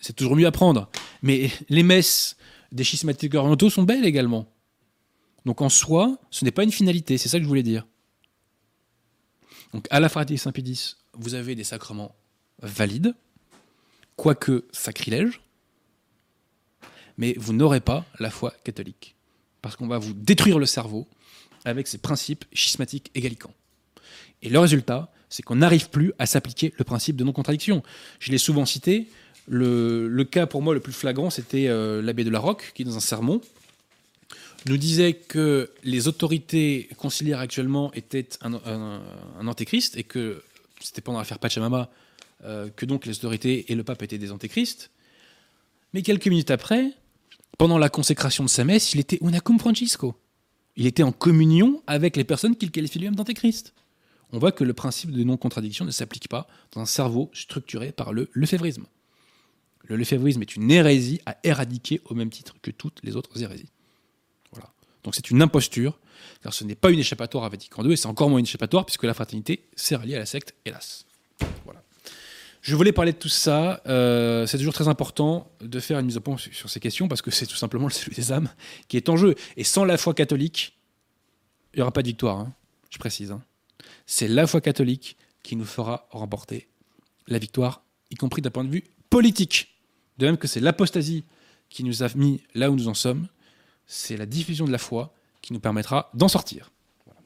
C'est 0.00 0.14
toujours 0.14 0.36
mieux 0.36 0.46
à 0.46 0.52
prendre. 0.52 0.90
Mais 1.22 1.50
les 1.68 1.82
messes 1.82 2.36
des 2.72 2.84
schismatiques 2.84 3.34
orientaux 3.34 3.70
sont 3.70 3.84
belles 3.84 4.04
également. 4.04 4.46
Donc 5.44 5.62
en 5.62 5.68
soi, 5.68 6.18
ce 6.30 6.44
n'est 6.44 6.50
pas 6.50 6.64
une 6.64 6.72
finalité, 6.72 7.18
c'est 7.18 7.28
ça 7.28 7.38
que 7.38 7.44
je 7.44 7.48
voulais 7.48 7.62
dire. 7.62 7.86
Donc 9.72 9.86
à 9.90 10.00
la 10.00 10.08
fraternité 10.08 10.42
Saint-Pédis, 10.42 10.96
vous 11.14 11.34
avez 11.34 11.54
des 11.54 11.64
sacrements 11.64 12.14
valides, 12.62 13.14
quoique 14.16 14.64
sacrilèges, 14.72 15.40
mais 17.18 17.34
vous 17.38 17.52
n'aurez 17.52 17.80
pas 17.80 18.04
la 18.18 18.30
foi 18.30 18.52
catholique 18.64 19.16
parce 19.62 19.76
qu'on 19.76 19.88
va 19.88 19.98
vous 19.98 20.12
détruire 20.12 20.58
le 20.58 20.66
cerveau 20.66 21.08
avec 21.64 21.88
ces 21.88 21.98
principes 21.98 22.44
schismatiques 22.52 23.10
et 23.14 23.20
gallicans. 23.20 23.52
Et 24.42 24.48
le 24.48 24.58
résultat, 24.58 25.10
c'est 25.28 25.42
qu'on 25.42 25.56
n'arrive 25.56 25.90
plus 25.90 26.12
à 26.18 26.26
s'appliquer 26.26 26.72
le 26.78 26.84
principe 26.84 27.16
de 27.16 27.24
non-contradiction. 27.24 27.82
Je 28.20 28.30
l'ai 28.30 28.38
souvent 28.38 28.64
cité, 28.64 29.08
le, 29.48 30.22
cas 30.22 30.46
pour 30.46 30.62
moi 30.62 30.74
le 30.74 30.80
plus 30.80 30.92
flagrant, 30.92 31.30
c'était 31.30 31.66
euh, 31.66 32.00
l'abbé 32.00 32.22
de 32.22 32.30
la 32.30 32.38
Roque, 32.38 32.72
qui 32.74 32.84
dans 32.84 32.96
un 32.96 33.00
sermon 33.00 33.40
nous 34.68 34.76
disait 34.76 35.14
que 35.14 35.70
les 35.84 36.08
autorités 36.08 36.88
conciliaires 36.96 37.38
actuellement 37.38 37.92
étaient 37.94 38.28
un, 38.42 39.00
antéchrist 39.46 39.96
et 39.96 40.04
que 40.04 40.42
c'était 40.80 41.00
pendant 41.00 41.18
l'affaire 41.18 41.38
Pachamama 41.38 41.90
euh, 42.44 42.68
que 42.74 42.84
donc 42.84 43.06
les 43.06 43.16
autorités 43.16 43.70
et 43.70 43.74
le 43.74 43.84
pape 43.84 44.02
étaient 44.02 44.18
des 44.18 44.32
antéchrists. 44.32 44.90
Mais 45.92 46.02
quelques 46.02 46.26
minutes 46.26 46.50
après, 46.50 46.92
pendant 47.58 47.78
la 47.78 47.88
consécration 47.88 48.44
de 48.44 48.48
sa 48.48 48.64
messe, 48.64 48.92
il 48.92 49.00
était 49.00 49.18
una 49.20 49.40
cum 49.40 49.58
Francisco. 49.58 50.16
Il 50.76 50.86
était 50.86 51.02
en 51.02 51.12
communion 51.12 51.82
avec 51.86 52.16
les 52.16 52.24
personnes 52.24 52.56
qu'il 52.56 52.70
qualifie 52.70 52.98
lui-même 52.98 53.14
d'antéchrist. 53.14 53.72
On 54.32 54.38
voit 54.38 54.52
que 54.52 54.64
le 54.64 54.74
principe 54.74 55.12
de 55.12 55.22
non-contradiction 55.22 55.84
ne 55.84 55.90
s'applique 55.90 56.28
pas 56.28 56.48
dans 56.72 56.80
un 56.80 56.86
cerveau 56.86 57.30
structuré 57.32 57.92
par 57.92 58.12
le 58.12 58.28
lefévrisme. 58.32 58.86
Le 59.84 59.96
lefévrisme 59.96 60.42
est 60.42 60.56
une 60.56 60.70
hérésie 60.70 61.20
à 61.24 61.38
éradiquer 61.44 62.00
au 62.06 62.14
même 62.14 62.30
titre 62.30 62.56
que 62.60 62.72
toutes 62.72 63.00
les 63.04 63.14
autres 63.14 63.40
hérésies. 63.40 63.70
Donc 65.06 65.14
c'est 65.14 65.30
une 65.30 65.40
imposture, 65.40 65.98
car 66.42 66.52
ce 66.52 66.64
n'est 66.64 66.74
pas 66.74 66.90
une 66.90 66.98
échappatoire 66.98 67.44
à 67.44 67.48
Vatican 67.48 67.84
II, 67.84 67.92
et 67.92 67.96
c'est 67.96 68.08
encore 68.08 68.28
moins 68.28 68.40
une 68.40 68.44
échappatoire 68.44 68.84
puisque 68.84 69.04
la 69.04 69.14
fraternité 69.14 69.68
s'est 69.76 69.94
ralliée 69.94 70.16
à 70.16 70.18
la 70.18 70.26
secte, 70.26 70.52
hélas. 70.64 71.06
Voilà. 71.64 71.80
Je 72.60 72.74
voulais 72.74 72.90
parler 72.90 73.12
de 73.12 73.16
tout 73.18 73.28
ça. 73.28 73.80
euh, 73.86 74.46
c'est 74.46 74.58
toujours 74.58 74.74
très 74.74 74.88
important 74.88 75.48
de 75.60 75.78
faire 75.78 76.00
une 76.00 76.06
mise 76.06 76.16
au 76.16 76.20
point 76.20 76.36
sur, 76.36 76.52
sur 76.52 76.68
ces 76.68 76.80
questions 76.80 77.06
parce 77.06 77.22
que 77.22 77.30
c'est 77.30 77.46
tout 77.46 77.54
simplement 77.54 77.86
le 77.86 77.92
salut 77.92 78.16
des 78.16 78.32
âmes 78.32 78.48
qui 78.88 78.96
est 78.96 79.08
en 79.08 79.16
jeu. 79.16 79.36
Et 79.56 79.62
sans 79.62 79.84
la 79.84 79.96
foi 79.96 80.12
catholique, 80.12 80.76
il 81.72 81.76
n'y 81.76 81.82
aura 81.82 81.92
pas 81.92 82.02
de 82.02 82.08
victoire, 82.08 82.38
hein, 82.40 82.52
je 82.90 82.98
précise. 82.98 83.30
hein. 83.30 83.42
C'est 84.06 84.26
la 84.26 84.48
foi 84.48 84.60
catholique 84.60 85.16
qui 85.44 85.54
nous 85.54 85.64
fera 85.64 86.08
remporter 86.10 86.66
la 87.28 87.38
victoire, 87.38 87.82
y 88.10 88.16
compris 88.16 88.42
d'un 88.42 88.50
point 88.50 88.64
de 88.64 88.70
vue 88.70 88.82
politique. 89.08 89.68
De 90.18 90.26
même 90.26 90.36
que 90.36 90.48
c'est 90.48 90.58
l'apostasie 90.58 91.22
qui 91.68 91.84
nous 91.84 92.02
a 92.02 92.08
mis 92.16 92.42
là 92.56 92.72
où 92.72 92.74
nous 92.74 92.88
en 92.88 92.94
sommes, 92.94 93.28
c'est 93.86 94.16
la 94.16 94.26
diffusion 94.26 94.64
de 94.64 94.72
la 94.72 94.78
foi 94.78 95.14
qui 95.42 95.52
nous 95.52 95.60
permettra 95.60 96.10
d'en 96.14 96.28
sortir. 96.28 96.70
Voilà. 97.04 97.20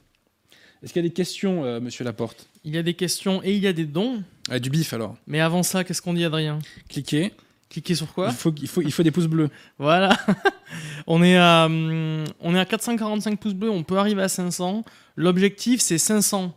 Est-ce 0.83 0.93
qu'il 0.93 1.03
y 1.03 1.07
a 1.07 1.09
des 1.09 1.15
questions, 1.15 1.65
euh, 1.65 1.81
monsieur 1.81 2.05
Laporte? 2.05 2.49
Il 2.65 2.75
y 2.75 2.79
a 2.79 2.83
des 2.83 2.95
questions 2.95 3.43
et 3.43 3.55
il 3.55 3.63
y 3.63 3.67
a 3.67 3.73
des 3.73 3.87
dons. 3.87 4.23
Ah, 4.51 4.59
Du 4.59 4.71
bif 4.71 4.93
alors. 4.93 5.17
Mais 5.27 5.41
avant 5.41 5.63
ça, 5.63 5.85
qu'est-ce 5.85 6.03
qu'on 6.03 6.15
dit, 6.15 6.25
Adrien? 6.25 6.59
Cliquez. 6.89 7.33
Cliquez 7.71 7.95
sur 7.95 8.13
quoi? 8.13 8.29
Il, 8.31 8.35
faut, 8.35 8.53
il, 8.61 8.69
faut, 8.69 8.83
il 8.83 8.93
faut 8.93 9.03
des 9.03 9.13
pouces 9.13 9.29
bleus. 9.29 9.49
Voilà. 9.79 10.19
on, 11.07 11.23
est 11.23 11.37
à, 11.37 11.67
hum, 11.67 12.25
on 12.41 12.55
est 12.55 12.59
à 12.59 12.65
445 12.65 13.39
pouces 13.39 13.55
bleus, 13.55 13.71
on 13.71 13.85
peut 13.85 13.97
arriver 13.97 14.23
à 14.23 14.29
500. 14.29 14.85
L'objectif, 15.17 15.81
c'est 15.81 15.99
500. 15.99 16.53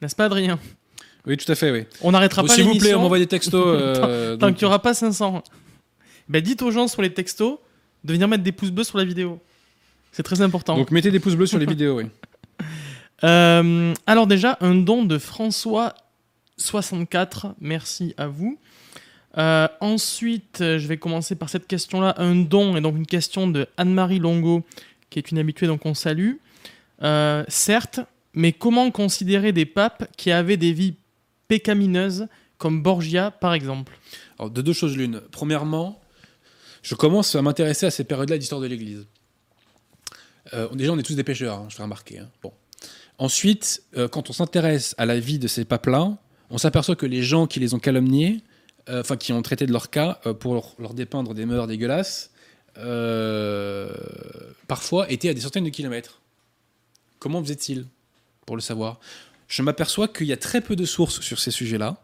N'est-ce 0.00 0.14
pas, 0.14 0.26
Adrien? 0.26 0.58
Oui, 1.26 1.36
tout 1.36 1.50
à 1.50 1.54
fait, 1.54 1.70
oui. 1.70 1.84
On 2.00 2.12
n'arrêtera 2.12 2.42
pas 2.42 2.54
S'il 2.54 2.64
vous 2.64 2.78
plaît, 2.78 2.94
on 2.94 3.02
m'envoie 3.02 3.18
des 3.18 3.26
textos. 3.26 3.62
euh, 3.66 4.36
tant 4.36 4.46
donc- 4.46 4.56
qu'il 4.56 4.64
n'y 4.64 4.68
aura 4.68 4.80
pas 4.80 4.94
500. 4.94 5.42
Ben, 6.28 6.40
dites 6.40 6.62
aux 6.62 6.70
gens 6.70 6.88
sur 6.88 7.02
les 7.02 7.12
textos 7.12 7.58
de 8.04 8.12
venir 8.12 8.28
mettre 8.28 8.42
des 8.42 8.52
pouces 8.52 8.70
bleus 8.70 8.84
sur 8.84 8.98
la 8.98 9.04
vidéo. 9.04 9.40
C'est 10.12 10.22
très 10.22 10.42
important. 10.42 10.76
Donc 10.76 10.90
mettez 10.90 11.10
des 11.10 11.20
pouces 11.20 11.36
bleus 11.36 11.46
sur 11.46 11.58
les 11.58 11.66
vidéos, 11.66 11.98
oui. 11.98 12.04
Euh, 13.24 13.94
alors 14.08 14.26
déjà, 14.26 14.58
un 14.60 14.74
don 14.74 15.04
de 15.04 15.16
François64, 15.16 17.52
merci 17.60 18.14
à 18.16 18.26
vous. 18.26 18.58
Euh, 19.38 19.66
ensuite, 19.80 20.60
euh, 20.60 20.78
je 20.78 20.86
vais 20.86 20.98
commencer 20.98 21.34
par 21.34 21.48
cette 21.48 21.66
question-là. 21.66 22.14
Un 22.18 22.34
don, 22.34 22.76
et 22.76 22.80
donc 22.80 22.96
une 22.96 23.06
question 23.06 23.46
de 23.46 23.66
Anne-Marie 23.76 24.18
Longo, 24.18 24.64
qui 25.10 25.18
est 25.18 25.30
une 25.30 25.38
habituée, 25.38 25.66
donc 25.66 25.86
on 25.86 25.94
salue. 25.94 26.34
Euh, 27.02 27.44
certes, 27.48 28.00
mais 28.34 28.52
comment 28.52 28.90
considérer 28.90 29.52
des 29.52 29.66
papes 29.66 30.08
qui 30.16 30.30
avaient 30.30 30.56
des 30.56 30.72
vies 30.72 30.94
pécamineuses, 31.48 32.28
comme 32.58 32.82
Borgia 32.82 33.30
par 33.30 33.54
exemple? 33.54 33.98
Alors, 34.38 34.50
de 34.50 34.62
deux 34.62 34.72
choses 34.72 34.96
l'une. 34.96 35.20
Premièrement, 35.30 36.00
je 36.82 36.94
commence 36.94 37.34
à 37.34 37.42
m'intéresser 37.42 37.86
à 37.86 37.90
ces 37.90 38.04
périodes-là 38.04 38.38
d'histoire 38.38 38.60
de 38.60 38.66
l'Église. 38.66 39.06
Euh, 40.52 40.68
déjà, 40.74 40.92
on 40.92 40.98
est 40.98 41.02
tous 41.02 41.14
des 41.14 41.24
pêcheurs, 41.24 41.58
hein, 41.58 41.66
je 41.68 41.76
fais 41.76 41.82
remarquer. 41.82 42.18
hein. 42.18 42.28
Bon. 42.42 42.52
Ensuite, 43.18 43.82
euh, 43.96 44.08
quand 44.08 44.30
on 44.30 44.32
s'intéresse 44.32 44.94
à 44.98 45.06
la 45.06 45.20
vie 45.20 45.38
de 45.38 45.46
ces 45.46 45.64
papes-là, 45.64 46.18
on 46.50 46.58
s'aperçoit 46.58 46.96
que 46.96 47.06
les 47.06 47.22
gens 47.22 47.46
qui 47.46 47.60
les 47.60 47.74
ont 47.74 47.78
calomniés, 47.78 48.42
euh, 48.88 49.00
enfin 49.00 49.16
qui 49.16 49.32
ont 49.32 49.40
traité 49.42 49.64
de 49.66 49.72
leur 49.72 49.90
cas 49.90 50.14
pour 50.40 50.74
leur, 50.78 50.94
dépeindre 50.94 51.34
des 51.34 51.46
mœurs 51.46 51.68
dégueulasses, 51.68 52.30
parfois 54.66 55.10
étaient 55.10 55.28
à 55.28 55.34
des 55.34 55.42
centaines 55.42 55.64
de 55.64 55.70
kilomètres. 55.70 56.20
Comment 57.20 57.40
faisait-il 57.42 57.86
pour 58.44 58.56
le 58.56 58.62
savoir? 58.62 58.98
Je 59.46 59.62
m'aperçois 59.62 60.08
qu'il 60.08 60.26
y 60.26 60.32
a 60.32 60.36
très 60.36 60.60
peu 60.60 60.74
de 60.74 60.84
sources 60.84 61.20
sur 61.20 61.38
ces 61.38 61.50
sujets-là 61.50 62.02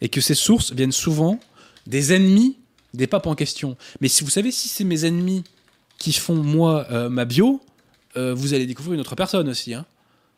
et 0.00 0.08
que 0.08 0.20
ces 0.20 0.34
sources 0.34 0.72
viennent 0.72 0.92
souvent 0.92 1.38
des 1.86 2.12
ennemis 2.14 2.59
des 2.94 3.06
papes 3.06 3.26
en 3.26 3.34
question. 3.34 3.76
Mais 4.00 4.08
si 4.08 4.24
vous 4.24 4.30
savez, 4.30 4.50
si 4.50 4.68
c'est 4.68 4.84
mes 4.84 5.04
ennemis 5.04 5.44
qui 5.98 6.12
font 6.12 6.36
moi 6.36 6.86
euh, 6.90 7.08
ma 7.08 7.24
bio, 7.24 7.60
euh, 8.16 8.34
vous 8.34 8.54
allez 8.54 8.66
découvrir 8.66 8.94
une 8.94 9.00
autre 9.00 9.14
personne 9.14 9.48
aussi. 9.48 9.74
hein. 9.74 9.86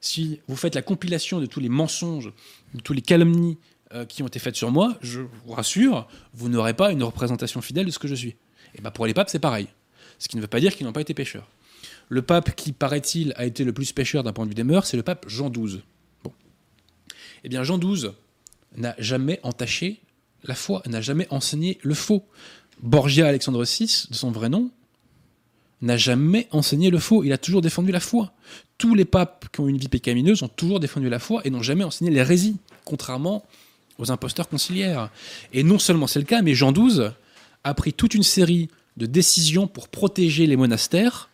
Si 0.01 0.41
vous 0.49 0.57
faites 0.57 0.75
la 0.75 0.83
compilation 0.83 1.41
de 1.41 1.47
tous 1.47 1.61
les 1.61 1.69
mensonges, 1.69 2.33
de 2.75 2.81
tous 2.81 2.93
les 2.93 3.03
calomnies 3.03 3.59
euh, 3.95 4.05
qui 4.05 4.23
ont 4.23 4.27
été 4.27 4.39
faites 4.39 4.57
sur 4.57 4.71
moi, 4.71 4.99
je 5.01 5.21
vous 5.21 5.53
rassure, 5.53 6.09
vous 6.35 6.49
n'aurez 6.49 6.75
pas 6.75 6.91
une 6.93 7.03
représentation 7.03 7.61
fidèle 7.61 7.87
de 7.87 7.91
ce 7.91 7.99
que 7.99 8.09
je 8.09 8.15
suis. 8.15 8.37
Et 8.75 8.81
bah 8.81 8.91
pour 8.91 9.07
les 9.07 9.15
papes, 9.15 9.31
c'est 9.31 9.39
pareil. 9.39 9.69
Ce 10.19 10.29
qui 10.29 10.37
ne 10.37 10.43
veut 10.43 10.49
pas 10.49 10.61
dire 10.61 10.75
qu'ils 10.77 10.87
n'ont 10.87 10.93
pas 10.93 11.01
été 11.01 11.15
pécheurs. 11.15 11.49
Le 12.09 12.21
pape 12.21 12.55
qui, 12.55 12.73
paraît-il, 12.73 13.33
a 13.37 13.47
été 13.47 13.65
le 13.65 13.73
plus 13.73 13.93
pécheur 13.93 14.23
d'un 14.23 14.33
point 14.33 14.45
de 14.45 14.51
vue 14.51 14.55
des 14.55 14.65
mœurs, 14.65 14.87
c'est 14.87 14.97
le 14.97 15.03
pape 15.03 15.25
Jean 15.29 15.49
XII. 15.49 15.83
Bon. 16.25 16.33
Eh 17.45 17.49
bien, 17.49 17.65
Jean 17.65 17.79
XII 17.79 18.11
n'a 18.77 18.95
jamais 18.99 19.41
entaché 19.43 20.02
la 20.45 20.55
foi, 20.55 20.83
n'a 20.87 21.01
jamais 21.01 21.27
enseigné 21.31 21.79
le 21.83 21.95
faux. 21.95 22.25
Borgia 22.83 23.29
Alexandre 23.29 23.65
VI, 23.65 24.07
de 24.11 24.15
son 24.15 24.31
vrai 24.31 24.49
nom, 24.49 24.71
n'a 25.83 25.97
jamais 25.97 26.49
enseigné 26.51 26.91
le 26.91 26.99
faux. 26.99 27.25
Il 27.25 27.33
a 27.33 27.39
toujours 27.39 27.61
défendu 27.61 27.93
la 27.93 28.01
foi. 28.01 28.33
Tous 28.79 28.95
les 28.95 29.05
papes 29.05 29.47
qui 29.53 29.61
ont 29.61 29.69
une 29.69 29.79
vie 29.79 29.89
pécamineuse 29.89 30.43
ont 30.43 30.49
toujours 30.49 30.81
défendu 30.81 31.09
la 31.09 31.19
foi 31.19 31.43
et 31.45 31.51
n'ont 31.51 31.63
jamais 31.63 31.85
enseigné 31.85 32.11
l'hérésie, 32.11 32.57
contrairement 32.85 33.45
aux 33.99 34.11
imposteurs 34.11 34.49
conciliaires. 34.49 35.11
Et 35.53 35.63
non 35.63 35.79
seulement 35.79 36.07
c'est 36.07 36.19
le 36.19 36.25
cas, 36.25 36.43
mais 36.43 36.55
Jean 36.55 36.73
XII 36.73 37.11
a 37.65 37.75
pris 37.75 37.93
toute 37.93 38.15
une 38.15 38.23
série 38.23 38.69
de 38.97 39.07
décisions 39.07 39.67
pour 39.67 39.89
protéger 39.89 40.47
les 40.47 40.57
monastères. 40.57 41.29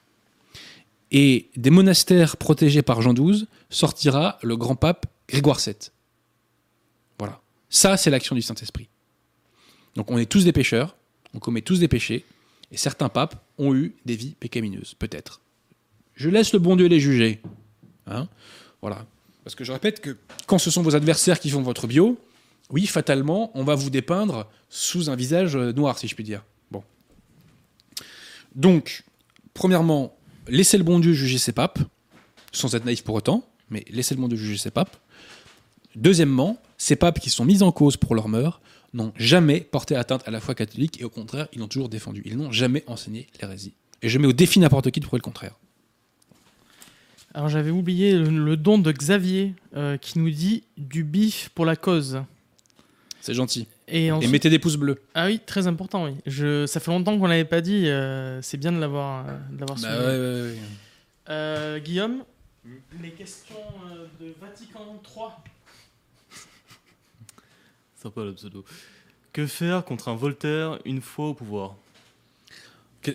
Et 1.10 1.48
des 1.56 1.70
monastères 1.70 2.36
protégés 2.36 2.82
par 2.82 3.00
Jean 3.00 3.14
XII 3.14 3.46
sortira 3.70 4.38
le 4.42 4.56
grand 4.56 4.76
pape 4.76 5.06
Grégoire 5.28 5.58
VII. 5.58 5.74
Voilà. 7.18 7.40
Ça, 7.70 7.96
c'est 7.96 8.10
l'action 8.10 8.34
du 8.34 8.42
Saint-Esprit. 8.42 8.88
Donc 9.94 10.10
on 10.10 10.18
est 10.18 10.26
tous 10.26 10.44
des 10.44 10.52
pécheurs, 10.52 10.96
on 11.34 11.38
commet 11.38 11.62
tous 11.62 11.80
des 11.80 11.88
péchés, 11.88 12.24
et 12.70 12.76
certains 12.76 13.08
papes 13.08 13.42
ont 13.58 13.74
eu 13.74 13.94
des 14.04 14.16
vies 14.16 14.34
pécamineuses, 14.38 14.94
peut-être. 14.94 15.40
Je 16.14 16.28
laisse 16.28 16.52
le 16.52 16.58
bon 16.58 16.76
Dieu 16.76 16.86
les 16.86 17.00
juger. 17.00 17.40
Hein 18.06 18.28
voilà. 18.82 19.06
Parce 19.44 19.54
que 19.54 19.64
je 19.64 19.72
répète 19.72 20.00
que 20.00 20.16
quand 20.46 20.58
ce 20.58 20.70
sont 20.70 20.82
vos 20.82 20.94
adversaires 20.94 21.40
qui 21.40 21.50
font 21.50 21.62
votre 21.62 21.86
bio, 21.86 22.18
oui, 22.70 22.86
fatalement, 22.86 23.50
on 23.54 23.64
va 23.64 23.74
vous 23.74 23.88
dépeindre 23.88 24.46
sous 24.68 25.08
un 25.08 25.16
visage 25.16 25.56
euh, 25.56 25.72
noir, 25.72 25.98
si 25.98 26.06
je 26.06 26.14
puis 26.14 26.24
dire. 26.24 26.44
Bon. 26.70 26.82
Donc, 28.54 29.04
premièrement, 29.54 30.14
laissez 30.48 30.76
le 30.76 30.84
bon 30.84 30.98
Dieu 30.98 31.14
juger 31.14 31.38
ses 31.38 31.52
papes, 31.52 31.78
sans 32.52 32.74
être 32.74 32.84
naïf 32.84 33.02
pour 33.02 33.14
autant, 33.14 33.48
mais 33.70 33.84
laissez 33.88 34.14
le 34.14 34.20
bon 34.20 34.28
Dieu 34.28 34.36
juger 34.36 34.58
ses 34.58 34.70
papes. 34.70 34.96
Deuxièmement, 35.96 36.60
ces 36.76 36.96
papes 36.96 37.20
qui 37.20 37.30
sont 37.30 37.44
mis 37.44 37.62
en 37.62 37.72
cause 37.72 37.96
pour 37.96 38.14
leur 38.14 38.28
mœurs 38.28 38.60
n'ont 38.94 39.12
jamais 39.16 39.60
porté 39.60 39.96
atteinte 39.96 40.26
à 40.26 40.30
la 40.30 40.40
foi 40.40 40.54
catholique 40.54 41.00
et 41.00 41.04
au 41.04 41.10
contraire, 41.10 41.48
ils 41.52 41.60
l'ont 41.60 41.68
toujours 41.68 41.88
défendu. 41.88 42.22
Ils 42.24 42.36
n'ont 42.36 42.52
jamais 42.52 42.84
enseigné 42.86 43.26
l'hérésie. 43.40 43.74
Et 44.02 44.08
je 44.08 44.18
mets 44.18 44.26
au 44.26 44.32
défi 44.32 44.60
n'importe 44.60 44.90
qui 44.90 45.00
de 45.00 45.04
prouver 45.04 45.18
le 45.18 45.24
contraire. 45.24 45.54
Alors 47.34 47.48
j'avais 47.48 47.70
oublié 47.70 48.12
le, 48.12 48.30
le 48.30 48.56
don 48.56 48.78
de 48.78 48.90
Xavier 48.90 49.54
euh, 49.76 49.96
qui 49.98 50.18
nous 50.18 50.30
dit 50.30 50.64
du 50.76 51.04
bif 51.04 51.50
pour 51.54 51.66
la 51.66 51.76
cause. 51.76 52.22
C'est 53.20 53.34
gentil. 53.34 53.66
Et, 53.90 54.10
mettez 54.28 54.50
des 54.50 54.58
pouces 54.58 54.76
bleus. 54.76 55.00
Ah 55.14 55.26
oui, 55.26 55.40
très 55.44 55.66
important, 55.66 56.04
oui. 56.04 56.16
Je... 56.26 56.66
Ça 56.66 56.80
fait 56.80 56.90
longtemps 56.90 57.18
qu'on 57.18 57.26
l'avait 57.26 57.44
pas 57.44 57.60
dit, 57.60 57.88
euh, 57.88 58.40
c'est 58.42 58.58
bien 58.58 58.72
de 58.72 58.78
l'avoir 58.78 59.26
euh, 59.26 59.38
l'avoir 59.58 59.78
Bah 59.80 59.98
ouais, 59.98 60.06
ouais, 60.06 60.42
ouais. 60.42 60.58
Euh, 61.30 61.78
Guillaume, 61.78 62.24
les 63.02 63.10
questions 63.10 63.56
de 64.20 64.34
Vatican 64.40 65.00
III. 65.04 65.24
Sympa 68.02 68.24
le 68.24 68.32
pseudo. 68.34 68.64
Que 69.32 69.46
faire 69.46 69.84
contre 69.84 70.08
un 70.08 70.14
Voltaire 70.14 70.78
une 70.84 71.00
fois 71.00 71.28
au 71.28 71.34
pouvoir? 71.34 71.76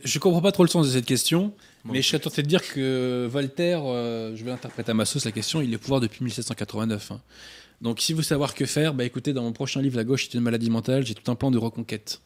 Je 0.04 0.18
comprends 0.20 0.42
pas 0.42 0.52
trop 0.52 0.64
le 0.64 0.70
sens 0.70 0.88
de 0.88 0.92
cette 0.92 1.06
question, 1.06 1.54
Bon. 1.84 1.94
mais 1.94 2.02
je 2.02 2.08
serais 2.08 2.20
tenté 2.20 2.42
de 2.42 2.48
dire 2.48 2.66
que 2.68 3.28
Voltaire, 3.30 3.82
euh, 3.86 4.34
je 4.36 4.44
vais 4.44 4.50
l'interpréter 4.50 4.92
à 4.92 4.94
ma 4.94 5.06
sauce 5.06 5.26
la 5.26 5.32
question, 5.32 5.62
il 5.62 5.72
est 5.74 5.76
au 5.76 5.80
pouvoir 5.80 6.00
depuis 6.00 6.24
1789. 6.24 7.12
hein. 7.12 7.22
Donc 7.82 8.00
si 8.00 8.14
vous 8.14 8.22
savez 8.22 8.30
savoir 8.30 8.56
que 8.56 8.66
faire, 8.66 8.94
bah 8.94 9.04
écoutez, 9.04 9.34
dans 9.34 9.44
mon 9.44 9.52
prochain 9.52 9.82
livre, 9.82 9.98
La 9.98 10.06
gauche 10.06 10.26
est 10.26 10.34
une 10.36 10.40
maladie 10.40 10.70
mentale, 10.70 11.06
j'ai 11.06 11.14
tout 11.14 11.30
un 11.30 11.36
plan 11.36 11.52
de 11.52 11.58
reconquête. 11.58 12.22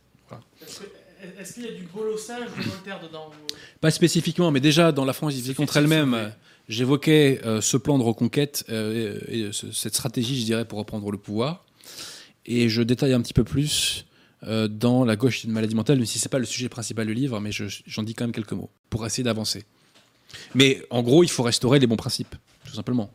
Est-ce 1.40 1.54
qu'il 1.56 1.64
y 1.66 1.68
a 1.68 1.72
du 1.72 1.84
bolossage 1.84 2.48
de 2.58 2.62
Voltaire 2.64 3.00
dedans 3.02 3.32
Pas 3.82 3.90
spécifiquement, 3.92 4.52
mais 4.52 4.60
déjà 4.60 4.92
dans 4.92 5.04
la 5.06 5.14
France 5.14 5.34
divisée 5.34 5.56
contre 5.56 5.74
fictif, 5.74 5.92
elle-même, 5.92 6.32
j'évoquais 6.70 7.42
euh, 7.44 7.60
ce 7.60 7.76
plan 7.76 7.98
de 7.98 8.04
reconquête 8.04 8.66
euh, 8.70 9.20
et, 9.28 9.40
et 9.40 9.52
ce- 9.52 9.72
cette 9.72 9.96
stratégie, 9.96 10.40
je 10.40 10.46
dirais, 10.46 10.66
pour 10.66 10.78
reprendre 10.78 11.10
le 11.12 11.18
pouvoir. 11.18 11.66
Et 12.48 12.70
je 12.70 12.82
détaille 12.82 13.14
un 13.14 13.22
petit 13.22 13.34
peu 13.34 13.44
plus 13.44 14.06
euh, 14.44 14.68
dans 14.68 15.04
La 15.04 15.16
gauche 15.16 15.40
est 15.40 15.44
une 15.48 15.52
maladie 15.54 15.76
mentale, 15.76 15.98
même 15.98 16.06
si 16.06 16.20
c'est 16.20 16.30
pas 16.30 16.40
le 16.40 16.46
sujet 16.46 16.70
principal 16.70 17.08
du 17.08 17.14
livre, 17.14 17.40
mais 17.40 17.52
je- 17.52 17.66
j'en 17.86 18.04
dis 18.04 18.14
quand 18.14 18.24
même 18.26 18.32
quelques 18.32 18.54
mots 18.54 18.70
pour 18.90 19.06
essayer 19.06 19.24
d'avancer. 19.24 19.66
Mais 20.54 20.84
en 20.90 21.02
gros, 21.02 21.24
il 21.24 21.30
faut 21.30 21.44
restaurer 21.44 21.80
les 21.80 21.88
bons 21.88 21.96
principes, 21.96 22.36
tout 22.66 22.74
simplement. 22.74 23.12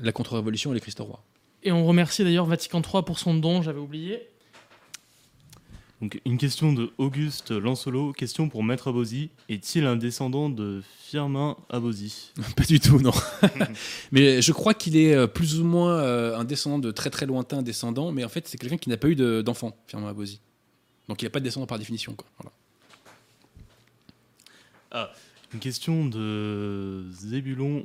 La 0.00 0.12
contre-révolution 0.12 0.70
et 0.72 0.74
les 0.74 0.80
Christ 0.80 0.98
roi. 1.00 1.24
Et 1.62 1.72
on 1.72 1.86
remercie 1.86 2.24
d'ailleurs 2.24 2.46
Vatican 2.46 2.80
III 2.82 3.02
pour 3.04 3.18
son 3.18 3.34
don, 3.34 3.62
j'avais 3.62 3.80
oublié. 3.80 4.28
Donc, 6.00 6.18
une 6.24 6.38
question 6.38 6.72
de 6.72 6.90
Auguste 6.96 7.50
Lansolo. 7.50 8.14
Question 8.14 8.48
pour 8.48 8.64
Maître 8.64 8.88
Abosi. 8.88 9.28
Est-il 9.50 9.84
un 9.84 9.96
descendant 9.96 10.48
de 10.48 10.82
Firmin 11.02 11.58
Abosi? 11.68 12.32
Pas 12.56 12.64
du 12.64 12.80
tout, 12.80 13.00
non. 13.00 13.12
mais 14.12 14.40
je 14.40 14.52
crois 14.52 14.72
qu'il 14.72 14.96
est 14.96 15.14
euh, 15.14 15.26
plus 15.26 15.60
ou 15.60 15.64
moins 15.64 15.98
euh, 15.98 16.38
un 16.38 16.44
descendant 16.44 16.78
de 16.78 16.90
très 16.90 17.10
très 17.10 17.26
lointain 17.26 17.60
descendant, 17.60 18.12
mais 18.12 18.24
en 18.24 18.30
fait, 18.30 18.48
c'est 18.48 18.56
quelqu'un 18.56 18.78
qui 18.78 18.88
n'a 18.88 18.96
pas 18.96 19.08
eu 19.08 19.14
de- 19.14 19.42
d'enfant, 19.42 19.76
Firmin 19.88 20.08
Abosi. 20.08 20.40
Donc 21.08 21.20
il 21.20 21.26
n'a 21.26 21.30
pas 21.30 21.40
de 21.40 21.44
descendant 21.44 21.66
par 21.66 21.78
définition. 21.78 22.14
Quoi. 22.14 22.26
Voilà. 22.38 22.52
Une 25.52 25.60
question 25.60 26.06
de 26.06 27.04
Zébulon 27.12 27.84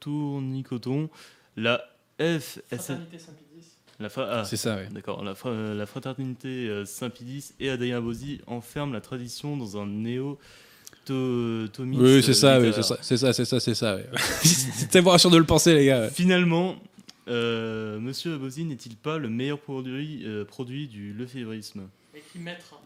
Tournicoton. 0.00 1.08
La 1.56 1.82
FSN. 2.20 3.00
La 4.00 4.08
fa- 4.08 4.28
ah, 4.30 4.44
C'est 4.44 4.56
ça, 4.56 4.76
ouais. 4.76 4.88
D'accord. 4.92 5.24
La, 5.24 5.34
fra- 5.34 5.74
la 5.74 5.86
fraternité 5.86 6.68
euh, 6.68 6.84
Saint-Pidis 6.84 7.52
et 7.58 7.68
Adrien 7.70 7.98
Abosi 7.98 8.40
enferment 8.46 8.92
la 8.92 9.00
tradition 9.00 9.56
dans 9.56 9.76
un 9.76 9.86
néo 9.86 10.38
thomisme 11.04 12.02
Oui, 12.02 12.22
c'est 12.22 12.34
ça, 12.34 12.60
oui, 12.60 12.70
c'est 12.74 12.82
ça, 12.82 12.98
c'est 13.00 13.16
ça, 13.16 13.32
c'est 13.32 13.44
ça, 13.44 13.60
c'est 13.60 13.74
ça. 13.74 13.98
rassurant 15.06 15.32
de 15.34 15.38
le 15.38 15.44
penser, 15.44 15.74
les 15.74 15.86
gars. 15.86 16.02
ouais. 16.02 16.10
Finalement, 16.10 16.76
euh, 17.28 17.98
Monsieur 17.98 18.34
Abosi 18.34 18.64
n'est-il 18.64 18.94
pas 18.96 19.18
le 19.18 19.28
meilleur 19.28 19.58
produit, 19.58 20.22
euh, 20.26 20.44
produit 20.44 20.86
du 20.86 21.12
lefévrisme? 21.12 21.88
Maître. 22.36 22.78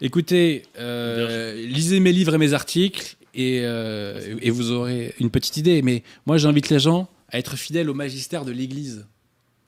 Écoutez, 0.00 0.62
euh, 0.78 1.54
lisez 1.66 2.00
mes 2.00 2.12
livres 2.12 2.34
et 2.34 2.38
mes 2.38 2.52
articles 2.52 3.16
et, 3.34 3.60
euh, 3.62 4.36
et 4.42 4.50
vous 4.50 4.72
aurez 4.72 5.14
une 5.20 5.30
petite 5.30 5.56
idée. 5.56 5.80
Mais 5.82 6.02
moi, 6.26 6.36
j'invite 6.38 6.68
les 6.70 6.78
gens 6.80 7.08
à 7.28 7.38
être 7.38 7.56
fidèles 7.56 7.88
au 7.88 7.94
magistère 7.94 8.44
de 8.44 8.52
l'Église. 8.52 9.06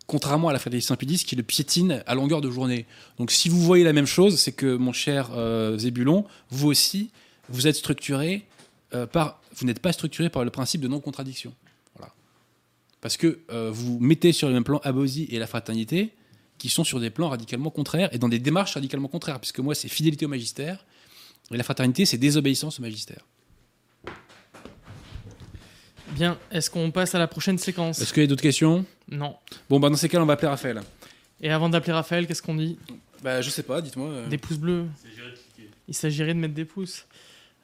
Contrairement 0.06 0.48
à 0.48 0.52
la 0.52 0.58
fraternité 0.58 0.86
Saint-Pédis 0.86 1.24
qui 1.24 1.34
le 1.34 1.42
piétine 1.42 2.02
à 2.06 2.14
longueur 2.14 2.40
de 2.40 2.50
journée. 2.50 2.86
Donc 3.18 3.30
si 3.30 3.48
vous 3.48 3.60
voyez 3.60 3.82
la 3.82 3.92
même 3.92 4.06
chose, 4.06 4.38
c'est 4.38 4.52
que 4.52 4.76
mon 4.76 4.92
cher 4.92 5.30
euh, 5.34 5.76
Zébulon, 5.78 6.24
vous 6.50 6.68
aussi, 6.68 7.10
vous 7.48 7.66
êtes 7.66 7.76
structuré 7.76 8.44
euh, 8.94 9.06
par... 9.06 9.40
Vous 9.56 9.66
n'êtes 9.66 9.80
pas 9.80 9.92
structuré 9.92 10.28
par 10.28 10.44
le 10.44 10.50
principe 10.50 10.80
de 10.80 10.88
non-contradiction. 10.88 11.54
Voilà. 11.96 12.12
Parce 13.00 13.16
que 13.16 13.40
euh, 13.50 13.70
vous 13.72 13.98
mettez 14.00 14.32
sur 14.32 14.48
le 14.48 14.54
même 14.54 14.64
plan 14.64 14.80
Abosi 14.84 15.26
et 15.30 15.38
la 15.38 15.46
fraternité, 15.46 16.12
qui 16.58 16.68
sont 16.68 16.84
sur 16.84 17.00
des 17.00 17.10
plans 17.10 17.28
radicalement 17.28 17.70
contraires 17.70 18.08
et 18.12 18.18
dans 18.18 18.28
des 18.28 18.38
démarches 18.38 18.74
radicalement 18.74 19.08
contraires. 19.08 19.40
Puisque 19.40 19.60
moi, 19.60 19.74
c'est 19.74 19.88
fidélité 19.88 20.26
au 20.26 20.28
magistère, 20.28 20.84
et 21.50 21.56
la 21.56 21.64
fraternité, 21.64 22.04
c'est 22.04 22.18
désobéissance 22.18 22.78
au 22.78 22.82
magistère. 22.82 23.24
Bien, 26.16 26.38
est-ce 26.50 26.70
qu'on 26.70 26.90
passe 26.90 27.14
à 27.14 27.18
la 27.18 27.26
prochaine 27.26 27.58
séquence 27.58 28.00
Est-ce 28.00 28.12
qu'il 28.12 28.22
y 28.22 28.24
a 28.24 28.28
d'autres 28.28 28.42
questions 28.42 28.84
Non. 29.10 29.36
Bon, 29.68 29.78
bah 29.78 29.90
dans 29.90 29.96
ces 29.96 30.08
cas, 30.08 30.18
on 30.20 30.24
va 30.24 30.32
appeler 30.32 30.48
Raphaël. 30.48 30.80
Et 31.42 31.50
avant 31.50 31.68
d'appeler 31.68 31.92
Raphaël, 31.92 32.26
qu'est-ce 32.26 32.40
qu'on 32.42 32.54
dit 32.54 32.78
Bah, 33.22 33.42
je 33.42 33.50
sais 33.50 33.62
pas, 33.62 33.82
dites-moi. 33.82 34.08
euh. 34.08 34.26
Des 34.28 34.38
pouces 34.38 34.56
bleus. 34.56 34.86
Il 35.88 35.94
s'agirait 35.94 36.32
de 36.34 36.38
mettre 36.38 36.54
des 36.54 36.64
pouces. 36.64 37.04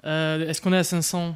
Euh, 0.04 0.46
Est-ce 0.48 0.60
qu'on 0.60 0.72
est 0.72 0.78
à 0.78 0.84
500 0.84 1.34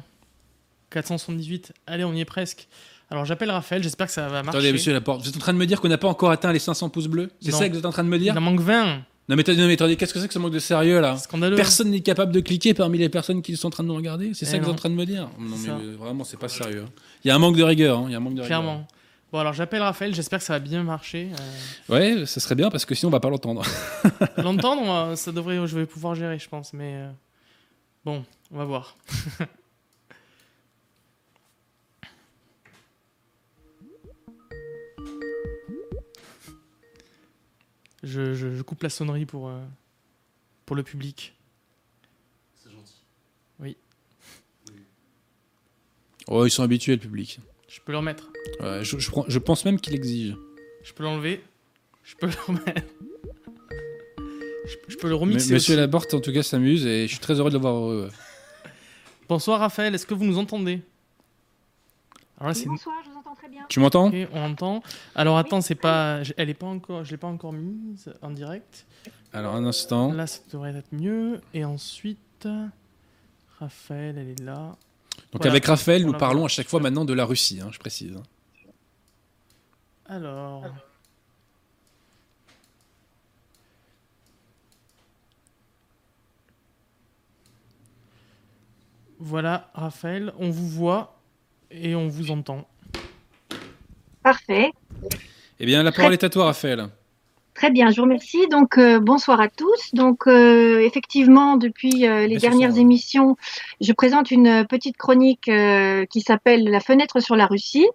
478 0.91 1.73
Allez, 1.87 2.03
on 2.03 2.13
y 2.13 2.21
est 2.21 2.25
presque. 2.25 2.67
Alors 3.09 3.25
j'appelle 3.25 3.49
Raphaël, 3.51 3.81
j'espère 3.81 4.07
que 4.07 4.13
ça 4.13 4.27
va 4.27 4.43
marcher. 4.43 4.57
Attendez, 4.59 4.73
monsieur 4.73 4.93
Laporte, 4.93 5.21
vous 5.23 5.29
êtes 5.29 5.35
en 5.37 5.39
train 5.39 5.53
de 5.53 5.57
me 5.57 5.65
dire 5.65 5.81
qu'on 5.81 5.87
n'a 5.87 5.97
pas 5.97 6.07
encore 6.07 6.29
atteint 6.31 6.51
les 6.53 6.59
500 6.59 6.89
pouces 6.89 7.07
bleus? 7.07 7.31
C'est 7.41 7.51
Non. 7.51 7.57
ça 7.57 7.67
que 7.67 7.73
vous 7.73 7.79
êtes 7.79 7.85
en 7.85 7.91
train 7.91 8.03
de 8.03 8.09
me 8.09 8.17
Il 8.17 8.21
dire 8.21 8.37
en 8.37 8.41
manque 8.41 8.59
20. 8.59 9.01
Non, 9.29 9.35
mais 9.35 9.43
non, 9.45 9.67
mais 9.67 9.73
attendez, 9.73 9.97
qu'est-ce 9.97 10.13
que 10.13 10.19
c'est 10.21 10.27
que 10.27 10.33
ce 10.33 10.39
manque 10.39 10.53
de 10.53 10.59
sérieux 10.59 11.01
là 11.01 11.17
Scandaleux. 11.17 11.57
Personne 11.57 11.91
n'est 11.91 11.99
capable 11.99 12.31
de 12.31 12.39
cliquer 12.39 12.73
parmi 12.73 12.97
les 12.97 13.09
personnes 13.09 13.41
qui 13.41 13.57
sont 13.57 13.67
en 13.67 13.71
train 13.71 13.83
de 13.83 13.89
nous 13.89 13.95
regarder 13.95 14.33
C'est 14.33 14.45
Eh 14.47 14.49
ça 14.51 14.57
que 14.57 14.63
vous 14.63 14.69
êtes 14.69 14.73
en 14.73 14.77
train 14.77 14.89
de 14.89 14.95
me 14.95 15.05
dire 15.05 15.29
Non, 15.37 15.55
mais 15.57 15.67
ça. 15.67 15.71
euh, 15.77 15.95
vraiment, 15.99 16.23
c'est 16.23 16.37
pas 16.37 16.47
sérieux. 16.47 16.85
hein. 16.87 16.91
Il 17.25 17.27
y 17.27 17.31
a 17.31 17.35
un 17.35 17.39
manque 17.39 17.57
de 17.57 17.63
rigueur. 17.63 17.99
hein, 17.99 18.03
Il 18.07 18.11
y 18.11 18.15
a 18.15 18.17
un 18.17 18.21
manque 18.21 18.35
de 18.35 18.41
rigueur. 18.41 18.61
Clairement. 18.61 18.87
Bon, 19.33 19.39
alors 19.39 19.51
j'appelle 19.51 19.81
Raphaël, 19.81 20.15
j'espère 20.15 20.39
que 20.39 20.45
ça 20.45 20.53
va 20.53 20.59
bien 20.59 20.81
marcher. 20.83 21.29
Euh, 21.89 21.93
Ouais, 22.19 22.25
ça 22.25 22.39
serait 22.39 22.55
bien 22.55 22.69
parce 22.69 22.85
que 22.85 22.95
sinon 22.95 23.09
on 23.09 23.11
va 23.11 23.19
pas 23.19 23.29
l'entendre. 23.29 23.61
L'entendre, 24.37 24.83
moi, 24.83 25.17
ça 25.17 25.33
devrait, 25.33 25.55
je 25.67 25.77
vais 25.77 25.85
pouvoir 25.85 26.15
gérer, 26.15 26.39
je 26.39 26.47
pense. 26.47 26.71
Mais 26.71 26.93
euh, 26.95 27.09
bon, 28.05 28.23
on 28.53 28.57
va 28.57 28.63
voir. 28.63 28.95
je, 38.07 38.33
je- 38.33 38.53
je 38.55 38.61
coupe 38.61 38.81
la 38.83 38.89
sonnerie 38.89 39.25
pour, 39.25 39.49
euh, 39.49 39.59
pour 40.65 40.75
le 40.75 40.83
public. 40.83 41.35
C'est 42.55 42.71
gentil. 42.71 43.75
Oh, 46.29 46.45
ils 46.45 46.49
sont 46.51 46.63
habitués, 46.63 46.93
le 46.93 46.99
public. 46.99 47.39
Je 47.69 47.79
peux 47.79 47.91
le 47.93 47.99
remettre. 47.99 48.29
Ouais, 48.59 48.83
je, 48.83 48.97
je 48.99 49.09
prends- 49.09 49.25
je 49.27 49.39
pense 49.39 49.63
même 49.63 49.79
qu'il 49.79 49.95
exige. 49.95 50.35
Je 50.83 50.91
peux 50.93 51.03
l'enlever. 51.03 51.41
Je 52.03 52.15
peux 52.15 52.27
le 52.27 52.33
remettre. 52.45 52.81
Je, 54.65 54.75
je 54.89 54.97
peux 54.97 55.07
le 55.07 55.13
Mais- 55.13 55.19
remixer. 55.19 55.53
Monsieur 55.53 55.73
aussi. 55.73 55.75
Laporte, 55.79 56.13
en 56.13 56.19
tout 56.19 56.33
cas, 56.33 56.43
s'amuse 56.43 56.85
et 56.85 57.03
je 57.07 57.11
suis 57.11 57.19
très 57.19 57.39
heureux 57.39 57.49
de 57.49 57.55
le 57.55 57.61
voir 57.61 57.75
heureux. 57.75 58.11
Bonsoir 59.29 59.59
Raphaël, 59.61 59.93
est-ce 59.95 60.05
que 60.05 60.13
vous 60.13 60.25
nous 60.25 60.37
entendez? 60.37 60.81
Alors 62.37 62.49
là, 62.49 62.53
c'est 62.53 62.65
Bonsoir, 62.65 62.95
je 63.05 63.09
vous 63.09 63.15
entends 63.16 63.16
très 63.37 63.49
bien. 63.49 63.65
Tu 63.69 63.79
m'entends 63.79 64.11
on 64.33 64.41
entend. 64.43 64.83
Alors 65.15 65.37
attends, 65.37 65.61
c'est 65.61 65.75
pas, 65.75 66.23
je- 66.23 66.33
elle 66.37 66.49
est 66.49 66.53
pas 66.53 66.67
encore, 66.67 67.03
je 67.03 67.11
l'ai 67.11 67.17
pas 67.17 67.27
encore 67.27 67.53
mise 67.53 68.11
en 68.21 68.31
direct. 68.31 68.85
Alors, 69.33 69.55
un 69.55 69.65
instant. 69.65 70.11
Là, 70.13 70.25
ça 70.27 70.39
devrait 70.51 70.73
être 70.75 70.91
mieux. 70.93 71.41
Et 71.53 71.65
ensuite, 71.65 72.47
Raphaël, 73.59 74.17
elle 74.17 74.29
est 74.29 74.39
là. 74.43 74.75
Donc, 75.33 75.41
Voilà. 75.41 75.51
avec 75.51 75.65
Raphaël, 75.65 76.05
nous 76.05 76.13
parlons 76.13 76.45
à 76.45 76.47
chaque 76.47 76.67
fois 76.69 76.79
maintenant 76.79 77.05
de 77.05 77.13
la 77.13 77.25
Russie, 77.25 77.59
hein, 77.61 77.69
je 77.71 77.79
précise. 77.79 78.15
Alors. 80.07 80.65
Voilà, 89.19 89.71
Raphaël, 89.73 90.31
on 90.37 90.49
vous 90.49 90.67
voit 90.69 91.19
et 91.71 91.95
on 91.95 92.07
vous 92.07 92.31
entend. 92.31 92.67
Parfait. 94.27 94.73
Eh 95.57 95.65
bien, 95.65 95.83
la 95.83 95.93
parole 95.93 96.11
est 96.11 96.21
à 96.25 96.29
toi, 96.29 96.47
Raphaël. 96.47 96.89
Très 97.53 97.71
bien, 97.71 97.91
je 97.91 97.95
vous 97.95 98.01
remercie. 98.01 98.45
Donc, 98.49 98.77
euh, 98.77 98.99
bonsoir 98.99 99.39
à 99.39 99.47
tous. 99.47 99.93
Donc, 99.93 100.27
euh, 100.27 100.81
effectivement, 100.81 101.55
depuis 101.55 102.05
euh, 102.05 102.27
les 102.27 102.35
dernières 102.35 102.73
ouais. 102.73 102.81
émissions, 102.81 103.37
je 103.79 103.93
présente 103.93 104.29
une 104.29 104.65
petite 104.67 104.97
chronique 104.97 105.49
qui 106.09 106.19
s'appelle 106.19 106.65
La 106.65 106.81
fenêtre 106.81 107.21
sur 107.21 107.37
la 107.37 107.45
Russie 107.45 107.87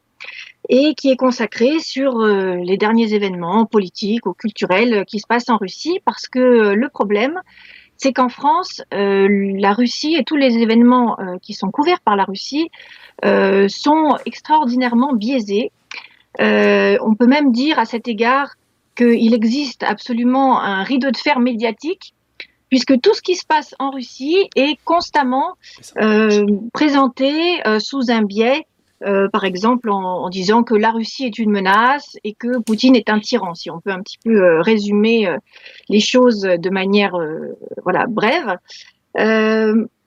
et 0.70 0.94
qui 0.94 1.10
est 1.10 1.16
consacrée 1.16 1.80
sur 1.80 2.24
les 2.24 2.78
derniers 2.78 3.12
événements 3.12 3.66
politiques 3.66 4.24
ou 4.24 4.32
culturels 4.32 5.04
qui 5.06 5.20
se 5.20 5.26
passent 5.26 5.50
en 5.50 5.58
Russie 5.58 6.00
parce 6.06 6.28
que 6.28 6.72
le 6.72 6.88
problème, 6.88 7.42
c'est 7.98 8.14
qu'en 8.14 8.30
France, 8.30 8.82
la 8.90 9.72
Russie 9.74 10.14
et 10.14 10.24
tous 10.24 10.36
les 10.36 10.56
événements 10.56 11.18
qui 11.42 11.52
sont 11.52 11.70
couverts 11.70 12.00
par 12.00 12.16
la 12.16 12.24
Russie 12.24 12.70
sont 13.22 14.16
extraordinairement 14.24 15.12
biaisés. 15.12 15.72
Euh, 16.40 16.96
on 17.02 17.14
peut 17.14 17.26
même 17.26 17.52
dire 17.52 17.78
à 17.78 17.84
cet 17.84 18.08
égard 18.08 18.54
qu'il 18.96 19.34
existe 19.34 19.82
absolument 19.82 20.60
un 20.60 20.82
rideau 20.82 21.10
de 21.10 21.16
fer 21.16 21.40
médiatique, 21.40 22.14
puisque 22.68 22.98
tout 23.00 23.14
ce 23.14 23.22
qui 23.22 23.36
se 23.36 23.44
passe 23.44 23.74
en 23.78 23.90
Russie 23.90 24.48
est 24.56 24.78
constamment 24.84 25.54
euh, 25.98 26.46
présenté 26.72 27.66
euh, 27.66 27.78
sous 27.78 28.10
un 28.10 28.22
biais, 28.22 28.66
euh, 29.04 29.28
par 29.28 29.44
exemple 29.44 29.90
en, 29.90 30.24
en 30.24 30.30
disant 30.30 30.62
que 30.62 30.74
la 30.74 30.90
Russie 30.90 31.24
est 31.24 31.38
une 31.38 31.50
menace 31.50 32.16
et 32.24 32.34
que 32.34 32.60
Poutine 32.60 32.96
est 32.96 33.10
un 33.10 33.18
tyran, 33.18 33.54
si 33.54 33.70
on 33.70 33.80
peut 33.80 33.90
un 33.90 34.00
petit 34.00 34.18
peu 34.24 34.42
euh, 34.42 34.62
résumer 34.62 35.28
les 35.88 36.00
choses 36.00 36.40
de 36.40 36.70
manière 36.70 37.14
voilà 37.84 38.06
brève. 38.06 38.56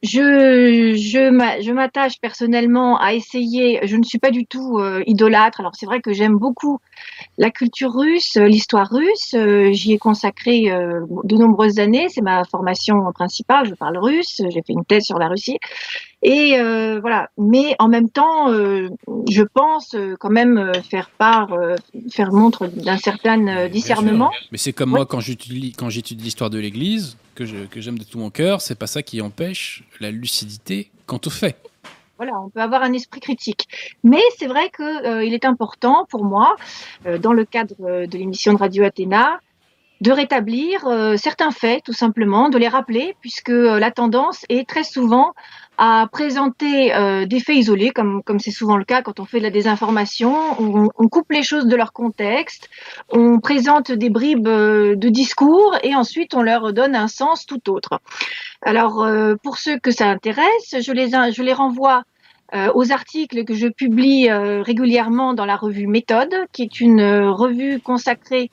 Je 0.06 0.94
je 0.95 1.30
m'a- 1.30 1.60
je 1.61 1.72
m'attache 1.72 2.19
personnellement 2.22 2.98
à 2.99 3.14
essayer. 3.14 3.80
Je 3.88 3.95
ne 3.98 4.03
suis 4.03 4.19
pas 4.19 4.32
du 4.32 4.45
tout 4.45 4.77
euh, 4.77 5.02
idolâtre. 5.07 5.60
Alors 5.61 5.73
c'est 5.76 5.86
vrai 5.86 5.99
que 6.02 6.14
j'aime 6.14 6.38
beaucoup 6.38 6.80
la 7.38 7.52
culture 7.52 7.94
russe, 7.94 8.38
euh, 8.38 8.45
l'histoire 8.48 8.90
russe. 8.91 9.34
euh, 9.36 9.72
J'y 9.73 9.94
ai 9.94 9.98
consacré 9.99 10.64
de 10.65 11.36
nombreuses 11.38 11.80
années. 11.80 12.07
C'est 12.10 12.22
ma 12.22 12.44
formation 12.45 12.95
principale. 13.14 13.68
Je 13.69 13.76
parle 13.76 13.98
russe. 13.98 14.41
J'ai 14.49 14.61
fait 14.68 14.73
une 14.73 14.86
thèse 14.86 15.03
sur 15.06 15.19
la 15.19 15.27
Russie. 15.30 15.57
Et 16.27 16.60
euh, 16.60 16.99
voilà. 16.99 17.30
Mais 17.38 17.76
en 17.77 17.88
même 17.88 18.10
temps, 18.10 18.49
euh, 18.52 18.89
je 19.30 19.43
pense 19.43 19.93
euh, 19.93 20.15
quand 20.19 20.31
même 20.31 20.57
euh, 20.57 20.73
faire 20.81 21.11
part, 21.11 21.53
euh, 21.53 21.76
faire 22.11 22.31
montre 22.34 22.65
d'un 22.65 22.97
certain 22.97 23.47
euh, 23.47 23.68
discernement. 23.69 24.31
Mais 24.52 24.57
c'est 24.57 24.73
comme 24.73 24.89
moi 24.89 25.06
quand 25.06 25.19
j'étudie 25.19 25.73
quand 25.77 25.89
j'étudie 25.89 26.23
l'histoire 26.23 26.49
de 26.49 26.57
l'Église, 26.57 27.15
que 27.35 27.45
je- 27.45 27.65
que 27.65 27.80
j'aime 27.80 27.99
de 27.99 28.03
tout 28.03 28.18
mon 28.18 28.31
cœur, 28.31 28.61
c'est 28.61 28.73
pas 28.73 28.88
ça 28.88 29.03
qui 29.03 29.22
empêche 29.22 29.84
la 29.99 30.10
lucidité 30.10 30.89
quant 31.06 31.19
aux 31.23 31.30
faits. 31.30 31.57
Voilà, 32.18 32.31
on 32.41 32.49
peut 32.49 32.61
avoir 32.61 32.81
un 32.81 32.93
esprit 32.93 33.19
critique. 33.19 33.68
Mais 34.03 34.22
c'est 34.39 34.47
vrai 34.47 34.69
que 34.72 35.06
euh, 35.06 35.19
est 35.22 35.45
important 35.45 36.07
pour 36.10 36.23
moi, 36.23 36.56
euh, 37.06 37.18
dans 37.19 37.34
le 37.34 37.45
cadre 37.45 37.76
de 38.07 38.18
l'émission 38.18 38.53
de 38.53 38.57
Radio 38.57 38.84
Athéna, 38.85 39.41
de 40.06 40.11
rétablir 40.11 40.86
euh, 40.86 41.18
certains 41.18 41.49
faits, 41.49 41.84
tout 41.84 41.94
simplement, 41.94 42.49
de 42.49 42.60
les 42.60 42.68
rappeler, 42.68 43.15
puisque 43.22 43.49
euh, 43.49 43.80
la 43.80 43.90
tendance 43.90 44.45
est 44.49 44.69
très 44.69 44.84
souvent 44.84 45.34
à 45.80 46.07
présenter 46.11 46.94
euh, 46.94 47.26
des 47.26 47.40
faits 47.40 47.56
isolés, 47.56 47.90
comme 47.90 48.22
comme 48.23 48.40
c'est 48.40 48.52
souvent 48.52 48.77
le 48.77 48.86
cas 48.86 49.02
quand 49.02 49.19
on 49.19 49.26
fait 49.26 49.40
de 49.40 49.44
la 49.44 49.49
désinformation. 49.49 50.36
On, 50.60 51.07
coupe 51.10 51.32
les 51.32 51.41
choses 51.44 51.65
de 51.65 51.76
leur 51.76 51.91
contexte, 51.91 52.69
on 53.10 53.40
présente 53.40 53.91
des 53.91 54.10
bribes 54.10 54.48
de 54.48 55.10
discours 55.10 55.76
et 55.84 55.95
ensuite 55.95 56.34
on 56.34 56.44
leur 56.44 56.72
donne 56.72 56.95
un 56.95 57.07
sens 57.07 57.45
tout 57.45 57.69
autre. 57.69 57.99
Alors 58.61 59.06
pour 59.44 59.57
ceux 59.57 59.77
que 59.80 59.91
ça 59.91 60.07
intéresse, 60.07 60.76
je 60.80 60.91
les 60.94 61.10
je 61.10 61.44
les 61.44 61.53
renvoie 61.53 62.03
aux 62.53 62.91
articles 62.91 63.44
que 63.44 63.53
je 63.53 63.68
publie 63.68 64.30
régulièrement 64.32 65.34
dans 65.34 65.45
la 65.45 65.57
revue 65.57 65.88
Méthode, 65.88 66.36
qui 66.53 66.64
est 66.64 66.80
une 66.80 67.03
revue 67.27 67.80
consacrée 67.80 68.49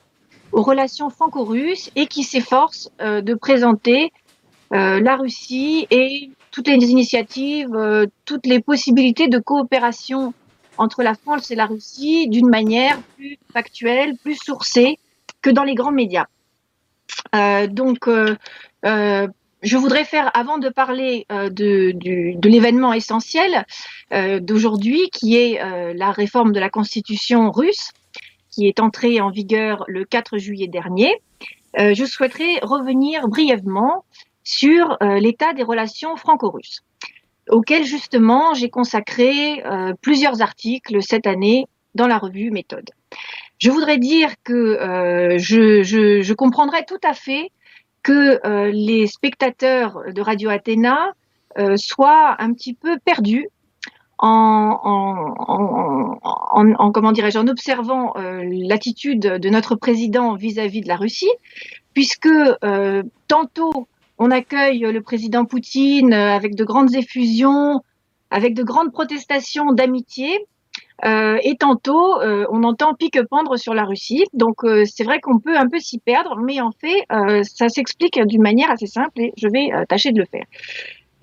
aux 0.53 0.61
relations 0.61 1.09
franco-russes 1.09 1.89
et 1.95 2.05
qui 2.07 2.23
s'efforce 2.23 2.89
euh, 3.01 3.21
de 3.21 3.33
présenter 3.33 4.13
euh, 4.71 5.01
la 5.01 5.17
Russie 5.17 5.87
et 5.89 6.29
toutes 6.51 6.67
les 6.67 6.91
initiatives, 6.91 7.75
euh, 7.75 8.05
toutes 8.25 8.45
les 8.45 8.61
possibilités 8.61 9.27
de 9.27 9.39
coopération 9.39 10.33
entre 10.77 11.03
la 11.03 11.15
France 11.15 11.51
et 11.51 11.55
la 11.55 11.65
Russie 11.65 12.29
d'une 12.29 12.49
manière 12.49 12.99
plus 13.17 13.37
factuelle, 13.51 14.15
plus 14.17 14.35
sourcée 14.35 14.97
que 15.41 15.49
dans 15.49 15.63
les 15.63 15.75
grands 15.75 15.91
médias. 15.91 16.25
donc, 17.69 18.09
je 18.85 19.77
voudrais 19.77 20.03
faire, 20.03 20.31
avant 20.33 20.57
de 20.57 20.69
parler 20.69 21.27
de, 21.29 21.91
de 21.91 22.49
l'événement 22.49 22.91
essentiel 22.91 23.65
d'aujourd'hui, 24.41 25.09
qui 25.11 25.37
est 25.37 25.59
la 25.93 26.11
réforme 26.11 26.53
de 26.53 26.59
la 26.59 26.69
constitution 26.69 27.51
russe, 27.51 27.91
qui 28.53 28.67
est 28.67 28.79
entré 28.79 29.19
en 29.19 29.29
vigueur 29.29 29.83
le 29.87 30.05
4 30.05 30.37
juillet 30.37 30.67
dernier, 30.67 31.11
euh, 31.79 31.93
je 31.95 32.05
souhaiterais 32.05 32.59
revenir 32.61 33.27
brièvement 33.27 34.05
sur 34.43 34.97
euh, 35.01 35.19
l'état 35.19 35.53
des 35.53 35.63
relations 35.63 36.15
franco-russes, 36.17 36.81
auquel 37.49 37.83
justement 37.83 38.53
j'ai 38.53 38.69
consacré 38.69 39.65
euh, 39.65 39.93
plusieurs 40.01 40.41
articles 40.41 41.01
cette 41.01 41.25
année 41.25 41.65
dans 41.95 42.07
la 42.07 42.17
revue 42.17 42.51
Méthode. 42.51 42.91
Je 43.59 43.71
voudrais 43.71 43.97
dire 43.97 44.29
que 44.43 44.77
je, 45.37 46.33
comprendrais 46.33 46.83
tout 46.85 46.99
à 47.03 47.13
fait 47.13 47.51
que 48.01 48.41
les 48.71 49.07
spectateurs 49.07 50.01
de 50.11 50.21
Radio 50.21 50.49
Athéna 50.49 51.13
soient 51.75 52.35
un 52.39 52.51
petit 52.51 52.73
peu 52.73 52.97
perdus 53.05 53.47
en, 54.23 56.15
en, 56.23 56.73
en, 56.79 56.91
comment 56.91 57.11
dirais-je, 57.11 57.37
en 57.37 57.47
observant 57.47 58.13
euh, 58.15 58.41
l'attitude 58.45 59.19
de 59.19 59.49
notre 59.49 59.75
président 59.75 60.35
vis-à-vis 60.35 60.79
de 60.79 60.87
la 60.87 60.95
Russie, 60.95 61.31
puisque 61.93 62.27
euh, 62.27 63.03
tantôt 63.27 63.87
on 64.19 64.31
accueille 64.31 64.79
le 64.79 65.01
président 65.01 65.43
Poutine 65.43 66.13
avec 66.13 66.55
de 66.55 66.63
grandes 66.63 66.95
effusions, 66.95 67.81
avec 68.31 68.53
de 68.53 68.63
grandes 68.63 68.93
protestations 68.93 69.73
d'amitié, 69.73 70.47
euh, 71.03 71.37
et 71.43 71.57
tantôt 71.57 72.15
on 72.21 72.63
entend 72.63 72.93
pique-pendre 72.93 73.57
sur 73.59 73.73
la 73.73 73.83
Russie. 73.83 74.23
Donc 74.31 74.61
c'est 74.85 75.03
vrai 75.03 75.19
qu'on 75.19 75.39
peut 75.39 75.57
un 75.57 75.67
peu 75.67 75.79
s'y 75.79 75.99
perdre, 75.99 76.37
mais 76.37 76.61
en 76.61 76.71
fait 76.71 77.05
ça 77.43 77.67
s'explique 77.67 78.17
d'une 78.25 78.41
manière 78.41 78.71
assez 78.71 78.87
simple 78.87 79.19
et 79.19 79.33
je 79.35 79.49
vais 79.49 79.71
tâcher 79.89 80.13
de 80.13 80.19
le 80.19 80.25
faire. 80.25 80.45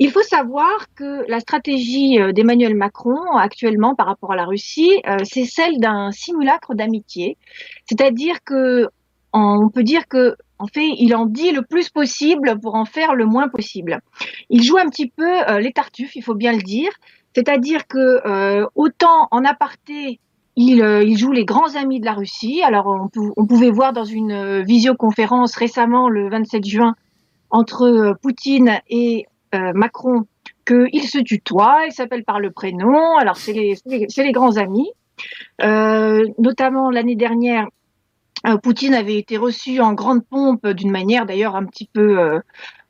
Il 0.02 0.10
faut 0.10 0.22
savoir 0.22 0.86
que 0.97 1.28
la 1.28 1.40
stratégie 1.40 2.18
euh, 2.18 2.32
d'Emmanuel 2.32 2.74
Macron 2.74 3.20
actuellement 3.36 3.94
par 3.94 4.06
rapport 4.06 4.32
à 4.32 4.36
la 4.36 4.47
Russie, 4.47 5.02
euh, 5.06 5.18
c'est 5.24 5.44
celle 5.44 5.78
d'un 5.78 6.10
simulacre 6.10 6.74
d'amitié, 6.74 7.36
c'est-à-dire 7.85 8.43
que 8.43 8.89
on 9.35 9.68
peut 9.68 9.82
dire 9.82 10.09
que 10.09 10.36
en 10.59 10.66
fait, 10.66 10.89
il 10.98 11.14
en 11.14 11.27
dit 11.27 11.52
le 11.52 11.62
plus 11.62 11.90
possible 11.90 12.59
pour 12.60 12.77
en 12.77 12.86
faire 12.86 13.14
le 13.14 13.27
moins 13.27 13.48
possible. 13.48 14.01
Il 14.48 14.62
joue 14.62 14.78
un 14.78 14.89
petit 14.89 15.09
peu 15.09 15.48
euh, 15.48 15.60
les 15.60 15.72
tartuffes, 15.72 16.16
il 16.16 16.22
faut 16.22 16.35
bien 16.35 16.52
le 16.52 16.62
dire, 16.62 16.90
c'est-à-dire 17.35 17.86
que 17.86 18.66
autant 18.74 19.28
en 19.31 19.44
aparté 19.44 20.18
il, 20.56 21.16
joue 21.16 21.32
les 21.32 21.44
grands 21.44 21.77
amis 21.77 22.01
de 22.01 22.06
la 22.06 22.14
Russie. 22.14 22.60
Alors, 22.62 23.09
on 23.36 23.47
pouvait 23.47 23.70
voir 23.70 23.93
dans 23.93 24.05
une 24.05 24.62
visioconférence 24.62 25.55
récemment, 25.56 26.09
le 26.09 26.28
27 26.28 26.64
juin, 26.66 26.97
entre 27.51 28.16
Poutine 28.20 28.81
et 28.89 29.27
euh, 29.55 29.72
Macron 29.74 30.27
qu'il 30.64 31.09
se 31.09 31.18
tutoie, 31.18 31.86
il 31.86 31.93
s'appelle 31.93 32.24
par 32.24 32.39
le 32.39 32.52
prénom. 32.52 33.16
Alors, 33.16 33.36
c'est 33.36 33.52
les, 33.52 34.32
grands 34.32 34.56
amis. 34.56 34.90
Euh, 35.62 36.24
notamment 36.39 36.90
l'année 36.90 37.16
dernière, 37.16 37.66
euh, 38.47 38.56
Poutine 38.56 38.94
avait 38.94 39.16
été 39.16 39.36
reçu 39.36 39.81
en 39.81 39.93
grande 39.93 40.24
pompe, 40.24 40.66
d'une 40.68 40.90
manière 40.90 41.27
d'ailleurs 41.27 41.56
un 41.56 41.64
petit 41.64 41.89
peu 41.93 42.40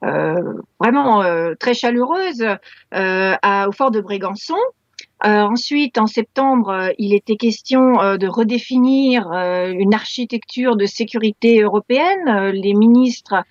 vraiment 0.03 1.23
très 1.59 1.75
chaleureuse, 1.75 2.45
au 2.93 3.73
fort 3.73 3.91
de 3.91 4.01
Brégançon. 4.01 4.59
ensuite, 5.23 5.97
en 5.97 6.07
septembre, 6.07 6.93
il 6.99 7.15
était 7.15 7.37
question 7.37 8.17
de 8.17 8.27
redéfinir 8.27 9.33
une 9.33 9.95
architecture 9.95 10.77
de 10.77 10.87
sécurité 10.87 11.63
européenne. 11.63 12.51
les 12.53 12.75
ministres 12.75 13.43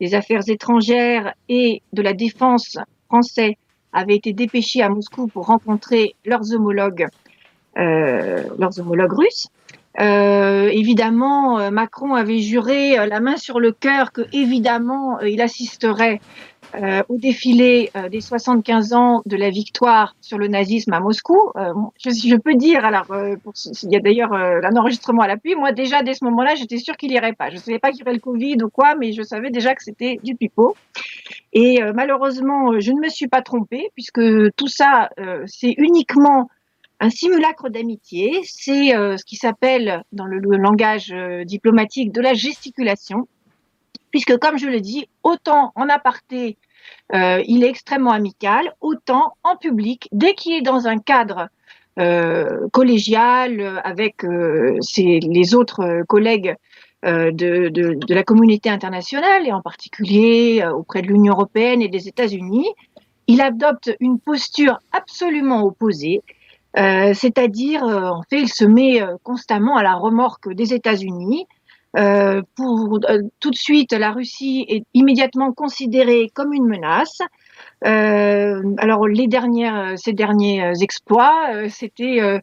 des 0.00 0.14
Affaires 0.14 0.48
étrangères 0.48 1.34
et 1.48 1.82
de 1.92 2.02
la 2.02 2.12
Défense 2.12 2.78
français 3.06 3.56
avaient 3.92 4.16
été 4.16 4.32
dépêchés 4.32 4.82
à 4.82 4.88
Moscou 4.88 5.26
pour 5.28 5.46
rencontrer 5.46 6.14
leurs 6.24 6.52
homologues, 6.54 7.06
euh, 7.78 8.44
leurs 8.58 8.78
homologues 8.78 9.12
russes. 9.12 9.48
Euh, 10.00 10.68
évidemment, 10.68 11.58
euh, 11.58 11.70
Macron 11.70 12.14
avait 12.14 12.38
juré 12.38 12.96
la 13.06 13.20
main 13.20 13.36
sur 13.36 13.58
le 13.58 13.72
cœur 13.72 14.12
que, 14.12 14.22
évidemment, 14.32 15.18
il 15.20 15.40
assisterait 15.40 16.20
euh, 16.74 17.02
au 17.08 17.16
défilé 17.16 17.90
euh, 17.96 18.10
des 18.10 18.20
75 18.20 18.92
ans 18.92 19.22
de 19.24 19.36
la 19.36 19.48
victoire 19.48 20.14
sur 20.20 20.36
le 20.36 20.48
nazisme 20.48 20.92
à 20.92 21.00
Moscou. 21.00 21.50
Euh, 21.56 21.72
je, 21.98 22.10
je, 22.10 22.36
peux 22.36 22.54
dire, 22.54 22.84
alors 22.84 23.06
pour, 23.42 23.54
il 23.82 23.90
y 23.90 23.96
a 23.96 24.00
d'ailleurs 24.00 24.32
un 24.32 24.76
enregistrement 24.76 25.22
à 25.22 25.28
l'appui. 25.28 25.54
Moi 25.54 25.72
déjà 25.72 26.02
dès 26.02 26.14
ce 26.14 26.24
moment-là, 26.26 26.54
j'étais 26.56 26.76
sûre 26.76 26.96
qu'il 26.96 27.10
irait 27.12 27.32
pas. 27.32 27.48
Je 27.50 27.56
savais 27.56 27.78
pas 27.78 27.90
qu'il 27.90 28.00
y 28.00 28.02
aurait 28.02 28.12
le 28.12 28.20
Covid 28.20 28.56
ou 28.62 28.68
quoi, 28.68 28.94
mais 28.96 29.12
je 29.12 29.22
savais 29.22 29.50
déjà 29.50 29.74
que 29.74 29.82
c'était 29.82 30.20
du 30.22 30.34
pipeau. 30.34 30.76
Et 31.52 31.80
malheureusement, 31.94 32.78
je 32.78 32.92
ne 32.92 33.00
me 33.00 33.08
suis 33.08 33.28
pas 33.28 33.40
trompée 33.40 33.90
puisque 33.94 34.20
tout 34.56 34.68
ça, 34.68 35.08
c'est 35.46 35.74
uniquement 35.78 36.50
un 37.00 37.10
simulacre 37.10 37.70
d'amitié. 37.70 38.40
C'est 38.44 38.90
ce 38.90 39.24
qui 39.24 39.36
s'appelle 39.36 40.02
dans 40.12 40.26
le 40.26 40.38
langage 40.56 41.14
diplomatique 41.46 42.12
de 42.12 42.20
la 42.20 42.34
gesticulation 42.34 43.26
puisque 44.10 44.36
comme 44.38 44.58
je 44.58 44.66
le 44.66 44.80
dis, 44.80 45.08
autant 45.22 45.72
en 45.74 45.88
aparté, 45.88 46.56
euh, 47.14 47.42
il 47.46 47.64
est 47.64 47.68
extrêmement 47.68 48.12
amical, 48.12 48.74
autant 48.80 49.34
en 49.42 49.56
public, 49.56 50.08
dès 50.12 50.34
qu'il 50.34 50.54
est 50.54 50.62
dans 50.62 50.86
un 50.86 50.98
cadre 50.98 51.48
euh, 51.98 52.68
collégial 52.72 53.60
euh, 53.60 53.80
avec 53.82 54.24
ses, 54.80 55.20
les 55.20 55.54
autres 55.54 56.02
collègues 56.08 56.54
de, 57.04 57.30
de, 57.30 57.94
de, 57.94 58.14
la 58.14 58.24
communauté 58.24 58.68
internationale 58.70 59.46
et 59.46 59.52
en 59.52 59.62
particulier 59.62 60.66
auprès 60.66 61.00
de 61.00 61.06
l'Union 61.06 61.34
européenne 61.34 61.80
et 61.80 61.86
des 61.86 62.08
États-Unis, 62.08 62.66
il 63.28 63.40
adopte 63.40 63.94
une 64.00 64.18
posture 64.18 64.80
absolument 64.90 65.62
opposée, 65.62 66.22
c'est-à-dire 66.74 67.84
en 67.84 68.24
fait 68.28 68.40
il 68.40 68.48
se 68.48 68.64
met 68.64 69.00
constamment 69.22 69.76
à 69.76 69.84
la 69.84 69.94
remorque 69.94 70.52
des 70.52 70.74
États-Unis, 70.74 71.46
euh, 71.96 72.42
pour 72.54 73.00
euh, 73.08 73.22
tout 73.40 73.50
de 73.50 73.56
suite, 73.56 73.92
la 73.92 74.12
Russie 74.12 74.66
est 74.68 74.84
immédiatement 74.94 75.52
considérée 75.52 76.30
comme 76.34 76.52
une 76.52 76.66
menace. 76.66 77.18
Euh, 77.86 78.62
alors 78.78 79.08
les 79.08 79.26
dernières, 79.26 79.98
ces 79.98 80.12
derniers 80.12 80.72
exploits, 80.82 81.68
c'était 81.70 82.40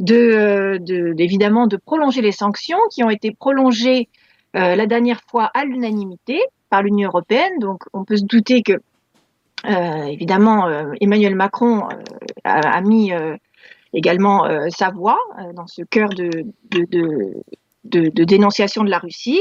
de, 0.00 0.78
de, 0.80 1.14
évidemment 1.18 1.66
de 1.66 1.76
prolonger 1.76 2.22
les 2.22 2.32
sanctions 2.32 2.78
qui 2.92 3.04
ont 3.04 3.10
été 3.10 3.32
prolongées 3.32 4.08
la 4.54 4.86
dernière 4.86 5.20
fois 5.30 5.50
à 5.54 5.64
l'unanimité 5.64 6.40
par 6.70 6.82
l'Union 6.82 7.08
européenne. 7.08 7.58
Donc 7.60 7.84
on 7.92 8.04
peut 8.04 8.16
se 8.16 8.24
douter 8.24 8.62
que 8.62 8.74
évidemment 9.64 10.68
Emmanuel 11.00 11.34
Macron 11.34 11.88
a, 12.44 12.60
a, 12.60 12.80
mis 12.80 13.12
également 13.92 14.46
sa 14.70 14.90
voix 14.90 15.18
dans 15.54 15.66
ce 15.66 15.82
cœur 15.82 16.08
de, 16.10 16.30
de, 16.70 16.84
de, 16.90 17.34
de, 17.84 18.24
dénonciation 18.24 18.84
de 18.84 18.90
la 18.90 18.98
Russie. 18.98 19.40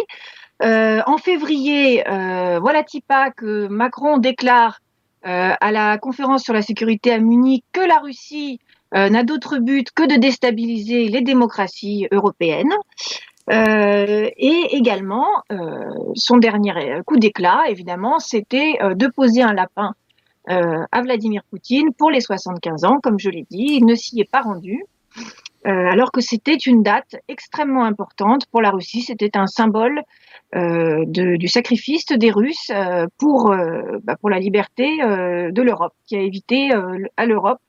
Euh, 0.63 1.01
en 1.05 1.17
février, 1.17 2.07
euh, 2.07 2.59
voilà 2.59 2.83
Tipa 2.83 3.31
que 3.31 3.67
Macron 3.67 4.17
déclare 4.17 4.79
euh, 5.25 5.53
à 5.59 5.71
la 5.71 5.97
conférence 5.97 6.43
sur 6.43 6.53
la 6.53 6.61
sécurité 6.61 7.11
à 7.11 7.19
Munich 7.19 7.63
que 7.71 7.81
la 7.81 7.99
Russie 7.99 8.59
n'a 8.93 9.23
d'autre 9.23 9.57
but 9.57 9.91
que 9.91 10.07
de 10.07 10.15
déstabiliser 10.17 11.09
les 11.09 11.19
démocraties 11.19 12.07
européennes. 12.09 12.71
Et 13.49 14.67
également, 14.71 15.27
son 16.15 16.37
dernier 16.37 17.01
coup 17.05 17.17
d'éclat, 17.17 17.65
évidemment, 17.67 18.19
c'était 18.19 18.77
de 18.81 19.07
poser 19.07 19.41
un 19.41 19.51
lapin 19.51 19.93
à 20.47 21.01
Vladimir 21.01 21.41
Poutine 21.49 21.93
pour 21.93 22.11
les 22.11 22.21
75 22.21 22.85
ans, 22.85 22.99
comme 23.03 23.19
je 23.19 23.29
l'ai 23.29 23.45
dit. 23.51 23.67
Il 23.71 23.85
ne 23.85 23.93
s'y 23.93 24.21
est 24.21 24.31
pas 24.31 24.39
rendu. 24.39 24.85
Alors 25.65 26.11
que 26.11 26.21
c'était 26.21 26.55
une 26.55 26.83
date 26.83 27.15
extrêmement 27.27 27.83
importante 27.83 28.45
pour 28.51 28.61
la 28.61 28.71
Russie. 28.71 29.01
C'était 29.01 29.37
un 29.37 29.47
symbole 29.47 30.01
de, 30.53 31.35
du 31.35 31.47
sacrifice 31.47 32.05
des 32.05 32.31
Russes 32.31 32.71
pour, 33.17 33.53
bah, 34.03 34.15
pour 34.19 34.29
la 34.29 34.39
liberté 34.39 34.97
de 34.97 35.61
l'Europe, 35.61 35.93
qui 36.05 36.15
a 36.15 36.21
évité 36.21 36.71
à 37.17 37.25
l'Europe 37.25 37.59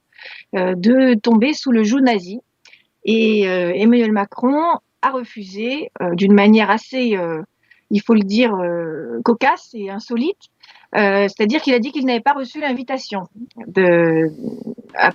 de 0.53 1.15
tomber 1.15 1.55
sous 1.55 1.73
le 1.73 1.83
joug 1.83 2.01
nazi. 2.01 2.41
Et 3.05 3.43
Emmanuel 3.43 4.13
Macron 4.13 4.63
a 5.03 5.11
refusé 5.11 5.91
d'une 6.13 6.35
manière 6.35 6.71
assez, 6.71 7.19
il 7.91 8.01
faut 8.01 8.15
le 8.15 8.21
dire, 8.21 8.53
cocasse 9.25 9.71
et 9.75 9.91
insolite, 9.91 10.51
euh, 10.97 11.29
c'est-à-dire 11.29 11.61
qu'il 11.61 11.75
a 11.75 11.79
dit 11.79 11.93
qu'il 11.93 12.07
n'avait 12.07 12.21
pas 12.21 12.33
reçu 12.33 12.61
l'invitation 12.61 13.25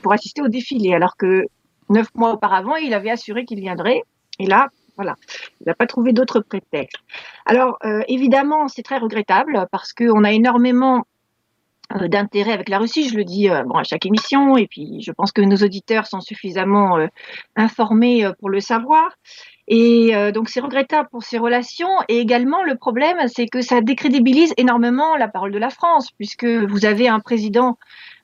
pour 0.01 0.13
assister 0.13 0.41
au 0.41 0.47
défilé, 0.47 0.93
alors 0.93 1.17
que 1.17 1.45
neuf 1.89 2.07
mois 2.15 2.33
auparavant, 2.33 2.75
il 2.75 2.93
avait 2.93 3.11
assuré 3.11 3.45
qu'il 3.45 3.59
viendrait. 3.59 4.03
Et 4.39 4.45
là, 4.45 4.69
voilà, 4.95 5.15
il 5.61 5.67
n'a 5.67 5.73
pas 5.73 5.87
trouvé 5.87 6.13
d'autres 6.13 6.39
prétextes. 6.39 6.97
Alors, 7.45 7.77
euh, 7.83 8.01
évidemment, 8.07 8.67
c'est 8.67 8.83
très 8.83 8.97
regrettable 8.97 9.67
parce 9.71 9.93
qu'on 9.93 10.23
a 10.23 10.31
énormément 10.31 11.05
euh, 11.95 12.07
d'intérêt 12.07 12.51
avec 12.51 12.69
la 12.69 12.77
Russie, 12.77 13.09
je 13.09 13.15
le 13.15 13.23
dis 13.23 13.49
bon, 13.65 13.75
à 13.75 13.83
chaque 13.83 14.05
émission, 14.05 14.55
et 14.57 14.67
puis 14.67 15.01
je 15.01 15.11
pense 15.11 15.31
que 15.31 15.41
nos 15.41 15.57
auditeurs 15.57 16.05
sont 16.05 16.21
suffisamment 16.21 16.97
informés 17.55 18.29
pour 18.39 18.49
le 18.49 18.59
savoir. 18.59 19.11
Et 19.67 20.13
euh, 20.13 20.31
donc 20.31 20.49
c'est 20.49 20.59
regrettable 20.59 21.09
pour 21.09 21.23
ces 21.23 21.37
relations. 21.37 21.89
Et 22.09 22.19
également 22.19 22.63
le 22.63 22.75
problème, 22.75 23.17
c'est 23.27 23.47
que 23.47 23.61
ça 23.61 23.81
décrédibilise 23.81 24.53
énormément 24.57 25.15
la 25.15 25.27
parole 25.27 25.51
de 25.51 25.57
la 25.57 25.69
France, 25.69 26.11
puisque 26.11 26.45
vous 26.45 26.85
avez 26.85 27.07
un 27.07 27.19
président 27.19 27.77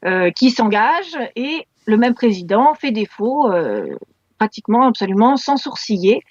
euh, 0.05 0.31
qui 0.31 0.51
s'engage 0.51 1.17
et 1.35 1.65
le 1.89 1.97
même 1.97 2.13
président 2.13 2.73
fait 2.73 2.91
défaut 2.91 3.51
euh, 3.51 3.87
pratiquement 4.37 4.87
absolument 4.87 5.35
sans 5.37 5.57
sourciller. 5.57 6.21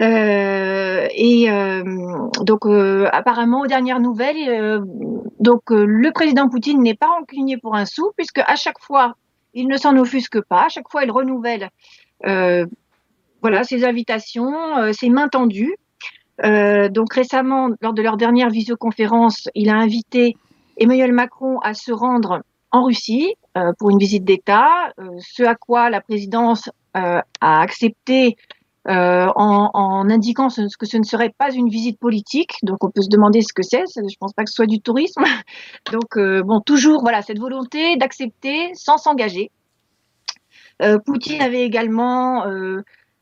et 0.00 1.48
donc 2.42 2.66
apparemment 3.12 3.60
aux 3.62 3.66
dernières 3.66 4.00
nouvelles, 4.00 4.82
donc 5.40 5.62
le 5.70 6.10
président 6.12 6.48
Poutine 6.48 6.82
n'est 6.82 6.94
pas 6.94 7.08
rancunier 7.08 7.56
pour 7.56 7.74
un 7.74 7.86
sou, 7.86 8.12
puisque 8.16 8.40
à 8.46 8.56
chaque 8.56 8.80
fois 8.80 9.16
il 9.54 9.66
ne 9.68 9.76
s'en 9.76 9.96
offusque 9.96 10.40
pas, 10.42 10.66
à 10.66 10.68
chaque 10.68 10.90
fois 10.90 11.02
il 11.02 11.10
renouvelle 11.10 11.70
voilà, 13.42 13.62
ces 13.62 13.84
invitations, 13.84 14.76
euh, 14.78 14.92
ces 14.92 15.08
mains 15.08 15.28
tendues. 15.28 15.76
Euh, 16.44 16.88
donc 16.88 17.12
récemment, 17.12 17.70
lors 17.80 17.92
de 17.92 18.02
leur 18.02 18.16
dernière 18.16 18.50
visioconférence, 18.50 19.48
il 19.54 19.70
a 19.70 19.76
invité 19.76 20.36
Emmanuel 20.78 21.12
Macron 21.12 21.60
à 21.60 21.72
se 21.72 21.92
rendre 21.92 22.42
en 22.72 22.82
Russie 22.82 23.34
euh, 23.44 23.45
pour 23.78 23.90
une 23.90 23.98
visite 23.98 24.24
d'État, 24.24 24.92
ce 25.18 25.42
à 25.42 25.54
quoi 25.54 25.90
la 25.90 26.00
présidence 26.00 26.70
a 26.94 27.22
accepté 27.40 28.36
en, 28.86 30.06
indiquant 30.10 30.48
que 30.48 30.86
ce 30.86 30.96
ne 30.96 31.02
serait 31.02 31.32
pas 31.36 31.52
une 31.52 31.68
visite 31.68 31.98
politique. 31.98 32.54
Donc 32.62 32.84
on 32.84 32.90
peut 32.90 33.02
se 33.02 33.08
demander 33.08 33.42
ce 33.42 33.52
que 33.52 33.62
c'est. 33.62 33.84
Je 33.94 34.00
ne 34.00 34.08
pense 34.20 34.32
pas 34.32 34.44
que 34.44 34.50
ce 34.50 34.56
soit 34.56 34.66
du 34.66 34.80
tourisme. 34.80 35.24
Donc 35.92 36.18
bon, 36.44 36.60
toujours 36.60 37.00
voilà 37.00 37.22
cette 37.22 37.38
volonté 37.38 37.96
d'accepter 37.96 38.70
sans 38.74 38.98
s'engager. 38.98 39.50
Poutine 41.04 41.40
avait 41.40 41.64
également 41.64 42.44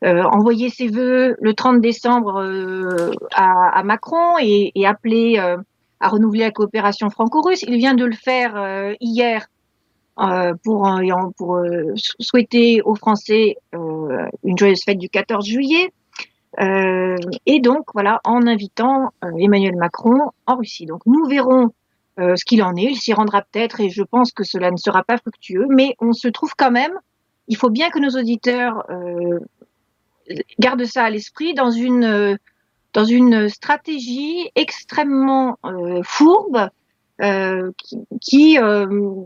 euh, 0.05 0.23
envoyé 0.23 0.69
ses 0.69 0.87
vœux 0.87 1.35
le 1.39 1.53
30 1.53 1.81
décembre 1.81 2.43
euh, 2.43 3.11
à, 3.33 3.81
Macron 3.83 4.37
et, 4.39 4.71
appelé 4.85 5.39
euh, 5.39 5.57
à 5.99 6.09
renouveler 6.09 6.41
la 6.41 6.51
coopération 6.51 7.09
franco-russe. 7.09 7.63
Il 7.67 7.77
vient 7.77 7.95
de 7.95 8.05
le 8.05 8.13
faire 8.13 8.93
hier 8.99 9.47
pour, 10.63 10.89
pour 11.37 11.59
souhaiter 12.19 12.81
aux 12.81 12.95
Français 12.95 13.57
une 13.73 14.57
joyeuse 14.57 14.83
fête 14.83 14.97
du 14.97 15.09
14 15.09 15.45
juillet. 15.45 15.91
Euh, 16.61 17.17
et 17.45 17.59
donc, 17.59 17.85
voilà, 17.93 18.21
en 18.23 18.47
invitant 18.47 19.11
Emmanuel 19.37 19.75
Macron 19.75 20.31
en 20.45 20.55
Russie. 20.55 20.85
Donc, 20.85 21.01
nous 21.05 21.25
verrons 21.25 21.71
ce 22.17 22.45
qu'il 22.45 22.63
en 22.63 22.75
est. 22.75 22.91
Il 22.91 22.95
s'y 22.95 23.13
rendra 23.13 23.41
peut-être 23.41 23.81
et 23.81 23.89
je 23.89 24.03
pense 24.03 24.31
que 24.31 24.45
cela 24.45 24.71
ne 24.71 24.77
sera 24.77 25.03
pas 25.03 25.17
fructueux. 25.17 25.67
Mais 25.69 25.95
on 25.99 26.13
se 26.13 26.29
trouve 26.29 26.53
quand 26.57 26.71
même, 26.71 26.93
il 27.49 27.57
faut 27.57 27.69
bien 27.69 27.89
que 27.89 27.99
nos 27.99 28.17
auditeurs 28.17 28.85
garde 30.59 30.85
ça 30.85 31.03
à 31.03 31.09
l'esprit 31.09 31.53
dans 31.53 31.71
une 31.71 32.37
dans 32.95 33.05
une 33.05 33.49
stratégie 33.49 34.49
extrêmement 34.55 35.59
euh, 35.65 36.01
fourbe 36.03 36.69
euh, 37.21 37.71
qui 37.77 37.97
qui, 38.21 38.57
euh, 38.57 39.21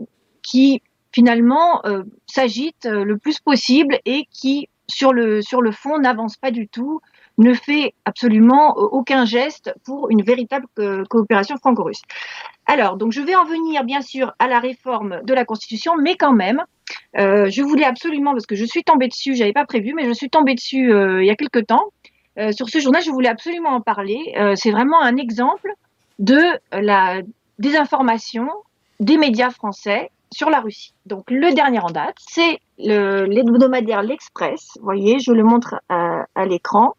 qui 0.50 0.82
finalement 1.12 1.84
euh, 1.86 2.04
s'agite 2.26 2.84
le 2.86 3.16
plus 3.18 3.40
possible 3.40 3.98
et 4.04 4.26
qui 4.30 4.68
sur 4.88 5.12
le 5.12 5.42
sur 5.42 5.60
le 5.60 5.72
fond 5.72 5.98
n'avance 5.98 6.36
pas 6.36 6.50
du 6.50 6.68
tout 6.68 7.00
ne 7.38 7.54
fait 7.54 7.94
absolument 8.04 8.76
aucun 8.76 9.24
geste 9.24 9.72
pour 9.84 10.10
une 10.10 10.22
véritable 10.22 10.66
coopération 11.08 11.56
franco-russe. 11.56 12.02
Alors, 12.66 12.96
donc 12.96 13.12
je 13.12 13.22
vais 13.22 13.34
en 13.34 13.44
venir 13.44 13.84
bien 13.84 14.02
sûr 14.02 14.32
à 14.38 14.46
la 14.46 14.60
réforme 14.60 15.20
de 15.24 15.32
la 15.32 15.46
Constitution, 15.46 15.94
mais 15.96 16.16
quand 16.16 16.34
même, 16.34 16.62
euh, 17.18 17.50
je 17.50 17.62
voulais 17.62 17.84
absolument, 17.84 18.32
parce 18.32 18.46
que 18.46 18.54
je 18.54 18.64
suis 18.64 18.84
tombée 18.84 19.08
dessus, 19.08 19.34
j'avais 19.34 19.52
pas 19.52 19.64
prévu, 19.64 19.92
mais 19.94 20.06
je 20.06 20.12
suis 20.12 20.30
tombée 20.30 20.54
dessus 20.54 20.92
euh, 20.92 21.22
il 21.22 21.26
y 21.26 21.30
a 21.30 21.36
quelque 21.36 21.58
temps. 21.58 21.86
Euh, 22.38 22.52
sur 22.52 22.68
ce 22.68 22.78
journal, 22.78 23.02
je 23.02 23.10
voulais 23.10 23.28
absolument 23.28 23.70
en 23.70 23.80
parler. 23.80 24.34
c'est 24.54 24.70
vraiment 24.70 25.02
un 25.02 25.16
exemple 25.16 25.72
de 26.18 26.40
la 26.72 27.22
désinformation 27.58 28.48
des 29.00 29.16
médias 29.16 29.50
français 29.50 30.10
sur 30.32 30.50
la 30.50 30.60
Russie. 30.60 30.94
Donc 31.06 31.30
le 31.30 31.52
dernier 31.52 31.80
en 31.80 31.90
date, 31.90 32.16
c'est 32.18 32.58
l'hebdomadaire 32.78 34.02
L'Express. 34.02 34.72
Vous 34.76 34.84
voyez, 34.84 35.18
je 35.18 35.32
le 35.32 35.44
montre 35.44 35.76
à, 35.88 36.24
à 36.34 36.46
l'écran. 36.46 36.94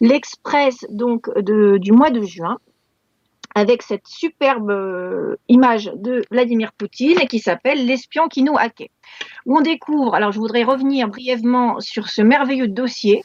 L'Express 0.00 0.84
donc 0.90 1.28
du 1.38 1.92
mois 1.92 2.10
de 2.10 2.22
juin 2.22 2.58
avec 3.54 3.82
cette 3.82 4.06
superbe 4.06 4.70
euh, 4.70 5.36
image 5.48 5.92
de 5.94 6.24
Vladimir 6.30 6.72
Poutine 6.72 7.18
qui 7.28 7.38
s'appelle 7.38 7.86
L'espion 7.86 8.28
qui 8.28 8.42
nous 8.42 8.56
hackait. 8.56 8.90
Où 9.46 9.58
on 9.58 9.60
découvre, 9.60 10.14
alors 10.14 10.32
je 10.32 10.38
voudrais 10.38 10.64
revenir 10.64 11.08
brièvement 11.08 11.80
sur 11.80 12.08
ce 12.08 12.22
merveilleux 12.22 12.68
dossier 12.68 13.24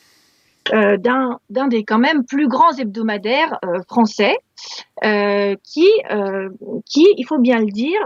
euh, 0.73 0.97
d'un 0.97 1.67
des 1.67 1.83
quand 1.83 1.99
même 1.99 2.25
plus 2.25 2.47
grands 2.47 2.73
hebdomadaires 2.73 3.57
euh, 3.65 3.81
français 3.87 4.37
euh, 5.03 5.55
qui, 5.63 5.87
qui, 6.85 7.07
il 7.17 7.25
faut 7.25 7.39
bien 7.39 7.59
le 7.59 7.71
dire, 7.71 7.99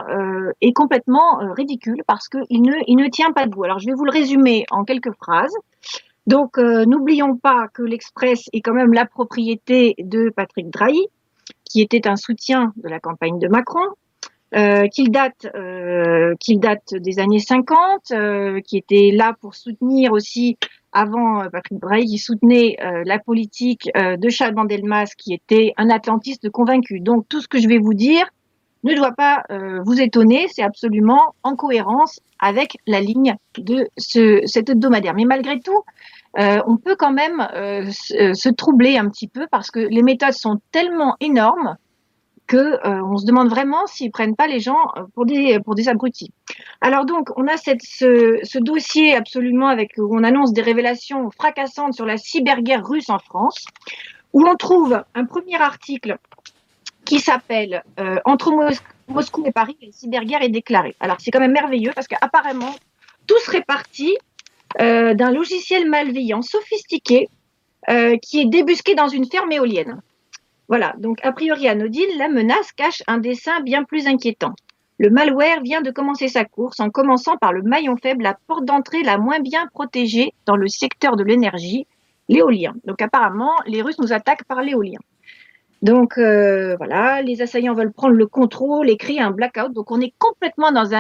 est 0.62 0.74
complètement 0.74 1.40
ridicule 1.56 2.04
parce 2.08 2.28
qu'il 2.28 2.62
ne, 2.62 2.74
il 2.88 2.98
ne 2.98 3.08
tient 3.10 3.32
pas 3.32 3.46
debout. 3.46 3.64
Alors 3.64 3.80
je 3.80 3.88
vais 3.88 3.94
vous 3.94 4.06
le 4.06 4.12
résumer 4.12 4.66
en 4.72 4.84
quelques 4.84 5.14
phrases. 5.14 5.56
Donc 6.28 6.58
n'oublions 6.58 7.38
pas 7.38 7.68
que 7.74 7.84
l'Express 7.84 8.50
est 8.54 8.62
quand 8.62 8.74
même 8.74 8.94
la 8.94 9.06
propriété 9.06 9.96
de 9.98 10.30
Patrick 10.30 10.70
Drahi, 10.70 11.08
qui 11.64 11.82
était 11.82 12.08
un 12.08 12.16
soutien 12.16 12.74
de 12.76 12.90
la 12.90 13.00
campagne 13.00 13.40
de 13.40 13.48
Macron, 13.48 13.88
euh, 14.54 14.88
qu'il 14.88 15.12
date, 15.12 15.48
euh, 15.56 16.36
qu'il 16.40 16.60
date 16.60 16.94
des 16.94 17.20
années 17.20 17.40
50, 17.40 18.12
euh, 18.12 18.60
qui 18.60 18.78
était 18.78 19.12
là 19.14 19.34
pour 19.40 19.56
soutenir 19.56 20.12
aussi, 20.12 20.58
avant 20.92 21.42
euh, 21.42 21.50
Patrick 21.50 21.80
Drahi, 21.80 22.06
qui 22.06 22.18
soutenait 22.18 22.76
la 23.06 23.18
politique 23.18 23.90
de 23.96 24.30
Charles 24.30 24.54
Bandelmas, 24.54 25.14
qui 25.18 25.34
était 25.34 25.74
un 25.78 25.90
atlantiste 25.90 26.50
convaincu. 26.50 27.00
Donc 27.00 27.30
tout 27.30 27.40
ce 27.40 27.48
que 27.48 27.60
je 27.60 27.68
vais 27.70 27.78
vous 27.78 27.94
dire 27.94 28.26
ne 28.84 28.94
doit 28.94 29.14
pas 29.14 29.44
vous 29.86 30.02
étonner, 30.02 30.48
c'est 30.50 30.64
absolument 30.64 31.36
en 31.44 31.56
cohérence 31.56 32.20
avec 32.40 32.76
la 32.88 33.00
ligne 33.00 33.36
de 33.58 33.88
ce, 33.98 34.42
cet 34.46 34.70
hebdomadaire. 34.70 35.14
Mais 35.14 35.26
malgré 35.26 35.60
tout, 35.60 35.84
on 36.36 36.78
peut 36.78 36.96
quand 36.98 37.14
même 37.14 37.48
se, 37.92 38.50
troubler 38.50 38.98
un 38.98 39.08
petit 39.08 39.28
peu 39.28 39.46
parce 39.50 39.72
que 39.72 39.80
les 39.80 40.04
méthodes 40.04 40.34
sont 40.34 40.60
tellement 40.72 41.16
énormes 41.22 41.78
que 42.52 42.86
on 42.86 43.18
se 43.18 43.26
demande 43.26 43.50
vraiment 43.50 43.88
s'ils 43.88 44.12
prennent 44.12 44.36
pas 44.36 44.48
les 44.48 44.60
gens 44.60 44.92
pour 45.16 45.26
des 45.26 45.60
pour 45.62 45.74
des 45.76 45.88
abrutis. 45.88 46.32
Alors 46.82 47.06
donc 47.06 47.30
on 47.38 47.48
a 47.48 47.56
cette, 47.56 47.82
ce, 47.82 48.60
dossier 48.60 49.16
absolument 49.16 49.68
avec 49.68 49.94
où 49.98 50.14
on 50.14 50.24
annonce 50.24 50.52
des 50.52 50.62
révélations 50.62 51.32
fracassantes 51.32 51.94
sur 51.94 52.06
la 52.06 52.18
cyberguerre 52.18 52.86
russe 52.86 53.10
en 53.10 53.20
France, 53.20 53.66
où 54.34 54.46
on 54.46 54.56
trouve 54.56 55.02
un 55.16 55.26
premier 55.26 55.62
article 55.62 56.18
qui 57.06 57.20
s'appelle 57.20 57.84
Entre 58.26 58.52
Moscou 59.08 59.44
et 59.46 59.52
Paris, 59.52 59.78
la 59.82 59.92
cyberguerre 59.92 60.42
est 60.42 60.50
déclarée. 60.50 60.96
Alors 61.00 61.18
c'est 61.20 61.32
quand 61.32 61.40
même 61.40 61.54
merveilleux 61.54 61.92
parce 61.96 62.08
qu'apparemment 62.08 62.76
tout 63.28 63.40
serait 63.40 63.64
parti 63.64 64.18
euh, 64.80 65.14
d'un 65.14 65.32
logiciel 65.32 65.90
malveillant 65.90 66.42
sophistiqué 66.42 67.30
euh, 67.90 68.18
qui 68.18 68.42
est 68.42 68.46
débusqué 68.46 68.96
dans 68.96 69.08
une 69.08 69.26
ferme 69.26 69.52
éolienne. 69.52 70.02
Voilà, 70.72 70.94
donc 71.00 71.18
a 71.24 71.34
priori 71.34 71.68
anodine, 71.68 72.18
la 72.18 72.30
menace 72.30 72.72
cache 72.72 73.04
un 73.06 73.18
dessin 73.18 73.60
bien 73.60 73.84
plus 73.84 74.08
inquiétant. 74.08 74.54
Le 75.00 75.10
malware 75.10 75.62
vient 75.62 75.82
de 75.82 75.92
commencer 75.92 76.30
sa 76.30 76.46
course 76.46 76.80
en 76.80 76.90
commençant 76.90 77.36
par 77.36 77.52
le 77.52 77.62
maillon 77.62 77.98
faible, 77.98 78.24
la 78.24 78.38
porte 78.48 78.64
d'entrée 78.64 79.04
la 79.04 79.18
moins 79.18 79.42
bien 79.42 79.68
protégée 79.74 80.32
dans 80.46 80.56
le 80.56 80.70
secteur 80.70 81.18
de 81.18 81.26
l'énergie, 81.26 81.88
l'éolien. 82.30 82.74
Donc 82.86 83.02
apparemment, 83.02 83.52
les 83.68 83.82
Russes 83.82 84.00
nous 84.00 84.14
attaquent 84.14 84.46
par 84.46 84.62
l'éolien. 84.62 85.00
Donc 85.82 86.18
euh, 86.18 86.78
voilà, 86.78 87.22
les 87.22 87.42
assaillants 87.42 87.74
veulent 87.74 87.92
prendre 87.92 88.14
le 88.16 88.28
contrôle 88.28 88.90
et 88.90 88.96
créer 88.96 89.20
un 89.20 89.32
blackout. 89.32 89.74
Donc 89.74 89.92
on 89.92 90.00
est 90.00 90.14
complètement 90.20 90.72
dans 90.72 90.94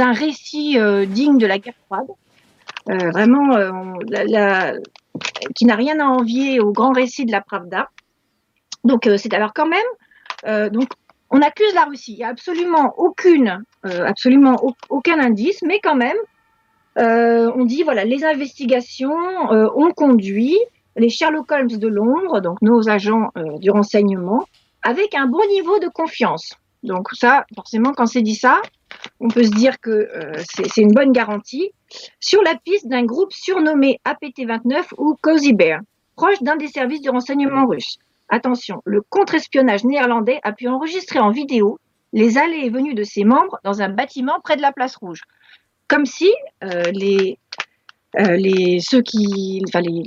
un 0.00 0.12
récit 0.12 0.80
euh, 0.80 1.06
digne 1.06 1.38
de 1.38 1.46
la 1.46 1.58
guerre 1.60 1.74
froide. 1.86 2.08
euh, 2.90 3.10
vraiment 3.12 3.46
la- 4.08 4.72
qui 5.54 5.64
n'a 5.66 5.76
rien 5.76 6.00
à 6.00 6.04
envier 6.06 6.60
au 6.60 6.72
grand 6.72 6.92
récit 6.92 7.24
de 7.24 7.32
la 7.32 7.40
Pravda. 7.40 7.88
Donc 8.84 9.06
euh, 9.06 9.16
c'est 9.16 9.32
alors 9.34 9.52
quand 9.54 9.66
même 9.68 9.80
euh, 10.46 10.68
donc 10.68 10.88
on 11.30 11.40
accuse 11.40 11.74
la 11.74 11.84
Russie. 11.84 12.12
Il 12.12 12.18
n'y 12.18 12.24
a 12.24 12.28
absolument 12.28 12.94
aucune, 12.98 13.64
euh, 13.86 14.04
absolument 14.06 14.56
au- 14.64 14.74
aucun 14.90 15.18
indice, 15.18 15.62
mais 15.62 15.80
quand 15.82 15.96
même 15.96 16.16
on 16.96 17.64
dit 17.64 17.82
voilà 17.82 18.04
les 18.04 18.24
investigations 18.24 19.16
ont 19.50 19.90
conduit 19.92 20.56
les 20.96 21.08
Sherlock 21.08 21.50
Holmes 21.50 21.66
de 21.66 21.88
Londres, 21.88 22.40
donc 22.40 22.62
nos 22.62 22.88
agents 22.88 23.30
du 23.58 23.70
renseignement, 23.70 24.46
avec 24.82 25.12
un 25.16 25.26
bon 25.26 25.44
niveau 25.48 25.80
de 25.80 25.88
confiance. 25.88 26.52
Donc 26.84 27.08
ça, 27.12 27.44
forcément, 27.54 27.92
quand 27.92 28.06
c'est 28.06 28.22
dit 28.22 28.34
ça, 28.34 28.60
on 29.18 29.28
peut 29.28 29.42
se 29.42 29.50
dire 29.50 29.80
que 29.80 29.90
euh, 29.90 30.32
c'est 30.54 30.82
une 30.82 30.92
bonne 30.92 31.12
garantie. 31.12 31.70
Sur 32.20 32.42
la 32.42 32.54
piste 32.56 32.88
d'un 32.88 33.04
groupe 33.04 33.32
surnommé 33.32 34.00
APT-29 34.04 34.84
ou 34.98 35.16
Cozy 35.20 35.54
Bear, 35.54 35.80
proche 36.14 36.42
d'un 36.42 36.56
des 36.56 36.68
services 36.68 37.00
de 37.00 37.10
renseignement 37.10 37.66
russe. 37.66 37.98
Attention, 38.28 38.82
le 38.84 39.00
contre-espionnage 39.00 39.84
néerlandais 39.84 40.40
a 40.42 40.52
pu 40.52 40.68
enregistrer 40.68 41.18
en 41.18 41.30
vidéo 41.30 41.78
les 42.12 42.38
allées 42.38 42.64
et 42.64 42.70
venues 42.70 42.94
de 42.94 43.02
ses 43.02 43.24
membres 43.24 43.58
dans 43.64 43.82
un 43.82 43.88
bâtiment 43.88 44.38
près 44.42 44.56
de 44.56 44.62
la 44.62 44.72
place 44.72 44.96
rouge. 44.96 45.22
Comme 45.88 46.06
si 46.06 46.30
euh, 46.62 46.92
euh, 48.18 48.36
les, 48.36 48.80
ceux 48.80 49.02
qui, 49.02 49.62
enfin, 49.66 49.80
les, 49.80 50.04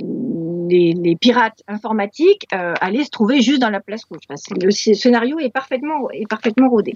les, 0.68 1.16
pirates 1.16 1.62
informatiques 1.66 2.46
euh, 2.52 2.74
allaient 2.80 3.04
se 3.04 3.10
trouver 3.10 3.40
juste 3.40 3.60
dans 3.60 3.70
la 3.70 3.80
place 3.80 4.04
rouge. 4.04 4.20
Enfin, 4.28 4.40
le 4.60 4.70
sc- 4.70 4.94
scénario 4.94 5.38
est 5.38 5.50
parfaitement, 5.50 6.10
est 6.10 6.28
parfaitement 6.28 6.68
rodé. 6.68 6.92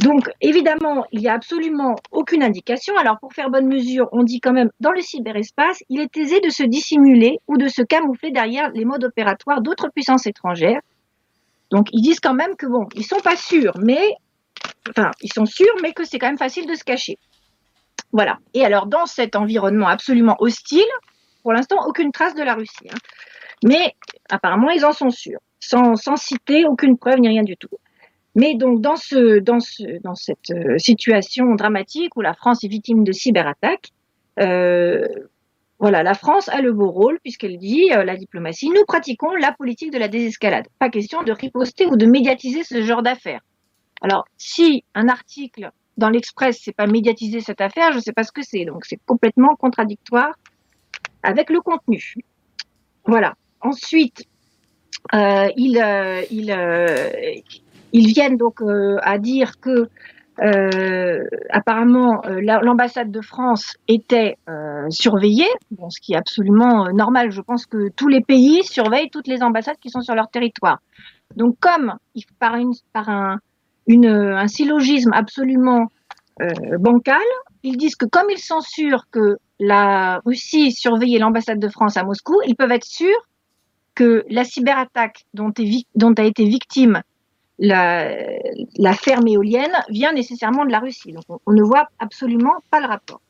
Donc, 0.00 0.28
évidemment, 0.40 1.06
il 1.12 1.20
n'y 1.20 1.28
a 1.28 1.34
absolument 1.34 1.94
aucune 2.10 2.42
indication. 2.42 2.96
Alors, 2.96 3.18
pour 3.20 3.32
faire 3.32 3.48
bonne 3.48 3.68
mesure, 3.68 4.08
on 4.12 4.24
dit 4.24 4.40
quand 4.40 4.52
même, 4.52 4.70
dans 4.80 4.90
le 4.90 5.00
cyberespace, 5.00 5.82
il 5.88 6.00
est 6.00 6.16
aisé 6.16 6.40
de 6.40 6.50
se 6.50 6.64
dissimuler 6.64 7.38
ou 7.46 7.56
de 7.56 7.68
se 7.68 7.80
camoufler 7.82 8.32
derrière 8.32 8.70
les 8.72 8.84
modes 8.84 9.04
opératoires 9.04 9.62
d'autres 9.62 9.88
puissances 9.94 10.26
étrangères. 10.26 10.80
Donc, 11.70 11.88
ils 11.92 12.02
disent 12.02 12.20
quand 12.20 12.34
même 12.34 12.56
que, 12.56 12.66
bon, 12.66 12.86
ils 12.94 13.04
sont 13.04 13.20
pas 13.20 13.36
sûrs, 13.36 13.74
mais, 13.80 14.16
enfin, 14.90 15.10
ils 15.22 15.32
sont 15.32 15.46
sûrs, 15.46 15.74
mais 15.80 15.92
que 15.92 16.04
c'est 16.04 16.18
quand 16.18 16.28
même 16.28 16.38
facile 16.38 16.66
de 16.66 16.74
se 16.74 16.84
cacher. 16.84 17.16
Voilà. 18.12 18.38
Et 18.52 18.64
alors, 18.64 18.86
dans 18.86 19.06
cet 19.06 19.36
environnement 19.36 19.88
absolument 19.88 20.36
hostile, 20.40 20.82
pour 21.44 21.52
l'instant, 21.52 21.76
aucune 21.86 22.10
trace 22.10 22.34
de 22.34 22.42
la 22.42 22.54
Russie. 22.54 22.88
hein. 22.90 22.96
Mais 23.62 23.94
apparemment, 24.30 24.70
ils 24.70 24.84
en 24.84 24.92
sont 24.92 25.10
sûrs, 25.10 25.40
sans, 25.60 25.94
citer 26.16 26.64
aucune 26.64 26.96
preuve 26.96 27.20
ni 27.20 27.28
rien 27.28 27.42
du 27.42 27.56
tout. 27.56 27.76
Mais 28.34 28.54
donc, 28.56 28.80
dans, 28.80 28.96
ce, 28.96 29.38
dans, 29.38 29.60
ce, 29.60 30.00
dans 30.02 30.14
cette 30.14 30.50
euh, 30.50 30.78
situation 30.78 31.54
dramatique 31.54 32.16
où 32.16 32.22
la 32.22 32.34
France 32.34 32.64
est 32.64 32.68
victime 32.68 33.04
de 33.04 33.12
cyberattaques, 33.12 33.90
euh, 34.40 35.06
voilà, 35.78 36.02
la 36.02 36.14
France 36.14 36.48
a 36.48 36.62
le 36.62 36.72
beau 36.72 36.90
rôle 36.90 37.20
puisqu'elle 37.20 37.58
dit, 37.58 37.92
euh, 37.92 38.04
la 38.04 38.16
diplomatie, 38.16 38.70
nous 38.70 38.84
pratiquons 38.86 39.34
la 39.36 39.52
politique 39.52 39.92
de 39.92 39.98
la 39.98 40.08
désescalade. 40.08 40.66
Pas 40.78 40.88
question 40.88 41.22
de 41.22 41.32
riposter 41.32 41.86
ou 41.86 41.96
de 41.96 42.06
médiatiser 42.06 42.64
ce 42.64 42.82
genre 42.82 43.02
d'affaires. 43.02 43.42
Alors, 44.00 44.24
si 44.38 44.82
un 44.94 45.08
article 45.08 45.70
dans 45.98 46.08
l'Express, 46.08 46.58
c'est 46.64 46.74
pas 46.74 46.86
médiatiser 46.86 47.40
cette 47.40 47.60
affaire, 47.60 47.92
je 47.92 48.00
sais 48.00 48.12
pas 48.12 48.24
ce 48.24 48.32
que 48.32 48.42
c'est. 48.42 48.64
Donc, 48.64 48.86
c'est 48.86 48.98
complètement 49.06 49.54
contradictoire 49.56 50.34
avec 51.24 51.50
le 51.50 51.60
contenu. 51.60 52.14
Voilà. 53.06 53.34
Ensuite, 53.60 54.24
euh, 55.14 55.48
ils, 55.56 55.78
euh, 55.78 56.22
euh, 56.50 57.10
ils 57.92 58.06
viennent 58.06 58.36
donc 58.36 58.60
à 59.02 59.18
dire 59.18 59.60
que 59.60 59.88
apparemment 61.50 62.22
la- 62.26 62.60
l'ambassade 62.60 63.12
de 63.12 63.20
France 63.20 63.76
était 63.86 64.36
surveillée, 64.90 65.48
ce 65.88 66.00
qui 66.00 66.14
est 66.14 66.16
absolument 66.16 66.90
normal. 66.92 67.30
Je 67.30 67.40
pense 67.40 67.66
que 67.66 67.88
tous 67.90 68.08
les 68.08 68.20
pays 68.20 68.64
surveillent 68.64 69.10
toutes 69.10 69.28
les 69.28 69.44
ambassades 69.44 69.76
qui 69.80 69.90
sont 69.90 70.00
sur 70.00 70.16
leur 70.16 70.28
territoire. 70.28 70.80
Donc, 71.36 71.56
comme 71.60 71.94
par, 72.40 72.54
un, 73.08 73.38
syllogisme 74.48 75.12
absolument 75.12 75.86
bancal, 76.80 77.22
ils 77.64 77.78
disent 77.78 77.96
que 77.96 78.04
comme 78.04 78.30
ils 78.30 78.38
sont 78.38 78.60
sûrs 78.60 79.06
que 79.10 79.38
la 79.58 80.20
Russie 80.24 80.70
surveillait 80.70 81.18
l'ambassade 81.18 81.58
de 81.58 81.68
France 81.68 81.96
à 81.96 82.04
Moscou, 82.04 82.38
ils 82.46 82.54
peuvent 82.54 82.70
être 82.70 82.84
sûrs 82.84 83.28
que 83.94 84.24
la 84.28 84.44
cyberattaque 84.44 85.26
dont, 85.32 85.50
a 85.50 86.22
été 86.22 86.44
victime 86.44 87.02
la, 87.58 88.92
ferme 88.94 89.28
éolienne 89.28 89.72
vient 89.88 90.12
nécessairement 90.12 90.66
de 90.66 90.72
la 90.72 90.80
Russie. 90.80 91.12
Donc 91.12 91.40
on, 91.46 91.52
ne 91.52 91.62
voit 91.62 91.88
absolument 91.98 92.56
pas 92.70 92.80
le 92.80 92.86
rapport. 92.86 93.20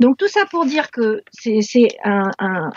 Donc 0.00 0.16
tout 0.16 0.28
ça 0.28 0.46
pour 0.46 0.64
dire 0.64 0.90
que 0.90 1.22
c'est 1.32 1.88
un, 2.04 2.30
un- 2.38 2.70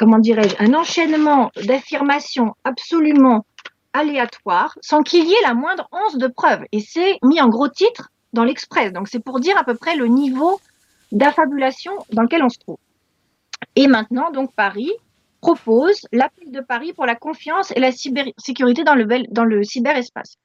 un 0.00 0.74
enchaînement 0.74 1.50
d'affirmations 1.66 2.54
absolument 2.64 3.44
aléatoires 3.92 4.76
sans 4.80 5.02
qu'il 5.02 5.26
y 5.26 5.32
ait 5.32 5.42
la 5.42 5.54
moindre 5.54 5.88
once 5.92 6.16
de 6.16 6.26
preuve. 6.26 6.64
Et 6.72 6.80
c'est 6.80 7.18
mis 7.22 7.40
en 7.40 7.48
gros 7.48 7.68
titre 7.68 8.10
dans 8.32 8.44
l'Express. 8.44 8.92
Donc 8.92 9.08
c'est 9.08 9.22
pour 9.22 9.40
dire 9.40 9.56
à 9.58 9.64
peu 9.64 9.74
près 9.74 9.96
le 9.96 10.06
niveau 10.06 10.60
d'affabulation 11.12 11.92
dans 12.12 12.22
lequel 12.22 12.42
on 12.42 12.48
se 12.48 12.58
trouve. 12.58 12.78
Et 13.76 13.86
maintenant, 13.86 14.30
donc 14.30 14.54
Paris 14.54 14.90
propose 15.40 16.06
l'appel 16.12 16.50
de 16.50 16.60
Paris 16.60 16.92
pour 16.92 17.06
la 17.06 17.14
confiance 17.14 17.72
et 17.74 17.80
la 17.80 17.92
cybersécurité 17.92 18.84
dans 18.84 18.94
le, 18.94 19.04
bel- 19.04 19.26
dans 19.30 19.44
le 19.44 19.62
cyberespace. 19.64 20.36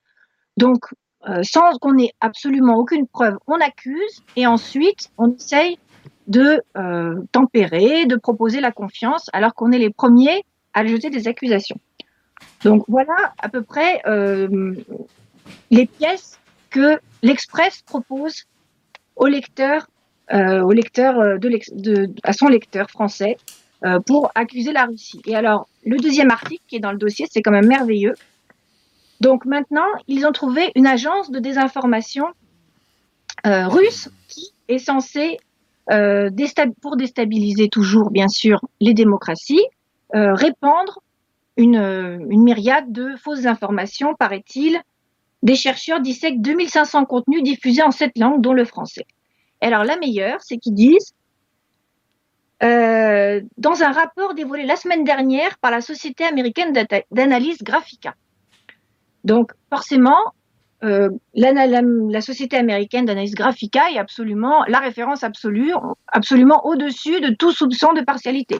Donc, 0.57 0.85
euh, 1.27 1.43
sans 1.43 1.77
qu'on 1.79 1.97
ait 1.97 2.13
absolument 2.21 2.75
aucune 2.75 3.07
preuve, 3.07 3.35
on 3.47 3.59
accuse 3.59 4.23
et 4.35 4.47
ensuite 4.47 5.09
on 5.17 5.33
essaye 5.33 5.77
de 6.27 6.61
euh, 6.77 7.21
tempérer, 7.31 8.05
de 8.05 8.15
proposer 8.15 8.61
la 8.61 8.71
confiance, 8.71 9.29
alors 9.33 9.53
qu'on 9.53 9.71
est 9.71 9.79
les 9.79 9.91
premiers 9.91 10.43
à 10.73 10.85
jeter 10.85 11.09
des 11.09 11.27
accusations. 11.27 11.77
Donc 12.63 12.85
voilà 12.87 13.33
à 13.37 13.49
peu 13.49 13.63
près 13.63 14.01
euh, 14.07 14.75
les 15.71 15.85
pièces 15.85 16.39
que 16.75 16.99
l'Express 17.23 17.81
propose 17.83 18.43
au 19.15 19.27
lecteur, 19.27 19.87
euh, 20.33 20.69
euh, 20.69 22.07
à 22.23 22.33
son 22.33 22.47
lecteur 22.49 22.89
français 22.89 23.37
euh, 23.85 24.01
pour 24.05 24.29
accuser 24.35 24.73
la 24.73 24.83
Russie. 24.83 25.21
Et 25.25 25.37
alors, 25.37 25.69
le 25.85 25.95
deuxième 25.95 26.31
article 26.31 26.63
qui 26.67 26.75
est 26.75 26.81
dans 26.81 26.91
le 26.91 26.97
dossier, 26.97 27.27
c'est 27.31 27.41
quand 27.41 27.51
même 27.51 27.67
merveilleux. 27.67 28.15
Donc 29.21 29.45
maintenant, 29.45 29.87
ils 30.09 30.25
ont 30.25 30.33
trouvé 30.33 30.73
une 30.75 30.85
agence 30.85 31.31
de 31.31 31.39
désinformation 31.39 32.25
russe 33.45 34.09
qui 34.27 34.51
est 34.67 34.79
censée, 34.79 35.37
pour 36.81 36.97
déstabiliser 36.97 37.69
toujours, 37.69 38.09
bien 38.09 38.27
sûr, 38.27 38.59
les 38.81 38.93
démocraties, 38.93 39.65
répandre 40.11 40.99
une 41.55 42.25
myriade 42.25 42.91
de 42.91 43.15
fausses 43.15 43.45
informations, 43.45 44.15
paraît-il. 44.15 44.81
Des 45.45 45.55
chercheurs 45.55 45.99
dissèquent 45.99 46.41
2500 46.41 47.05
contenus 47.05 47.43
diffusés 47.43 47.83
en 47.83 47.91
sept 47.91 48.17
langues, 48.17 48.41
dont 48.41 48.53
le 48.53 48.65
français. 48.65 49.05
Alors 49.61 49.83
la 49.83 49.95
meilleure, 49.95 50.41
c'est 50.41 50.57
qu'ils 50.57 50.73
disent 50.73 51.13
euh, 52.63 53.41
dans 53.57 53.83
un 53.83 53.91
rapport 53.91 54.33
dévoilé 54.33 54.65
la 54.65 54.75
semaine 54.75 55.03
dernière 55.03 55.59
par 55.59 55.69
la 55.69 55.81
société 55.81 56.23
américaine 56.23 56.73
d'analyse 57.11 57.59
Graphica. 57.61 58.15
Donc, 59.23 59.51
forcément, 59.69 60.33
euh, 60.83 61.09
la 61.35 62.21
société 62.21 62.57
américaine 62.57 63.05
d'analyse 63.05 63.35
Graphica 63.35 63.91
est 63.91 63.99
absolument 63.99 64.63
la 64.67 64.79
référence 64.79 65.23
absolue, 65.23 65.73
absolument 66.07 66.65
au-dessus 66.65 67.21
de 67.21 67.29
tout 67.35 67.51
soupçon 67.51 67.93
de 67.93 68.01
partialité. 68.01 68.57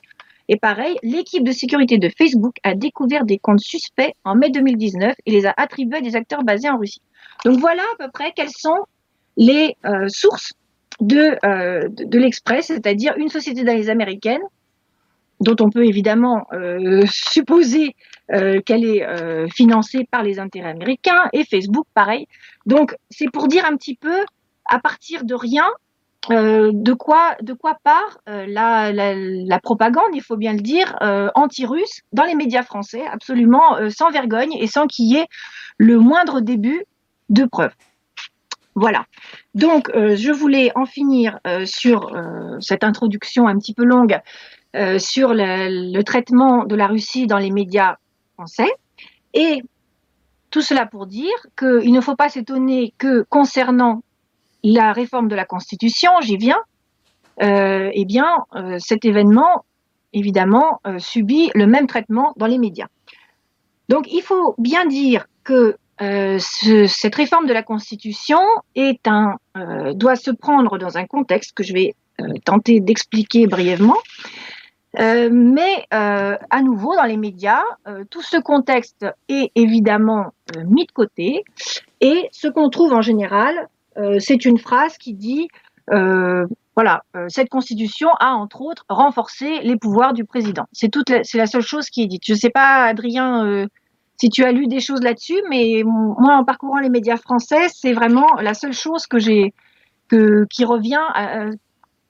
Et 0.48 0.56
pareil, 0.56 0.96
l'équipe 1.02 1.44
de 1.44 1.52
sécurité 1.52 1.98
de 1.98 2.08
Facebook 2.16 2.56
a 2.62 2.74
découvert 2.74 3.24
des 3.24 3.38
comptes 3.38 3.60
suspects 3.60 4.14
en 4.24 4.36
mai 4.36 4.50
2019 4.50 5.14
et 5.26 5.30
les 5.30 5.46
a 5.46 5.54
attribués 5.56 5.98
à 5.98 6.00
des 6.00 6.14
acteurs 6.14 6.44
basés 6.44 6.70
en 6.70 6.78
Russie. 6.78 7.02
Donc 7.44 7.58
voilà 7.58 7.82
à 7.82 8.04
peu 8.04 8.10
près 8.12 8.32
quelles 8.34 8.50
sont 8.50 8.84
les 9.36 9.76
euh, 9.84 10.08
sources 10.08 10.52
de, 11.00 11.36
euh, 11.44 11.88
de, 11.88 12.18
l'Express, 12.18 12.66
c'est-à-dire 12.66 13.14
une 13.16 13.28
société 13.28 13.64
d'analyse 13.64 13.90
américaine, 13.90 14.40
dont 15.40 15.56
on 15.60 15.68
peut 15.68 15.84
évidemment 15.84 16.46
euh, 16.52 17.04
supposer 17.10 17.94
qu'elle 18.28 18.84
est 18.84 19.06
financée 19.52 20.04
par 20.10 20.24
les 20.24 20.40
intérêts 20.40 20.70
américains, 20.70 21.28
et 21.32 21.44
Facebook, 21.44 21.86
pareil. 21.94 22.26
Donc, 22.66 22.96
c'est 23.08 23.30
pour 23.30 23.46
dire 23.46 23.64
un 23.64 23.76
petit 23.76 23.94
peu, 23.94 24.24
à 24.64 24.80
partir 24.80 25.22
de 25.22 25.32
rien, 25.32 25.68
euh, 26.30 26.70
de 26.72 26.92
quoi 26.92 27.36
de 27.42 27.52
quoi 27.52 27.76
part 27.82 28.18
euh, 28.28 28.46
la, 28.48 28.92
la, 28.92 29.14
la 29.14 29.60
propagande, 29.60 30.10
il 30.14 30.22
faut 30.22 30.36
bien 30.36 30.52
le 30.52 30.60
dire, 30.60 30.96
euh, 31.02 31.30
anti-russe 31.34 32.02
dans 32.12 32.24
les 32.24 32.34
médias 32.34 32.62
français, 32.62 33.04
absolument 33.06 33.76
euh, 33.76 33.90
sans 33.90 34.10
vergogne 34.10 34.52
et 34.54 34.66
sans 34.66 34.86
qu'il 34.86 35.06
y 35.06 35.16
ait 35.16 35.26
le 35.78 35.98
moindre 35.98 36.40
début 36.40 36.84
de 37.28 37.44
preuve. 37.44 37.72
Voilà. 38.74 39.06
Donc, 39.54 39.90
euh, 39.90 40.16
je 40.16 40.30
voulais 40.30 40.70
en 40.74 40.84
finir 40.84 41.38
euh, 41.46 41.64
sur 41.64 42.12
cette 42.60 42.84
introduction 42.84 43.46
un 43.48 43.58
petit 43.58 43.74
peu 43.74 43.84
longue 43.84 44.18
sur 44.98 45.32
le, 45.32 45.92
le 45.96 46.02
traitement 46.04 46.64
de 46.64 46.76
la 46.76 46.86
Russie 46.86 47.26
dans 47.26 47.38
les 47.38 47.50
médias 47.50 47.96
français. 48.34 48.70
Et 49.32 49.62
tout 50.50 50.60
cela 50.60 50.84
pour 50.84 51.06
dire 51.06 51.34
qu'il 51.58 51.92
ne 51.92 52.00
faut 52.02 52.14
pas 52.14 52.28
s'étonner 52.28 52.92
que 52.98 53.24
concernant 53.30 54.02
la 54.74 54.92
réforme 54.92 55.28
de 55.28 55.36
la 55.36 55.44
Constitution, 55.44 56.10
j'y 56.20 56.36
viens, 56.36 56.60
eh 57.40 58.04
bien, 58.06 58.44
cet 58.78 59.04
événement, 59.04 59.64
évidemment, 60.12 60.80
subit 60.98 61.50
le 61.54 61.66
même 61.66 61.86
traitement 61.86 62.32
dans 62.36 62.46
les 62.46 62.58
médias. 62.58 62.88
Donc, 63.88 64.10
il 64.12 64.22
faut 64.22 64.54
bien 64.58 64.86
dire 64.86 65.26
que 65.44 65.76
ce, 66.00 66.86
cette 66.88 67.14
réforme 67.14 67.46
de 67.46 67.52
la 67.52 67.62
Constitution 67.62 68.40
doit 68.74 70.16
se 70.16 70.30
prendre 70.30 70.78
dans 70.78 70.98
un 70.98 71.06
contexte 71.06 71.54
que 71.54 71.62
je 71.62 71.72
vais 71.72 71.94
tenter 72.44 72.80
d'expliquer 72.80 73.46
brièvement. 73.46 73.98
Euh, 74.98 75.28
mais 75.30 75.86
euh, 75.92 76.36
à 76.50 76.62
nouveau, 76.62 76.94
dans 76.96 77.04
les 77.04 77.16
médias, 77.16 77.62
euh, 77.86 78.04
tout 78.08 78.22
ce 78.22 78.38
contexte 78.38 79.04
est 79.28 79.50
évidemment 79.54 80.32
mis 80.64 80.86
de 80.86 80.92
côté. 80.92 81.44
Et 82.00 82.28
ce 82.32 82.48
qu'on 82.48 82.70
trouve 82.70 82.92
en 82.92 83.02
général, 83.02 83.68
c'est 84.18 84.44
une 84.44 84.58
phrase 84.58 84.98
qui 84.98 85.14
dit, 85.14 85.48
voilà, 85.88 87.02
cette 87.28 87.48
constitution 87.48 88.08
a 88.20 88.32
entre 88.34 88.62
autres 88.62 88.84
renforcé 88.88 89.60
les 89.62 89.76
pouvoirs 89.76 90.12
du 90.12 90.24
président. 90.24 90.64
C'est 90.72 90.90
toute, 90.90 91.12
c'est 91.22 91.38
la 91.38 91.46
seule 91.46 91.62
chose 91.62 91.88
qui 91.88 92.02
est 92.02 92.06
dite. 92.06 92.22
Je 92.26 92.32
ne 92.32 92.38
sais 92.38 92.50
pas, 92.50 92.84
Adrien, 92.84 93.66
si 94.20 94.28
tu 94.28 94.44
as 94.44 94.52
lu 94.52 94.66
des 94.66 94.80
choses 94.80 95.02
là-dessus, 95.02 95.40
mais 95.48 95.82
moi, 95.84 96.36
en 96.36 96.44
parcourant 96.44 96.78
les 96.78 96.90
médias 96.90 97.16
français, 97.16 97.68
c'est 97.74 97.92
vraiment 97.92 98.26
la 98.40 98.54
seule 98.54 98.72
chose 98.72 99.06
que 99.06 99.18
j'ai, 99.18 99.54
que, 100.08 100.44
qui 100.50 100.64
revient 100.64 101.02
à, 101.14 101.46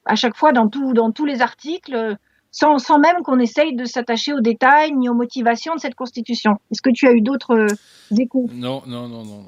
à 0.06 0.14
chaque 0.14 0.36
fois 0.36 0.52
dans, 0.52 0.68
tout, 0.68 0.92
dans 0.92 1.10
tous 1.10 1.24
les 1.24 1.42
articles 1.42 2.16
sans, 2.50 2.78
sans 2.78 2.98
même 2.98 3.22
qu'on 3.22 3.38
essaye 3.38 3.74
de 3.74 3.84
s'attacher 3.84 4.32
aux 4.32 4.40
détails 4.40 4.92
ni 4.92 5.08
aux 5.08 5.14
motivations 5.14 5.74
de 5.74 5.80
cette 5.80 5.94
constitution. 5.94 6.52
Est-ce 6.70 6.80
que 6.80 6.90
tu 6.90 7.06
as 7.06 7.12
eu 7.12 7.20
d'autres 7.20 7.54
euh, 7.54 8.18
échos 8.18 8.48
Non, 8.52 8.82
non, 8.86 9.08
non, 9.08 9.24
non. 9.24 9.44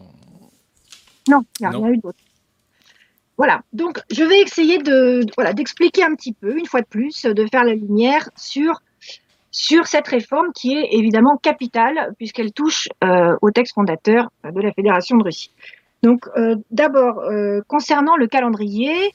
Non, 1.28 1.40
il 1.58 1.62
n'y 1.62 1.66
a 1.66 1.70
rien 1.70 1.88
eu 1.88 1.98
d'autre. 1.98 2.18
Voilà, 3.38 3.62
donc 3.72 4.00
je 4.10 4.24
vais 4.24 4.40
essayer 4.40 4.78
de, 4.78 5.20
voilà, 5.36 5.54
d'expliquer 5.54 6.02
un 6.02 6.14
petit 6.14 6.32
peu, 6.32 6.58
une 6.58 6.66
fois 6.66 6.80
de 6.80 6.86
plus, 6.86 7.22
de 7.22 7.46
faire 7.46 7.64
la 7.64 7.74
lumière 7.74 8.28
sur, 8.36 8.82
sur 9.50 9.86
cette 9.86 10.08
réforme 10.08 10.52
qui 10.52 10.74
est 10.74 10.88
évidemment 10.92 11.36
capitale 11.36 12.12
puisqu'elle 12.18 12.52
touche 12.52 12.88
euh, 13.04 13.36
au 13.40 13.50
texte 13.50 13.74
fondateur 13.74 14.30
de 14.44 14.60
la 14.60 14.72
Fédération 14.72 15.16
de 15.16 15.24
Russie. 15.24 15.52
Donc 16.02 16.28
euh, 16.36 16.56
d'abord, 16.70 17.22
concernant 17.68 18.16
le 18.16 18.26
calendrier, 18.26 19.14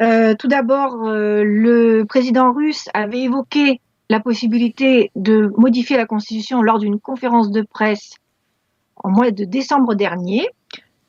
euh, 0.00 0.34
tout 0.34 0.48
d'abord, 0.48 1.04
euh, 1.04 1.42
le 1.44 2.04
président 2.04 2.52
russe 2.52 2.88
avait 2.94 3.20
évoqué 3.20 3.80
la 4.10 4.20
possibilité 4.20 5.10
de 5.14 5.52
modifier 5.56 5.96
la 5.96 6.06
constitution 6.06 6.62
lors 6.62 6.78
d'une 6.78 6.98
conférence 6.98 7.50
de 7.50 7.62
presse 7.62 8.14
en 8.96 9.10
mois 9.10 9.30
de 9.30 9.44
décembre 9.44 9.94
dernier. 9.94 10.48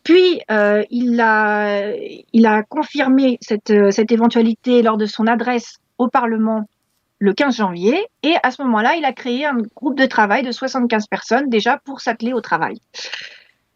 Puis, 0.06 0.40
euh, 0.52 0.84
il, 0.92 1.20
a, 1.20 1.92
il 2.32 2.46
a 2.46 2.64
confirmé 2.64 3.40
cette, 3.42 3.74
cette 3.92 4.12
éventualité 4.12 4.84
lors 4.84 4.98
de 4.98 5.08
son 5.08 5.28
adresse 5.28 5.78
au 5.98 6.08
Parlement 6.08 6.64
le 7.20 7.34
15 7.34 7.58
janvier. 7.58 8.06
Et 8.22 8.36
à 8.44 8.52
ce 8.52 8.62
moment-là, 8.62 8.96
il 8.96 9.04
a 9.04 9.14
créé 9.14 9.46
un 9.46 9.58
groupe 9.76 9.98
de 9.98 10.06
travail 10.06 10.44
de 10.44 10.52
75 10.52 11.08
personnes 11.08 11.50
déjà 11.50 11.80
pour 11.84 12.02
s'atteler 12.02 12.34
au 12.34 12.40
travail. 12.40 12.78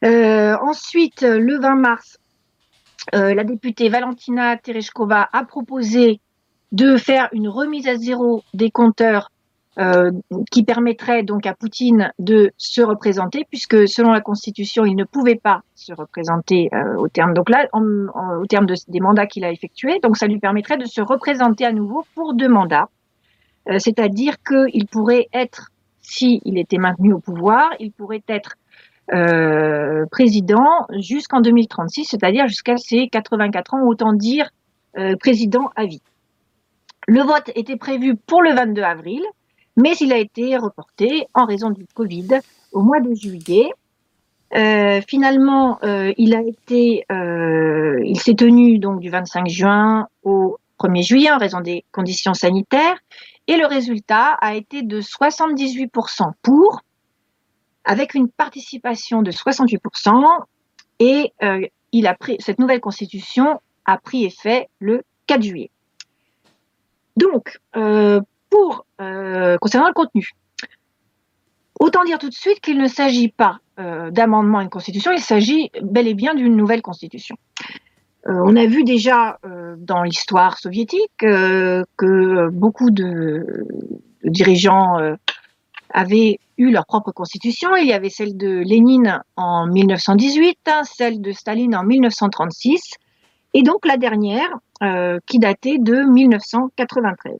Euh, 0.06 0.56
ensuite, 0.61 1.22
le 1.23 1.60
20 1.60 1.76
mars, 1.76 2.19
euh, 3.15 3.34
la 3.34 3.43
députée 3.43 3.89
Valentina 3.89 4.56
Tereshkova 4.56 5.27
a 5.34 5.45
proposé 5.45 6.22
de 6.72 6.95
faire 6.97 7.27
une 7.31 7.49
remise 7.49 7.88
à 7.88 7.95
zéro 7.95 8.43
des 8.53 8.69
compteurs 8.69 9.31
euh, 9.80 10.11
qui 10.51 10.64
permettrait 10.64 11.23
donc 11.23 11.45
à 11.45 11.53
Poutine 11.53 12.11
de 12.19 12.51
se 12.57 12.81
représenter, 12.81 13.45
puisque 13.49 13.88
selon 13.88 14.11
la 14.11 14.22
Constitution, 14.22 14.85
il 14.85 14.95
ne 14.95 15.06
pouvait 15.06 15.39
pas 15.41 15.61
se 15.76 15.93
représenter 15.93 16.69
euh, 16.73 16.97
au 16.97 17.07
terme 17.07 17.34
donc 17.34 17.49
là, 17.49 17.68
au 17.73 18.45
terme 18.45 18.65
des 18.88 18.99
mandats 18.99 19.26
qu'il 19.26 19.45
a 19.45 19.51
effectués. 19.51 19.99
Donc 20.03 20.18
ça 20.18 20.27
lui 20.27 20.39
permettrait 20.39 20.77
de 20.77 20.85
se 20.85 21.01
représenter 21.01 21.65
à 21.65 21.72
nouveau 21.72 22.06
pour 22.15 22.34
deux 22.34 22.49
mandats, 22.49 22.89
c'est-à-dire 23.77 24.35
qu'il 24.41 24.88
pourrait 24.88 25.27
être, 25.31 25.69
s'il 26.01 26.57
était 26.57 26.80
maintenu 26.80 27.14
au 27.14 27.19
pouvoir, 27.19 27.69
il 27.80 27.91
pourrait 27.91 28.23
être 28.27 28.56
euh, 29.11 30.06
président 30.11 30.85
jusqu'en 30.99 31.41
2036, 31.41 32.06
c'est-à-dire 32.06 32.47
jusqu'à 32.47 32.77
ses 32.77 33.07
84 33.07 33.73
ans, 33.73 33.88
autant 33.88 34.14
dire 34.14 34.49
euh, 34.97 35.15
président 35.15 35.72
à 35.76 35.85
vie. 35.85 36.03
Le 37.07 37.22
vote 37.22 37.49
était 37.56 37.77
prévu 37.77 38.15
pour 38.15 38.43
le 38.43 38.53
22 38.53 38.81
avril, 38.84 39.22
mais 39.77 39.93
il 39.99 40.11
a 40.13 40.17
été 40.17 40.57
reporté 40.57 41.27
en 41.33 41.45
raison 41.45 41.69
du 41.69 41.85
Covid 41.93 42.39
au 42.71 42.81
mois 42.81 42.99
de 42.99 43.13
juillet. 43.13 43.71
Euh, 44.55 45.01
finalement, 45.07 45.79
euh, 45.83 46.11
il 46.17 46.35
a 46.35 46.41
été, 46.41 47.05
euh, 47.11 48.01
il 48.03 48.19
s'est 48.19 48.33
tenu 48.33 48.79
du 48.79 49.09
25 49.09 49.47
juin 49.47 50.07
au 50.23 50.57
1er 50.79 51.03
juillet 51.03 51.31
en 51.31 51.37
raison 51.37 51.59
des 51.59 51.85
conditions 51.91 52.33
sanitaires, 52.33 52.97
et 53.47 53.57
le 53.57 53.65
résultat 53.65 54.37
a 54.41 54.55
été 54.55 54.81
de 54.81 55.01
78% 55.01 56.31
pour, 56.41 56.81
avec 57.83 58.13
une 58.13 58.29
participation 58.29 59.21
de 59.21 59.31
68%, 59.31 60.43
et 60.99 61.33
il 61.91 62.07
a 62.07 62.15
cette 62.39 62.59
nouvelle 62.59 62.79
constitution 62.79 63.61
a 63.85 63.97
pris 63.97 64.25
effet 64.25 64.69
le 64.79 65.03
4 65.27 65.41
juillet. 65.41 65.71
Donc, 67.17 67.59
pour 68.49 68.85
euh, 69.01 69.57
concernant 69.59 69.88
le 69.88 69.93
contenu, 69.93 70.31
autant 71.80 72.03
dire 72.03 72.19
tout 72.19 72.30
de 72.30 72.34
suite 72.34 72.59
qu'il 72.61 72.77
ne 72.77 72.88
s'agit 72.88 73.30
pas 73.30 73.59
d'amendement 74.11 74.57
à 74.57 74.63
une 74.63 74.69
constitution, 74.69 75.13
il 75.13 75.21
s'agit 75.21 75.71
bel 75.81 76.05
et 76.05 76.13
bien 76.13 76.35
d'une 76.35 76.57
nouvelle 76.57 76.81
constitution. 76.81 77.38
on 78.26 78.57
a 78.57 78.65
vu 78.65 78.84
déjà 78.84 79.39
dans 79.77 80.03
l'histoire 80.03 80.57
soviétique 80.57 81.09
que 81.19 82.49
beaucoup 82.49 82.91
de, 82.91 83.65
dirigeants 84.26 84.97
avaient 85.91 86.39
eu 86.57 86.71
leur 86.71 86.85
propre 86.85 87.11
constitution. 87.11 87.76
Il 87.76 87.88
y 87.88 87.93
avait 87.93 88.09
celle 88.09 88.38
de 88.38 88.59
Lénine 88.59 89.21
en 89.35 89.65
1918, 89.65 90.69
celle 90.84 91.21
de 91.21 91.31
Staline 91.31 91.76
en 91.76 91.84
1936, 91.84 92.95
et 93.53 93.63
donc 93.63 93.85
la 93.85 93.97
dernière 93.97 94.49
euh, 94.84 95.19
qui 95.26 95.39
datait 95.39 95.77
de 95.80 96.03
1993. 96.03 97.38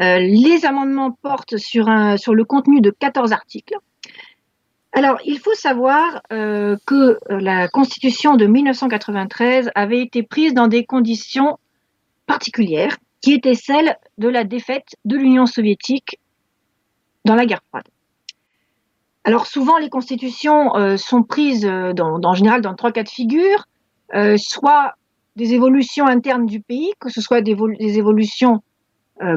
Euh, 0.00 0.18
les 0.18 0.64
amendements 0.64 1.10
portent 1.10 1.56
sur, 1.56 1.86
le 1.86 2.42
contenu 2.44 2.80
de 2.80 2.90
14 2.90 3.32
articles. 3.32 3.76
Alors, 4.92 5.18
il 5.24 5.38
faut 5.38 5.54
savoir 5.54 6.22
euh, 6.32 6.76
que 6.86 7.18
la 7.28 7.68
Constitution 7.68 8.36
de 8.36 8.46
1993 8.46 9.70
avait 9.74 10.00
été 10.00 10.22
prise 10.22 10.54
dans 10.54 10.66
des 10.66 10.84
conditions 10.84 11.58
particulières, 12.26 12.96
qui 13.20 13.32
étaient 13.32 13.54
celles 13.54 13.96
de 14.18 14.28
la 14.28 14.44
défaite 14.44 14.96
de 15.04 15.16
l'Union 15.16 15.46
soviétique 15.46 16.18
dans 17.24 17.34
la 17.34 17.46
guerre 17.46 17.62
froide. 17.68 17.88
Alors 19.24 19.46
souvent, 19.46 19.76
les 19.78 19.90
constitutions 19.90 20.74
euh, 20.76 20.96
sont 20.96 21.22
prises 21.22 21.66
euh, 21.66 21.92
dans, 21.92 22.20
en 22.22 22.34
général 22.34 22.62
dans 22.62 22.74
trois 22.74 22.92
cas 22.92 23.02
de 23.02 23.08
figure, 23.08 23.66
euh, 24.14 24.36
soit 24.38 24.94
des 25.36 25.54
évolutions 25.54 26.06
internes 26.06 26.46
du 26.46 26.60
pays, 26.60 26.92
que 26.98 27.10
ce 27.10 27.20
soit 27.20 27.42
des 27.42 27.98
évolutions 27.98 28.62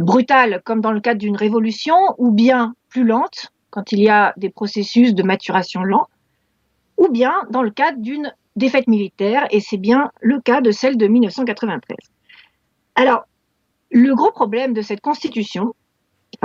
brutales 0.02 0.62
comme 0.64 0.82
dans 0.82 0.92
le 0.92 1.00
cadre 1.00 1.20
d'une 1.20 1.36
révolution, 1.36 1.96
ou 2.18 2.32
bien 2.32 2.76
plus 2.90 3.04
lentes, 3.04 3.52
quand 3.70 3.92
il 3.92 4.00
y 4.00 4.10
a 4.10 4.34
des 4.38 4.50
processus 4.50 5.16
de 5.16 5.24
maturation 5.24 5.84
lents, 5.84 6.08
ou 6.98 7.08
bien 7.10 7.34
dans 7.50 7.64
le 7.64 7.72
cadre 7.72 8.00
d'une 8.00 8.34
défaite 8.56 8.88
militaire, 8.88 9.48
et 9.52 9.60
c'est 9.60 9.78
bien 9.78 10.12
le 10.20 10.40
cas 10.42 10.62
de 10.62 10.72
celle 10.72 10.98
de 10.98 11.08
1993. 11.08 11.98
Alors, 12.96 13.24
le 13.92 14.14
gros 14.14 14.32
problème 14.32 14.74
de 14.74 14.82
cette 14.82 15.02
constitution, 15.02 15.74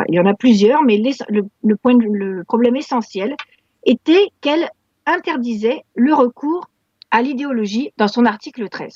il 0.08 0.14
y 0.14 0.20
en 0.20 0.26
a 0.26 0.34
plusieurs, 0.34 0.82
mais 0.82 0.98
le 0.98 2.44
problème 2.44 2.76
essentiel 2.76 3.36
était 3.84 4.28
qu'elle 4.40 4.70
interdisait 5.06 5.84
le 5.94 6.14
recours 6.14 6.68
à 7.10 7.22
l'idéologie 7.22 7.92
dans 7.96 8.08
son 8.08 8.24
article 8.24 8.68
13. 8.68 8.94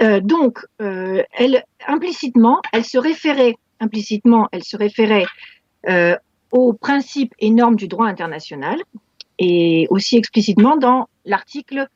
Euh, 0.00 0.20
donc, 0.20 0.64
euh, 0.80 1.22
elle 1.32 1.64
implicitement, 1.86 2.60
elle 2.72 2.84
se 2.84 2.98
référait 2.98 3.56
implicitement, 3.80 4.48
elle 4.52 4.64
se 4.64 4.76
référait 4.76 5.26
euh, 5.88 6.16
aux 6.50 6.72
principes 6.72 7.34
et 7.38 7.50
normes 7.50 7.76
du 7.76 7.88
droit 7.88 8.06
international 8.06 8.78
et 9.38 9.86
aussi 9.90 10.16
explicitement 10.16 10.76
dans 10.76 11.08
l'article 11.24 11.88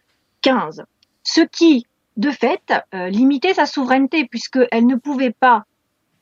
15, 0.42 0.84
ce 1.22 1.40
qui, 1.40 1.86
de 2.16 2.30
fait, 2.30 2.72
limitait 2.92 3.54
sa 3.54 3.66
souveraineté 3.66 4.26
puisqu'elle 4.26 4.86
ne 4.86 4.96
pouvait 4.96 5.34
pas 5.38 5.64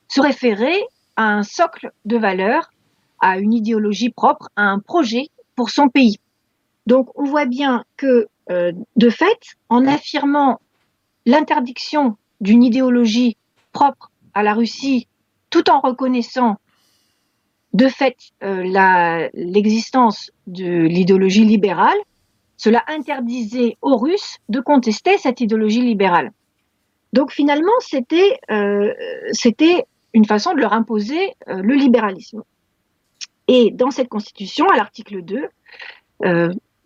se 0.09 0.21
référer 0.21 0.85
à 1.17 1.25
un 1.25 1.43
socle 1.43 1.93
de 2.05 2.19
valeurs, 2.19 2.71
à 3.21 3.39
une 3.39 3.55
idéologie 3.55 4.11
propre, 4.11 4.49
à 4.57 4.65
un 4.65 4.81
projet 4.81 5.29
pour 5.55 5.71
son 5.71 5.89
pays. 5.89 6.19
Donc 6.87 7.09
on 7.15 7.25
voit 7.25 7.47
bien 7.47 7.85
que, 7.97 8.29
euh, 8.51 8.73
de 8.97 9.11
fait, 9.11 9.57
en 9.69 9.87
affirmant 9.87 10.61
l'interdiction 11.27 12.17
d'une 12.41 12.63
idéologie 12.63 13.37
propre 13.73 14.11
à 14.35 14.43
la 14.43 14.55
Russie, 14.55 15.09
tout 15.51 15.71
en 15.71 15.81
reconnaissant 15.81 16.57
de 17.73 17.89
fait 17.89 18.17
euh, 18.43 19.29
l'existence 19.35 20.31
de 20.47 20.83
l'idéologie 20.83 21.45
libérale, 21.45 21.99
cela 22.57 22.85
interdisait 22.87 23.77
aux 23.83 23.97
Russes 23.97 24.39
de 24.49 24.61
contester 24.61 25.19
cette 25.19 25.41
idéologie 25.41 25.83
libérale. 25.83 26.33
Donc 27.13 27.33
finalement, 27.33 27.73
c'était 27.81 28.39
c'était 29.33 29.85
une 30.13 30.25
façon 30.25 30.53
de 30.53 30.61
leur 30.61 30.73
imposer 30.73 31.35
le 31.47 31.75
libéralisme. 31.75 32.43
Et 33.47 33.71
dans 33.73 33.91
cette 33.91 34.09
constitution, 34.09 34.67
à 34.69 34.77
l'article 34.77 35.23
2, 35.23 35.49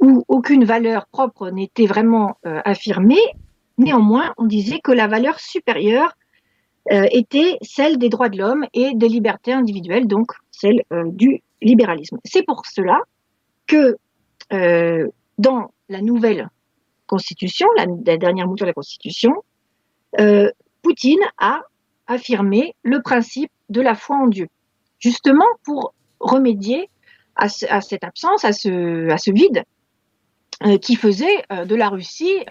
où 0.01 0.25
aucune 0.29 0.65
valeur 0.65 1.07
propre 1.07 1.51
n'était 1.51 1.87
vraiment 1.87 2.37
affirmée, 2.43 3.23
néanmoins, 3.79 4.33
on 4.37 4.45
disait 4.45 4.81
que 4.81 4.93
la 4.93 5.07
valeur 5.07 5.41
supérieure 5.41 6.13
était 6.91 7.59
celle 7.61 7.99
des 7.99 8.09
droits 8.09 8.31
de 8.31 8.39
l'homme 8.39 8.65
et 8.73 8.93
des 8.95 9.09
libertés 9.09 9.53
individuelles, 9.53 10.07
donc 10.07 10.33
celle 10.51 10.83
du 11.05 11.43
libéralisme. 11.61 12.19
C'est 12.25 12.43
pour 12.43 12.65
cela 12.67 13.01
que 13.67 13.97
euh, 14.53 15.07
dans 15.39 15.71
la 15.89 16.01
nouvelle 16.01 16.49
constitution, 17.07 17.67
la, 17.77 17.87
dernière 18.17 18.47
mouture 18.47 18.67
de 18.67 18.71
la 18.71 18.75
constitution, 18.75 19.33
euh, 20.19 20.51
Poutine 20.83 21.21
a 21.39 21.63
affirmé 22.07 22.75
le 22.83 23.03
principe 23.03 23.51
de 23.69 23.81
la 23.81 23.95
foi 23.95 24.17
en 24.17 24.27
Dieu, 24.27 24.49
justement 24.99 25.47
pour 25.63 25.95
remédier 26.21 26.91
à, 27.37 27.49
cette 27.49 28.03
absence, 28.03 28.45
à 28.45 28.53
ce, 28.53 29.31
vide 29.31 29.63
euh, 30.65 30.77
qui 30.79 30.97
faisait 30.97 31.45
de 31.51 31.75
la 31.77 31.89
Russie 31.89 32.45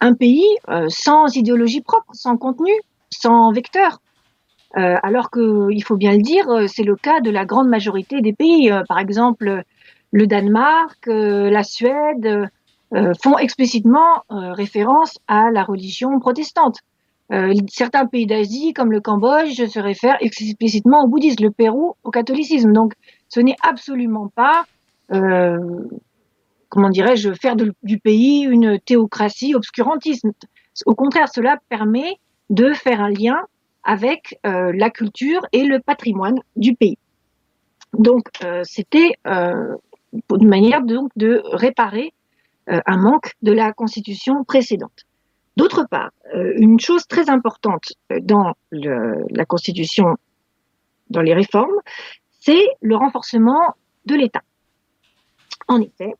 un 0.00 0.14
pays 0.14 0.46
sans 0.88 1.34
idéologie 1.36 1.82
propre, 1.82 2.10
sans 2.12 2.36
contenu, 2.36 2.72
sans 3.10 3.52
vecteur. 3.52 4.00
Euh, 4.76 4.96
alors 5.02 5.30
qu'il 5.30 5.82
faut 5.82 5.96
bien 5.96 6.12
le 6.12 6.22
dire, 6.22 6.48
euh, 6.48 6.66
c'est 6.68 6.84
le 6.84 6.94
cas 6.94 7.20
de 7.20 7.30
la 7.30 7.44
grande 7.44 7.68
majorité 7.68 8.20
des 8.20 8.32
pays. 8.32 8.70
Euh, 8.70 8.82
par 8.88 8.98
exemple, 8.98 9.62
le 10.12 10.26
Danemark, 10.26 11.06
la 11.06 11.62
Suède 11.62 12.48
font 13.22 13.38
explicitement 13.38 14.24
référence 14.28 15.20
à 15.28 15.52
la 15.52 15.62
religion 15.62 16.18
protestante. 16.18 16.78
certains 17.68 18.06
pays 18.06 18.26
d'Asie, 18.26 18.72
comme 18.72 18.90
le 18.90 19.00
Cambodge, 19.00 19.64
se 19.64 19.78
réfèrent 19.78 20.16
explicitement 20.20 21.04
au 21.04 21.06
bouddhisme, 21.06 21.44
le 21.44 21.52
Pérou 21.52 21.94
au 22.02 22.10
catholicisme. 22.10 22.72
Donc, 22.72 22.94
ce 23.28 23.38
n'est 23.38 23.54
absolument 23.62 24.26
pas, 24.34 24.64
comment 26.70 26.88
dirais-je, 26.88 27.34
faire 27.34 27.56
du 27.56 27.98
pays 27.98 28.42
une 28.44 28.80
théocratie 28.80 29.54
obscurantiste. 29.54 30.24
Au 30.86 30.94
contraire, 30.94 31.28
cela 31.28 31.58
permet 31.68 32.18
de 32.48 32.72
faire 32.72 33.00
un 33.00 33.10
lien 33.10 33.36
avec 33.82 34.38
euh, 34.46 34.72
la 34.74 34.90
culture 34.90 35.40
et 35.52 35.64
le 35.64 35.80
patrimoine 35.80 36.38
du 36.56 36.74
pays. 36.74 36.98
Donc, 37.92 38.28
euh, 38.44 38.62
c'était 38.64 39.14
euh, 39.26 39.76
une 40.12 40.48
manière 40.48 40.82
donc 40.82 41.10
de 41.16 41.42
réparer 41.44 42.14
un 42.66 42.98
manque 42.98 43.32
de 43.42 43.50
la 43.50 43.72
constitution 43.72 44.44
précédente. 44.44 45.04
D'autre 45.56 45.88
part, 45.90 46.10
une 46.32 46.78
chose 46.78 47.04
très 47.08 47.28
importante 47.28 47.94
dans 48.22 48.52
la 48.70 49.44
constitution, 49.44 50.16
dans 51.08 51.20
les 51.20 51.34
réformes, 51.34 51.74
c'est 52.38 52.64
le 52.80 52.94
renforcement 52.94 53.74
de 54.06 54.14
l'État. 54.14 54.42
En 55.66 55.80
effet, 55.80 56.14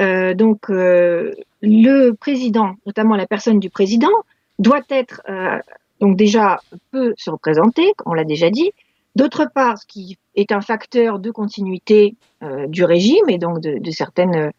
euh, 0.00 0.34
donc 0.34 0.70
euh, 0.70 1.32
le 1.60 2.12
président, 2.12 2.74
notamment 2.86 3.16
la 3.16 3.26
personne 3.26 3.60
du 3.60 3.70
président, 3.70 4.12
doit 4.58 4.82
être 4.90 5.22
euh, 5.28 5.58
donc 6.00 6.16
déjà 6.16 6.60
peut 6.90 7.14
se 7.16 7.30
représenter, 7.30 7.92
on 8.06 8.14
l'a 8.14 8.24
déjà 8.24 8.50
dit. 8.50 8.72
D'autre 9.14 9.46
part, 9.52 9.78
ce 9.78 9.86
qui 9.86 10.18
est 10.34 10.52
un 10.52 10.62
facteur 10.62 11.18
de 11.18 11.30
continuité 11.30 12.16
du 12.68 12.82
régime 12.82 13.28
et 13.28 13.36
donc 13.36 13.60
de, 13.60 13.90
certaines, 13.90 14.50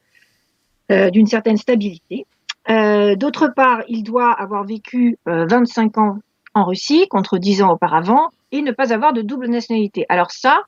d'une 0.89 1.26
certaine 1.26 1.57
stabilité. 1.57 2.27
D'autre 2.68 3.47
part, 3.53 3.81
il 3.89 4.03
doit 4.03 4.31
avoir 4.31 4.64
vécu 4.64 5.18
25 5.26 5.97
euh, 5.97 6.01
ans 6.01 6.19
en 6.53 6.65
Russie 6.65 7.07
contre 7.10 7.39
10 7.39 7.64
ans 7.64 7.72
auparavant 7.72 8.30
et 8.51 8.61
ne 8.61 8.72
pas 8.72 8.93
avoir 8.93 9.11
de 9.11 9.22
double 9.22 9.47
nationalité. 9.47 10.05
Alors 10.07 10.31
ça, 10.31 10.61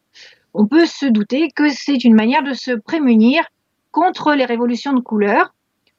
on 0.54 0.66
peut 0.66 0.88
se 0.88 1.06
douter 1.06 1.50
que 1.56 1.70
c'est 1.70 2.04
une 2.04 2.16
manière 2.16 2.44
de 2.44 2.54
se 2.54 2.72
prémunir 2.72 3.46
contre 3.96 4.34
les 4.34 4.44
révolutions 4.44 4.92
de 4.92 5.00
couleur 5.00 5.54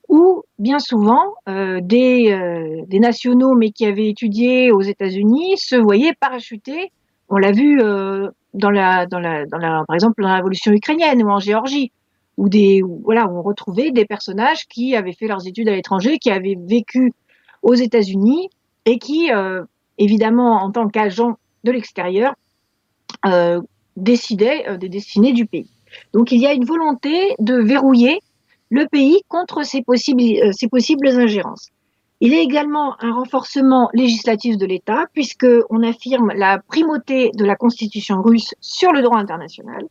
où 0.09 0.43
bien 0.59 0.78
souvent 0.78 1.32
euh, 1.48 1.81
des, 1.82 2.31
euh, 2.31 2.82
des, 2.86 3.01
nationaux 3.01 3.55
mais 3.55 3.70
qui 3.70 3.86
avaient 3.86 4.10
étudié 4.10 4.70
aux 4.70 4.82
États-Unis 4.82 5.56
se 5.56 5.77
voyaient 5.77 6.12
parachuter. 6.12 6.93
On 7.31 7.39
l'a 7.39 7.52
vu 7.52 7.81
euh, 7.81 8.28
dans, 8.52 8.68
la, 8.68 9.06
dans, 9.06 9.18
la, 9.18 9.47
par 9.48 9.94
exemple 9.94 10.23
dans 10.23 10.28
la 10.28 10.36
révolution 10.36 10.73
ukrainienne 10.73 11.23
ou 11.23 11.31
en 11.31 11.39
Géorgie, 11.39 11.90
où 12.36 12.51
des 12.51 12.82
voilà 13.02 13.27
où 13.28 13.39
on 13.39 13.43
retrouvait 13.43 13.93
des 13.93 14.05
personnages 14.05 14.66
qui 14.66 14.94
avaient 14.94 15.14
fait 15.14 15.27
leurs 15.27 15.47
études 15.47 15.70
à 15.70 15.74
l'étranger, 15.74 16.18
qui 16.18 16.31
avaient 16.31 16.59
vécu 16.60 17.14
aux 17.62 17.74
États-Unis 17.74 18.51
et 18.85 18.98
qui 18.98 19.31
évidemment 19.97 20.62
en 20.62 20.70
tant 20.70 20.89
qu'agents 20.89 21.39
de 21.64 21.73
l'extérieur 21.73 22.35
décidaient 23.97 24.77
des 24.77 24.90
destinées 24.90 25.32
du 25.32 25.47
pays. 25.47 25.70
Donc 26.12 26.32
il 26.32 26.40
y 26.40 26.47
a 26.47 26.52
une 26.52 26.64
volonté 26.64 27.35
de 27.39 27.55
verrouiller 27.55 28.20
le 28.70 28.86
pays 28.86 29.23
contre 29.28 29.64
ces 29.64 29.82
possibles, 29.82 30.23
euh, 30.23 30.68
possibles 30.70 31.09
ingérences. 31.09 31.70
Il 32.20 32.32
y 32.32 32.36
a 32.36 32.40
également 32.40 32.97
un 33.02 33.12
renforcement 33.12 33.90
législatif 33.93 34.56
de 34.56 34.64
l'État, 34.64 35.05
puisqu'on 35.12 35.82
affirme 35.82 36.32
la 36.35 36.59
primauté 36.59 37.31
de 37.35 37.44
la 37.44 37.56
Constitution 37.56 38.23
russe 38.23 38.55
sur 38.60 38.93
le 38.93 39.02
droit 39.02 39.18
international. 39.18 39.82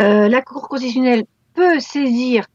Euh, 0.00 0.28
la 0.28 0.42
Cour 0.42 0.68
constitutionnelle 0.68 1.24
peut 1.54 1.78
saisir 1.78 2.46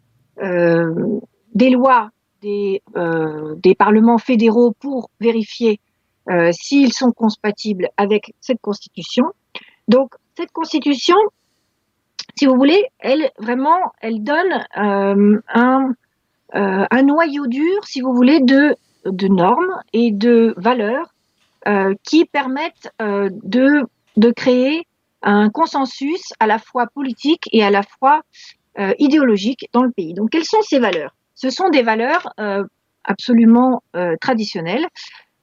euh, 0.44 1.20
des 1.56 1.70
lois 1.70 2.10
des, 2.42 2.82
des, 3.58 3.76
parlements 3.76 4.18
fédéraux 4.18 4.74
pour 4.80 5.12
vérifier 5.20 5.80
s'ils 6.52 6.92
sont 6.92 7.12
compatibles 7.12 7.90
avec 7.98 8.34
cette 8.40 8.60
Constitution. 8.62 9.26
Donc, 9.88 10.16
cette 10.36 10.52
Constitution 10.52 11.18
si 12.38 12.46
vous 12.46 12.56
voulez, 12.56 12.86
elle 13.00 13.30
vraiment, 13.38 13.80
elle 14.02 14.24
donne 14.24 14.66
euh, 14.78 15.40
un, 15.54 15.94
euh, 16.56 16.86
un, 16.90 17.04
noyau 17.04 17.48
dur, 17.48 17.86
si 17.86 18.02
vous 18.02 18.14
voulez, 18.14 18.40
de, 18.40 18.76
de 19.06 19.28
normes 19.28 19.82
et 19.94 20.12
de 20.12 20.54
valeurs 20.58 21.14
euh, 21.68 21.94
qui 22.04 22.26
permettent 22.26 22.92
euh, 23.02 23.30
de, 23.44 23.84
de 24.18 24.32
créer 24.32 24.88
un 25.22 25.50
consensus 25.50 26.34
à 26.40 26.48
la 26.48 26.58
fois 26.58 26.88
politique 26.88 27.48
et 27.52 27.64
à 27.64 27.70
la 27.70 27.84
fois 27.84 28.22
euh, 28.80 28.94
idéologique 28.98 29.70
dans 29.74 29.84
le 29.84 29.92
pays. 29.92 30.14
Donc, 30.14 30.32
quelles 30.32 30.46
sont 30.46 30.62
ces 30.62 30.80
valeurs? 30.80 31.16
Ce 31.36 31.50
sont 31.50 31.70
des 31.70 31.84
valeurs 31.84 32.34
euh, 32.40 32.64
absolument 33.04 33.82
traditionnelles. 34.20 34.88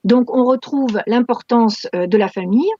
Donc, 0.04 0.32
on 0.32 0.44
retrouve 0.44 1.00
l'importance 1.08 1.88
de 1.92 2.16
la 2.16 2.28
famille, 2.28 2.70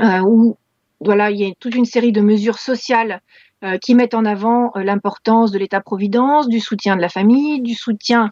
où 0.00 0.56
voilà, 1.00 1.30
il 1.30 1.38
y 1.38 1.44
a 1.44 1.52
toute 1.58 1.74
une 1.74 1.84
série 1.84 2.12
de 2.12 2.20
mesures 2.20 2.58
sociales 2.58 3.20
euh, 3.64 3.78
qui 3.78 3.94
mettent 3.94 4.14
en 4.14 4.24
avant 4.24 4.72
euh, 4.76 4.82
l'importance 4.82 5.50
de 5.50 5.58
l'État-providence, 5.58 6.48
du 6.48 6.60
soutien 6.60 6.96
de 6.96 7.00
la 7.00 7.08
famille, 7.08 7.60
du 7.60 7.74
soutien 7.74 8.30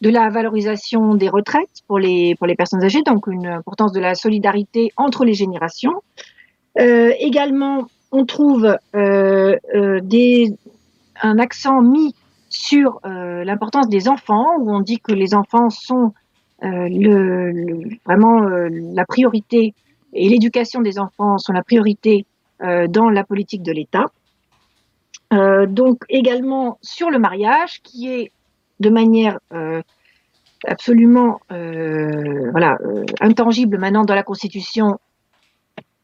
de 0.00 0.10
la 0.10 0.30
valorisation 0.30 1.14
des 1.14 1.28
retraites 1.28 1.82
pour 1.86 1.98
les, 1.98 2.34
pour 2.36 2.46
les 2.46 2.54
personnes 2.54 2.82
âgées, 2.82 3.02
donc 3.02 3.26
une 3.26 3.46
importance 3.46 3.92
de 3.92 4.00
la 4.00 4.14
solidarité 4.14 4.92
entre 4.96 5.24
les 5.24 5.34
générations. 5.34 6.02
Euh, 6.78 7.12
également, 7.18 7.88
on 8.12 8.24
trouve 8.24 8.76
des, 8.94 10.54
un 11.22 11.38
accent 11.38 11.82
mis 11.82 12.14
sur 12.48 13.00
l'importance 13.04 13.88
des 13.88 14.08
enfants, 14.08 14.56
où 14.58 14.74
on 14.74 14.80
dit 14.80 14.98
que 14.98 15.12
les 15.12 15.34
enfants 15.34 15.70
sont 15.70 16.12
le, 16.62 17.98
vraiment 18.04 18.40
la 18.40 19.04
priorité 19.04 19.74
et 20.12 20.28
l'éducation 20.28 20.80
des 20.80 20.98
enfants 20.98 21.38
sont 21.38 21.52
la 21.52 21.62
priorité 21.62 22.26
euh, 22.62 22.86
dans 22.88 23.08
la 23.08 23.24
politique 23.24 23.62
de 23.62 23.72
l'État. 23.72 24.06
Euh, 25.32 25.66
donc 25.66 26.04
également 26.08 26.78
sur 26.82 27.10
le 27.10 27.18
mariage, 27.18 27.80
qui 27.82 28.08
est 28.12 28.32
de 28.80 28.90
manière 28.90 29.38
euh, 29.52 29.82
absolument 30.66 31.40
voilà, 31.48 32.76
intangible 33.20 33.78
maintenant 33.78 34.04
dans 34.04 34.14
la 34.14 34.22
Constitution, 34.22 34.98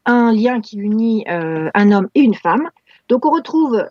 un 0.05 0.31
lien 0.31 0.61
qui 0.61 0.77
unit 0.77 1.25
un 1.27 1.91
homme 1.91 2.07
et 2.15 2.21
une 2.21 2.33
femme. 2.33 2.69
Donc 3.07 3.25
on 3.25 3.29
retrouve 3.29 3.87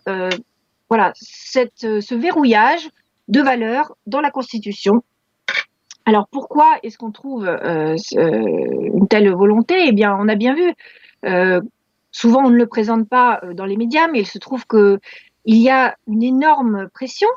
voilà, 0.89 1.13
ce 1.15 2.15
verrouillage 2.15 2.89
de 3.29 3.41
valeurs 3.41 3.95
dans 4.07 4.19
la 4.19 4.31
Constitution 4.31 5.03
alors 6.07 6.29
pourquoi 6.31 6.77
est-ce 6.83 6.97
qu'on 6.97 7.11
trouve 7.11 7.45
euh, 7.45 7.97
une 8.15 9.09
telle 9.09 9.29
volonté? 9.33 9.75
Eh 9.87 9.91
bien, 9.91 10.17
on 10.17 10.29
a 10.29 10.35
bien 10.35 10.55
vu. 10.55 10.73
Euh, 11.25 11.59
souvent, 12.11 12.45
on 12.45 12.49
ne 12.49 12.55
le 12.55 12.65
présente 12.65 13.09
pas 13.09 13.41
euh, 13.43 13.53
dans 13.53 13.65
les 13.65 13.75
médias, 13.75 14.07
mais 14.07 14.21
il 14.21 14.25
se 14.25 14.37
trouve 14.37 14.65
que 14.65 15.01
il 15.43 15.57
y 15.57 15.69
a 15.69 15.97
une 16.07 16.23
énorme 16.23 16.87
pression 16.93 17.27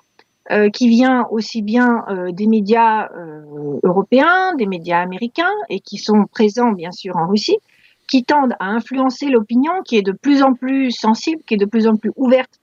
euh, 0.52 0.70
qui 0.70 0.88
vient 0.88 1.26
aussi 1.32 1.62
bien 1.62 2.05
euh, 2.10 2.30
des 2.30 2.47
médias 2.47 3.09
euh, 3.10 3.80
européens, 3.82 4.55
des 4.55 4.66
médias 4.66 5.01
américains, 5.01 5.51
et 5.68 5.80
qui 5.80 5.98
sont 5.98 6.26
présents 6.30 6.70
bien 6.70 6.92
sûr 6.92 7.16
en 7.16 7.26
Russie, 7.26 7.59
qui 8.09 8.22
tendent 8.22 8.55
à 8.60 8.66
influencer 8.66 9.30
l'opinion, 9.30 9.82
qui 9.84 9.97
est 9.97 10.02
de 10.02 10.12
plus 10.12 10.44
en 10.44 10.55
plus 10.55 10.92
sensible, 10.92 11.42
qui 11.42 11.55
est 11.55 11.56
de 11.56 11.66
plus 11.66 11.88
en 11.88 11.97
plus 11.97 12.12
ouverte 12.14 12.60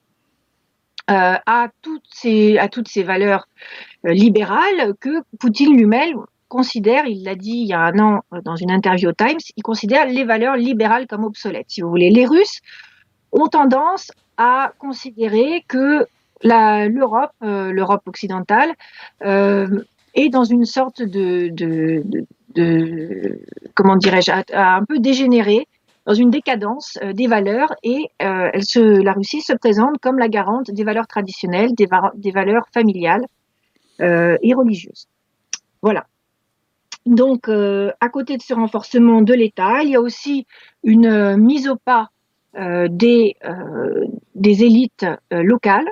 à 1.10 1.68
toutes 1.80 2.02
ces 2.12 3.02
valeurs 3.02 3.46
euh, 3.46 3.97
libérale 4.04 4.94
que 5.00 5.22
Poutine 5.38 5.76
lui-même 5.76 6.24
considère, 6.48 7.06
il 7.06 7.24
l'a 7.24 7.34
dit 7.34 7.58
il 7.58 7.66
y 7.66 7.72
a 7.72 7.80
un 7.80 7.98
an 7.98 8.20
dans 8.44 8.56
une 8.56 8.70
interview 8.70 9.10
au 9.10 9.12
Times, 9.12 9.38
il 9.56 9.62
considère 9.62 10.06
les 10.06 10.24
valeurs 10.24 10.56
libérales 10.56 11.06
comme 11.06 11.24
obsolètes, 11.24 11.66
si 11.68 11.82
vous 11.82 11.90
voulez. 11.90 12.10
Les 12.10 12.26
Russes 12.26 12.60
ont 13.32 13.48
tendance 13.48 14.10
à 14.36 14.72
considérer 14.78 15.64
que 15.68 16.06
l'Europe, 16.42 17.32
euh, 17.42 17.72
l'Europe 17.72 18.02
occidentale, 18.06 18.72
euh, 19.24 19.84
est 20.14 20.28
dans 20.30 20.44
une 20.44 20.64
sorte 20.64 21.02
de, 21.02 21.48
de, 21.48 22.02
de, 22.54 23.40
comment 23.74 23.96
dirais-je, 23.96 24.30
un 24.54 24.84
peu 24.84 24.98
dégénéré, 24.98 25.66
dans 26.06 26.14
une 26.14 26.30
décadence 26.30 26.98
euh, 27.02 27.12
des 27.12 27.26
valeurs, 27.26 27.74
et 27.82 28.10
la 28.20 29.12
Russie 29.12 29.42
se 29.42 29.52
présente 29.52 29.98
comme 30.00 30.18
la 30.18 30.28
garante 30.28 30.70
des 30.70 30.84
valeurs 30.84 31.06
traditionnelles, 31.06 31.74
des 31.74 32.30
valeurs 32.30 32.66
familiales 32.72 33.26
et 34.00 34.54
religieuses. 34.54 35.08
Voilà. 35.82 36.06
Donc, 37.06 37.48
à 37.48 38.08
côté 38.08 38.36
de 38.36 38.42
ce 38.42 38.54
renforcement 38.54 39.22
de 39.22 39.34
l'État, 39.34 39.82
il 39.82 39.90
y 39.90 39.96
a 39.96 40.00
aussi 40.00 40.46
une 40.84 41.36
mise 41.36 41.68
au 41.68 41.76
pas 41.76 42.10
des, 42.54 43.36
des 44.34 44.64
élites 44.64 45.06
locales 45.30 45.88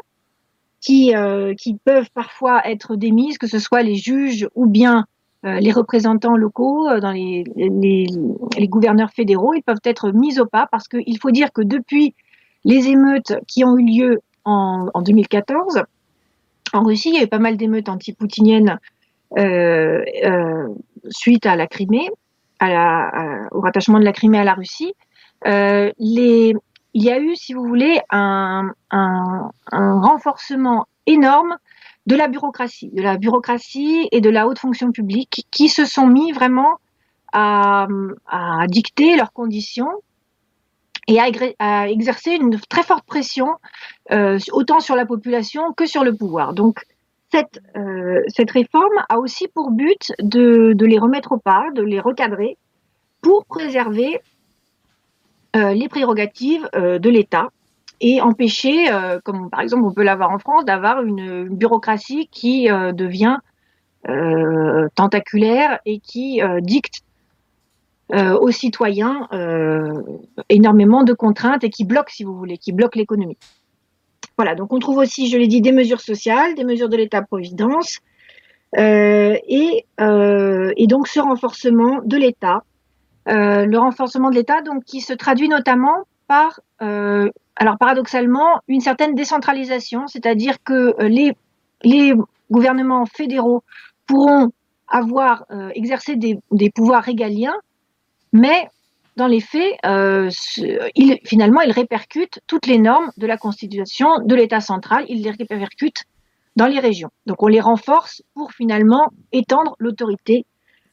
qui, 0.86 1.16
euh, 1.16 1.54
qui 1.54 1.74
peuvent 1.74 2.10
parfois 2.14 2.64
être 2.64 2.94
démises, 2.94 3.38
que 3.38 3.48
ce 3.48 3.58
soit 3.58 3.82
les 3.82 3.96
juges 3.96 4.48
ou 4.54 4.66
bien 4.66 5.06
euh, 5.44 5.58
les 5.58 5.72
représentants 5.72 6.36
locaux, 6.36 6.88
euh, 6.88 7.00
dans 7.00 7.10
les, 7.10 7.42
les, 7.56 8.06
les, 8.56 8.68
gouverneurs 8.68 9.10
fédéraux, 9.10 9.52
ils 9.54 9.62
peuvent 9.62 9.80
être 9.82 10.12
mis 10.12 10.38
au 10.38 10.46
pas 10.46 10.68
parce 10.70 10.86
qu'il 10.86 11.18
faut 11.18 11.32
dire 11.32 11.52
que 11.52 11.62
depuis 11.62 12.14
les 12.64 12.86
émeutes 12.86 13.34
qui 13.48 13.64
ont 13.64 13.76
eu 13.76 13.84
lieu 13.84 14.20
en, 14.44 14.86
en 14.94 15.02
2014, 15.02 15.82
en 16.72 16.82
Russie, 16.82 17.10
il 17.10 17.16
y 17.16 17.18
a 17.18 17.24
eu 17.24 17.28
pas 17.28 17.38
mal 17.38 17.56
d'émeutes 17.56 17.88
anti-poutiniennes 17.88 18.78
euh, 19.38 20.04
euh, 20.24 20.68
suite 21.08 21.46
à 21.46 21.56
la 21.56 21.66
Crimée, 21.66 22.08
à 22.58 22.68
la, 22.68 23.08
à, 23.08 23.54
au 23.54 23.60
rattachement 23.60 23.98
de 23.98 24.04
la 24.04 24.12
Crimée 24.12 24.38
à 24.38 24.44
la 24.44 24.54
Russie. 24.54 24.94
Euh, 25.46 25.90
les, 25.98 26.54
il 26.94 27.04
y 27.04 27.10
a 27.10 27.18
eu, 27.18 27.36
si 27.36 27.52
vous 27.52 27.64
voulez, 27.64 28.00
un, 28.10 28.72
un, 28.90 29.50
un, 29.72 30.00
renforcement 30.00 30.86
énorme 31.06 31.56
de 32.06 32.16
la 32.16 32.28
bureaucratie, 32.28 32.90
de 32.92 33.02
la 33.02 33.16
bureaucratie 33.16 34.08
et 34.12 34.20
de 34.20 34.30
la 34.30 34.46
haute 34.46 34.58
fonction 34.58 34.92
publique 34.92 35.46
qui 35.50 35.68
se 35.68 35.84
sont 35.84 36.06
mis 36.06 36.32
vraiment 36.32 36.78
à, 37.32 37.86
à 38.28 38.66
dicter 38.68 39.16
leurs 39.16 39.32
conditions 39.32 39.90
et 41.08 41.20
à, 41.20 41.26
à, 41.58 41.88
exercer 41.88 42.32
une 42.32 42.58
très 42.68 42.82
forte 42.82 43.04
pression 43.04 43.48
euh, 44.12 44.38
autant 44.52 44.80
sur 44.80 44.96
la 44.96 45.06
population 45.06 45.72
que 45.72 45.86
sur 45.86 46.04
le 46.04 46.14
pouvoir. 46.14 46.52
Donc 46.52 46.84
cette, 47.32 47.60
euh, 47.76 48.22
cette 48.28 48.50
réforme 48.50 49.04
a 49.08 49.18
aussi 49.18 49.48
pour 49.48 49.70
but 49.70 50.12
de, 50.20 50.72
de 50.72 50.86
les 50.86 50.98
remettre 50.98 51.32
au 51.32 51.38
pas, 51.38 51.68
de 51.74 51.82
les 51.82 52.00
recadrer 52.00 52.56
pour 53.20 53.44
préserver 53.46 54.20
euh, 55.54 55.72
les 55.72 55.88
prérogatives 55.88 56.68
de 56.74 57.08
l'État 57.08 57.48
et 58.00 58.20
empêcher, 58.20 58.88
comme 59.24 59.48
par 59.48 59.60
exemple 59.60 59.84
on 59.84 59.92
peut 59.92 60.02
l'avoir 60.02 60.30
en 60.30 60.38
France, 60.38 60.66
d'avoir 60.66 61.02
une, 61.02 61.48
bureaucratie 61.48 62.28
qui 62.30 62.68
devient 62.92 63.38
tentaculaire 64.94 65.80
et 65.86 65.98
qui 66.00 66.42
dicte 66.60 67.05
aux 68.12 68.50
citoyens 68.50 69.28
énormément 70.48 71.02
de 71.02 71.12
contraintes 71.12 71.64
et 71.64 71.70
qui 71.70 71.84
bloque, 71.84 72.10
si 72.10 72.22
vous 72.24 72.36
voulez, 72.36 72.56
qui 72.56 72.72
bloque 72.72 72.94
l'économie. 72.96 73.38
Voilà, 74.36 74.54
donc 74.54 74.72
on 74.72 74.78
trouve 74.78 74.98
aussi, 74.98 75.28
je 75.28 75.38
l'ai 75.38 75.48
dit, 75.48 75.60
des 75.60 75.72
mesures 75.72 76.00
sociales, 76.00 76.54
des 76.54 76.64
mesures 76.64 76.88
de 76.88 76.96
l'État-providence, 76.96 77.98
euh, 78.78 79.36
et, 79.48 79.86
euh, 80.00 80.72
et, 80.76 80.86
donc 80.86 81.08
ce 81.08 81.20
renforcement 81.20 82.00
de 82.04 82.16
l'État 82.16 82.62
euh, 83.28 83.66
le 83.66 83.78
renforcement 83.78 84.30
de 84.30 84.36
l'État, 84.36 84.62
donc 84.62 84.84
qui 84.84 85.00
se 85.00 85.12
traduit 85.12 85.48
notamment 85.48 86.04
par, 86.28 86.60
euh, 86.80 87.28
alors 87.56 87.76
paradoxalement, 87.76 88.60
une 88.68 88.80
certaine 88.80 89.14
décentralisation, 89.14 90.06
c'est-à-dire 90.06 90.62
que 90.62 90.94
euh, 91.00 91.08
les, 91.08 91.32
les 91.82 92.14
gouvernements 92.52 93.04
fédéraux 93.04 93.64
pourront 94.06 94.52
avoir 94.86 95.44
euh, 95.50 95.70
exercé 95.74 96.14
des, 96.14 96.38
des, 96.52 96.70
pouvoirs 96.70 97.02
régaliens, 97.02 97.56
mais 98.32 98.68
dans 99.16 99.26
les 99.26 99.40
faits, 99.40 99.74
euh, 99.86 100.30
il, 100.94 101.18
finalement, 101.24 101.62
ils 101.62 101.72
répercutent 101.72 102.38
toutes 102.46 102.66
les 102.66 102.78
normes 102.78 103.10
de 103.16 103.26
la 103.26 103.38
constitution 103.38 104.18
de 104.22 104.34
l'État 104.34 104.60
central, 104.60 105.06
ils 105.08 105.22
les 105.22 105.30
répercutent 105.30 106.04
dans 106.54 106.66
les 106.66 106.78
régions. 106.78 107.10
Donc 107.24 107.42
on 107.42 107.48
les 107.48 107.60
renforce 107.60 108.22
pour 108.34 108.52
finalement 108.52 109.08
étendre 109.32 109.74
l'autorité 109.78 110.44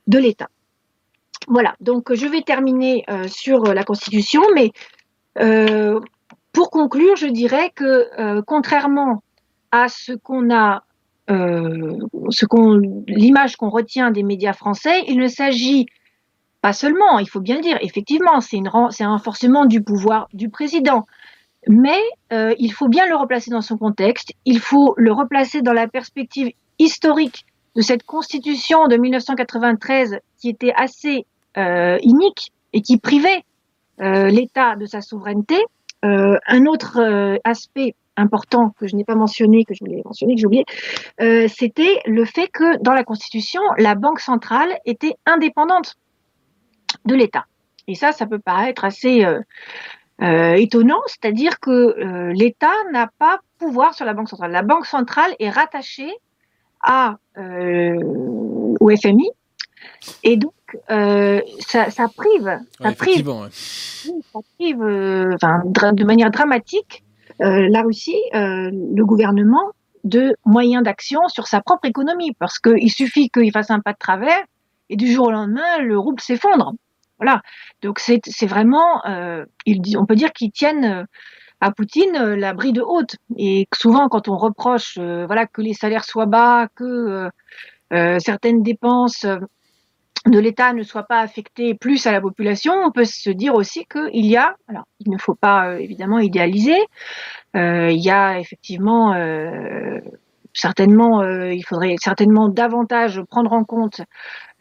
de 0.07 0.17
l'État. 0.17 0.47
Voilà, 1.47 1.75
donc 1.81 2.13
je 2.13 2.25
vais 2.25 2.41
terminer 2.41 3.03
euh, 3.09 3.27
sur 3.27 3.61
la 3.73 3.83
Constitution, 3.83 4.41
mais 4.55 4.71
euh, 5.39 5.99
pour 6.53 6.69
conclure, 6.69 7.17
je 7.17 7.27
dirais 7.27 7.71
que 7.75 8.41
contrairement 8.41 9.21
à 9.71 9.89
ce 9.89 10.13
qu'on 10.13 10.53
a, 10.53 10.83
l'image 13.07 13.55
qu'on 13.57 13.69
retient 13.69 14.11
des 14.11 14.23
médias 14.23 14.53
français, 14.53 15.03
il 15.07 15.17
ne 15.17 15.27
s'agit 15.27 15.87
pas 16.63 16.71
seulement, 16.71 17.19
il 17.19 17.27
faut 17.27 17.41
bien 17.41 17.57
le 17.57 17.61
dire, 17.61 17.77
effectivement, 17.81 18.39
c'est, 18.39 18.57
un 18.57 19.09
renforcement 19.09 19.65
du 19.65 19.83
pouvoir 19.83 20.29
du 20.31 20.47
président, 20.47 21.05
mais 21.67 21.99
euh, 22.31 22.55
il 22.57 22.71
faut 22.71 22.87
bien 22.87 23.05
le 23.05 23.17
replacer 23.17 23.51
dans 23.51 23.61
son 23.61 23.77
contexte, 23.77 24.31
il 24.45 24.59
faut 24.59 24.93
le 24.95 25.11
replacer 25.11 25.61
dans 25.61 25.73
la 25.73 25.89
perspective 25.89 26.53
historique 26.79 27.45
de 27.75 27.81
cette 27.81 28.03
constitution 28.03 28.87
de 28.87 28.95
1993 28.95 30.19
qui 30.37 30.47
était 30.47 30.71
assez 30.73 31.25
euh, 31.57 31.97
inique 32.01 32.53
et 32.71 32.81
qui 32.81 32.97
privait 32.97 33.43
euh, 33.99 34.29
l'État 34.29 34.77
de 34.77 34.85
sa 34.85 35.01
souveraineté. 35.01 35.57
Euh, 36.05 36.37
un 36.47 36.65
autre 36.65 37.01
euh, 37.01 37.35
aspect 37.43 37.93
important 38.15 38.69
que 38.79 38.87
je 38.87 38.95
n'ai 38.95 39.03
pas 39.03 39.15
mentionné, 39.15 39.65
que 39.65 39.73
je 39.73 39.83
voulais 39.83 40.01
mentionner, 40.05 40.35
que 40.35 40.39
j'ai 40.39 40.45
oublié, 40.45 40.65
euh, 41.19 41.47
c'était 41.49 41.99
le 42.05 42.23
fait 42.23 42.47
que 42.47 42.81
dans 42.81 42.93
la 42.93 43.03
Constitution, 43.03 43.61
la 43.77 43.95
Banque 43.95 44.21
centrale 44.21 44.77
était 44.85 45.15
indépendante 45.25 45.95
de 47.05 47.15
l'État. 47.15 47.45
Et 47.87 47.95
ça, 47.95 48.11
ça 48.11 48.25
peut 48.25 48.39
paraître 48.39 48.85
assez 48.85 49.25
euh, 49.25 50.53
étonnant, 50.53 51.01
c'est-à-dire 51.07 51.59
que 51.59 52.31
l'État 52.31 52.71
n'a 52.91 53.09
pas 53.19 53.39
pouvoir 53.57 53.93
sur 53.93 54.05
la 54.05 54.13
Banque 54.13 54.29
centrale. 54.29 54.51
La 54.51 54.61
Banque 54.61 54.85
centrale 54.85 55.35
est 55.39 55.49
rattachée 55.49 56.13
à, 56.81 57.17
au 57.37 58.89
FMI, 58.89 59.29
et 60.23 60.37
donc, 60.37 60.53
euh, 60.89 61.41
ça, 61.59 61.89
ça, 61.91 62.07
prive, 62.07 62.59
ça 62.79 62.89
ouais, 62.89 62.95
prive, 62.95 63.27
ouais. 63.27 63.49
ça 63.51 64.39
prive 64.57 64.81
euh, 64.81 65.35
de 65.35 66.03
manière 66.03 66.31
dramatique 66.31 67.03
euh, 67.41 67.67
la 67.69 67.81
Russie, 67.81 68.21
euh, 68.35 68.69
le 68.71 69.05
gouvernement, 69.05 69.71
de 70.03 70.35
moyens 70.45 70.83
d'action 70.83 71.21
sur 71.29 71.47
sa 71.47 71.61
propre 71.61 71.85
économie, 71.85 72.33
parce 72.37 72.59
qu'il 72.59 72.91
suffit 72.91 73.29
qu'il 73.29 73.51
fasse 73.51 73.71
un 73.71 73.79
pas 73.79 73.93
de 73.93 73.97
travers 73.97 74.43
et 74.89 74.95
du 74.95 75.11
jour 75.11 75.27
au 75.27 75.31
lendemain, 75.31 75.79
le 75.79 75.97
rouble 75.97 76.19
s'effondre. 76.19 76.73
Voilà. 77.23 77.41
Donc 77.81 77.99
c'est 77.99 78.45
vraiment, 78.45 79.05
euh, 79.05 79.45
on 79.97 80.05
peut 80.05 80.15
dire 80.15 80.33
qu'ils 80.33 80.51
tiennent 80.51 81.07
à 81.61 81.71
Poutine 81.71 82.17
la 82.17 82.53
bride 82.53 82.81
haute. 82.85 83.15
Et 83.37 83.67
souvent, 83.73 84.09
quand 84.09 84.27
on 84.27 84.37
reproche, 84.37 84.97
voilà, 84.97 85.47
que 85.47 85.61
les 85.61 85.73
salaires 85.73 86.03
soient 86.03 86.25
bas, 86.25 86.67
que 86.75 87.29
certaines 88.19 88.63
dépenses 88.63 89.25
de 90.25 90.39
l'État 90.39 90.73
ne 90.73 90.83
soit 90.83 91.03
pas 91.03 91.19
affecté 91.19 91.73
plus 91.73 92.07
à 92.07 92.11
la 92.11 92.21
population, 92.21 92.73
on 92.73 92.91
peut 92.91 93.05
se 93.05 93.29
dire 93.29 93.55
aussi 93.55 93.85
qu'il 93.85 94.25
y 94.25 94.37
a, 94.37 94.55
alors 94.67 94.85
il 94.99 95.11
ne 95.11 95.17
faut 95.17 95.35
pas 95.35 95.69
euh, 95.69 95.77
évidemment 95.77 96.19
idéaliser, 96.19 96.77
euh, 97.55 97.91
il 97.91 98.01
y 98.01 98.09
a 98.09 98.39
effectivement 98.39 99.13
euh, 99.13 99.99
certainement, 100.53 101.21
euh, 101.21 101.51
il 101.51 101.63
faudrait 101.63 101.95
certainement 101.99 102.47
davantage 102.47 103.21
prendre 103.29 103.51
en 103.53 103.63
compte 103.63 104.01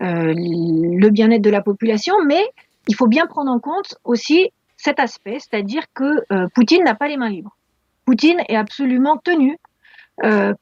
euh, 0.01 0.33
le 0.35 1.09
bien-être 1.11 1.43
de 1.43 1.51
la 1.51 1.63
population, 1.63 2.15
mais 2.27 2.43
il 2.89 2.95
faut 2.95 3.07
bien 3.07 3.27
prendre 3.27 3.51
en 3.51 3.61
compte 3.61 3.95
aussi 4.05 4.51
cet 4.77 4.99
aspect, 4.99 5.39
c'est-à-dire 5.39 5.85
que 5.95 6.25
euh, 6.33 6.49
Poutine 6.55 6.83
n'a 6.83 6.95
pas 6.95 7.09
les 7.09 7.17
mains 7.17 7.29
libres. 7.29 7.57
Poutine 8.05 8.43
est 8.49 8.57
absolument 8.57 9.19
tenu 9.19 9.59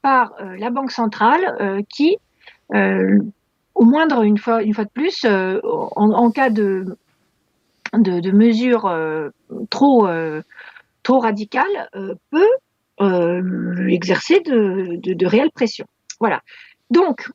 par 0.01 0.33
la 0.59 0.71
Banque 0.71 0.93
centrale 0.93 1.85
qui 1.89 2.17
au 2.73 3.85
moindre, 3.85 4.23
une 4.23 4.39
fois, 4.39 4.63
une 4.63 4.73
fois 4.73 4.85
de 4.85 4.91
plus, 4.91 5.27
en, 5.27 6.31
cas 6.31 6.51
de, 6.51 6.97
de, 7.93 8.21
de 8.21 8.31
mesures 8.31 8.91
trop, 9.69 10.09
trop 11.03 11.19
radicales, 11.19 11.91
peut 12.31 12.49
exercer 13.01 14.41
de, 14.41 15.27
réelles 15.27 15.51
pressions. 15.51 15.87
Voilà. 16.21 16.43
Donc, 16.91 17.31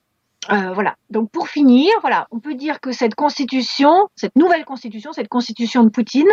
voilà. 0.49 0.95
Donc, 1.09 1.31
pour 1.31 1.47
finir, 1.47 1.91
voilà, 2.01 2.27
on 2.31 2.39
peut 2.39 2.55
dire 2.55 2.79
que 2.79 2.91
cette 2.91 3.15
constitution, 3.15 4.09
cette 4.15 4.35
nouvelle 4.35 4.65
constitution, 4.65 5.11
cette 5.11 5.27
constitution 5.27 5.83
de 5.83 5.89
Poutine, 5.89 6.29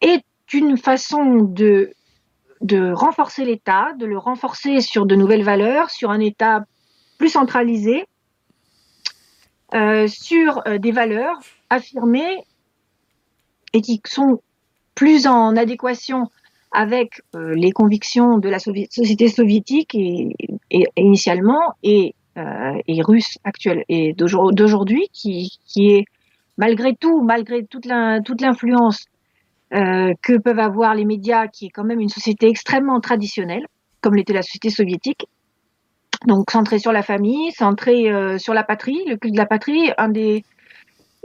est 0.00 0.24
une 0.52 0.76
façon 0.76 1.42
de 1.42 1.94
renforcer 2.92 3.44
l'État, 3.44 3.92
de 3.98 4.06
le 4.06 4.18
renforcer 4.18 4.80
sur 4.80 5.06
de 5.06 5.14
nouvelles 5.14 5.44
valeurs, 5.44 5.90
sur 5.90 6.10
un 6.10 6.20
État 6.20 6.64
plus 7.18 7.30
centralisé, 7.30 8.06
euh, 9.74 10.06
sur 10.06 10.60
euh, 10.66 10.76
des 10.76 10.92
valeurs 10.92 11.38
affirmées 11.70 12.44
et 13.72 13.80
qui 13.80 14.02
sont 14.04 14.42
plus 14.94 15.26
en 15.26 15.56
adéquation 15.56 16.30
avec 16.72 17.20
euh, 17.34 17.54
les 17.54 17.72
convictions 17.72 18.38
de 18.38 18.48
la 18.48 18.58
société 18.58 19.28
soviétique 19.28 19.94
et, 19.94 20.34
et- 20.70 20.86
initialement 20.96 21.74
et, 21.82 22.14
euh, 22.38 22.74
et 22.86 23.02
russe 23.02 23.38
actuelle 23.44 23.84
et 23.88 24.14
d'aujour- 24.14 24.52
d'aujourd'hui 24.52 25.08
qui, 25.12 25.58
qui 25.66 25.90
est 25.92 26.04
malgré 26.56 26.94
tout, 26.94 27.22
malgré 27.22 27.64
toute 27.64 27.86
l'influence 27.86 29.06
euh, 29.74 30.12
que 30.22 30.38
peuvent 30.38 30.58
avoir 30.58 30.94
les 30.94 31.04
médias, 31.04 31.48
qui 31.48 31.66
est 31.66 31.70
quand 31.70 31.84
même 31.84 32.00
une 32.00 32.08
société 32.10 32.48
extrêmement 32.48 33.00
traditionnelle, 33.00 33.66
comme 34.00 34.14
l'était 34.16 34.34
la 34.34 34.42
société 34.42 34.70
soviétique. 34.70 35.26
Donc 36.26 36.50
centrée 36.50 36.78
sur 36.78 36.92
la 36.92 37.02
famille, 37.02 37.50
centrée 37.52 38.10
euh, 38.10 38.38
sur 38.38 38.54
la 38.54 38.62
patrie, 38.62 39.02
le 39.06 39.16
culte 39.16 39.34
de 39.34 39.38
la 39.38 39.46
patrie. 39.46 39.90
Un 39.98 40.08
des, 40.08 40.44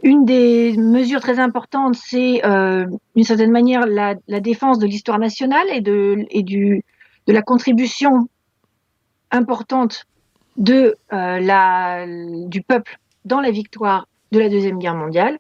une 0.04 0.26
des 0.26 0.78
mesures 0.78 1.22
très 1.22 1.40
importantes, 1.40 1.96
c'est 1.96 2.46
euh, 2.46 2.86
d'une 3.16 3.24
certaine 3.24 3.52
manière 3.52 3.86
la, 3.88 4.16
la 4.28 4.40
défense 4.40 4.78
de 4.80 4.86
l'histoire 4.86 5.20
nationale 5.20 5.68
et 5.72 5.82
de, 5.82 6.26
et 6.30 6.44
du, 6.44 6.84
de 7.26 7.34
la 7.34 7.42
contribution 7.42 8.28
importante 9.32 10.06
de 10.56 10.96
euh, 11.14 11.40
la, 11.40 12.06
du 12.48 12.62
peuple 12.62 12.98
dans 13.26 13.42
la 13.42 13.52
victoire 13.52 14.08
de 14.32 14.40
la 14.40 14.50
Deuxième 14.50 14.80
Guerre 14.80 14.96
mondiale. 14.96 15.38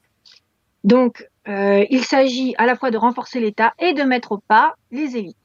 Donc, 0.84 1.28
euh, 1.48 1.86
il 1.90 2.04
s'agit 2.04 2.56
à 2.58 2.66
la 2.66 2.76
fois 2.76 2.92
de 2.92 2.98
renforcer 2.98 3.40
l'État 3.40 3.74
et 3.80 3.94
de 3.94 4.04
mettre 4.04 4.34
au 4.34 4.38
pas 4.38 4.76
les 4.92 5.18
élites. 5.18 5.38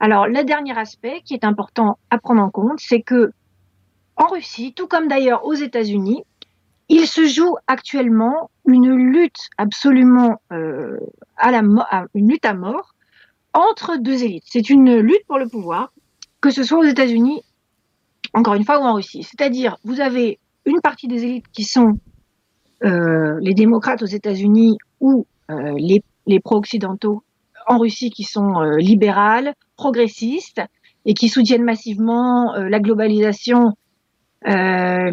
Alors, 0.00 0.26
le 0.26 0.44
dernier 0.44 0.76
aspect 0.76 1.20
qui 1.24 1.34
est 1.34 1.44
important 1.44 1.98
à 2.10 2.18
prendre 2.18 2.42
en 2.42 2.50
compte, 2.50 2.78
c'est 2.78 3.02
que 3.02 3.32
en 4.16 4.26
Russie, 4.26 4.72
tout 4.74 4.86
comme 4.86 5.08
d'ailleurs 5.08 5.44
aux 5.44 5.54
États-Unis, 5.54 6.24
il 6.88 7.06
se 7.06 7.26
joue 7.26 7.56
actuellement 7.66 8.50
une 8.66 8.90
lutte 8.94 9.50
absolument 9.58 10.40
euh, 10.52 10.98
à 11.36 11.50
la 11.50 11.62
une 12.14 12.28
lutte 12.28 12.46
à 12.46 12.54
mort 12.54 12.94
entre 13.52 13.96
deux 13.98 14.24
élites. 14.24 14.44
C'est 14.46 14.70
une 14.70 14.98
lutte 14.98 15.26
pour 15.26 15.38
le 15.38 15.48
pouvoir, 15.48 15.92
que 16.40 16.50
ce 16.50 16.62
soit 16.62 16.78
aux 16.78 16.84
États-Unis, 16.84 17.42
encore 18.32 18.54
une 18.54 18.64
fois, 18.64 18.80
ou 18.80 18.84
en 18.84 18.94
Russie. 18.94 19.22
C'est-à-dire, 19.22 19.76
vous 19.84 20.00
avez 20.00 20.38
une 20.64 20.80
partie 20.80 21.08
des 21.08 21.24
élites 21.24 21.48
qui 21.52 21.64
sont 21.64 21.98
euh, 22.84 23.38
les 23.40 23.54
démocrates 23.54 24.02
aux 24.02 24.06
États-Unis 24.06 24.78
ou 25.00 25.26
euh, 25.50 25.74
les, 25.76 26.02
les 26.26 26.40
pro-occidentaux 26.40 27.22
en 27.66 27.78
Russie 27.78 28.10
qui 28.10 28.24
sont 28.24 28.60
libérales, 28.78 29.52
progressistes 29.76 30.62
et 31.04 31.12
qui 31.12 31.28
soutiennent 31.28 31.64
massivement 31.64 32.54
la 32.56 32.80
globalisation 32.80 33.74
euh, 34.46 35.10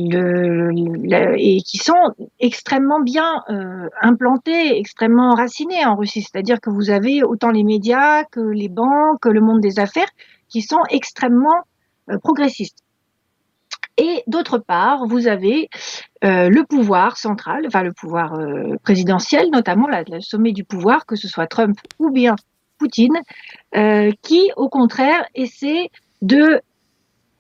et 1.37 1.57
qui 1.61 1.77
sont 1.79 2.13
extrêmement 2.39 2.99
bien 2.99 3.41
euh, 3.49 3.89
implantés, 4.01 4.77
extrêmement 4.77 5.31
enracinés 5.31 5.83
en 5.83 5.95
Russie. 5.95 6.21
C'est-à-dire 6.21 6.61
que 6.61 6.69
vous 6.69 6.91
avez 6.91 7.23
autant 7.23 7.49
les 7.49 7.63
médias 7.63 8.23
que 8.25 8.39
les 8.39 8.69
banques, 8.69 9.21
que 9.21 9.29
le 9.29 9.41
monde 9.41 9.61
des 9.61 9.79
affaires 9.79 10.09
qui 10.47 10.61
sont 10.61 10.81
extrêmement 10.89 11.63
euh, 12.11 12.19
progressistes. 12.19 12.77
Et 13.97 14.21
d'autre 14.27 14.59
part, 14.59 15.07
vous 15.07 15.27
avez 15.27 15.69
le 16.21 16.63
pouvoir 16.63 17.17
central, 17.17 17.63
enfin 17.65 17.81
le 17.81 17.93
pouvoir 17.93 18.37
présidentiel, 18.83 19.49
notamment 19.51 19.87
le 19.87 20.19
sommet 20.19 20.51
du 20.51 20.65
pouvoir, 20.65 21.05
que 21.05 21.15
ce 21.15 21.29
soit 21.29 21.47
Trump 21.47 21.77
ou 21.97 22.11
bien 22.11 22.35
Poutine, 22.77 23.21
qui 24.21 24.51
au 24.57 24.67
contraire 24.67 25.23
essaie 25.33 25.91
de, 26.21 26.59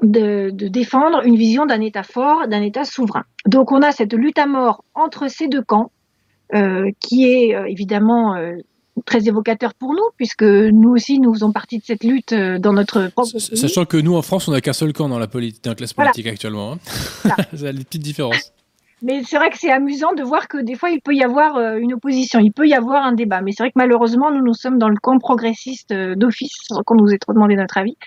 de, 0.03 0.49
de 0.51 0.67
défendre 0.67 1.21
une 1.25 1.35
vision 1.37 1.65
d'un 1.65 1.81
État 1.81 2.03
fort, 2.03 2.47
d'un 2.47 2.61
État 2.61 2.83
souverain. 2.85 3.23
Donc 3.45 3.71
on 3.71 3.81
a 3.81 3.91
cette 3.91 4.13
lutte 4.13 4.37
à 4.39 4.45
mort 4.45 4.83
entre 4.93 5.29
ces 5.29 5.47
deux 5.47 5.61
camps, 5.61 5.91
euh, 6.53 6.91
qui 6.99 7.25
est 7.31 7.55
euh, 7.55 7.65
évidemment 7.65 8.35
euh, 8.35 8.53
très 9.05 9.27
évocateur 9.27 9.73
pour 9.73 9.93
nous, 9.93 10.03
puisque 10.17 10.43
nous 10.43 10.89
aussi 10.89 11.19
nous 11.19 11.33
faisons 11.33 11.51
partie 11.51 11.79
de 11.79 11.83
cette 11.83 12.03
lutte 12.03 12.33
dans 12.33 12.73
notre 12.73 13.07
propre. 13.07 13.37
Sachant 13.39 13.85
que 13.85 13.97
nous, 13.97 14.15
en 14.15 14.21
France, 14.21 14.47
on 14.47 14.51
n'a 14.51 14.61
qu'un 14.61 14.73
seul 14.73 14.93
camp 14.93 15.09
dans 15.09 15.19
la, 15.19 15.27
politi- 15.27 15.59
dans 15.63 15.71
la 15.71 15.75
classe 15.75 15.93
Voilà. 15.95 16.11
politique 16.11 16.31
actuellement. 16.31 16.73
hein. 16.73 16.77
Voilà. 17.23 17.37
Ça 17.55 17.67
a 17.67 17.73
des 17.73 17.83
petites 17.83 18.03
différences. 18.03 18.51
Mais 19.01 19.21
c'est 19.25 19.35
vrai 19.37 19.49
que 19.49 19.57
c'est 19.59 19.69
amusant 19.71 20.13
de 20.13 20.23
voir 20.23 20.47
que 20.47 20.57
des 20.57 20.75
fois 20.75 20.89
il 20.89 21.01
peut 21.01 21.13
y 21.13 21.21
avoir 21.21 21.59
une 21.75 21.93
opposition, 21.93 22.39
il 22.39 22.51
peut 22.53 22.65
y 22.67 22.73
avoir 22.73 23.03
un 23.05 23.11
débat. 23.11 23.41
Mais 23.41 23.51
c'est 23.51 23.61
vrai 23.63 23.69
que 23.69 23.77
malheureusement 23.77 24.31
nous 24.31 24.41
nous 24.43 24.53
sommes 24.53 24.79
dans 24.79 24.87
le 24.87 24.95
camp 24.95 25.19
progressiste 25.19 25.93
d'office, 25.93 26.55
sans 26.69 26.81
qu'on 26.83 26.95
nous 26.95 27.09
ait 27.13 27.17
trop 27.17 27.33
demandé 27.33 27.55
notre 27.55 27.77
avis. 27.77 27.97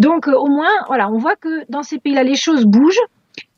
Donc 0.00 0.26
euh, 0.26 0.34
au 0.34 0.48
moins 0.48 0.72
voilà, 0.88 1.08
on 1.10 1.18
voit 1.18 1.36
que 1.36 1.64
dans 1.70 1.82
ces 1.82 1.98
pays-là 1.98 2.24
les 2.24 2.34
choses 2.34 2.64
bougent. 2.64 3.06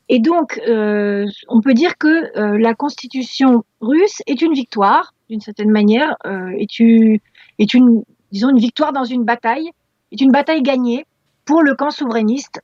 Et 0.09 0.19
donc 0.19 0.61
euh, 0.69 1.25
on 1.49 1.61
peut 1.61 1.73
dire 1.73 1.97
que 1.97 2.37
euh, 2.37 2.59
la 2.59 2.75
constitution 2.75 3.65
russe 3.81 4.21
est 4.27 4.43
une 4.43 4.53
victoire 4.53 5.15
d'une 5.31 5.41
certaine 5.41 5.71
manière, 5.71 6.15
est, 6.59 6.79
une, 6.79 7.19
est 7.59 7.73
une 7.73 8.03
disons 8.33 8.51
une 8.51 8.59
victoire 8.59 8.93
dans 8.93 9.05
une 9.05 9.25
bataille, 9.25 9.71
est 10.11 10.21
une 10.21 10.31
bataille 10.31 10.61
gagnée 10.61 11.07
pour 11.47 11.63
le 11.63 11.75
camp 11.75 11.91
souverainiste 11.91 12.61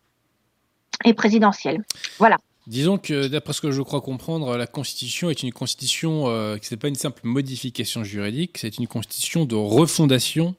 et 1.06 1.14
présidentiel. 1.14 1.82
Voilà. 2.18 2.36
Disons 2.66 2.98
que, 2.98 3.28
d'après 3.28 3.55
ce 3.55 3.62
que 3.62 3.70
je 3.70 3.80
crois 3.80 4.02
comprendre, 4.02 4.59
la 4.59 4.66
Constitution 4.66 5.30
est 5.30 5.42
une 5.42 5.52
Constitution 5.52 6.28
euh, 6.28 6.59
qui 6.59 6.72
n'est 6.72 6.78
pas 6.78 6.88
une 6.88 6.96
simple 6.96 7.22
modification 7.24 8.05
juridique, 8.05 8.59
c'est 8.59 8.76
une 8.76 8.86
Constitution 8.86 9.46
de 9.46 9.55
refondation 9.55 10.55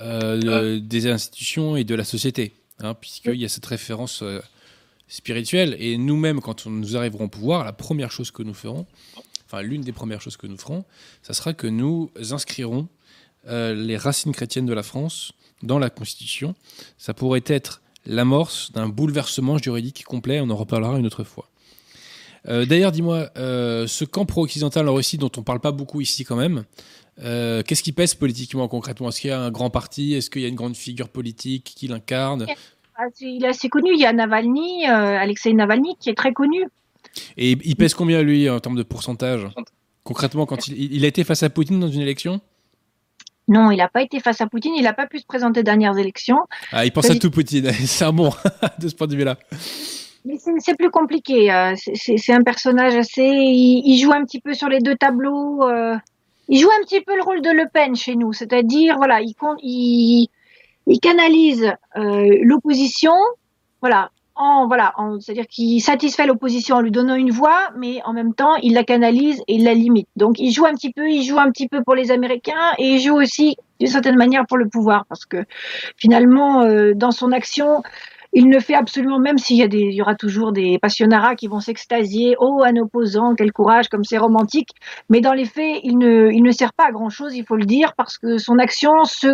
euh, 0.00 0.38
de- 0.38 0.78
des 0.78 1.06
institutions 1.08 1.76
et 1.76 1.84
de 1.84 1.94
la 1.94 2.04
société, 2.04 2.52
hein, 2.80 2.94
puisqu'il 2.94 3.36
y 3.40 3.44
a 3.44 3.48
cette 3.48 3.66
référence 3.66 4.22
euh, 4.22 4.40
spirituelle. 5.08 5.76
Et 5.78 5.96
nous-mêmes, 5.98 6.40
quand 6.40 6.66
on- 6.66 6.70
nous 6.70 6.96
arriverons 6.96 7.24
au 7.24 7.28
pouvoir, 7.28 7.64
la 7.64 7.72
première 7.72 8.10
chose 8.10 8.30
que 8.30 8.42
nous 8.42 8.54
ferons, 8.54 8.86
enfin 9.46 9.62
l'une 9.62 9.82
des 9.82 9.92
premières 9.92 10.20
choses 10.20 10.36
que 10.36 10.46
nous 10.46 10.56
ferons, 10.58 10.84
ça 11.22 11.34
sera 11.34 11.52
que 11.52 11.66
nous 11.66 12.10
inscrirons 12.30 12.88
euh, 13.46 13.74
les 13.74 13.96
racines 13.96 14.32
chrétiennes 14.32 14.66
de 14.66 14.72
la 14.72 14.82
France 14.82 15.32
dans 15.62 15.78
la 15.78 15.90
Constitution. 15.90 16.54
Ça 16.98 17.12
pourrait 17.14 17.44
être 17.46 17.82
l'amorce 18.06 18.72
d'un 18.72 18.88
bouleversement 18.88 19.58
juridique 19.58 20.04
complet, 20.04 20.40
on 20.40 20.50
en 20.50 20.56
reparlera 20.56 20.98
une 20.98 21.06
autre 21.06 21.24
fois. 21.24 21.48
Euh, 22.48 22.66
D'ailleurs, 22.66 22.92
dis-moi, 22.92 23.30
euh, 23.38 23.86
ce 23.86 24.04
camp 24.04 24.26
pro-occidental 24.26 24.86
en 24.88 24.94
Russie, 24.94 25.16
dont 25.18 25.30
on 25.36 25.42
parle 25.42 25.60
pas 25.60 25.72
beaucoup 25.72 26.00
ici 26.02 26.24
quand 26.24 26.36
même, 26.36 26.64
euh, 27.22 27.62
qu'est-ce 27.62 27.82
qui 27.82 27.92
pèse 27.92 28.14
politiquement 28.14 28.66
concrètement? 28.68 29.08
Est-ce 29.08 29.20
qu'il 29.20 29.30
y 29.30 29.32
a 29.32 29.40
un 29.40 29.50
grand 29.50 29.70
parti? 29.70 30.14
Est-ce 30.14 30.30
qu'il 30.30 30.42
y 30.42 30.44
a 30.46 30.48
une 30.48 30.54
grande 30.54 30.76
figure 30.76 31.08
politique 31.08 31.72
qui 31.76 31.86
l'incarne? 31.88 32.46
Ah, 32.96 33.04
Il 33.20 33.44
est 33.44 33.48
assez 33.48 33.68
connu. 33.68 33.90
Il 33.94 34.00
y 34.00 34.06
a 34.06 34.12
Navalny, 34.12 34.88
euh, 34.88 35.18
Alexei 35.18 35.52
Navalny, 35.52 35.96
qui 36.00 36.10
est 36.10 36.14
très 36.14 36.32
connu. 36.32 36.64
Et 37.36 37.52
il 37.64 37.76
pèse 37.76 37.94
combien 37.94 38.22
lui 38.22 38.48
en 38.50 38.58
termes 38.60 38.76
de 38.76 38.82
pourcentage? 38.82 39.46
Concrètement, 40.02 40.46
quand 40.46 40.68
il, 40.68 40.92
il 40.94 41.04
a 41.04 41.08
été 41.08 41.24
face 41.24 41.42
à 41.42 41.50
Poutine 41.50 41.78
dans 41.80 41.88
une 41.88 42.00
élection? 42.00 42.40
Non, 43.46 43.70
il 43.70 43.76
n'a 43.76 43.88
pas 43.88 44.02
été 44.02 44.20
face 44.20 44.40
à 44.40 44.46
Poutine. 44.46 44.74
Il 44.76 44.82
n'a 44.84 44.92
pas 44.94 45.06
pu 45.06 45.18
se 45.18 45.26
présenter 45.26 45.60
aux 45.60 45.64
dernières 45.64 45.96
élections. 45.98 46.38
ah, 46.72 46.84
Il 46.86 46.92
pense 46.92 47.10
à 47.10 47.14
tout 47.16 47.30
Poutine. 47.30 47.70
C'est 47.86 48.04
un 48.04 48.12
bon 48.12 48.30
de 48.78 48.88
ce 48.88 48.94
point 48.94 49.06
de 49.06 49.16
vue-là. 49.16 49.36
Mais 50.26 50.38
c'est- 50.38 50.74
plus 50.74 50.90
compliqué. 50.90 51.52
euh, 51.52 51.74
c'est- 51.76 52.32
un 52.32 52.42
personnage 52.42 52.94
assez. 52.94 53.22
Il, 53.22 53.82
il 53.84 53.98
joue 54.00 54.12
un 54.12 54.24
petit 54.24 54.40
peu 54.40 54.54
sur 54.54 54.68
les 54.70 54.78
deux 54.78 54.94
tableaux. 54.96 55.62
euh, 55.68 55.96
il 56.48 56.58
joue 56.58 56.70
un 56.70 56.84
petit 56.84 57.00
peu 57.00 57.16
le 57.16 57.22
rôle 57.22 57.40
de 57.40 57.50
Le 57.50 57.68
Pen 57.72 57.94
chez 57.94 58.16
nous, 58.16 58.32
c'est-à-dire 58.32 58.96
voilà, 58.96 59.20
il, 59.20 59.34
il, 59.62 60.28
il 60.86 61.00
canalise 61.00 61.72
euh, 61.96 62.38
l'opposition, 62.42 63.14
voilà, 63.80 64.10
en 64.36 64.66
voilà, 64.66 64.92
c'est-à-dire 65.20 65.46
qu'il 65.46 65.80
satisfait 65.80 66.26
l'opposition 66.26 66.76
en 66.76 66.80
lui 66.80 66.90
donnant 66.90 67.14
une 67.14 67.30
voix, 67.30 67.70
mais 67.76 68.02
en 68.04 68.12
même 68.12 68.34
temps 68.34 68.56
il 68.56 68.74
la 68.74 68.82
canalise 68.82 69.40
et 69.46 69.54
il 69.54 69.64
la 69.64 69.74
limite. 69.74 70.08
Donc 70.16 70.40
il 70.40 70.50
joue 70.50 70.66
un 70.66 70.74
petit 70.74 70.92
peu, 70.92 71.08
il 71.08 71.22
joue 71.22 71.38
un 71.38 71.50
petit 71.50 71.68
peu 71.68 71.82
pour 71.84 71.94
les 71.94 72.10
Américains 72.10 72.72
et 72.78 72.94
il 72.94 73.00
joue 73.00 73.14
aussi 73.14 73.56
d'une 73.78 73.88
certaine 73.88 74.16
manière 74.16 74.44
pour 74.46 74.58
le 74.58 74.68
pouvoir, 74.68 75.04
parce 75.08 75.24
que 75.24 75.44
finalement 75.96 76.62
euh, 76.62 76.94
dans 76.94 77.12
son 77.12 77.30
action 77.30 77.82
il 78.34 78.48
ne 78.48 78.58
fait 78.58 78.74
absolument, 78.74 79.20
même 79.20 79.38
s'il 79.38 79.56
y, 79.56 79.62
a 79.62 79.66
il 79.66 79.94
y 79.94 80.02
aura 80.02 80.16
toujours 80.16 80.52
des 80.52 80.78
passionnarats 80.80 81.36
qui 81.36 81.46
vont 81.46 81.60
s'extasier, 81.60 82.34
oh, 82.40 82.62
un 82.64 82.76
opposant, 82.76 83.34
quel 83.36 83.52
courage, 83.52 83.88
comme 83.88 84.02
c'est 84.02 84.18
romantique, 84.18 84.70
mais 85.08 85.20
dans 85.20 85.32
les 85.32 85.44
faits, 85.44 85.80
il 85.84 85.98
ne, 85.98 86.30
il 86.32 86.42
ne 86.42 86.50
sert 86.50 86.72
pas 86.72 86.86
à 86.88 86.92
grand-chose, 86.92 87.34
il 87.36 87.44
faut 87.46 87.56
le 87.56 87.64
dire, 87.64 87.92
parce 87.96 88.18
que 88.18 88.38
son 88.38 88.58
action 88.58 89.04
se, 89.04 89.28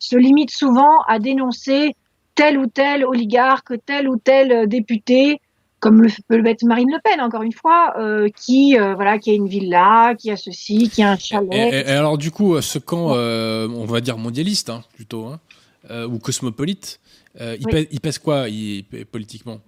se 0.00 0.16
limite 0.16 0.50
souvent 0.50 1.00
à 1.06 1.20
dénoncer 1.20 1.94
tel 2.34 2.58
ou 2.58 2.66
tel 2.66 3.04
oligarque, 3.04 3.74
tel 3.86 4.08
ou 4.08 4.16
tel 4.16 4.50
euh, 4.50 4.66
député, 4.66 5.40
comme 5.78 6.02
le 6.02 6.08
peut 6.26 6.44
être 6.46 6.64
Marine 6.64 6.90
Le 6.90 6.98
Pen, 7.04 7.20
encore 7.20 7.42
une 7.42 7.52
fois, 7.52 7.94
euh, 8.00 8.28
qui, 8.34 8.76
euh, 8.76 8.94
voilà, 8.96 9.18
qui 9.18 9.30
a 9.30 9.34
une 9.34 9.46
villa, 9.46 10.14
qui 10.18 10.32
a 10.32 10.36
ceci, 10.36 10.88
qui 10.88 11.02
a 11.04 11.10
un 11.12 11.16
Et, 11.16 11.20
chalet. 11.20 11.72
et- 11.72 11.90
alors 11.90 12.18
du 12.18 12.32
coup, 12.32 12.60
ce 12.60 12.78
camp, 12.80 13.10
on 13.12 13.84
va 13.84 14.00
dire 14.00 14.18
mondialiste 14.18 14.70
hein, 14.70 14.82
plutôt, 14.94 15.26
hein, 15.26 15.38
ou 16.06 16.18
cosmopolite, 16.18 17.00
euh, 17.40 17.56
il, 17.58 17.66
Oui. 17.66 17.72
pèse, 17.72 17.86
il 17.90 18.00
pèse 18.00 18.18
quoi 18.18 18.48
il- 18.48 18.84
politiquement? 19.10 19.58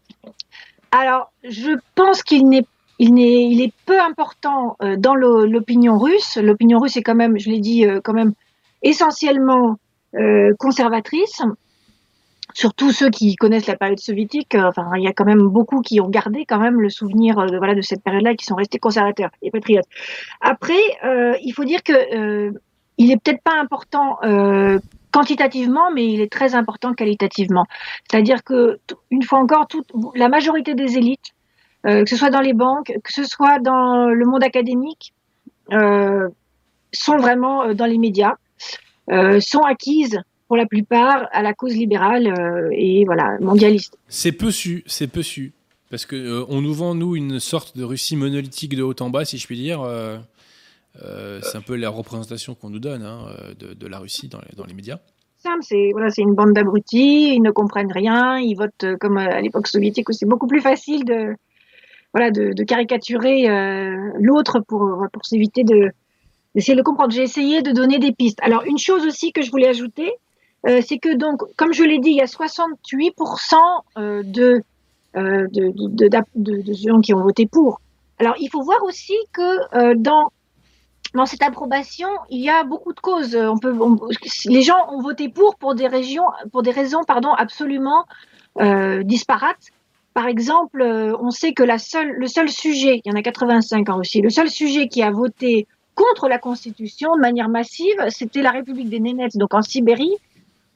Alors, 0.92 1.32
je 1.44 1.72
pense 1.94 2.22
qu'il 2.22 2.48
n'est 2.48 2.64
il, 2.98 3.12
n'est, 3.12 3.44
il 3.50 3.60
est 3.60 3.72
peu 3.84 4.00
important 4.00 4.76
euh, 4.82 4.96
dans 4.96 5.14
l'opinion 5.14 5.98
russe. 5.98 6.38
L'opinion 6.38 6.78
russe 6.78 6.96
est 6.96 7.02
quand 7.02 7.14
même, 7.14 7.38
je 7.38 7.50
l'ai 7.50 7.60
dit, 7.60 7.84
euh, 7.84 8.00
quand 8.02 8.14
même 8.14 8.32
essentiellement 8.82 9.76
conservatrice. 10.58 11.42
surtout 12.54 12.90
ceux 12.90 13.10
qui 13.10 13.36
connaissent 13.36 13.66
la 13.66 13.76
période 13.76 13.98
soviétique. 14.00 14.54
Enfin, 14.54 14.88
il 14.96 15.02
y 15.02 15.08
a 15.08 15.12
quand 15.12 15.26
même 15.26 15.42
beaucoup 15.46 15.82
qui 15.82 16.00
ont 16.00 16.08
gardé 16.08 16.46
quand 16.46 16.58
même 16.58 16.80
le 16.80 16.88
souvenir 16.88 17.36
de, 17.46 17.58
voilà, 17.58 17.74
de 17.74 17.82
cette 17.82 18.02
période-là, 18.02 18.34
qui 18.34 18.46
sont 18.46 18.54
restés 18.54 18.78
conservateurs 18.78 19.30
et 19.42 19.50
patriotes. 19.50 19.84
Après, 20.40 20.72
euh, 21.04 21.34
il 21.42 21.52
faut 21.52 21.64
dire 21.64 21.82
que 21.82 21.92
euh, 21.92 22.50
il 22.96 23.10
est 23.10 23.18
peut-être 23.22 23.42
pas 23.42 23.58
important 23.60 24.18
euh, 24.24 24.78
quantitativement, 25.16 25.90
mais 25.94 26.06
il 26.12 26.20
est 26.20 26.30
très 26.30 26.54
important 26.54 26.92
qualitativement. 26.92 27.64
C'est-à-dire 28.06 28.44
que, 28.44 28.78
une 29.10 29.22
fois 29.22 29.38
encore, 29.38 29.66
toute, 29.66 29.88
la 30.14 30.28
majorité 30.28 30.74
des 30.74 30.98
élites, 30.98 31.30
euh, 31.86 32.04
que 32.04 32.10
ce 32.10 32.16
soit 32.16 32.28
dans 32.28 32.42
les 32.42 32.52
banques, 32.52 32.92
que 33.02 33.12
ce 33.12 33.24
soit 33.24 33.58
dans 33.58 34.08
le 34.08 34.26
monde 34.26 34.44
académique, 34.44 35.14
euh, 35.72 36.28
sont 36.92 37.16
vraiment 37.16 37.64
euh, 37.64 37.72
dans 37.72 37.86
les 37.86 37.96
médias, 37.96 38.34
sont 39.40 39.62
acquises 39.62 40.20
pour 40.48 40.58
la 40.58 40.66
plupart 40.66 41.28
à 41.32 41.40
la 41.40 41.54
cause 41.54 41.74
libérale 41.74 42.26
et 42.72 43.04
voilà 43.06 43.38
mondialiste. 43.40 43.96
C'est 44.08 44.32
peu 44.32 44.50
su, 44.50 44.84
c'est 44.86 45.06
peu 45.06 45.22
su. 45.22 45.52
Parce 45.90 46.04
que 46.04 46.44
on 46.50 46.60
nous 46.60 46.74
vend, 46.74 46.94
nous, 46.94 47.16
une 47.16 47.38
sorte 47.38 47.76
de 47.78 47.84
Russie 47.84 48.16
monolithique 48.16 48.74
de 48.76 48.82
haut 48.82 49.00
en 49.00 49.08
bas, 49.08 49.24
si 49.24 49.38
je 49.38 49.46
puis 49.46 49.56
dire. 49.56 49.80
Euh, 51.02 51.40
c'est 51.42 51.58
un 51.58 51.62
peu 51.62 51.76
la 51.76 51.90
représentation 51.90 52.54
qu'on 52.54 52.70
nous 52.70 52.78
donne 52.78 53.02
hein, 53.02 53.26
euh, 53.40 53.74
de, 53.74 53.86
la 53.86 53.98
Russie 53.98 54.28
dans 54.28 54.40
les, 54.40 54.56
dans 54.56 54.64
les 54.64 54.74
médias. 54.74 54.98
C'est 55.60 55.90
voilà, 55.92 56.08
une 56.18 56.34
bande 56.34 56.54
d'abrutis, 56.54 57.34
ils 57.34 57.40
ne 57.40 57.52
comprennent 57.52 57.92
rien, 57.92 58.36
ils 58.38 58.56
votent 58.56 58.82
euh, 58.82 58.96
comme 58.98 59.16
à 59.16 59.40
l'époque 59.40 59.68
soviétique 59.68 60.08
où 60.08 60.12
c'est 60.12 60.26
beaucoup 60.26 60.48
plus 60.48 60.60
facile 60.60 61.04
de 61.04 61.36
voilà 62.12 62.32
de, 62.32 62.64
caricaturer 62.64 63.46
l'autre 64.18 64.60
pour 64.66 65.06
pour 65.12 65.24
s'éviter 65.24 65.62
de 65.62 65.90
d'essayer 66.54 66.74
de 66.74 66.82
comprendre. 66.82 67.12
J'ai 67.12 67.22
essayé 67.22 67.62
de 67.62 67.70
donner 67.70 67.98
des 67.98 68.12
pistes. 68.12 68.40
Alors 68.42 68.64
une 68.64 68.78
chose 68.78 69.06
aussi 69.06 69.32
que 69.32 69.42
je 69.42 69.50
voulais 69.50 69.68
ajouter, 69.68 70.10
c'est 70.64 70.98
que 70.98 71.14
donc 71.14 71.42
comme 71.56 71.72
je 71.72 71.84
l'ai 71.84 71.98
dit, 71.98 72.10
il 72.10 72.16
y 72.16 72.22
a 72.22 72.24
68% 72.24 73.54
euh, 73.98 74.22
de, 74.24 74.62
de, 75.14 76.08
de, 76.34 76.72
gens 76.72 77.00
qui 77.00 77.14
ont 77.14 77.22
voté 77.22 77.46
pour. 77.46 77.80
Alors 78.18 78.34
il 78.40 78.48
faut 78.48 78.62
voir 78.62 78.82
aussi 78.82 79.14
que 79.32 79.94
dans 79.94 80.30
dans 81.16 81.26
cette 81.26 81.42
approbation, 81.42 82.08
il 82.30 82.40
y 82.40 82.48
a 82.50 82.62
beaucoup 82.64 82.92
de 82.92 83.00
causes. 83.00 83.34
On 83.36 83.58
peut, 83.58 83.74
on- 83.80 83.98
les 84.46 84.62
gens 84.62 84.90
ont 84.92 85.00
voté 85.00 85.28
pour 85.28 85.56
pour 85.56 85.74
des 85.74 85.86
régions, 85.88 86.24
pour 86.52 86.62
des 86.62 86.70
raisons, 86.70 87.02
pardon, 87.06 87.32
absolument 87.32 88.04
euh, 88.60 89.02
disparates. 89.02 89.66
Par 90.14 90.26
exemple, 90.28 90.80
euh, 90.80 91.14
on 91.20 91.30
sait 91.30 91.52
que 91.52 91.62
la 91.62 91.78
seule, 91.78 92.12
le 92.12 92.26
seul 92.26 92.48
sujet, 92.48 93.02
il 93.04 93.08
y 93.10 93.12
en 93.12 93.16
a 93.18 93.22
85 93.22 93.88
en 93.90 93.96
Russie, 93.98 94.22
le 94.22 94.30
seul 94.30 94.48
sujet 94.48 94.88
qui 94.88 95.02
a 95.02 95.10
voté 95.10 95.66
contre 95.94 96.28
la 96.28 96.38
Constitution 96.38 97.14
de 97.16 97.20
manière 97.20 97.48
massive, 97.48 97.96
c'était 98.10 98.42
la 98.42 98.50
République 98.50 98.88
des 98.90 99.00
Nénettes, 99.00 99.36
donc 99.36 99.52
en 99.54 99.62
Sibérie. 99.62 100.14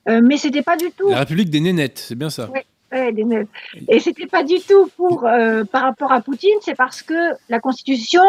Euh, 0.09 0.21
mais 0.23 0.39
c'était 0.39 0.63
pas 0.63 0.77
du 0.79 0.91
tout 0.93 1.11
La 1.11 1.19
République 1.21 1.51
des 1.51 1.61
Nénettes, 1.61 1.99
c'est 1.99 2.15
bien 2.15 2.31
ça. 2.31 2.49
Ouais, 2.51 3.13
des 3.13 3.25
neufs. 3.25 3.47
Et 3.89 4.01
c'était 4.01 4.27
pas 4.27 4.43
du 4.43 4.59
tout 4.61 4.91
pour 4.97 5.27
euh, 5.27 5.65
par 5.65 5.83
rapport 5.83 6.11
à 6.11 6.21
Poutine, 6.23 6.57
c'est 6.63 6.75
parce 6.75 7.03
que 7.03 7.15
la 7.51 7.61
Constitution 7.61 8.23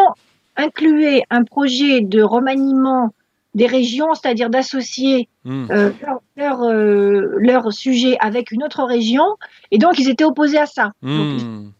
incluait 0.56 1.22
un 1.30 1.44
projet 1.44 2.00
de 2.00 2.22
remaniement 2.22 3.14
des 3.54 3.66
régions, 3.66 4.14
c'est-à-dire 4.14 4.50
d'associer 4.50 5.28
Hmm. 5.44 5.66
euh, 5.72 5.92
leur, 6.00 6.20
leur, 6.36 6.62
euh, 6.62 7.34
leur 7.38 7.72
sujet 7.72 8.16
avec 8.20 8.52
une 8.52 8.62
autre 8.62 8.84
région, 8.84 9.24
et 9.72 9.78
donc 9.78 9.98
ils 9.98 10.08
étaient 10.08 10.24
opposés 10.24 10.58
à 10.58 10.66
ça. 10.66 10.92
Donc, 11.02 11.26
Hmm. 11.42 11.70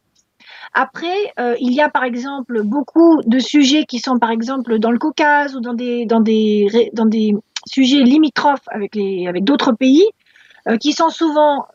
après, 0.75 1.33
euh, 1.39 1.55
il 1.61 1.73
y 1.73 1.81
a 1.81 1.89
par 1.89 2.03
exemple 2.03 2.63
beaucoup 2.63 3.23
de 3.25 3.39
sujets 3.39 3.85
qui 3.85 4.01
sont 4.01 4.19
par 4.19 4.31
exemple 4.31 4.81
dans 4.81 4.91
le 4.91 4.99
Caucase 4.99 5.55
ou 5.55 5.61
dans 5.61 5.75
des 5.75 6.07
dans 6.07 6.21
des 6.21 6.91
dans 6.93 7.07
des 7.07 7.37
sujets 7.67 8.03
limitrophes 8.03 8.67
avec 8.67 8.97
les 8.97 9.29
avec 9.29 9.45
d'autres 9.45 9.73
pays 9.73 10.07
euh, 10.69 10.77
qui 10.77 10.93
sont 10.93 11.11
souvent 11.11 11.67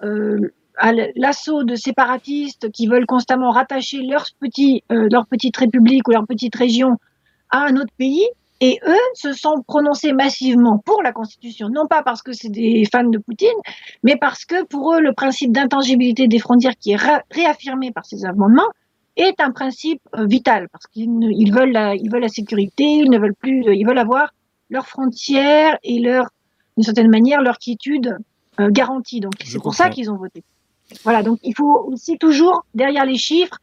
à 0.79 0.91
l'assaut 1.15 1.63
de 1.63 1.75
séparatistes 1.75 2.71
qui 2.71 2.87
veulent 2.87 3.05
constamment 3.05 3.51
rattacher 3.51 4.01
leur 4.01 4.25
petit 4.39 4.83
euh, 4.91 5.07
leur 5.11 5.25
petite 5.27 5.57
république 5.57 6.07
ou 6.07 6.11
leur 6.11 6.25
petite 6.25 6.55
région 6.55 6.97
à 7.49 7.65
un 7.65 7.75
autre 7.75 7.93
pays 7.97 8.27
et 8.59 8.79
eux 8.87 9.05
se 9.13 9.33
sont 9.33 9.63
prononcés 9.67 10.13
massivement 10.13 10.79
pour 10.79 11.03
la 11.03 11.11
Constitution, 11.11 11.69
non 11.69 11.85
pas 11.87 12.01
parce 12.01 12.23
que 12.23 12.33
c'est 12.33 12.49
des 12.49 12.85
fans 12.91 13.03
de 13.03 13.19
Poutine, 13.19 13.59
mais 14.03 14.15
parce 14.15 14.45
que 14.45 14.65
pour 14.65 14.95
eux, 14.95 14.99
le 14.99 15.13
principe 15.13 15.51
d'intangibilité 15.51 16.27
des 16.27 16.39
frontières 16.39 16.75
qui 16.75 16.91
est 16.91 16.95
ré- 16.95 17.21
réaffirmé 17.29 17.91
par 17.91 18.05
ces 18.05 18.25
amendements 18.25 18.69
est 19.15 19.39
un 19.39 19.51
principe 19.51 20.01
euh, 20.15 20.25
vital, 20.25 20.69
parce 20.71 20.87
qu'ils 20.87 21.51
veulent, 21.53 21.71
la, 21.71 21.95
ils 21.95 22.09
veulent 22.11 22.21
la 22.21 22.29
sécurité, 22.29 22.83
ils 22.83 23.09
ne 23.11 23.19
veulent 23.19 23.35
plus, 23.35 23.63
ils 23.75 23.85
veulent 23.85 23.97
avoir 23.99 24.33
leurs 24.71 24.87
frontières 24.87 25.77
et 25.83 25.99
leur, 25.99 26.27
d'une 26.77 26.83
certaine 26.83 27.09
manière, 27.09 27.41
leur 27.41 27.59
quiétude 27.59 28.17
euh, 28.59 28.69
garantie. 28.71 29.19
Donc 29.19 29.33
c'est 29.45 29.59
pour 29.59 29.75
ça 29.75 29.89
qu'ils 29.89 30.09
ont 30.11 30.17
voté. 30.17 30.43
Voilà, 31.03 31.23
donc 31.23 31.39
il 31.43 31.53
faut 31.55 31.85
aussi 31.91 32.17
toujours, 32.17 32.65
derrière 32.73 33.05
les 33.05 33.17
chiffres, 33.17 33.57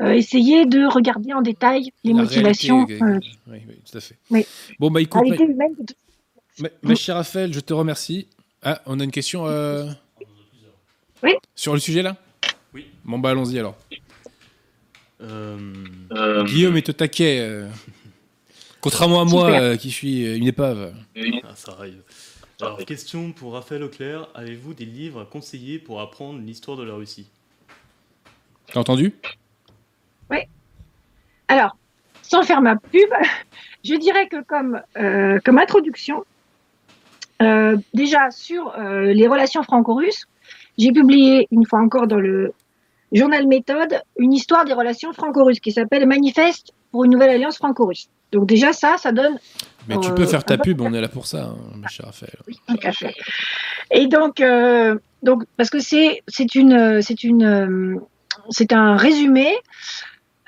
euh, 0.00 0.12
essayer 0.12 0.64
de 0.64 0.84
regarder 0.86 1.32
en 1.32 1.42
détail 1.42 1.90
les 2.04 2.12
La 2.12 2.22
motivations. 2.22 2.86
réalité, 2.86 3.04
euh, 3.04 3.20
oui, 3.48 3.58
oui, 3.68 3.74
tout 3.90 3.98
à 3.98 4.00
fait. 4.00 4.16
oui. 4.30 4.46
Bon, 4.78 4.90
bah 4.90 5.00
écoute, 5.00 5.22
humaine 5.26 5.74
ma, 6.60 6.68
ma 6.82 6.94
chère 6.94 7.16
Raphaël, 7.16 7.52
je 7.52 7.60
te 7.60 7.72
remercie. 7.72 8.28
Ah, 8.62 8.80
on 8.86 9.00
a 9.00 9.04
une 9.04 9.10
question 9.10 9.46
euh, 9.46 9.88
Oui. 11.22 11.32
sur 11.54 11.74
le 11.74 11.80
sujet 11.80 12.02
là? 12.02 12.16
Oui. 12.74 12.86
Bon, 13.04 13.18
bah 13.18 13.30
allons-y 13.30 13.58
alors. 13.58 13.76
Euh, 15.20 16.44
Guillaume 16.44 16.76
est 16.76 16.88
au 16.88 16.92
taquet. 16.92 17.38
euh, 17.40 17.68
Contrairement 18.80 19.20
à 19.20 19.24
moi, 19.24 19.50
euh, 19.60 19.76
qui 19.76 19.90
suis 19.90 20.36
une 20.36 20.46
épave. 20.46 20.94
ah, 21.42 21.54
ça 21.56 21.72
arrive. 21.72 22.02
Alors, 22.60 22.78
question 22.84 23.32
pour 23.32 23.52
Raphaël 23.52 23.84
Auclair. 23.84 24.28
Avez-vous 24.34 24.74
des 24.74 24.84
livres 24.84 25.20
à 25.20 25.24
conseiller 25.24 25.78
pour 25.78 26.00
apprendre 26.00 26.40
l'histoire 26.40 26.76
de 26.76 26.82
la 26.82 26.94
Russie? 26.94 27.28
T'as 28.72 28.80
entendu? 28.80 29.14
Alors, 31.48 31.76
sans 32.22 32.42
faire 32.42 32.60
ma 32.60 32.76
pub, 32.76 33.08
je 33.84 33.94
dirais 33.94 34.28
que 34.28 34.42
comme, 34.42 34.82
euh, 34.98 35.38
comme 35.44 35.58
introduction, 35.58 36.24
euh, 37.40 37.76
déjà 37.94 38.30
sur 38.30 38.74
euh, 38.78 39.12
les 39.14 39.26
relations 39.26 39.62
franco-russes, 39.62 40.26
j'ai 40.76 40.92
publié 40.92 41.48
une 41.50 41.64
fois 41.64 41.80
encore 41.80 42.06
dans 42.06 42.18
le 42.18 42.52
journal 43.12 43.46
Méthode 43.46 44.02
une 44.18 44.32
histoire 44.34 44.66
des 44.66 44.74
relations 44.74 45.12
franco-russes 45.12 45.60
qui 45.60 45.72
s'appelle 45.72 46.06
Manifeste 46.06 46.72
pour 46.92 47.04
une 47.04 47.12
nouvelle 47.12 47.30
alliance 47.30 47.56
franco-russe. 47.56 48.08
Donc 48.32 48.46
déjà 48.46 48.74
ça, 48.74 48.96
ça 48.98 49.12
donne 49.12 49.38
Mais 49.88 49.98
tu 50.00 50.10
Euh, 50.10 50.14
peux 50.14 50.26
faire 50.26 50.44
ta 50.44 50.58
pub, 50.58 50.80
on 50.80 50.92
est 50.92 51.00
là 51.00 51.08
pour 51.08 51.26
ça, 51.26 51.44
hein, 51.46 51.56
ma 51.76 51.88
chère 51.88 52.06
Raphaël. 52.06 52.34
un 52.68 52.76
café. 52.76 53.14
Et 53.90 54.06
donc, 54.06 54.40
euh, 54.40 54.96
donc 55.22 55.44
parce 55.56 55.70
que 55.70 55.80
c'est 55.80 56.22
une 56.54 57.00
c'est 57.02 57.24
une 57.24 57.42
euh, 57.44 57.96
c'est 58.50 58.72
un 58.72 58.96
résumé 58.96 59.48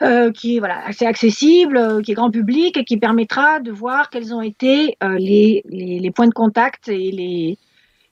euh, 0.02 0.30
qui 0.30 0.56
est 0.56 0.58
voilà 0.58 0.84
assez 0.86 1.06
accessible, 1.06 1.76
euh, 1.76 2.02
qui 2.02 2.12
est 2.12 2.14
grand 2.14 2.30
public 2.30 2.76
et 2.76 2.84
qui 2.84 2.96
permettra 2.98 3.60
de 3.60 3.70
voir 3.70 4.10
quels 4.10 4.34
ont 4.34 4.42
été 4.42 4.96
euh, 5.02 5.16
les, 5.18 5.62
les 5.68 5.98
les 6.00 6.10
points 6.10 6.28
de 6.28 6.34
contact 6.34 6.88
et 6.88 7.10
les 7.10 7.58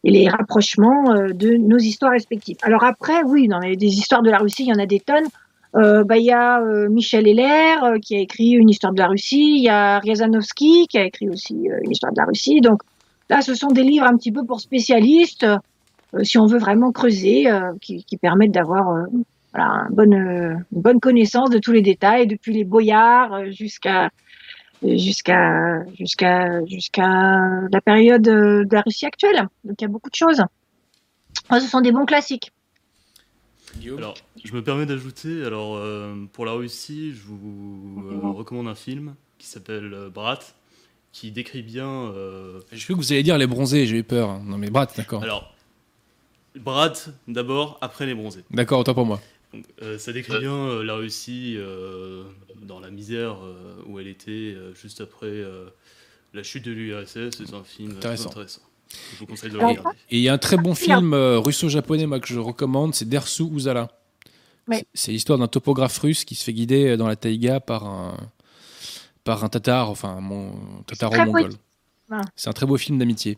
et 0.05 0.11
les 0.11 0.29
rapprochements 0.29 1.11
euh, 1.13 1.33
de 1.33 1.51
nos 1.57 1.79
histoires 1.79 2.13
respectives. 2.13 2.57
Alors 2.63 2.85
après, 2.85 3.23
oui, 3.25 3.49
dans 3.49 3.59
les 3.59 3.77
des 3.77 3.87
histoires 4.01 4.23
de 4.23 4.31
la 4.31 4.39
Russie, 4.39 4.65
il 4.65 4.69
y 4.69 4.73
en 4.73 4.79
a 4.79 4.87
des 4.87 5.01
tonnes. 5.01 5.29
Euh, 5.77 6.03
bah, 6.05 6.17
il 6.17 6.25
y 6.25 6.33
a 6.33 6.61
euh, 6.61 6.89
Michel 6.89 7.29
Heller 7.29 7.85
euh, 7.85 7.99
qui 7.99 8.17
a 8.17 8.21
écrit 8.21 8.53
une 8.53 8.71
histoire 8.71 8.93
de 8.93 8.99
la 8.99 9.09
Russie. 9.09 9.57
Il 9.59 9.63
y 9.63 9.69
a 9.69 9.99
Riazanovsky 9.99 10.87
qui 10.89 10.99
a 10.99 11.05
écrit 11.05 11.29
aussi 11.29 11.69
euh, 11.69 11.79
une 11.85 11.91
histoire 11.91 12.13
de 12.13 12.19
la 12.19 12.27
Russie. 12.27 12.61
Donc 12.61 12.83
Là, 13.31 13.43
ce 13.43 13.55
sont 13.55 13.69
des 13.69 13.83
livres 13.83 14.07
un 14.07 14.17
petit 14.17 14.33
peu 14.33 14.45
pour 14.45 14.61
spécialistes, 14.61 15.45
euh, 15.45 16.25
si 16.25 16.39
on 16.39 16.47
veut 16.47 16.59
vraiment 16.59 16.93
creuser, 16.93 17.51
euh, 17.51 17.73
qui, 17.81 18.03
qui 18.05 18.17
permettent 18.17 18.53
d'avoir 18.53 19.07
voilà, 19.53 19.87
une, 19.89 19.95
bonne, 19.95 20.15
une 20.15 20.65
bonne 20.73 21.01
connaissance 21.01 21.51
de 21.51 21.59
tous 21.59 21.73
les 21.73 21.83
détails, 21.83 22.27
depuis 22.27 22.55
les 22.55 22.65
boyards 22.65 23.51
jusqu'à 23.51 24.11
jusqu'à 24.83 25.85
jusqu'à 25.99 26.65
jusqu'à 26.67 27.39
la 27.71 27.81
période 27.85 28.23
de 28.23 28.67
la 28.71 28.81
Russie 28.81 29.07
actuelle. 29.07 29.49
Donc 29.65 29.81
il 29.81 29.85
y 29.85 29.87
a 29.87 29.89
beaucoup 29.89 30.11
de 30.11 30.15
choses. 30.15 30.43
Ce 31.51 31.61
sont 31.61 31.81
des 31.81 31.93
bons 31.93 32.07
classiques. 32.07 32.53
Guillaume 33.79 33.99
Alors, 33.99 34.15
je 34.45 34.53
me 34.55 34.63
permets 34.63 34.87
d'ajouter, 34.87 35.45
alors 35.45 35.77
euh, 35.77 36.15
pour 36.33 36.45
la 36.47 36.53
Russie, 36.53 37.13
je 37.13 37.23
vous 37.27 38.05
euh, 38.11 38.31
recommande 38.33 38.69
un 38.69 38.75
film 38.75 39.15
qui 39.39 39.47
s'appelle 39.47 39.93
euh, 39.95 40.09
Brat, 40.11 40.41
qui 41.13 41.31
décrit 41.31 41.63
bien. 41.63 41.89
euh, 42.13 42.61
J'ai 42.73 42.85
cru 42.85 42.95
que 42.95 42.99
vous 42.99 43.13
alliez 43.13 43.23
dire 43.23 43.39
les 43.39 43.47
bronzés, 43.47 43.87
j'ai 43.87 43.99
eu 43.99 44.05
peur. 44.05 44.41
Non 44.43 44.59
mais 44.59 44.71
Brat, 44.71 44.89
d'accord. 44.97 45.23
alors, 45.23 45.55
Brat 46.57 46.93
d'abord, 47.29 47.79
après 47.81 48.07
les 48.07 48.15
bronzés. 48.15 48.45
D'accord, 48.51 48.81
autant 48.81 48.95
pour 48.95 49.07
moi. 49.07 49.21
Donc, 49.55 49.65
euh, 49.83 49.97
ça 49.99 50.13
décrit 50.13 50.39
bien 50.41 50.53
euh, 50.55 50.83
la 50.83 50.95
Russie 50.97 51.55
euh, 51.57 52.25
dans 52.63 52.81
la 52.81 52.91
misère 52.91 53.37
euh, 53.43 53.83
où 53.87 53.99
elle 53.99 54.09
était 54.09 54.31
euh, 54.55 54.75
juste 54.75 55.01
après 55.01 55.27
euh, 55.27 55.67
la 56.35 56.43
chute 56.43 56.65
de 56.65 56.73
l'URSS. 56.73 57.31
C'est 57.31 57.55
un 57.55 57.65
film 57.65 57.93
intéressant. 57.97 58.31
Je 59.15 59.19
vous 59.21 59.27
conseille 59.27 59.51
de 59.51 59.59
le 59.59 59.65
regarder. 59.67 59.91
Et 60.11 60.17
il 60.17 60.23
y 60.23 60.29
a 60.29 60.33
un 60.33 60.39
très 60.39 60.57
bon 60.57 60.75
film 60.75 61.13
euh, 61.15 61.39
russo-japonais 61.39 62.07
moi, 62.07 62.21
que 62.21 62.29
je 62.29 62.39
recommande, 62.39 62.95
c'est 62.95 63.09
Dersu 63.09 63.45
Uzala. 63.55 63.89
Oui. 64.69 64.79
C'est- 64.95 65.13
l'histoire 65.13 65.39
d'un 65.39 65.49
topographe 65.49 65.99
russe 65.99 66.25
qui 66.25 66.35
se 66.35 66.45
fait 66.45 66.53
guider 66.53 66.97
dans 66.97 67.07
la 67.09 67.17
taïga 67.17 67.61
par 67.61 67.85
un, 67.87 68.15
par 69.25 69.45
un 69.45 69.49
tatar, 69.49 69.91
enfin 69.91 70.17
un 70.19 70.21
mon, 70.21 70.53
tataro-mongol. 70.87 71.51
C'est 72.37 72.49
un 72.49 72.53
très 72.53 72.67
beau 72.67 72.77
film 72.79 72.99
d'amitié. 72.99 73.37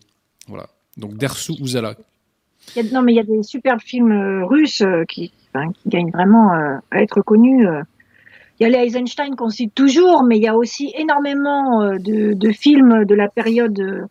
Voilà. 0.48 0.68
Donc 0.96 1.16
Dersu 1.16 1.52
Uzala. 1.60 1.94
Il 2.76 2.84
y 2.84 2.88
a- 2.88 2.92
non, 2.92 3.02
mais 3.02 3.12
il 3.12 3.16
y 3.16 3.20
a 3.20 3.24
des 3.24 3.42
superbes 3.42 3.80
films 3.80 4.12
euh, 4.12 4.44
russes 4.46 4.82
euh, 4.82 5.04
qui, 5.08 5.32
enfin, 5.54 5.72
qui 5.72 5.88
gagnent 5.88 6.10
vraiment 6.10 6.54
euh, 6.54 6.76
à 6.90 7.02
être 7.02 7.20
connus. 7.22 7.66
euh. 7.66 7.82
Il 8.60 8.64
y 8.64 8.66
a 8.66 8.68
les 8.68 8.86
Eisenstein 8.88 9.34
qu'on 9.36 9.48
cite 9.48 9.74
toujours, 9.74 10.22
mais 10.22 10.36
il 10.36 10.42
y 10.42 10.46
a 10.48 10.54
aussi 10.54 10.92
énormément 10.96 11.82
euh, 11.82 11.98
de, 11.98 12.34
de 12.34 12.52
films 12.52 13.04
de 13.06 13.14
la 13.14 13.28
période 13.28 13.78
euh, 13.80 14.02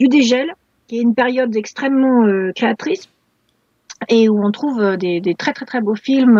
du 0.00 0.08
dégel, 0.08 0.50
qui 0.88 0.98
est 0.98 1.02
une 1.02 1.14
période 1.14 1.54
extrêmement 1.54 2.24
euh, 2.26 2.50
créatrice 2.56 3.08
et 4.08 4.28
où 4.28 4.44
on 4.44 4.50
trouve 4.50 4.80
euh, 4.80 4.96
des, 4.96 5.20
des 5.20 5.34
très 5.34 5.52
très 5.52 5.66
très 5.66 5.80
beaux 5.80 5.94
films. 5.94 6.38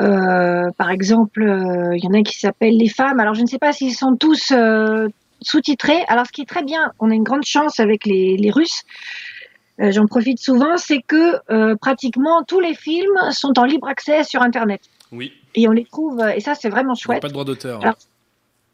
euh, 0.00 0.70
par 0.78 0.90
exemple, 0.90 1.42
il 1.42 2.02
y 2.02 2.06
en 2.08 2.14
a 2.14 2.18
un 2.18 2.22
qui 2.22 2.38
s'appelle 2.38 2.76
Les 2.76 2.88
femmes. 2.88 3.20
Alors 3.20 3.34
je 3.34 3.42
ne 3.42 3.46
sais 3.46 3.58
pas 3.58 3.72
s'ils 3.72 3.94
sont 3.94 4.16
tous 4.16 4.52
sous-titrés. 5.42 6.04
Alors 6.08 6.26
ce 6.26 6.32
qui 6.32 6.42
est 6.42 6.48
très 6.48 6.62
bien, 6.64 6.92
on 7.00 7.10
a 7.10 7.14
une 7.14 7.24
grande 7.24 7.44
chance 7.44 7.80
avec 7.80 8.06
les, 8.06 8.36
les 8.36 8.50
Russes. 8.50 8.82
J'en 9.78 10.06
profite 10.06 10.38
souvent, 10.38 10.76
c'est 10.76 11.00
que 11.02 11.74
pratiquement 11.76 12.42
tous 12.46 12.60
les 12.60 12.74
films 12.74 13.18
sont 13.32 13.58
en 13.58 13.64
libre 13.64 13.88
accès 13.88 14.22
sur 14.22 14.40
Internet 14.42 14.80
Oui. 15.10 15.32
et 15.54 15.66
on 15.68 15.72
les 15.72 15.84
trouve. 15.84 16.20
Et 16.36 16.40
ça, 16.40 16.54
c'est 16.54 16.68
vraiment 16.68 16.92
Il 16.94 17.08
n'y 17.08 17.14
a 17.14 17.18
chouette. 17.18 17.22
pas 17.22 17.28
de 17.28 17.32
droit 17.32 17.44
d'auteur. 17.44 17.80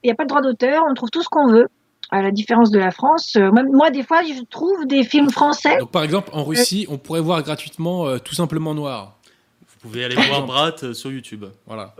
Il 0.03 0.07
n'y 0.09 0.13
a 0.13 0.15
pas 0.15 0.25
de 0.25 0.29
droit 0.29 0.43
d'auteur, 0.43 0.85
on 0.89 0.95
trouve 0.95 1.11
tout 1.11 1.23
ce 1.23 1.29
qu'on 1.29 1.49
veut. 1.49 1.69
À 2.11 2.23
la 2.23 2.31
différence 2.31 2.71
de 2.71 2.79
la 2.79 2.91
France, 2.91 3.37
Euh, 3.37 3.51
moi, 3.53 3.91
des 3.91 4.03
fois, 4.03 4.23
je 4.23 4.43
trouve 4.45 4.87
des 4.87 5.05
films 5.05 5.31
français. 5.31 5.79
Donc 5.79 5.91
par 5.91 6.03
exemple, 6.05 6.31
en 6.33 6.45
Russie, 6.45 6.87
on 6.89 6.97
pourrait 6.99 7.21
voir 7.21 7.43
gratuitement 7.43 8.07
euh, 8.07 8.19
tout 8.19 8.35
simplement 8.35 8.75
noir. 8.75 9.17
Vous 9.61 9.79
pouvez 9.89 10.05
aller 10.05 10.17
voir 10.17 10.47
Brat 10.47 10.75
euh, 10.83 10.95
sur 10.95 11.11
YouTube. 11.13 11.45
Voilà. 11.67 11.95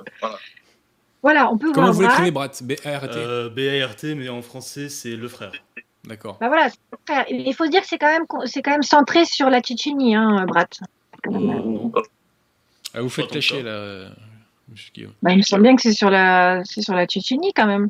Voilà, 1.23 1.51
on 1.53 1.59
peut 1.59 1.73
Comment 1.73 1.91
voir. 1.91 1.95
vous 1.95 2.01
Brad. 2.03 2.11
l'écrivez, 2.11 2.31
Brat? 2.31 2.49
B-A-R-T 2.63 3.17
Euh, 3.19 3.51
B-A-R-T, 3.51 4.15
mais 4.15 4.29
en 4.29 4.41
français, 4.43 4.89
c'est 4.89 5.15
le 5.17 5.29
frère. 5.29 5.53
D'accord. 6.05 6.39
Bah 6.41 6.49
voilà, 6.49 6.69
frère. 7.07 7.27
il 7.29 7.53
faut 7.55 7.67
se 7.67 7.71
dire 7.71 7.83
que 7.83 7.89
c'est 7.89 7.99
quand 7.99 8.07
même 8.11 8.25
c'est 8.47 8.63
quand 8.63 8.71
même 8.71 8.83
centré 8.83 9.25
sur 9.27 9.51
la 9.51 9.61
Tchétchénie, 9.61 10.15
hein, 10.15 10.45
Brat. 10.47 10.67
Oh. 11.29 11.93
Ah, 12.95 13.03
vous 13.03 13.09
faites 13.11 13.41
ça. 13.43 13.61
là. 13.63 14.09
Bah, 15.23 15.33
il 15.33 15.39
me 15.39 15.43
semble 15.43 15.63
bien 15.63 15.75
que 15.77 15.83
c'est 15.83 15.93
sur 15.93 16.11
la 16.11 16.63
c'est 16.65 16.83
sur 16.83 16.95
la 16.95 17.07
Tchétchénie 17.07 17.53
quand 17.55 17.67
même. 17.67 17.89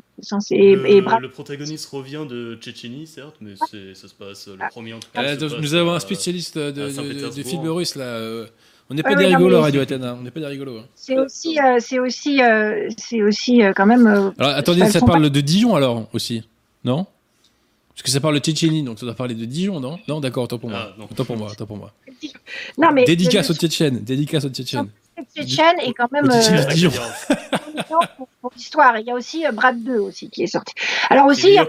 Et, 0.51 0.75
le, 0.75 0.89
et 0.89 1.01
Brat- 1.01 1.19
le 1.19 1.29
protagoniste 1.29 1.87
revient 1.89 2.25
de 2.29 2.57
Tchétchénie, 2.61 3.05
certes, 3.07 3.35
mais 3.41 3.51
c'est- 3.69 3.95
ça 3.95 4.07
se 4.07 4.13
passe, 4.13 4.47
le 4.47 4.69
premier 4.69 4.93
en 4.93 4.99
tout 4.99 5.09
cas. 5.13 5.23
Euh, 5.23 5.35
donc, 5.37 5.51
passe 5.51 5.59
nous 5.61 5.73
avons 5.75 5.91
un 5.91 5.99
spécialiste 5.99 6.57
de, 6.57 6.71
de, 6.71 7.25
de, 7.35 7.43
films 7.43 7.67
russes 7.67 7.95
là. 7.95 8.05
euh, 8.05 8.47
On 8.89 8.95
n'est 8.95 9.03
pas 9.03 9.13
des 9.15 9.25
rigolos 9.25 9.61
Radio 9.61 9.81
Athènes. 9.81 10.03
hein. 10.03 10.17
On 10.19 10.23
n'est 10.23 10.31
pas 10.31 10.39
des 10.39 10.45
rigolos. 10.47 10.79
hein. 10.79 10.85
c'est 10.95 11.17
aussi 11.17 11.59
euh, 11.59 11.77
c'est 11.79 11.99
aussi 11.99 12.41
euh, 12.41 12.89
c'est 12.97 13.21
aussi 13.21 13.61
euh, 13.61 13.71
quand 13.75 13.85
même. 13.85 14.07
euh, 14.07 14.31
Alors 14.39 14.51
attendez, 14.55 14.85
ça 14.89 14.99
parle 15.01 15.29
de 15.29 15.41
Dijon 15.41 15.75
alors 15.75 16.07
aussi, 16.13 16.43
non? 16.85 17.05
Parce 17.89 18.03
que 18.03 18.09
ça 18.11 18.21
parle 18.21 18.35
de 18.35 18.39
Tchétchénie, 18.39 18.81
donc 18.83 18.97
ça 18.97 19.05
doit 19.05 19.13
parler 19.15 19.35
de 19.35 19.43
Dijon, 19.43 19.81
non? 19.81 19.99
Non, 20.07 20.21
d'accord, 20.21 20.45
autant 20.45 20.57
pour 20.57 20.69
moi. 20.69 20.91
Ah, 20.91 20.95
non. 20.97 21.05
Autant 21.11 21.25
pour 21.25 21.35
moi, 21.35 21.51
autant 21.51 21.65
pour 21.65 21.75
moi. 21.77 21.91
Non 22.77 22.91
mais 22.93 23.03
Dédicace 23.03 23.49
le- 23.49 23.53
aux 23.55 23.57
Tchétchènes, 23.57 23.99
dédicace 23.99 24.45
aux 24.45 24.49
Tchétchènes. 24.49 24.87
Tchétchène 25.23 25.79
est 25.79 25.93
quand 25.93 26.11
même 26.11 26.29
euh, 26.29 26.89
pour, 28.41 28.51
l'histoire. 28.55 28.97
Il 28.99 29.05
y 29.05 29.11
a 29.11 29.15
aussi 29.15 29.45
euh, 29.45 29.51
Brat 29.51 29.73
2 29.73 29.99
aussi 29.99 30.29
qui 30.29 30.43
est 30.43 30.47
sorti. 30.47 30.73
Alors 31.09 31.27
aussi 31.27 31.47
il 31.47 31.53
y 31.53 31.59
a. 31.59 31.65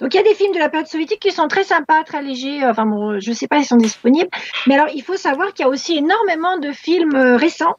Donc 0.00 0.12
il 0.12 0.16
y 0.16 0.20
a 0.20 0.24
des 0.24 0.34
films 0.34 0.52
de 0.52 0.58
la 0.58 0.68
période 0.68 0.88
soviétique 0.88 1.20
qui 1.20 1.30
sont 1.30 1.46
très 1.46 1.64
sympas, 1.64 2.02
très 2.04 2.22
légers. 2.22 2.66
Enfin 2.66 2.84
bon, 2.84 3.20
je 3.20 3.32
sais 3.32 3.46
pas 3.46 3.58
s'ils 3.58 3.66
sont 3.66 3.76
disponibles, 3.76 4.30
mais 4.66 4.74
alors 4.74 4.88
il 4.94 5.02
faut 5.02 5.16
savoir 5.16 5.52
qu'il 5.52 5.64
y 5.64 5.68
a 5.68 5.70
aussi 5.70 5.96
énormément 5.96 6.58
de 6.58 6.72
films 6.72 7.14
euh, 7.14 7.36
récents, 7.36 7.76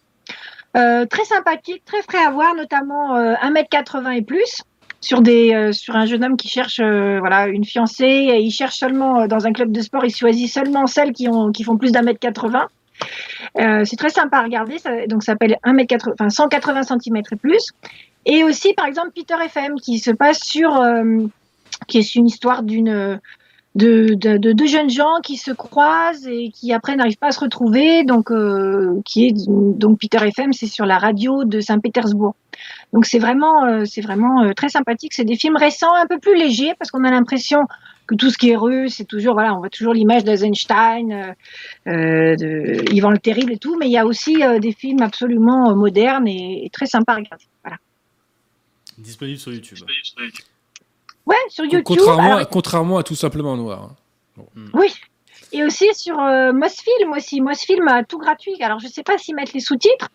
euh, 0.78 1.06
très 1.06 1.26
sympathiques, 1.26 1.84
très 1.86 2.02
frais 2.04 2.24
à 2.26 2.32
voir, 2.32 2.56
notamment 2.56 3.18
euh, 3.18 3.34
1m80 3.36 4.18
et 4.18 4.22
plus 4.22 4.62
sur 5.06 5.22
des 5.22 5.54
euh, 5.54 5.72
sur 5.72 5.96
un 5.96 6.06
jeune 6.06 6.24
homme 6.24 6.36
qui 6.36 6.48
cherche 6.48 6.80
euh, 6.80 7.20
voilà 7.20 7.48
une 7.48 7.64
fiancée. 7.64 8.06
Et 8.06 8.40
il 8.40 8.52
cherche 8.52 8.78
seulement 8.78 9.22
euh, 9.22 9.28
dans 9.28 9.46
un 9.46 9.54
club 9.54 9.72
de 9.72 9.82
sport, 9.82 10.04
il 10.04 10.14
choisit 10.14 10.52
seulement 10.52 10.88
celles 10.88 11.14
qui 11.14 11.30
ont 11.30 11.52
qui 11.52 11.64
font 11.64 11.78
plus 11.78 11.92
d'un 11.92 12.02
mètre 12.02 12.20
80. 12.20 12.68
Euh, 13.60 13.84
c'est 13.86 13.96
très 13.96 14.10
sympa 14.10 14.38
à 14.40 14.44
regarder, 14.44 14.80
ça, 14.80 15.08
donc 15.08 15.24
s'appelle 15.24 15.58
1 15.64 15.74
mètre 15.74 15.90
80, 15.90 16.14
enfin 16.20 16.30
180 16.30 16.84
cm 16.84 17.18
et 17.18 17.36
plus. 17.36 17.72
Et 18.26 18.44
aussi 18.44 18.74
par 18.74 18.86
exemple 18.86 19.12
Peter 19.16 19.36
FM 19.46 19.76
qui 19.76 20.00
se 20.00 20.12
passe 20.12 20.40
sur 20.40 20.76
euh, 20.82 21.26
qui 21.88 22.00
est 22.00 22.16
une 22.16 22.28
histoire 22.28 22.64
d'une 22.64 23.20
de, 23.76 24.14
de, 24.16 24.38
de 24.38 24.54
deux 24.54 24.68
jeunes 24.68 24.90
gens 24.90 25.20
qui 25.22 25.36
se 25.36 25.52
croisent 25.52 26.28
et 26.28 26.50
qui 26.50 26.74
après 26.74 26.96
n'arrivent 26.96 27.18
pas 27.18 27.28
à 27.28 27.32
se 27.32 27.42
retrouver. 27.42 28.04
Donc, 28.04 28.32
euh, 28.32 29.02
qui 29.06 29.28
est 29.28 29.48
donc 29.48 30.00
Peter 30.00 30.26
FM, 30.26 30.54
c'est 30.54 30.68
sur 30.68 30.86
la 30.86 30.98
radio 30.98 31.44
de 31.44 31.60
Saint-Pétersbourg. 31.60 32.36
Donc 32.94 33.06
c'est 33.06 33.20
vraiment, 33.20 33.66
euh, 33.66 33.84
c'est 33.86 34.02
vraiment 34.02 34.44
euh, 34.44 34.54
très 34.54 34.70
sympathique. 34.70 35.14
C'est 35.14 35.26
des 35.26 35.36
films 35.36 35.58
récents, 35.58 35.94
un 35.94 36.08
peu 36.08 36.20
plus 36.20 36.36
légers 36.36 36.74
parce 36.80 36.90
qu'on 36.90 37.04
a 37.04 37.12
l'impression 37.12 37.68
que 38.07 38.15
tout 38.15 38.30
ce 38.30 38.38
qui 38.38 38.49
est 38.52 38.56
russe, 38.56 38.95
c'est 38.98 39.06
toujours 39.06 39.34
voilà, 39.34 39.56
on 39.56 39.60
voit 39.60 39.69
toujours 39.69 39.94
l'image 39.94 40.23
d'Eisenstein, 40.23 41.11
euh, 41.11 41.34
euh, 41.91 42.36
de 42.36 42.94
Ivan 42.94 43.10
le 43.11 43.18
Terrible 43.18 43.53
et 43.53 43.57
tout, 43.57 43.77
mais 43.77 43.88
il 43.88 43.91
y 43.91 43.98
a 43.98 44.06
aussi 44.06 44.44
euh, 44.44 44.60
des 44.60 44.72
films 44.73 45.02
absolument 45.02 45.72
euh, 45.72 45.76
modernes 45.76 46.27
et, 46.27 46.65
et 46.65 46.69
très 46.69 46.86
sympas 46.86 47.14
à 47.14 47.15
regarder. 47.15 47.45
Voilà. 47.64 47.77
Disponible 48.98 49.40
sur 49.40 49.52
YouTube. 49.52 49.80
Ouais, 51.26 51.36
sur 51.49 51.64
YouTube. 51.65 51.82
Contrairement, 51.84 52.23
alors- 52.23 52.40
à, 52.40 52.45
contrairement 52.45 52.98
à 52.98 53.03
tout 53.03 53.15
simplement 53.15 53.57
noir. 53.57 53.91
hein. 54.38 54.53
Oui. 54.73 54.94
Et 55.52 55.64
aussi 55.64 55.86
sur 55.94 56.19
euh, 56.19 56.52
Mosfilm 56.53 57.11
aussi. 57.15 57.41
Mosfilm 57.41 57.88
a 57.88 58.03
tout 58.03 58.18
gratuit. 58.18 58.61
Alors 58.61 58.80
je 58.80 58.88
sais 58.88 59.03
pas 59.03 59.18
s'ils 59.18 59.36
mettent 59.36 59.53
les 59.53 59.60
sous-titres, 59.60 60.10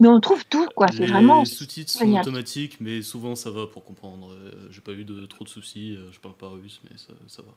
mais 0.00 0.08
on 0.08 0.20
trouve 0.20 0.44
tout 0.46 0.66
quoi. 0.74 0.86
C'est 0.88 1.06
Les 1.06 1.44
sous-titres 1.44 1.90
sont 1.92 2.00
génial. 2.00 2.22
automatiques, 2.22 2.78
mais 2.80 3.02
souvent 3.02 3.34
ça 3.36 3.50
va 3.50 3.66
pour 3.66 3.84
comprendre. 3.84 4.32
Euh, 4.32 4.50
J'ai 4.70 4.80
pas 4.80 4.92
eu 4.92 5.04
de, 5.04 5.26
trop 5.26 5.44
de 5.44 5.48
soucis, 5.48 5.96
euh, 5.96 6.10
je 6.12 6.18
parle 6.18 6.34
pas 6.34 6.48
russe, 6.48 6.80
mais 6.90 6.96
ça, 6.98 7.12
ça 7.28 7.42
va. 7.42 7.52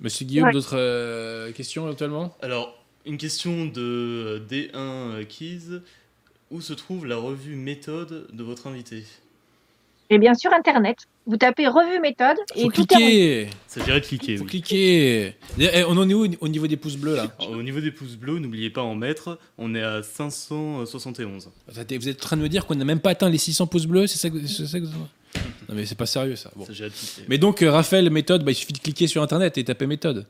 Monsieur 0.00 0.26
Guillaume, 0.26 0.46
Ouais. 0.46 0.52
d'autres 0.52 0.76
euh, 0.76 1.52
questions 1.52 1.86
actuellement 1.88 2.36
Alors, 2.42 2.76
une 3.06 3.18
question 3.18 3.66
de 3.66 3.80
euh, 3.80 4.40
D1 5.20 5.24
Keys. 5.26 5.80
Où 6.50 6.60
se 6.60 6.74
trouve 6.74 7.06
la 7.06 7.16
revue 7.16 7.56
méthode 7.56 8.26
de 8.30 8.42
votre 8.42 8.66
invité? 8.66 9.04
Et 10.12 10.18
bien 10.18 10.34
sûr 10.34 10.52
Internet. 10.52 10.98
Vous 11.26 11.36
tapez 11.38 11.66
revue 11.66 11.98
méthode 12.00 12.36
et 12.54 12.62
Faut 12.64 12.70
tout 12.70 12.82
est. 12.82 12.86
cliquer 12.86 13.50
Ça 13.66 13.80
dirait 13.82 14.00
de 14.00 14.04
cliquer, 14.06 14.36
Faut 14.36 14.44
oui. 14.44 14.50
cliquer 14.50 15.34
Eh, 15.58 15.84
On 15.84 15.96
en 15.96 16.06
est 16.08 16.12
où 16.14 16.26
au 16.40 16.48
niveau 16.48 16.66
des 16.66 16.76
pouces 16.76 16.96
bleus 16.96 17.16
là 17.16 17.28
Alors, 17.38 17.52
Au 17.52 17.62
niveau 17.62 17.80
des 17.80 17.90
pouces 17.92 18.16
bleus, 18.16 18.38
n'oubliez 18.38 18.68
pas 18.68 18.82
en 18.82 18.94
mettre, 18.94 19.38
on 19.56 19.74
est 19.74 19.82
à 19.82 20.02
571. 20.02 21.50
Attendez, 21.70 21.96
Vous 21.96 22.08
êtes 22.08 22.18
en 22.18 22.26
train 22.26 22.36
de 22.36 22.42
me 22.42 22.48
dire 22.50 22.66
qu'on 22.66 22.74
n'a 22.74 22.84
même 22.84 23.00
pas 23.00 23.10
atteint 23.10 23.30
les 23.30 23.38
600 23.38 23.66
pouces 23.68 23.86
bleus 23.86 24.06
C'est 24.06 24.18
ça 24.18 24.28
que, 24.28 24.44
c'est 24.46 24.66
ça 24.66 24.78
que- 24.80 24.84
Non 24.84 25.74
mais 25.74 25.86
c'est 25.86 25.94
pas 25.96 26.04
sérieux 26.06 26.36
ça. 26.36 26.50
Bon. 26.56 26.66
Ça, 26.66 26.72
j'ai 26.74 26.84
hâte 26.84 26.92
de 26.92 26.96
cliquer. 26.98 27.22
Mais 27.28 27.38
donc, 27.38 27.62
euh, 27.62 27.70
Raphaël, 27.70 28.10
méthode, 28.10 28.44
bah, 28.44 28.50
il 28.50 28.54
suffit 28.54 28.74
de 28.74 28.78
cliquer 28.80 29.06
sur 29.06 29.22
Internet 29.22 29.56
et 29.56 29.64
taper 29.64 29.86
méthode. 29.86 30.26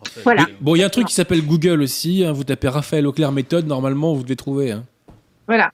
Raphaël, 0.00 0.22
Voilà. 0.24 0.46
Bon, 0.60 0.74
il 0.74 0.80
y 0.80 0.82
a 0.82 0.86
un 0.86 0.90
truc 0.90 1.06
qui 1.06 1.14
s'appelle 1.14 1.42
Google 1.46 1.80
aussi. 1.80 2.24
hein, 2.24 2.32
vous 2.32 2.44
tapez 2.44 2.68
Raphaël 2.68 3.06
Auclair 3.06 3.32
méthode, 3.32 3.66
normalement, 3.66 4.12
vous 4.12 4.22
devez 4.24 4.36
trouver. 4.36 4.72
hein. 4.72 4.84
Voilà. 5.46 5.72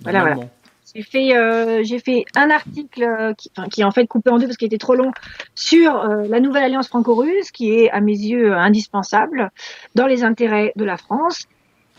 Voilà, 0.00 0.18
Normalement. 0.18 0.50
J'ai 0.94 1.02
fait, 1.02 1.34
euh, 1.34 1.82
j'ai 1.84 1.98
fait 1.98 2.24
un 2.36 2.50
article 2.50 3.02
euh, 3.02 3.32
qui, 3.70 3.80
est 3.80 3.84
en 3.84 3.90
fait 3.90 4.06
coupé 4.06 4.28
en 4.28 4.38
deux 4.38 4.46
parce 4.46 4.58
qu'il 4.58 4.66
était 4.66 4.76
trop 4.76 4.94
long 4.94 5.10
sur 5.54 5.96
euh, 5.96 6.26
la 6.28 6.38
nouvelle 6.38 6.64
alliance 6.64 6.88
franco-russe 6.88 7.50
qui 7.50 7.72
est 7.72 7.90
à 7.90 8.00
mes 8.00 8.12
yeux 8.12 8.52
indispensable 8.52 9.50
dans 9.94 10.06
les 10.06 10.22
intérêts 10.22 10.72
de 10.76 10.84
la 10.84 10.98
France. 10.98 11.46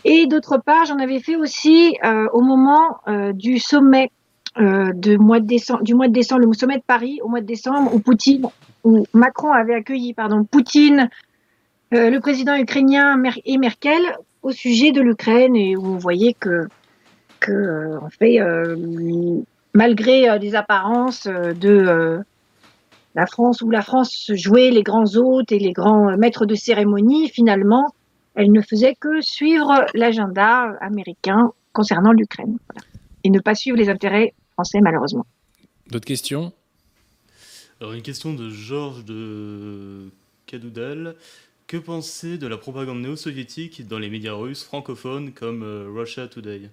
Et 0.04 0.26
d'autre 0.26 0.58
part, 0.58 0.84
j'en 0.84 0.98
avais 0.98 1.18
fait 1.18 1.34
aussi 1.34 1.96
au 2.34 2.42
moment 2.42 2.98
du 3.32 3.58
sommet 3.58 4.10
de 4.58 4.92
du 4.92 5.16
mois 5.18 5.40
de 5.40 5.46
décembre, 5.46 6.44
le 6.46 6.52
sommet 6.52 6.76
de 6.76 6.82
Paris 6.86 7.20
au 7.22 7.28
mois 7.28 7.40
de 7.40 7.46
décembre 7.46 7.94
où 7.94 8.00
Poutine, 8.00 8.46
où 8.84 9.06
Macron 9.14 9.50
avait 9.50 9.72
accueilli, 9.72 10.12
pardon, 10.12 10.44
Poutine, 10.44 11.08
le 11.90 12.18
président 12.18 12.54
ukrainien 12.54 13.18
et 13.46 13.56
Merkel 13.56 14.02
au 14.42 14.50
sujet 14.50 14.92
de 14.92 15.00
l'Ukraine 15.00 15.56
et 15.56 15.74
où 15.74 15.86
on 15.86 15.96
voyait 15.96 16.34
que 16.34 16.68
que 17.44 17.52
euh, 17.52 18.00
en 18.00 18.08
fait, 18.08 18.40
euh, 18.40 18.74
malgré 19.74 20.30
euh, 20.30 20.38
les 20.38 20.54
apparences 20.54 21.26
euh, 21.26 21.52
de 21.52 21.68
euh, 21.68 22.18
la 23.14 23.26
France 23.26 23.60
où 23.60 23.70
la 23.70 23.82
France 23.82 24.30
jouait 24.32 24.70
les 24.70 24.82
grands 24.82 25.14
hôtes 25.16 25.52
et 25.52 25.58
les 25.58 25.72
grands 25.72 26.08
euh, 26.08 26.16
maîtres 26.16 26.46
de 26.46 26.54
cérémonie, 26.54 27.28
finalement, 27.28 27.94
elle 28.34 28.50
ne 28.50 28.62
faisait 28.62 28.94
que 28.98 29.20
suivre 29.20 29.84
l'agenda 29.92 30.74
américain 30.80 31.52
concernant 31.74 32.12
l'Ukraine 32.12 32.56
voilà. 32.72 32.86
et 33.24 33.30
ne 33.30 33.40
pas 33.40 33.54
suivre 33.54 33.76
les 33.76 33.90
intérêts 33.90 34.32
français 34.54 34.80
malheureusement. 34.80 35.26
D'autres 35.90 36.06
questions? 36.06 36.50
Alors, 37.80 37.92
une 37.92 38.02
question 38.02 38.32
de 38.32 38.48
Georges 38.48 39.04
de 39.04 40.08
Cadoudal. 40.46 41.14
Que 41.66 41.78
penser 41.78 42.36
de 42.36 42.46
la 42.46 42.58
propagande 42.58 43.00
néo-soviétique 43.00 43.88
dans 43.88 43.98
les 43.98 44.10
médias 44.10 44.34
russes 44.34 44.62
francophones 44.62 45.32
comme 45.32 45.62
Russia 45.96 46.28
Today? 46.28 46.70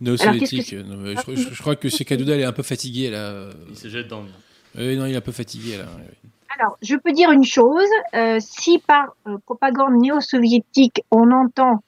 Non, 0.00 0.12
mais 0.12 1.14
je, 1.16 1.34
je- 1.34 1.54
je 1.54 1.60
crois 1.60 1.76
que 1.76 1.88
chez 1.88 2.04
Cadoudal 2.04 2.40
est 2.40 2.44
un 2.44 2.52
peu 2.52 2.62
fatigué 2.62 3.10
là. 3.10 3.48
Il 3.68 3.76
se 3.76 3.88
jette 3.88 4.08
dormir. 4.08 4.32
Euh, 4.78 4.94
non, 4.96 5.06
il 5.06 5.14
est 5.14 5.16
un 5.16 5.20
peu 5.20 5.32
fatigué 5.32 5.76
là. 5.78 5.84
oui. 5.98 6.30
Alors, 6.58 6.76
je 6.82 6.96
peux 6.96 7.12
dire 7.12 7.30
une 7.30 7.44
chose, 7.44 7.86
euh, 8.14 8.38
si 8.40 8.78
par 8.80 9.14
euh, 9.26 9.36
propagande 9.44 10.00
néo-soviétique 10.00 11.02
on 11.10 11.30
entend 11.30 11.82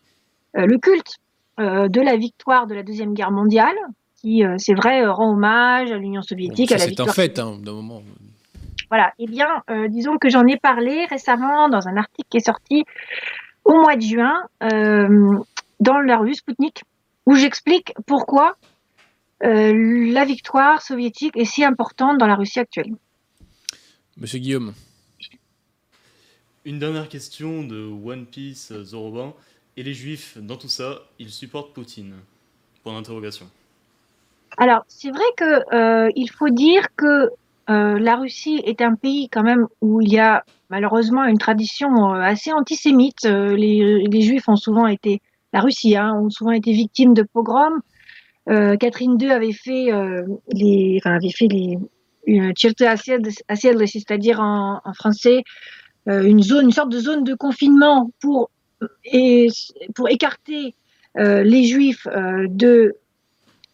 euh, 0.56 0.66
le 0.66 0.78
culte 0.78 1.16
euh, 1.58 1.88
de 1.88 2.00
la 2.00 2.16
victoire 2.16 2.66
de 2.66 2.74
la 2.74 2.82
Deuxième 2.82 3.14
Guerre 3.14 3.32
mondiale, 3.32 3.74
qui, 4.20 4.44
euh, 4.44 4.54
c'est 4.58 4.74
vrai, 4.74 5.02
euh, 5.02 5.12
rend 5.12 5.32
hommage 5.32 5.90
à 5.90 5.96
l'Union 5.98 6.20
Bon, 6.20 6.26
soviétique, 6.26 6.68
ça, 6.68 6.74
à 6.76 6.78
la 6.78 6.84
c'est 6.84 6.86
un 6.88 6.90
victoire 6.90 7.14
fait 7.14 7.38
hein, 7.38 7.58
d'un 7.60 7.72
moment. 7.72 8.02
Voilà. 8.90 9.12
Eh 9.18 9.26
bien, 9.26 9.48
euh, 9.70 9.88
disons 9.88 10.18
que 10.18 10.28
j'en 10.28 10.46
ai 10.46 10.56
parlé 10.56 11.04
récemment 11.06 11.68
dans 11.68 11.88
un 11.88 11.96
article 11.96 12.28
qui 12.30 12.36
est 12.36 12.46
sorti 12.46 12.84
au 13.64 13.74
mois 13.80 13.96
de 13.96 14.02
juin 14.02 14.42
euh, 14.62 15.38
dans 15.80 15.98
la 16.00 16.16
revue 16.18 16.34
Sputnik, 16.34 16.82
où 17.30 17.36
j'explique 17.36 17.94
pourquoi 18.06 18.56
euh, 19.44 20.12
la 20.12 20.24
victoire 20.24 20.82
soviétique 20.82 21.36
est 21.36 21.44
si 21.44 21.64
importante 21.64 22.18
dans 22.18 22.26
la 22.26 22.34
Russie 22.34 22.58
actuelle. 22.58 22.92
Monsieur 24.16 24.40
Guillaume. 24.40 24.74
Une 26.64 26.80
dernière 26.80 27.08
question 27.08 27.62
de 27.62 27.86
One 27.86 28.26
Piece 28.26 28.72
Zoroban. 28.82 29.36
Et 29.76 29.84
les 29.84 29.94
juifs, 29.94 30.38
dans 30.38 30.56
tout 30.56 30.68
ça, 30.68 31.02
ils 31.20 31.30
supportent 31.30 31.72
Poutine? 31.72 32.16
Point 32.82 32.94
d'interrogation. 32.94 33.48
Alors, 34.58 34.84
c'est 34.88 35.10
vrai 35.10 35.24
que 35.36 35.72
euh, 35.72 36.10
il 36.16 36.28
faut 36.32 36.50
dire 36.50 36.88
que 36.96 37.30
euh, 37.70 38.00
la 38.00 38.16
Russie 38.16 38.60
est 38.64 38.80
un 38.80 38.96
pays 38.96 39.28
quand 39.28 39.44
même 39.44 39.68
où 39.80 40.00
il 40.00 40.12
y 40.12 40.18
a 40.18 40.44
malheureusement 40.70 41.24
une 41.24 41.38
tradition 41.38 42.14
euh, 42.14 42.20
assez 42.20 42.52
antisémite. 42.52 43.26
Euh, 43.26 43.54
les, 43.54 44.06
les, 44.08 44.22
Juifs 44.22 44.48
ont 44.48 44.56
souvent 44.56 44.88
été, 44.88 45.22
la 45.52 45.60
Russie, 45.60 45.96
hein, 45.96 46.14
ont 46.14 46.30
souvent 46.30 46.52
été 46.52 46.72
victimes 46.72 47.14
de 47.14 47.22
pogroms. 47.22 47.80
Euh, 48.48 48.76
Catherine 48.76 49.16
II 49.20 49.30
avait 49.30 49.52
fait 49.52 49.90
les, 50.52 50.98
enfin, 50.98 51.16
avait 51.16 51.30
fait 51.30 51.46
les 51.46 51.78
une 52.26 52.52
c'est-à-dire 52.54 54.40
en, 54.40 54.80
français 54.94 55.42
une 56.06 56.42
zone, 56.42 56.66
une 56.66 56.72
sorte 56.72 56.90
de 56.90 56.98
zone 56.98 57.24
de 57.24 57.34
confinement 57.34 58.10
pour 58.20 58.50
et 59.04 59.48
pour 59.94 60.08
écarter 60.08 60.74
les 61.16 61.64
Juifs 61.64 62.06
de 62.06 62.94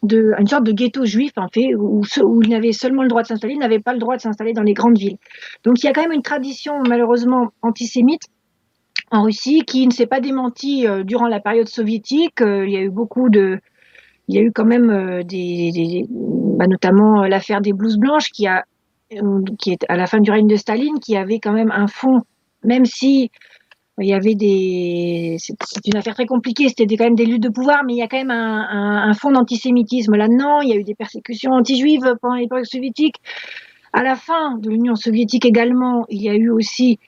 de, 0.03 0.33
une 0.37 0.47
sorte 0.47 0.63
de 0.63 0.71
ghetto 0.71 1.05
juif, 1.05 1.31
en 1.37 1.47
fait, 1.47 1.73
où, 1.75 2.03
où 2.21 2.41
ils 2.43 2.49
n'avaient 2.49 2.73
seulement 2.73 3.03
le 3.03 3.09
droit 3.09 3.23
de 3.23 3.27
s'installer, 3.27 3.53
ils 3.53 3.59
n'avaient 3.59 3.79
pas 3.79 3.93
le 3.93 3.99
droit 3.99 4.15
de 4.15 4.21
s'installer 4.21 4.53
dans 4.53 4.63
les 4.63 4.73
grandes 4.73 4.97
villes. 4.97 5.17
Donc 5.63 5.81
il 5.81 5.85
y 5.85 5.89
a 5.89 5.93
quand 5.93 6.01
même 6.01 6.11
une 6.11 6.21
tradition 6.21 6.81
malheureusement 6.87 7.51
antisémite 7.61 8.23
en 9.11 9.23
Russie 9.23 9.63
qui 9.65 9.87
ne 9.87 9.91
s'est 9.91 10.07
pas 10.07 10.19
démentie 10.19 10.87
euh, 10.87 11.03
durant 11.03 11.27
la 11.27 11.39
période 11.39 11.67
soviétique. 11.67 12.41
Euh, 12.41 12.65
il 12.65 12.73
y 12.73 12.77
a 12.77 12.81
eu 12.81 12.89
beaucoup 12.89 13.29
de, 13.29 13.59
il 14.27 14.35
y 14.35 14.39
a 14.39 14.41
eu 14.41 14.51
quand 14.51 14.65
même 14.65 14.89
euh, 14.89 15.23
des, 15.23 15.71
des 15.71 16.05
bah, 16.09 16.67
notamment 16.67 17.23
l'affaire 17.23 17.61
des 17.61 17.73
blouses 17.73 17.97
blanches 17.97 18.31
qui 18.31 18.47
a, 18.47 18.65
qui 19.59 19.71
est 19.71 19.85
à 19.87 19.95
la 19.95 20.07
fin 20.07 20.19
du 20.19 20.31
règne 20.31 20.47
de 20.47 20.55
Staline, 20.55 20.99
qui 20.99 21.15
avait 21.15 21.39
quand 21.39 21.53
même 21.53 21.71
un 21.71 21.87
fond, 21.87 22.21
même 22.63 22.85
si 22.85 23.31
il 23.99 24.07
y 24.07 24.13
avait 24.13 24.35
des. 24.35 25.37
C'est 25.39 25.55
une 25.87 25.97
affaire 25.97 26.13
très 26.13 26.27
compliquée, 26.27 26.67
c'était 26.69 26.85
quand 26.97 27.05
même 27.05 27.15
des 27.15 27.25
luttes 27.25 27.41
de 27.41 27.49
pouvoir, 27.49 27.83
mais 27.83 27.93
il 27.93 27.97
y 27.97 28.03
a 28.03 28.07
quand 28.07 28.17
même 28.17 28.31
un, 28.31 28.67
un, 28.69 29.09
un 29.09 29.13
fond 29.13 29.31
d'antisémitisme 29.31 30.15
là-dedans. 30.15 30.61
Il 30.61 30.69
y 30.69 30.73
a 30.73 30.75
eu 30.75 30.83
des 30.83 30.93
persécutions 30.93 31.51
anti-juives 31.53 32.15
pendant 32.21 32.35
l'époque 32.35 32.65
soviétique. 32.67 33.15
À 33.93 34.03
la 34.03 34.15
fin 34.15 34.57
de 34.57 34.69
l'Union 34.69 34.95
soviétique 34.95 35.45
également, 35.45 36.05
il 36.09 36.21
y 36.21 36.29
a 36.29 36.35
eu 36.35 36.49
aussi 36.49 36.99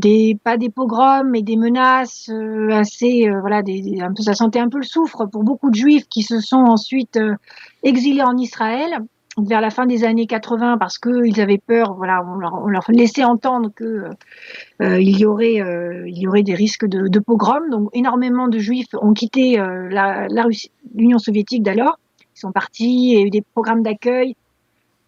des 0.00 0.38
pas 0.42 0.56
des 0.56 0.70
pogroms, 0.70 1.28
mais 1.30 1.42
des 1.42 1.56
menaces 1.56 2.28
euh, 2.30 2.70
assez 2.70 3.28
euh, 3.28 3.40
voilà, 3.40 3.58
un 3.58 4.14
peu 4.14 4.22
ça 4.22 4.34
sentait 4.34 4.58
un 4.58 4.68
peu 4.68 4.78
le 4.78 4.84
soufre 4.84 5.26
pour 5.30 5.44
beaucoup 5.44 5.70
de 5.70 5.74
juifs 5.74 6.08
qui 6.08 6.22
se 6.22 6.40
sont 6.40 6.64
ensuite 6.64 7.16
euh, 7.16 7.34
exilés 7.82 8.22
en 8.22 8.36
Israël 8.36 9.00
vers 9.38 9.60
la 9.60 9.70
fin 9.70 9.86
des 9.86 10.04
années 10.04 10.26
80 10.26 10.78
parce 10.78 10.98
qu'ils 10.98 11.40
avaient 11.40 11.60
peur, 11.64 11.94
voilà, 11.94 12.22
on 12.26 12.68
leur, 12.68 12.84
laissait 12.88 13.24
entendre 13.24 13.70
que 13.74 14.10
euh, 14.82 15.00
il 15.00 15.18
y 15.18 15.24
aurait 15.24 15.60
euh, 15.60 16.08
il 16.08 16.18
y 16.18 16.26
aurait 16.26 16.42
des 16.42 16.54
risques 16.54 16.86
de, 16.86 17.08
de 17.08 17.18
pogrom. 17.20 17.70
Donc 17.70 17.90
énormément 17.92 18.48
de 18.48 18.58
juifs 18.58 18.94
ont 19.00 19.12
quitté 19.12 19.60
euh, 19.60 19.88
l'Union 20.94 21.18
soviétique 21.18 21.62
d'alors. 21.62 21.98
Ils 22.36 22.40
sont 22.40 22.52
partis, 22.52 23.12
il 23.12 23.18
y 23.18 23.22
a 23.22 23.26
eu 23.26 23.30
des 23.30 23.42
programmes 23.42 23.82
d'accueil 23.82 24.34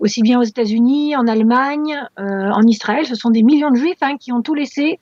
aussi 0.03 0.21
bien 0.21 0.41
aux 0.41 0.45
États-Unis, 0.45 1.15
en 1.17 1.29
Allemagne, 1.29 1.97
euh, 2.19 2.51
en 2.51 2.63
Israël. 2.63 3.07
Ce 3.07 3.15
sont 3.15 3.31
des 3.31 3.43
millions 3.43 3.71
de 3.71 3.77
juifs 3.77 4.03
hein, 4.03 4.17
qui 4.19 4.33
ont 4.33 4.43
tout 4.43 4.55
laissé. 4.55 4.99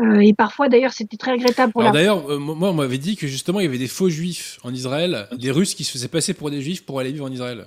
Euh, 0.00 0.20
et 0.20 0.34
parfois, 0.34 0.68
d'ailleurs, 0.68 0.92
c'était 0.92 1.16
très 1.16 1.32
regrettable 1.32 1.72
pour 1.72 1.82
Alors, 1.82 1.92
la. 1.92 1.98
D'ailleurs, 1.98 2.30
euh, 2.30 2.38
moi, 2.38 2.70
on 2.70 2.74
m'avait 2.74 2.98
dit 2.98 3.16
que 3.16 3.26
justement, 3.26 3.58
il 3.58 3.64
y 3.64 3.66
avait 3.66 3.78
des 3.78 3.88
faux 3.88 4.08
juifs 4.08 4.58
en 4.62 4.72
Israël, 4.72 5.26
des 5.36 5.50
Russes 5.50 5.74
qui 5.74 5.82
se 5.82 5.90
faisaient 5.90 6.08
passer 6.08 6.32
pour 6.32 6.50
des 6.50 6.62
juifs 6.62 6.86
pour 6.86 7.00
aller 7.00 7.10
vivre 7.10 7.26
en 7.26 7.32
Israël. 7.32 7.66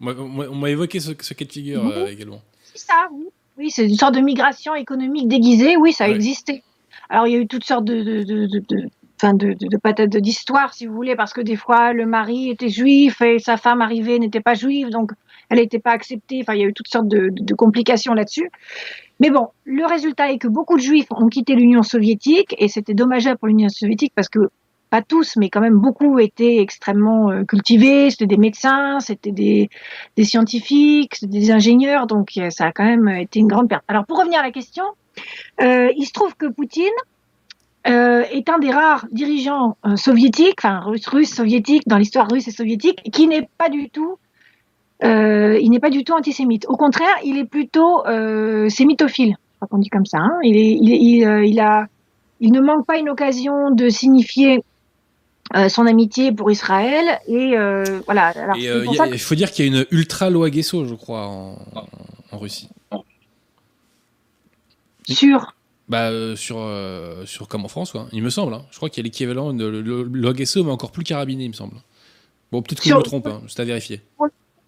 On 0.00 0.54
m'a 0.54 0.70
évoqué 0.70 1.00
ce, 1.00 1.10
ce, 1.20 1.34
cas 1.34 1.44
de 1.44 1.52
figure 1.52 2.08
également. 2.08 2.40
C'est 2.72 2.86
ça, 2.86 3.08
oui. 3.12 3.26
Oui, 3.58 3.70
c'est 3.70 3.86
une 3.86 3.96
sorte 3.96 4.14
de 4.14 4.20
migration 4.20 4.74
économique 4.74 5.28
déguisée. 5.28 5.76
Oui, 5.76 5.92
ça 5.92 6.04
a 6.04 6.08
existé. 6.08 6.62
Alors, 7.10 7.26
il 7.26 7.32
y 7.32 7.36
a 7.36 7.40
eu 7.40 7.46
toutes 7.46 7.64
sortes 7.64 7.84
de, 7.84 8.02
de, 8.02 8.22
de, 8.22 8.46
de, 8.46 8.62
de 8.66 8.88
enfin 9.20 9.34
de, 9.34 9.52
de, 9.52 9.66
de 9.66 9.76
patates 9.76 10.16
d'histoire, 10.16 10.72
si 10.72 10.86
vous 10.86 10.94
voulez, 10.94 11.16
parce 11.16 11.34
que 11.34 11.42
des 11.42 11.56
fois, 11.56 11.92
le 11.92 12.06
mari 12.06 12.48
était 12.48 12.70
juif 12.70 13.20
et 13.20 13.38
sa 13.38 13.58
femme 13.58 13.82
arrivée 13.82 14.18
n'était 14.18 14.40
pas 14.40 14.54
juive, 14.54 14.88
donc 14.88 15.12
elle 15.50 15.58
n'était 15.58 15.80
pas 15.80 15.90
acceptée. 15.90 16.44
Il 16.48 16.58
y 16.58 16.62
a 16.62 16.66
eu 16.66 16.72
toutes 16.72 16.88
sortes 16.88 17.08
de, 17.08 17.54
complications 17.54 18.14
là-dessus. 18.14 18.50
Mais 19.18 19.30
bon, 19.30 19.48
le 19.64 19.84
résultat 19.84 20.32
est 20.32 20.38
que 20.38 20.48
beaucoup 20.48 20.76
de 20.76 20.82
juifs 20.82 21.08
ont 21.10 21.28
quitté 21.28 21.54
l'Union 21.54 21.82
soviétique 21.82 22.54
et 22.56 22.68
c'était 22.68 22.94
dommageable 22.94 23.38
pour 23.38 23.48
l'Union 23.48 23.68
soviétique 23.68 24.12
parce 24.14 24.30
que 24.30 24.48
pas 24.88 25.02
tous, 25.02 25.36
mais 25.36 25.50
quand 25.50 25.60
même 25.60 25.76
beaucoup 25.76 26.18
étaient 26.18 26.58
extrêmement 26.58 27.30
euh, 27.30 27.44
cultivés. 27.44 28.10
C'était 28.10 28.26
des 28.26 28.38
médecins, 28.38 28.98
c'était 29.00 29.30
des, 29.30 29.68
scientifiques, 30.22 31.16
c'était 31.16 31.38
des 31.38 31.50
ingénieurs, 31.50 32.06
donc 32.06 32.30
euh, 32.38 32.50
ça 32.50 32.66
a 32.66 32.72
quand 32.72 32.84
même 32.84 33.08
été 33.08 33.40
une 33.40 33.46
grande 33.46 33.68
perte. 33.68 33.84
Alors 33.88 34.06
pour 34.06 34.18
revenir 34.18 34.40
à 34.40 34.42
la 34.42 34.50
question, 34.50 34.84
euh, 35.60 35.90
il 35.96 36.06
se 36.06 36.12
trouve 36.12 36.34
que 36.34 36.46
Poutine 36.46 36.86
est 37.84 38.48
un 38.50 38.58
des 38.58 38.70
rares 38.70 39.06
dirigeants 39.10 39.78
soviétiques, 39.96 40.58
enfin 40.62 40.80
russes, 40.80 41.06
russes, 41.06 41.34
soviétiques, 41.34 41.84
dans 41.86 41.96
l'histoire 41.96 42.28
russe 42.30 42.46
et 42.46 42.50
soviétique, 42.50 43.00
qui 43.10 43.26
n'est 43.26 43.48
pas 43.56 43.70
du 43.70 43.88
tout, 43.88 44.18
euh, 45.04 45.58
il 45.60 45.70
n'est 45.70 45.80
pas 45.80 45.90
du 45.90 46.04
tout 46.04 46.12
antisémite. 46.12 46.66
Au 46.68 46.76
contraire, 46.76 47.14
il 47.24 47.38
est 47.38 47.44
plutôt 47.44 48.06
euh, 48.06 48.68
sémitophile, 48.68 49.30
je 49.38 49.56
crois 49.56 49.68
qu'on 49.68 49.78
dit 49.78 49.88
comme 49.88 50.06
ça. 50.06 50.18
Hein. 50.18 50.38
Il, 50.42 50.56
est, 50.56 50.72
il, 50.80 50.92
est, 50.92 50.98
il, 50.98 51.24
euh, 51.24 51.44
il, 51.44 51.58
a, 51.60 51.86
il 52.40 52.52
ne 52.52 52.60
manque 52.60 52.86
pas 52.86 52.98
une 52.98 53.08
occasion 53.08 53.70
de 53.70 53.88
signifier 53.88 54.62
euh, 55.56 55.68
son 55.68 55.86
amitié 55.86 56.30
pour 56.32 56.50
Israël 56.50 57.18
et 57.26 57.56
euh, 57.58 57.82
voilà. 58.06 58.32
Euh, 58.36 58.84
il 59.12 59.18
faut 59.18 59.34
dire 59.34 59.50
qu'il 59.50 59.66
y 59.66 59.68
a 59.68 59.72
une 59.80 59.86
ultra 59.90 60.30
loi 60.30 60.48
Guesso, 60.50 60.84
je 60.84 60.94
crois, 60.94 61.26
en, 61.26 61.52
en- 61.74 61.86
en 62.32 62.38
Russie. 62.38 62.68
sur 65.08 65.54
Bah, 65.88 66.10
euh, 66.10 66.36
sur, 66.36 66.56
euh, 66.58 67.26
sur 67.26 67.48
comme 67.48 67.64
en 67.64 67.68
France, 67.68 67.90
quoi. 67.92 68.06
Il 68.12 68.22
me 68.22 68.30
semble. 68.30 68.54
hein. 68.54 68.62
Je 68.70 68.76
crois 68.76 68.88
qu'il 68.90 68.98
y 69.02 69.04
a 69.04 69.04
l'équivalent 69.08 69.52
de 69.52 69.66
loi 69.66 70.32
Guesso, 70.32 70.62
mais 70.62 70.70
encore 70.70 70.92
plus 70.92 71.02
carabiné, 71.04 71.44
il 71.44 71.48
me 71.48 71.54
semble. 71.54 71.74
Bon, 72.52 72.62
peut-être 72.62 72.80
que 72.82 72.88
je 72.88 72.94
me 72.94 73.02
trompe, 73.02 73.26
hein, 73.26 73.42
c'est 73.48 73.60
à 73.60 73.64
vérifier. 73.64 74.00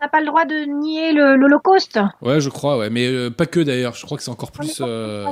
On 0.03 0.07
n'a 0.07 0.09
pas 0.09 0.19
le 0.20 0.27
droit 0.27 0.45
de 0.45 0.65
nier 0.65 1.12
l'Holocauste? 1.12 2.01
Ouais, 2.23 2.41
je 2.41 2.49
crois, 2.49 2.77
ouais. 2.77 2.91
Mais 2.91 3.07
euh, 3.07 3.31
pas 3.31 3.47
que 3.47 3.61
d'ailleurs. 3.61 3.95
Je 3.95 4.05
crois 4.05 4.19
que 4.19 4.24
c'est 4.24 4.33
encore 4.33 4.51
plus. 4.51 4.81
euh, 4.81 5.27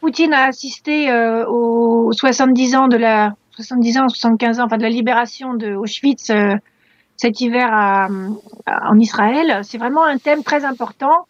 Poutine 0.00 0.34
a 0.34 0.44
assisté 0.44 1.10
euh, 1.10 1.46
aux 1.48 2.12
70 2.12 2.74
ans 2.76 2.88
de 2.88 2.96
la 2.98 3.32
70 3.56 3.98
ans, 3.98 4.08
75 4.08 4.60
ans, 4.60 4.64
enfin 4.64 4.76
de 4.76 4.82
la 4.82 4.90
libération 4.90 5.54
de 5.54 5.74
Auschwitz 5.74 6.28
euh, 6.30 6.54
cet 7.16 7.40
hiver 7.40 7.68
à, 7.72 8.08
à- 8.66 8.90
en 8.90 8.98
Israël. 8.98 9.60
C'est 9.62 9.78
vraiment 9.78 10.04
un 10.04 10.18
thème 10.18 10.42
très 10.42 10.66
important. 10.66 11.26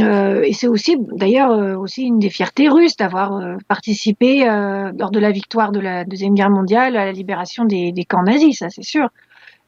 Euh, 0.00 0.42
et 0.42 0.54
c'est 0.54 0.66
aussi, 0.66 0.96
d'ailleurs, 0.98 1.52
euh, 1.52 1.76
aussi 1.76 2.02
une 2.04 2.18
des 2.18 2.30
fiertés 2.30 2.68
russes 2.68 2.96
d'avoir 2.96 3.36
euh, 3.36 3.56
participé 3.68 4.44
lors 4.98 5.10
de 5.12 5.18
la 5.20 5.30
victoire 5.30 5.70
de 5.70 5.78
la 5.80 6.04
deuxième 6.04 6.34
guerre 6.34 6.50
mondiale 6.50 6.96
à 6.96 7.04
la 7.04 7.12
libération 7.12 7.64
des, 7.64 7.92
des 7.92 8.04
camps 8.04 8.22
nazis, 8.24 8.58
ça 8.58 8.70
c'est 8.70 8.82
sûr. 8.82 9.08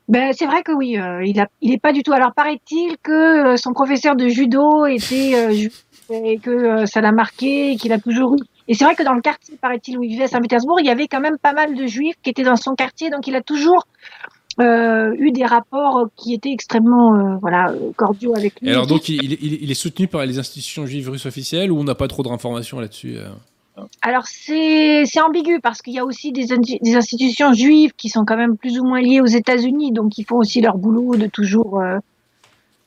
Ben 0.09 0.33
c'est 0.33 0.47
vrai 0.47 0.63
que 0.63 0.73
oui, 0.73 0.97
euh, 0.99 1.25
il 1.25 1.41
a, 1.41 1.49
il 1.61 1.73
est 1.73 1.81
pas 1.81 1.93
du 1.93 2.03
tout. 2.03 2.13
Alors 2.13 2.33
paraît-il 2.33 2.97
que 3.03 3.55
euh, 3.55 3.57
son 3.57 3.73
professeur 3.73 4.15
de 4.15 4.29
judo 4.29 4.87
était 4.87 5.33
euh, 5.35 5.69
et 6.11 6.39
que 6.39 6.51
euh, 6.51 6.87
ça 6.87 7.01
l'a 7.01 7.11
marqué 7.13 7.73
et 7.73 7.77
qu'il 7.77 7.93
a 7.93 7.99
toujours 7.99 8.35
eu. 8.37 8.39
Et 8.69 8.75
c'est 8.75 8.85
vrai 8.85 8.95
que 8.95 9.03
dans 9.03 9.15
le 9.15 9.21
quartier, 9.21 9.57
paraît-il, 9.61 9.99
où 9.99 10.03
il 10.05 10.09
vivait 10.11 10.25
à 10.25 10.29
Saint-Pétersbourg, 10.29 10.79
il 10.81 10.87
y 10.87 10.91
avait 10.91 11.09
quand 11.09 11.21
même 11.21 11.39
pas 11.39 11.53
mal 11.53 11.75
de 11.75 11.87
juifs 11.87 12.17
qui 12.23 12.31
étaient 12.31 12.43
dans 12.45 12.57
son 12.57 12.75
quartier, 12.75 13.11
donc 13.11 13.27
il 13.27 13.35
a 13.37 13.41
toujours 13.43 13.87
euh, 14.61 15.13
eu 15.19 15.33
des 15.33 15.45
rapports 15.45 16.07
qui 16.17 16.35
étaient 16.35 16.51
extrêmement 16.53 17.15
euh, 17.15 17.37
voilà 17.41 17.73
cordiaux 17.97 18.35
avec 18.37 18.61
lui. 18.61 18.69
Et 18.69 18.73
alors, 18.73 18.87
donc, 18.87 19.09
il, 19.09 19.33
il- 19.33 19.63
il- 19.63 19.71
est 19.71 19.75
soutenu 19.75 20.09
par 20.09 20.25
les 20.25 20.39
institutions 20.39 20.87
juives 20.87 21.11
russes 21.11 21.27
officielles 21.27 21.71
ou 21.71 21.79
on 21.79 21.85
n'a 21.85 21.95
pas 21.95 22.09
trop 22.09 22.23
d'informations 22.23 22.81
là-dessus 22.81 23.17
Alors 24.01 24.27
c'est 24.27 25.05
ambigu 25.21 25.61
parce 25.61 25.83
qu'il 25.83 25.93
y 25.93 25.99
a 25.99 26.05
aussi 26.05 26.33
des, 26.33 26.47
des 26.81 26.97
institutions 26.97 27.53
juives 27.53 27.93
qui 27.95 28.09
sont 28.09 28.25
quand 28.25 28.37
même 28.37 28.57
plus 28.57 28.79
ou 28.79 28.85
moins 28.85 29.01
liées 29.01 29.21
aux 29.21 29.27
États-Unis, 29.27 29.93
donc 29.93 30.17
ils 30.19 30.25
font 30.25 30.37
aussi 30.39 30.61
leur 30.61 30.79
boulot 30.79 31.17
de 31.17 31.27
toujours 31.27 31.81
euh, 31.81 31.99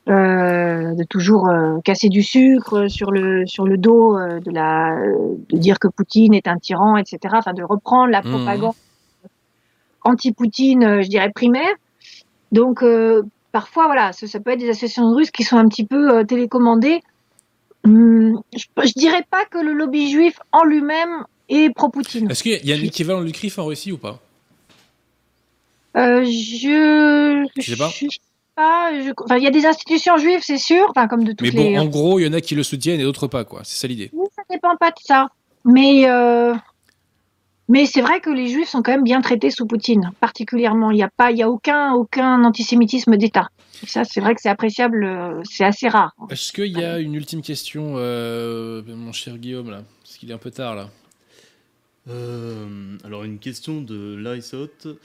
euh, 0.08 0.94
de 0.94 1.04
toujours 1.04 1.48
euh, 1.48 1.78
casser 1.84 2.08
du 2.08 2.22
sucre 2.22 2.88
sur 2.88 3.12
le 3.12 3.46
sur 3.46 3.64
le 3.66 3.76
dos 3.76 4.18
euh, 4.18 4.40
de 4.40 4.50
la 4.50 4.96
de 5.50 5.56
dire 5.58 5.78
que 5.78 5.86
Poutine 5.88 6.34
est 6.34 6.48
un 6.48 6.56
tyran, 6.56 6.96
etc. 6.96 7.18
Enfin 7.36 7.52
de 7.52 7.62
reprendre 7.62 8.10
la 8.10 8.22
Mhm. 8.22 8.30
propagande 8.32 8.74
anti-Poutine, 10.02 10.82
euh, 10.82 11.02
je 11.02 11.08
dirais 11.08 11.30
primaire. 11.32 11.74
Donc 12.50 12.82
euh, 12.82 13.22
parfois 13.52 13.86
voilà, 13.86 14.12
ça, 14.12 14.26
ça 14.26 14.40
peut 14.40 14.50
être 14.50 14.58
des 14.60 14.70
associations 14.70 15.12
russes 15.14 15.30
qui 15.30 15.44
sont 15.44 15.58
un 15.58 15.68
petit 15.68 15.86
peu 15.86 16.24
télécommandées. 16.24 17.00
Hum, 17.84 18.42
je, 18.54 18.66
je 18.84 18.92
dirais 18.94 19.24
pas 19.30 19.44
que 19.46 19.58
le 19.58 19.72
lobby 19.72 20.10
juif 20.10 20.38
en 20.52 20.64
lui-même 20.64 21.24
est 21.48 21.74
pro-Poutine. 21.74 22.30
Est-ce 22.30 22.42
qu'il 22.42 22.64
y 22.64 22.72
a 22.72 22.76
un 22.76 22.82
équivalent 22.82 23.22
du 23.22 23.32
CRIF 23.32 23.58
en 23.58 23.64
Russie 23.66 23.90
ou 23.92 23.96
pas? 23.98 24.18
Euh, 25.96 26.24
je 26.24 27.46
Je 27.56 27.70
sais 27.70 27.76
pas. 27.76 27.88
suis 27.88 28.08
pas. 28.54 28.92
Je- 29.00 29.10
Enfin, 29.24 29.38
il 29.38 29.42
y 29.42 29.46
a 29.46 29.50
des 29.50 29.66
institutions 29.66 30.16
juives, 30.18 30.40
c'est 30.42 30.58
sûr. 30.58 30.86
Enfin, 30.90 31.08
comme 31.08 31.24
de 31.24 31.32
toutes 31.32 31.42
Mais 31.42 31.50
bon, 31.50 31.70
les. 31.70 31.78
en 31.78 31.86
gros, 31.86 32.18
il 32.20 32.26
y 32.26 32.28
en 32.28 32.32
a 32.32 32.40
qui 32.40 32.54
le 32.54 32.62
soutiennent 32.62 33.00
et 33.00 33.04
d'autres 33.04 33.26
pas, 33.26 33.44
quoi. 33.44 33.62
C'est 33.64 33.78
ça 33.80 33.88
l'idée. 33.88 34.10
Oui, 34.12 34.26
ça 34.36 34.42
dépend 34.50 34.76
pas 34.76 34.90
de 34.90 34.96
ça. 35.02 35.28
Mais, 35.64 36.08
euh, 36.08 36.54
mais 37.70 37.86
c'est 37.86 38.02
vrai 38.02 38.20
que 38.20 38.30
les 38.30 38.48
juifs 38.48 38.68
sont 38.68 38.82
quand 38.82 38.92
même 38.92 39.04
bien 39.04 39.20
traités 39.20 39.50
sous 39.50 39.66
Poutine, 39.66 40.10
particulièrement. 40.20 40.90
Il 40.90 40.96
n'y 40.96 41.02
a 41.02 41.08
pas, 41.08 41.30
il 41.30 41.38
y 41.38 41.42
a 41.42 41.48
aucun, 41.48 41.92
aucun 41.94 42.44
antisémitisme 42.44 43.16
d'État. 43.16 43.48
Et 43.82 43.86
ça, 43.86 44.04
c'est 44.04 44.20
vrai 44.20 44.34
que 44.34 44.42
c'est 44.42 44.50
appréciable, 44.50 45.04
euh, 45.04 45.40
c'est 45.44 45.64
assez 45.64 45.88
rare. 45.88 46.14
Est-ce 46.28 46.52
qu'il 46.52 46.78
y 46.78 46.84
a 46.84 46.98
une 46.98 47.14
ultime 47.14 47.40
question, 47.40 47.94
euh, 47.96 48.82
mon 48.86 49.12
cher 49.12 49.38
Guillaume, 49.38 49.70
là? 49.70 49.84
Parce 50.02 50.18
qu'il 50.18 50.30
est 50.30 50.34
un 50.34 50.38
peu 50.38 50.50
tard, 50.50 50.74
là. 50.74 50.90
Euh, 52.08 52.96
alors 53.04 53.24
une 53.24 53.38
question 53.38 53.80
de 53.80 54.16
Lysot. 54.16 54.98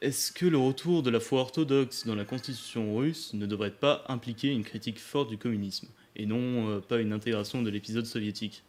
Est-ce 0.00 0.32
que 0.32 0.46
le 0.46 0.56
retour 0.56 1.02
de 1.02 1.10
la 1.10 1.20
foi 1.20 1.40
orthodoxe 1.40 2.06
dans 2.06 2.14
la 2.14 2.24
constitution 2.24 2.96
russe 2.96 3.34
ne 3.34 3.44
devrait 3.44 3.70
pas 3.70 4.04
impliquer 4.08 4.48
une 4.48 4.62
critique 4.62 4.98
forte 4.98 5.28
du 5.28 5.36
communisme? 5.36 5.88
Et 6.16 6.26
non 6.26 6.70
euh, 6.70 6.80
pas 6.80 7.00
une 7.00 7.12
intégration 7.12 7.62
de 7.62 7.70
l'épisode 7.70 8.06
soviétique? 8.06 8.62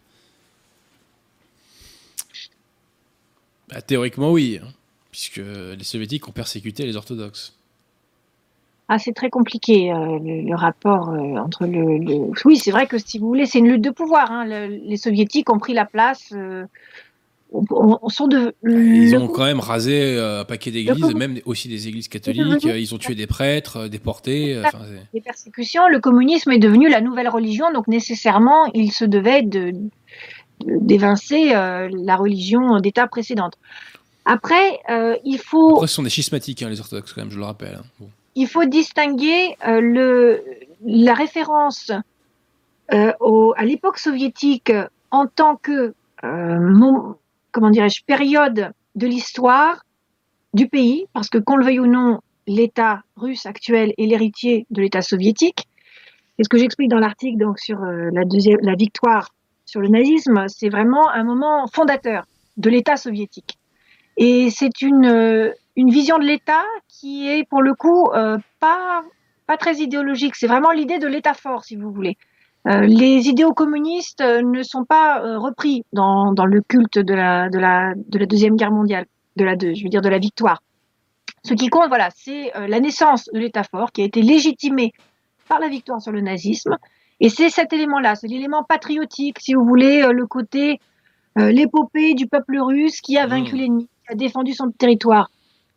Bah, 3.72 3.81
théoriquement, 3.81 4.31
oui. 4.31 4.60
hein, 4.61 4.68
puisque 5.11 5.38
les 5.77 5.84
soviétiques 5.84 6.27
ont 6.27 6.31
persécuté 6.31 6.85
les 6.85 6.95
orthodoxes. 6.95 7.56
Ah, 8.88 8.99
c'est 8.99 9.14
très 9.14 9.30
compliqué 9.30 9.91
euh, 9.91 10.19
le, 10.19 10.41
le 10.49 10.56
rapport 10.56 11.10
euh, 11.10 11.38
entre 11.38 11.65
le, 11.65 11.98
le- 11.98 12.31
Oui, 12.45 12.57
c'est 12.57 12.72
vrai 12.72 12.88
que 12.88 12.98
si 12.98 13.19
vous 13.19 13.27
voulez, 13.27 13.45
c'est 13.45 13.60
une 13.60 13.69
lutte 13.69 13.81
de 13.84 13.89
pouvoir. 13.89 14.30
hein. 14.31 14.45
Le- 14.45 14.68
les 14.68 14.98
soviétiques 14.98 15.49
ont 15.49 15.60
pris 15.60 15.73
la 15.73 15.85
place. 15.85 16.34
euh, 16.34 16.65
on, 17.53 17.64
on- 17.72 17.99
on 18.02 18.10
sont 18.10 18.27
de. 18.27 18.53
Ils 18.65 19.15
ont 19.15 19.27
quand 19.30 19.45
même 19.45 19.60
rasé 19.61 20.18
un 20.19 20.43
paquet 20.45 20.72
d'églises, 20.72 21.14
même 21.15 21.39
aussi 21.45 21.68
des 21.69 21.88
églises 21.88 22.07
catholiques. 22.10 22.64
Ils 22.65 22.93
ont 22.93 22.98
tué 22.98 23.15
des 23.15 23.27
prêtres, 23.27 23.88
déportés. 23.88 24.61
les 25.14 25.22
persécutions, 25.22 25.88
le 25.88 25.99
communisme 25.99 26.52
est 26.52 26.60
devenu 26.60 26.89
la 26.89 26.99
nouvelle 27.02 27.30
religion, 27.30 27.72
donc 27.73 27.88
nécessairement, 27.88 28.65
il 28.73 28.91
se 28.91 29.06
devait 29.06 29.41
de 29.41 29.72
de- 29.72 29.89
d'évincer 30.65 31.53
euh, 31.53 31.89
la 31.91 32.15
religion 32.15 32.79
d'État 32.79 33.07
précédente. 33.07 33.53
Après, 34.25 34.79
euh, 34.89 35.15
il 35.25 35.39
faut 35.39 35.73
Après, 35.75 35.88
ce 35.88 35.95
sont 35.95 36.03
des 36.03 36.09
schismatiques, 36.09 36.61
hein, 36.61 36.69
les 36.69 36.79
orthodoxes, 36.79 37.13
quand 37.13 37.21
même, 37.21 37.31
je 37.31 37.39
le 37.39 37.45
rappelle. 37.45 37.75
hein. 37.75 37.85
Bon. 37.99 38.09
il 38.35 38.47
faut 38.47 38.65
distinguer 38.65 39.55
euh, 39.67 39.81
le, 39.81 40.43
la 40.85 41.13
référence 41.13 41.91
au, 43.21 43.53
à 43.55 43.63
l'époque 43.63 43.97
soviétique 43.97 44.73
en 45.11 45.25
tant 45.25 45.55
que 45.55 45.93
comment 47.51 47.69
dirais-je 47.69 48.03
période 48.05 48.71
de 48.95 49.07
l'histoire 49.07 49.83
du 50.53 50.67
pays, 50.67 51.05
parce 51.13 51.29
que 51.29 51.38
qu'on 51.38 51.55
le 51.55 51.65
veuille 51.65 51.79
ou 51.79 51.88
non, 51.88 52.19
l'État 52.47 53.03
russe 53.15 53.45
actuel 53.45 53.93
est 53.97 54.05
l'héritier 54.05 54.65
de 54.69 54.81
l'État 54.81 55.01
soviétique. 55.01 55.67
Et 56.38 56.43
ce 56.43 56.49
que 56.49 56.57
j'explique 56.57 56.89
dans 56.89 56.99
l'article 56.99 57.38
donc 57.38 57.59
sur 57.59 57.81
euh, 57.81 58.09
la 58.13 58.25
deuxième 58.25 58.57
la 58.61 58.75
victoire 58.75 59.29
sur 59.72 59.80
le 59.80 59.88
nazisme, 59.88 60.45
c'est 60.49 60.68
vraiment 60.68 61.10
un 61.10 61.23
moment 61.23 61.65
fondateur 61.68 62.26
de 62.57 62.69
l'État 62.69 62.98
soviétique. 62.98 63.57
Et 64.18 64.49
c'est 64.49 64.81
une 64.81 65.06
euh, 65.06 65.52
une 65.77 65.89
vision 65.89 66.18
de 66.19 66.26
l'État 66.26 66.65
qui 66.89 67.30
est 67.30 67.48
pour 67.49 67.61
le 67.61 67.73
coup 67.73 68.10
euh, 68.14 68.38
pas 68.60 69.02
pas 69.48 69.56
très 69.56 69.76
idéologique. 69.76 70.35
C'est 70.35 70.48
vraiment 70.48 70.72
l'idée 70.72 70.99
de 70.99 71.07
l'État 71.07 71.34
fort, 71.34 71.64
si 71.64 71.77
vous 71.77 71.89
voulez. 71.89 72.18
Euh, 72.68 72.81
les 72.81 73.30
idéaux 73.30 73.53
communistes 73.53 74.22
ne 74.22 74.61
sont 74.61 74.84
pas 74.84 75.10
repris 75.38 75.84
dans, 75.93 76.34
dans 76.34 76.45
le 76.45 76.61
culte 76.61 76.99
de 76.99 77.14
la, 77.14 77.49
de, 77.49 77.57
la, 77.57 77.93
de 77.95 78.19
la 78.19 78.26
deuxième 78.26 78.56
guerre 78.57 78.72
mondiale, 78.72 79.06
de 79.38 79.45
la 79.45 79.56
deux, 79.56 79.73
je 79.73 79.84
veux 79.84 79.89
dire 79.89 80.02
de 80.02 80.10
la 80.10 80.19
victoire. 80.19 80.61
Ce 81.43 81.53
qui 81.56 81.69
compte, 81.69 81.88
voilà, 81.88 82.10
c'est 82.14 82.52
la 82.68 82.80
naissance 82.80 83.30
de 83.34 83.39
l'État 83.39 83.64
fort 83.64 83.91
qui 83.91 84.02
a 84.03 84.06
été 84.06 84.22
légitimé 84.22 84.91
par 85.48 85.60
la 85.60 85.69
victoire 85.69 86.02
sur 86.02 86.11
le 86.11 86.22
nazisme. 86.22 86.77
Et 87.22 87.30
c'est 87.30 87.49
cet 87.49 87.72
élément-là, 87.72 88.15
c'est 88.15 88.27
l'élément 88.27 88.64
patriotique, 88.64 89.38
si 89.39 89.53
vous 89.53 89.64
voulez, 89.64 90.02
euh, 90.02 90.11
le 90.11 90.26
côté, 90.26 90.81
euh, 91.38 91.52
l'épopée 91.52 92.15
du 92.15 92.27
peuple 92.27 92.60
russe 92.60 92.99
qui 92.99 93.18
a 93.18 93.27
vaincu 93.27 93.56
Mmh. 93.56 93.60
l'ennemi, 93.60 93.89
qui 94.06 94.11
a 94.11 94.15
défendu 94.15 94.53
son 94.53 94.72
territoire. 94.72 95.30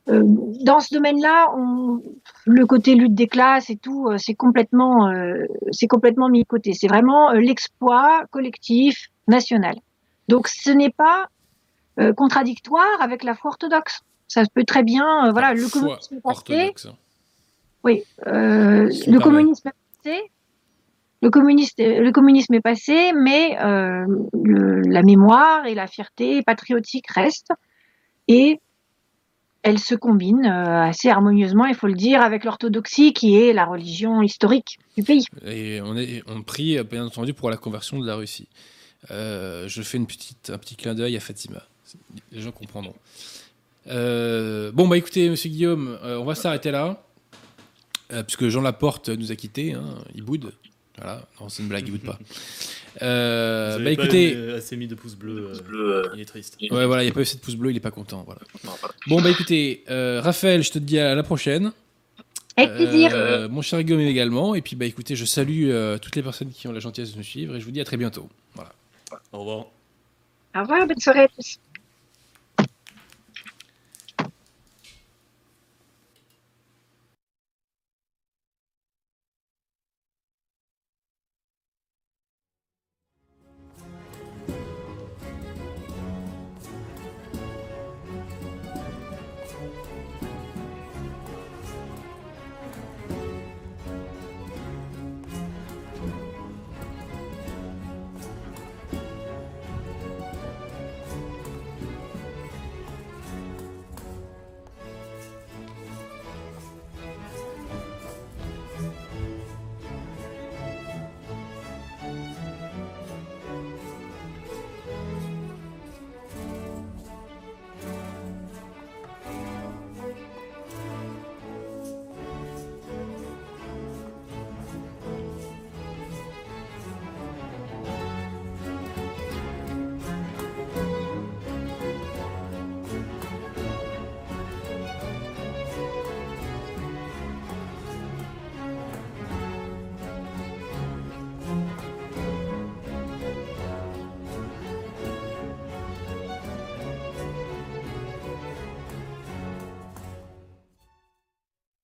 Euh, 0.08 0.22
dans 0.24 0.80
ce 0.80 0.92
domaine-là, 0.94 1.54
on, 1.56 2.02
le 2.46 2.66
côté 2.66 2.94
lutte 2.94 3.14
des 3.14 3.26
classes 3.26 3.70
et 3.70 3.76
tout, 3.76 4.08
euh, 4.08 4.16
c'est 4.18 4.34
complètement, 4.34 5.08
euh, 5.08 5.44
c'est 5.70 5.86
complètement 5.86 6.28
mis 6.28 6.42
de 6.42 6.48
côté. 6.48 6.72
C'est 6.74 6.88
vraiment 6.88 7.30
euh, 7.30 7.40
l'exploit 7.40 8.24
collectif 8.30 9.10
national. 9.28 9.76
Donc, 10.28 10.48
ce 10.48 10.70
n'est 10.70 10.90
pas 10.90 11.28
euh, 12.00 12.12
contradictoire 12.12 13.00
avec 13.00 13.22
la 13.22 13.34
foi 13.34 13.50
orthodoxe. 13.50 14.02
Ça 14.28 14.42
peut 14.52 14.64
très 14.64 14.82
bien, 14.82 15.28
euh, 15.28 15.30
voilà, 15.32 15.54
le 15.54 15.68
communisme 15.68 16.16
est 16.16 16.20
passé. 16.20 16.74
Oui, 17.84 18.02
euh, 18.26 18.90
le 19.06 19.18
communisme 19.20 19.68
est 19.68 19.72
passé. 20.02 20.30
Le, 21.24 22.10
communisme 22.10 22.54
est 22.54 22.60
passé, 22.60 23.12
mais 23.14 23.56
euh, 23.58 24.04
la 24.84 25.02
mémoire 25.02 25.64
et 25.64 25.74
la 25.74 25.86
fierté 25.86 26.42
patriotique 26.42 27.10
restent. 27.10 27.52
Et 28.28 28.60
elles 29.62 29.78
se 29.78 29.94
combinent 29.94 30.44
euh, 30.44 30.82
assez 30.82 31.08
harmonieusement, 31.08 31.64
il 31.64 31.74
faut 31.74 31.86
le 31.86 31.94
dire, 31.94 32.20
avec 32.20 32.44
l'orthodoxie 32.44 33.14
qui 33.14 33.36
est 33.36 33.54
la 33.54 33.64
religion 33.64 34.20
historique 34.20 34.78
du 34.98 35.02
pays. 35.02 35.24
Et 35.46 35.80
on, 35.82 35.96
est, 35.96 36.22
on 36.26 36.42
prie, 36.42 36.82
bien 36.84 37.06
entendu, 37.06 37.32
pour 37.32 37.48
la 37.48 37.56
conversion 37.56 37.98
de 37.98 38.06
la 38.06 38.16
Russie. 38.16 38.48
Euh, 39.10 39.66
je 39.66 39.80
fais 39.80 39.96
une 39.96 40.06
petite, 40.06 40.50
un 40.50 40.58
petit 40.58 40.76
clin 40.76 40.94
d'œil 40.94 41.16
à 41.16 41.20
Fatima. 41.20 41.62
Les 42.32 42.42
gens 42.42 42.52
comprendront. 42.52 42.96
Bon, 43.86 44.88
bah 44.88 44.98
écoutez, 44.98 45.30
monsieur 45.30 45.48
Guillaume, 45.48 45.98
on 46.02 46.24
va 46.24 46.34
s'arrêter 46.34 46.70
là. 46.70 47.02
Puisque 48.26 48.48
Jean 48.48 48.60
Laporte 48.60 49.08
nous 49.08 49.32
a 49.32 49.36
quittés. 49.36 49.72
hein, 49.72 49.82
il 50.14 50.22
boude. 50.22 50.52
Voilà, 50.96 51.22
non, 51.40 51.48
c'est 51.48 51.62
une 51.62 51.68
blague, 51.68 51.86
il 51.88 51.92
boude 51.92 52.02
pas. 52.02 52.18
Euh, 53.02 53.72
Vous 53.72 53.78
bah 53.78 53.84
pas 53.86 53.90
écoutez. 53.90 54.52
assez 54.52 54.76
mis 54.76 54.86
de 54.86 54.94
pouces 54.94 55.16
bleus. 55.16 55.50
euh, 55.52 55.60
Bleu, 55.62 56.10
il 56.14 56.20
est 56.20 56.24
triste. 56.26 56.56
Ouais, 56.70 56.86
voilà, 56.86 57.02
il 57.02 57.06
n'y 57.06 57.10
a 57.10 57.12
pas 57.12 57.22
eu 57.22 57.24
cette 57.24 57.40
pouce 57.40 57.56
bleu, 57.56 57.72
il 57.72 57.76
est 57.76 57.80
pas 57.80 57.90
content. 57.90 58.22
Voilà. 58.24 58.40
Bon, 59.08 59.20
bah 59.20 59.30
écoutez, 59.30 59.82
euh, 59.90 60.20
Raphaël, 60.22 60.62
je 60.62 60.70
te 60.70 60.78
dis 60.78 61.00
à 61.00 61.16
la 61.16 61.24
prochaine. 61.24 61.72
Avec 62.56 62.76
plaisir. 62.76 63.10
Euh, 63.12 63.48
mon 63.48 63.62
cher 63.62 63.82
Guillaume 63.82 63.98
également. 64.02 64.54
Et 64.54 64.62
puis, 64.62 64.76
bah 64.76 64.84
écoutez, 64.86 65.16
je 65.16 65.24
salue 65.24 65.70
euh, 65.70 65.98
toutes 65.98 66.14
les 66.14 66.22
personnes 66.22 66.50
qui 66.52 66.68
ont 66.68 66.72
la 66.72 66.78
gentillesse 66.78 67.10
de 67.14 67.16
nous 67.16 67.24
suivre 67.24 67.56
et 67.56 67.60
je 67.60 67.64
vous 67.64 67.72
dis 67.72 67.80
à 67.80 67.84
très 67.84 67.96
bientôt. 67.96 68.28
Voilà. 68.54 68.70
Au 69.32 69.40
revoir. 69.40 69.58
Au 70.54 70.60
revoir, 70.60 70.86
bonne 70.86 71.00
soirée 71.00 71.22
à 71.24 71.28
tous. 71.28 71.58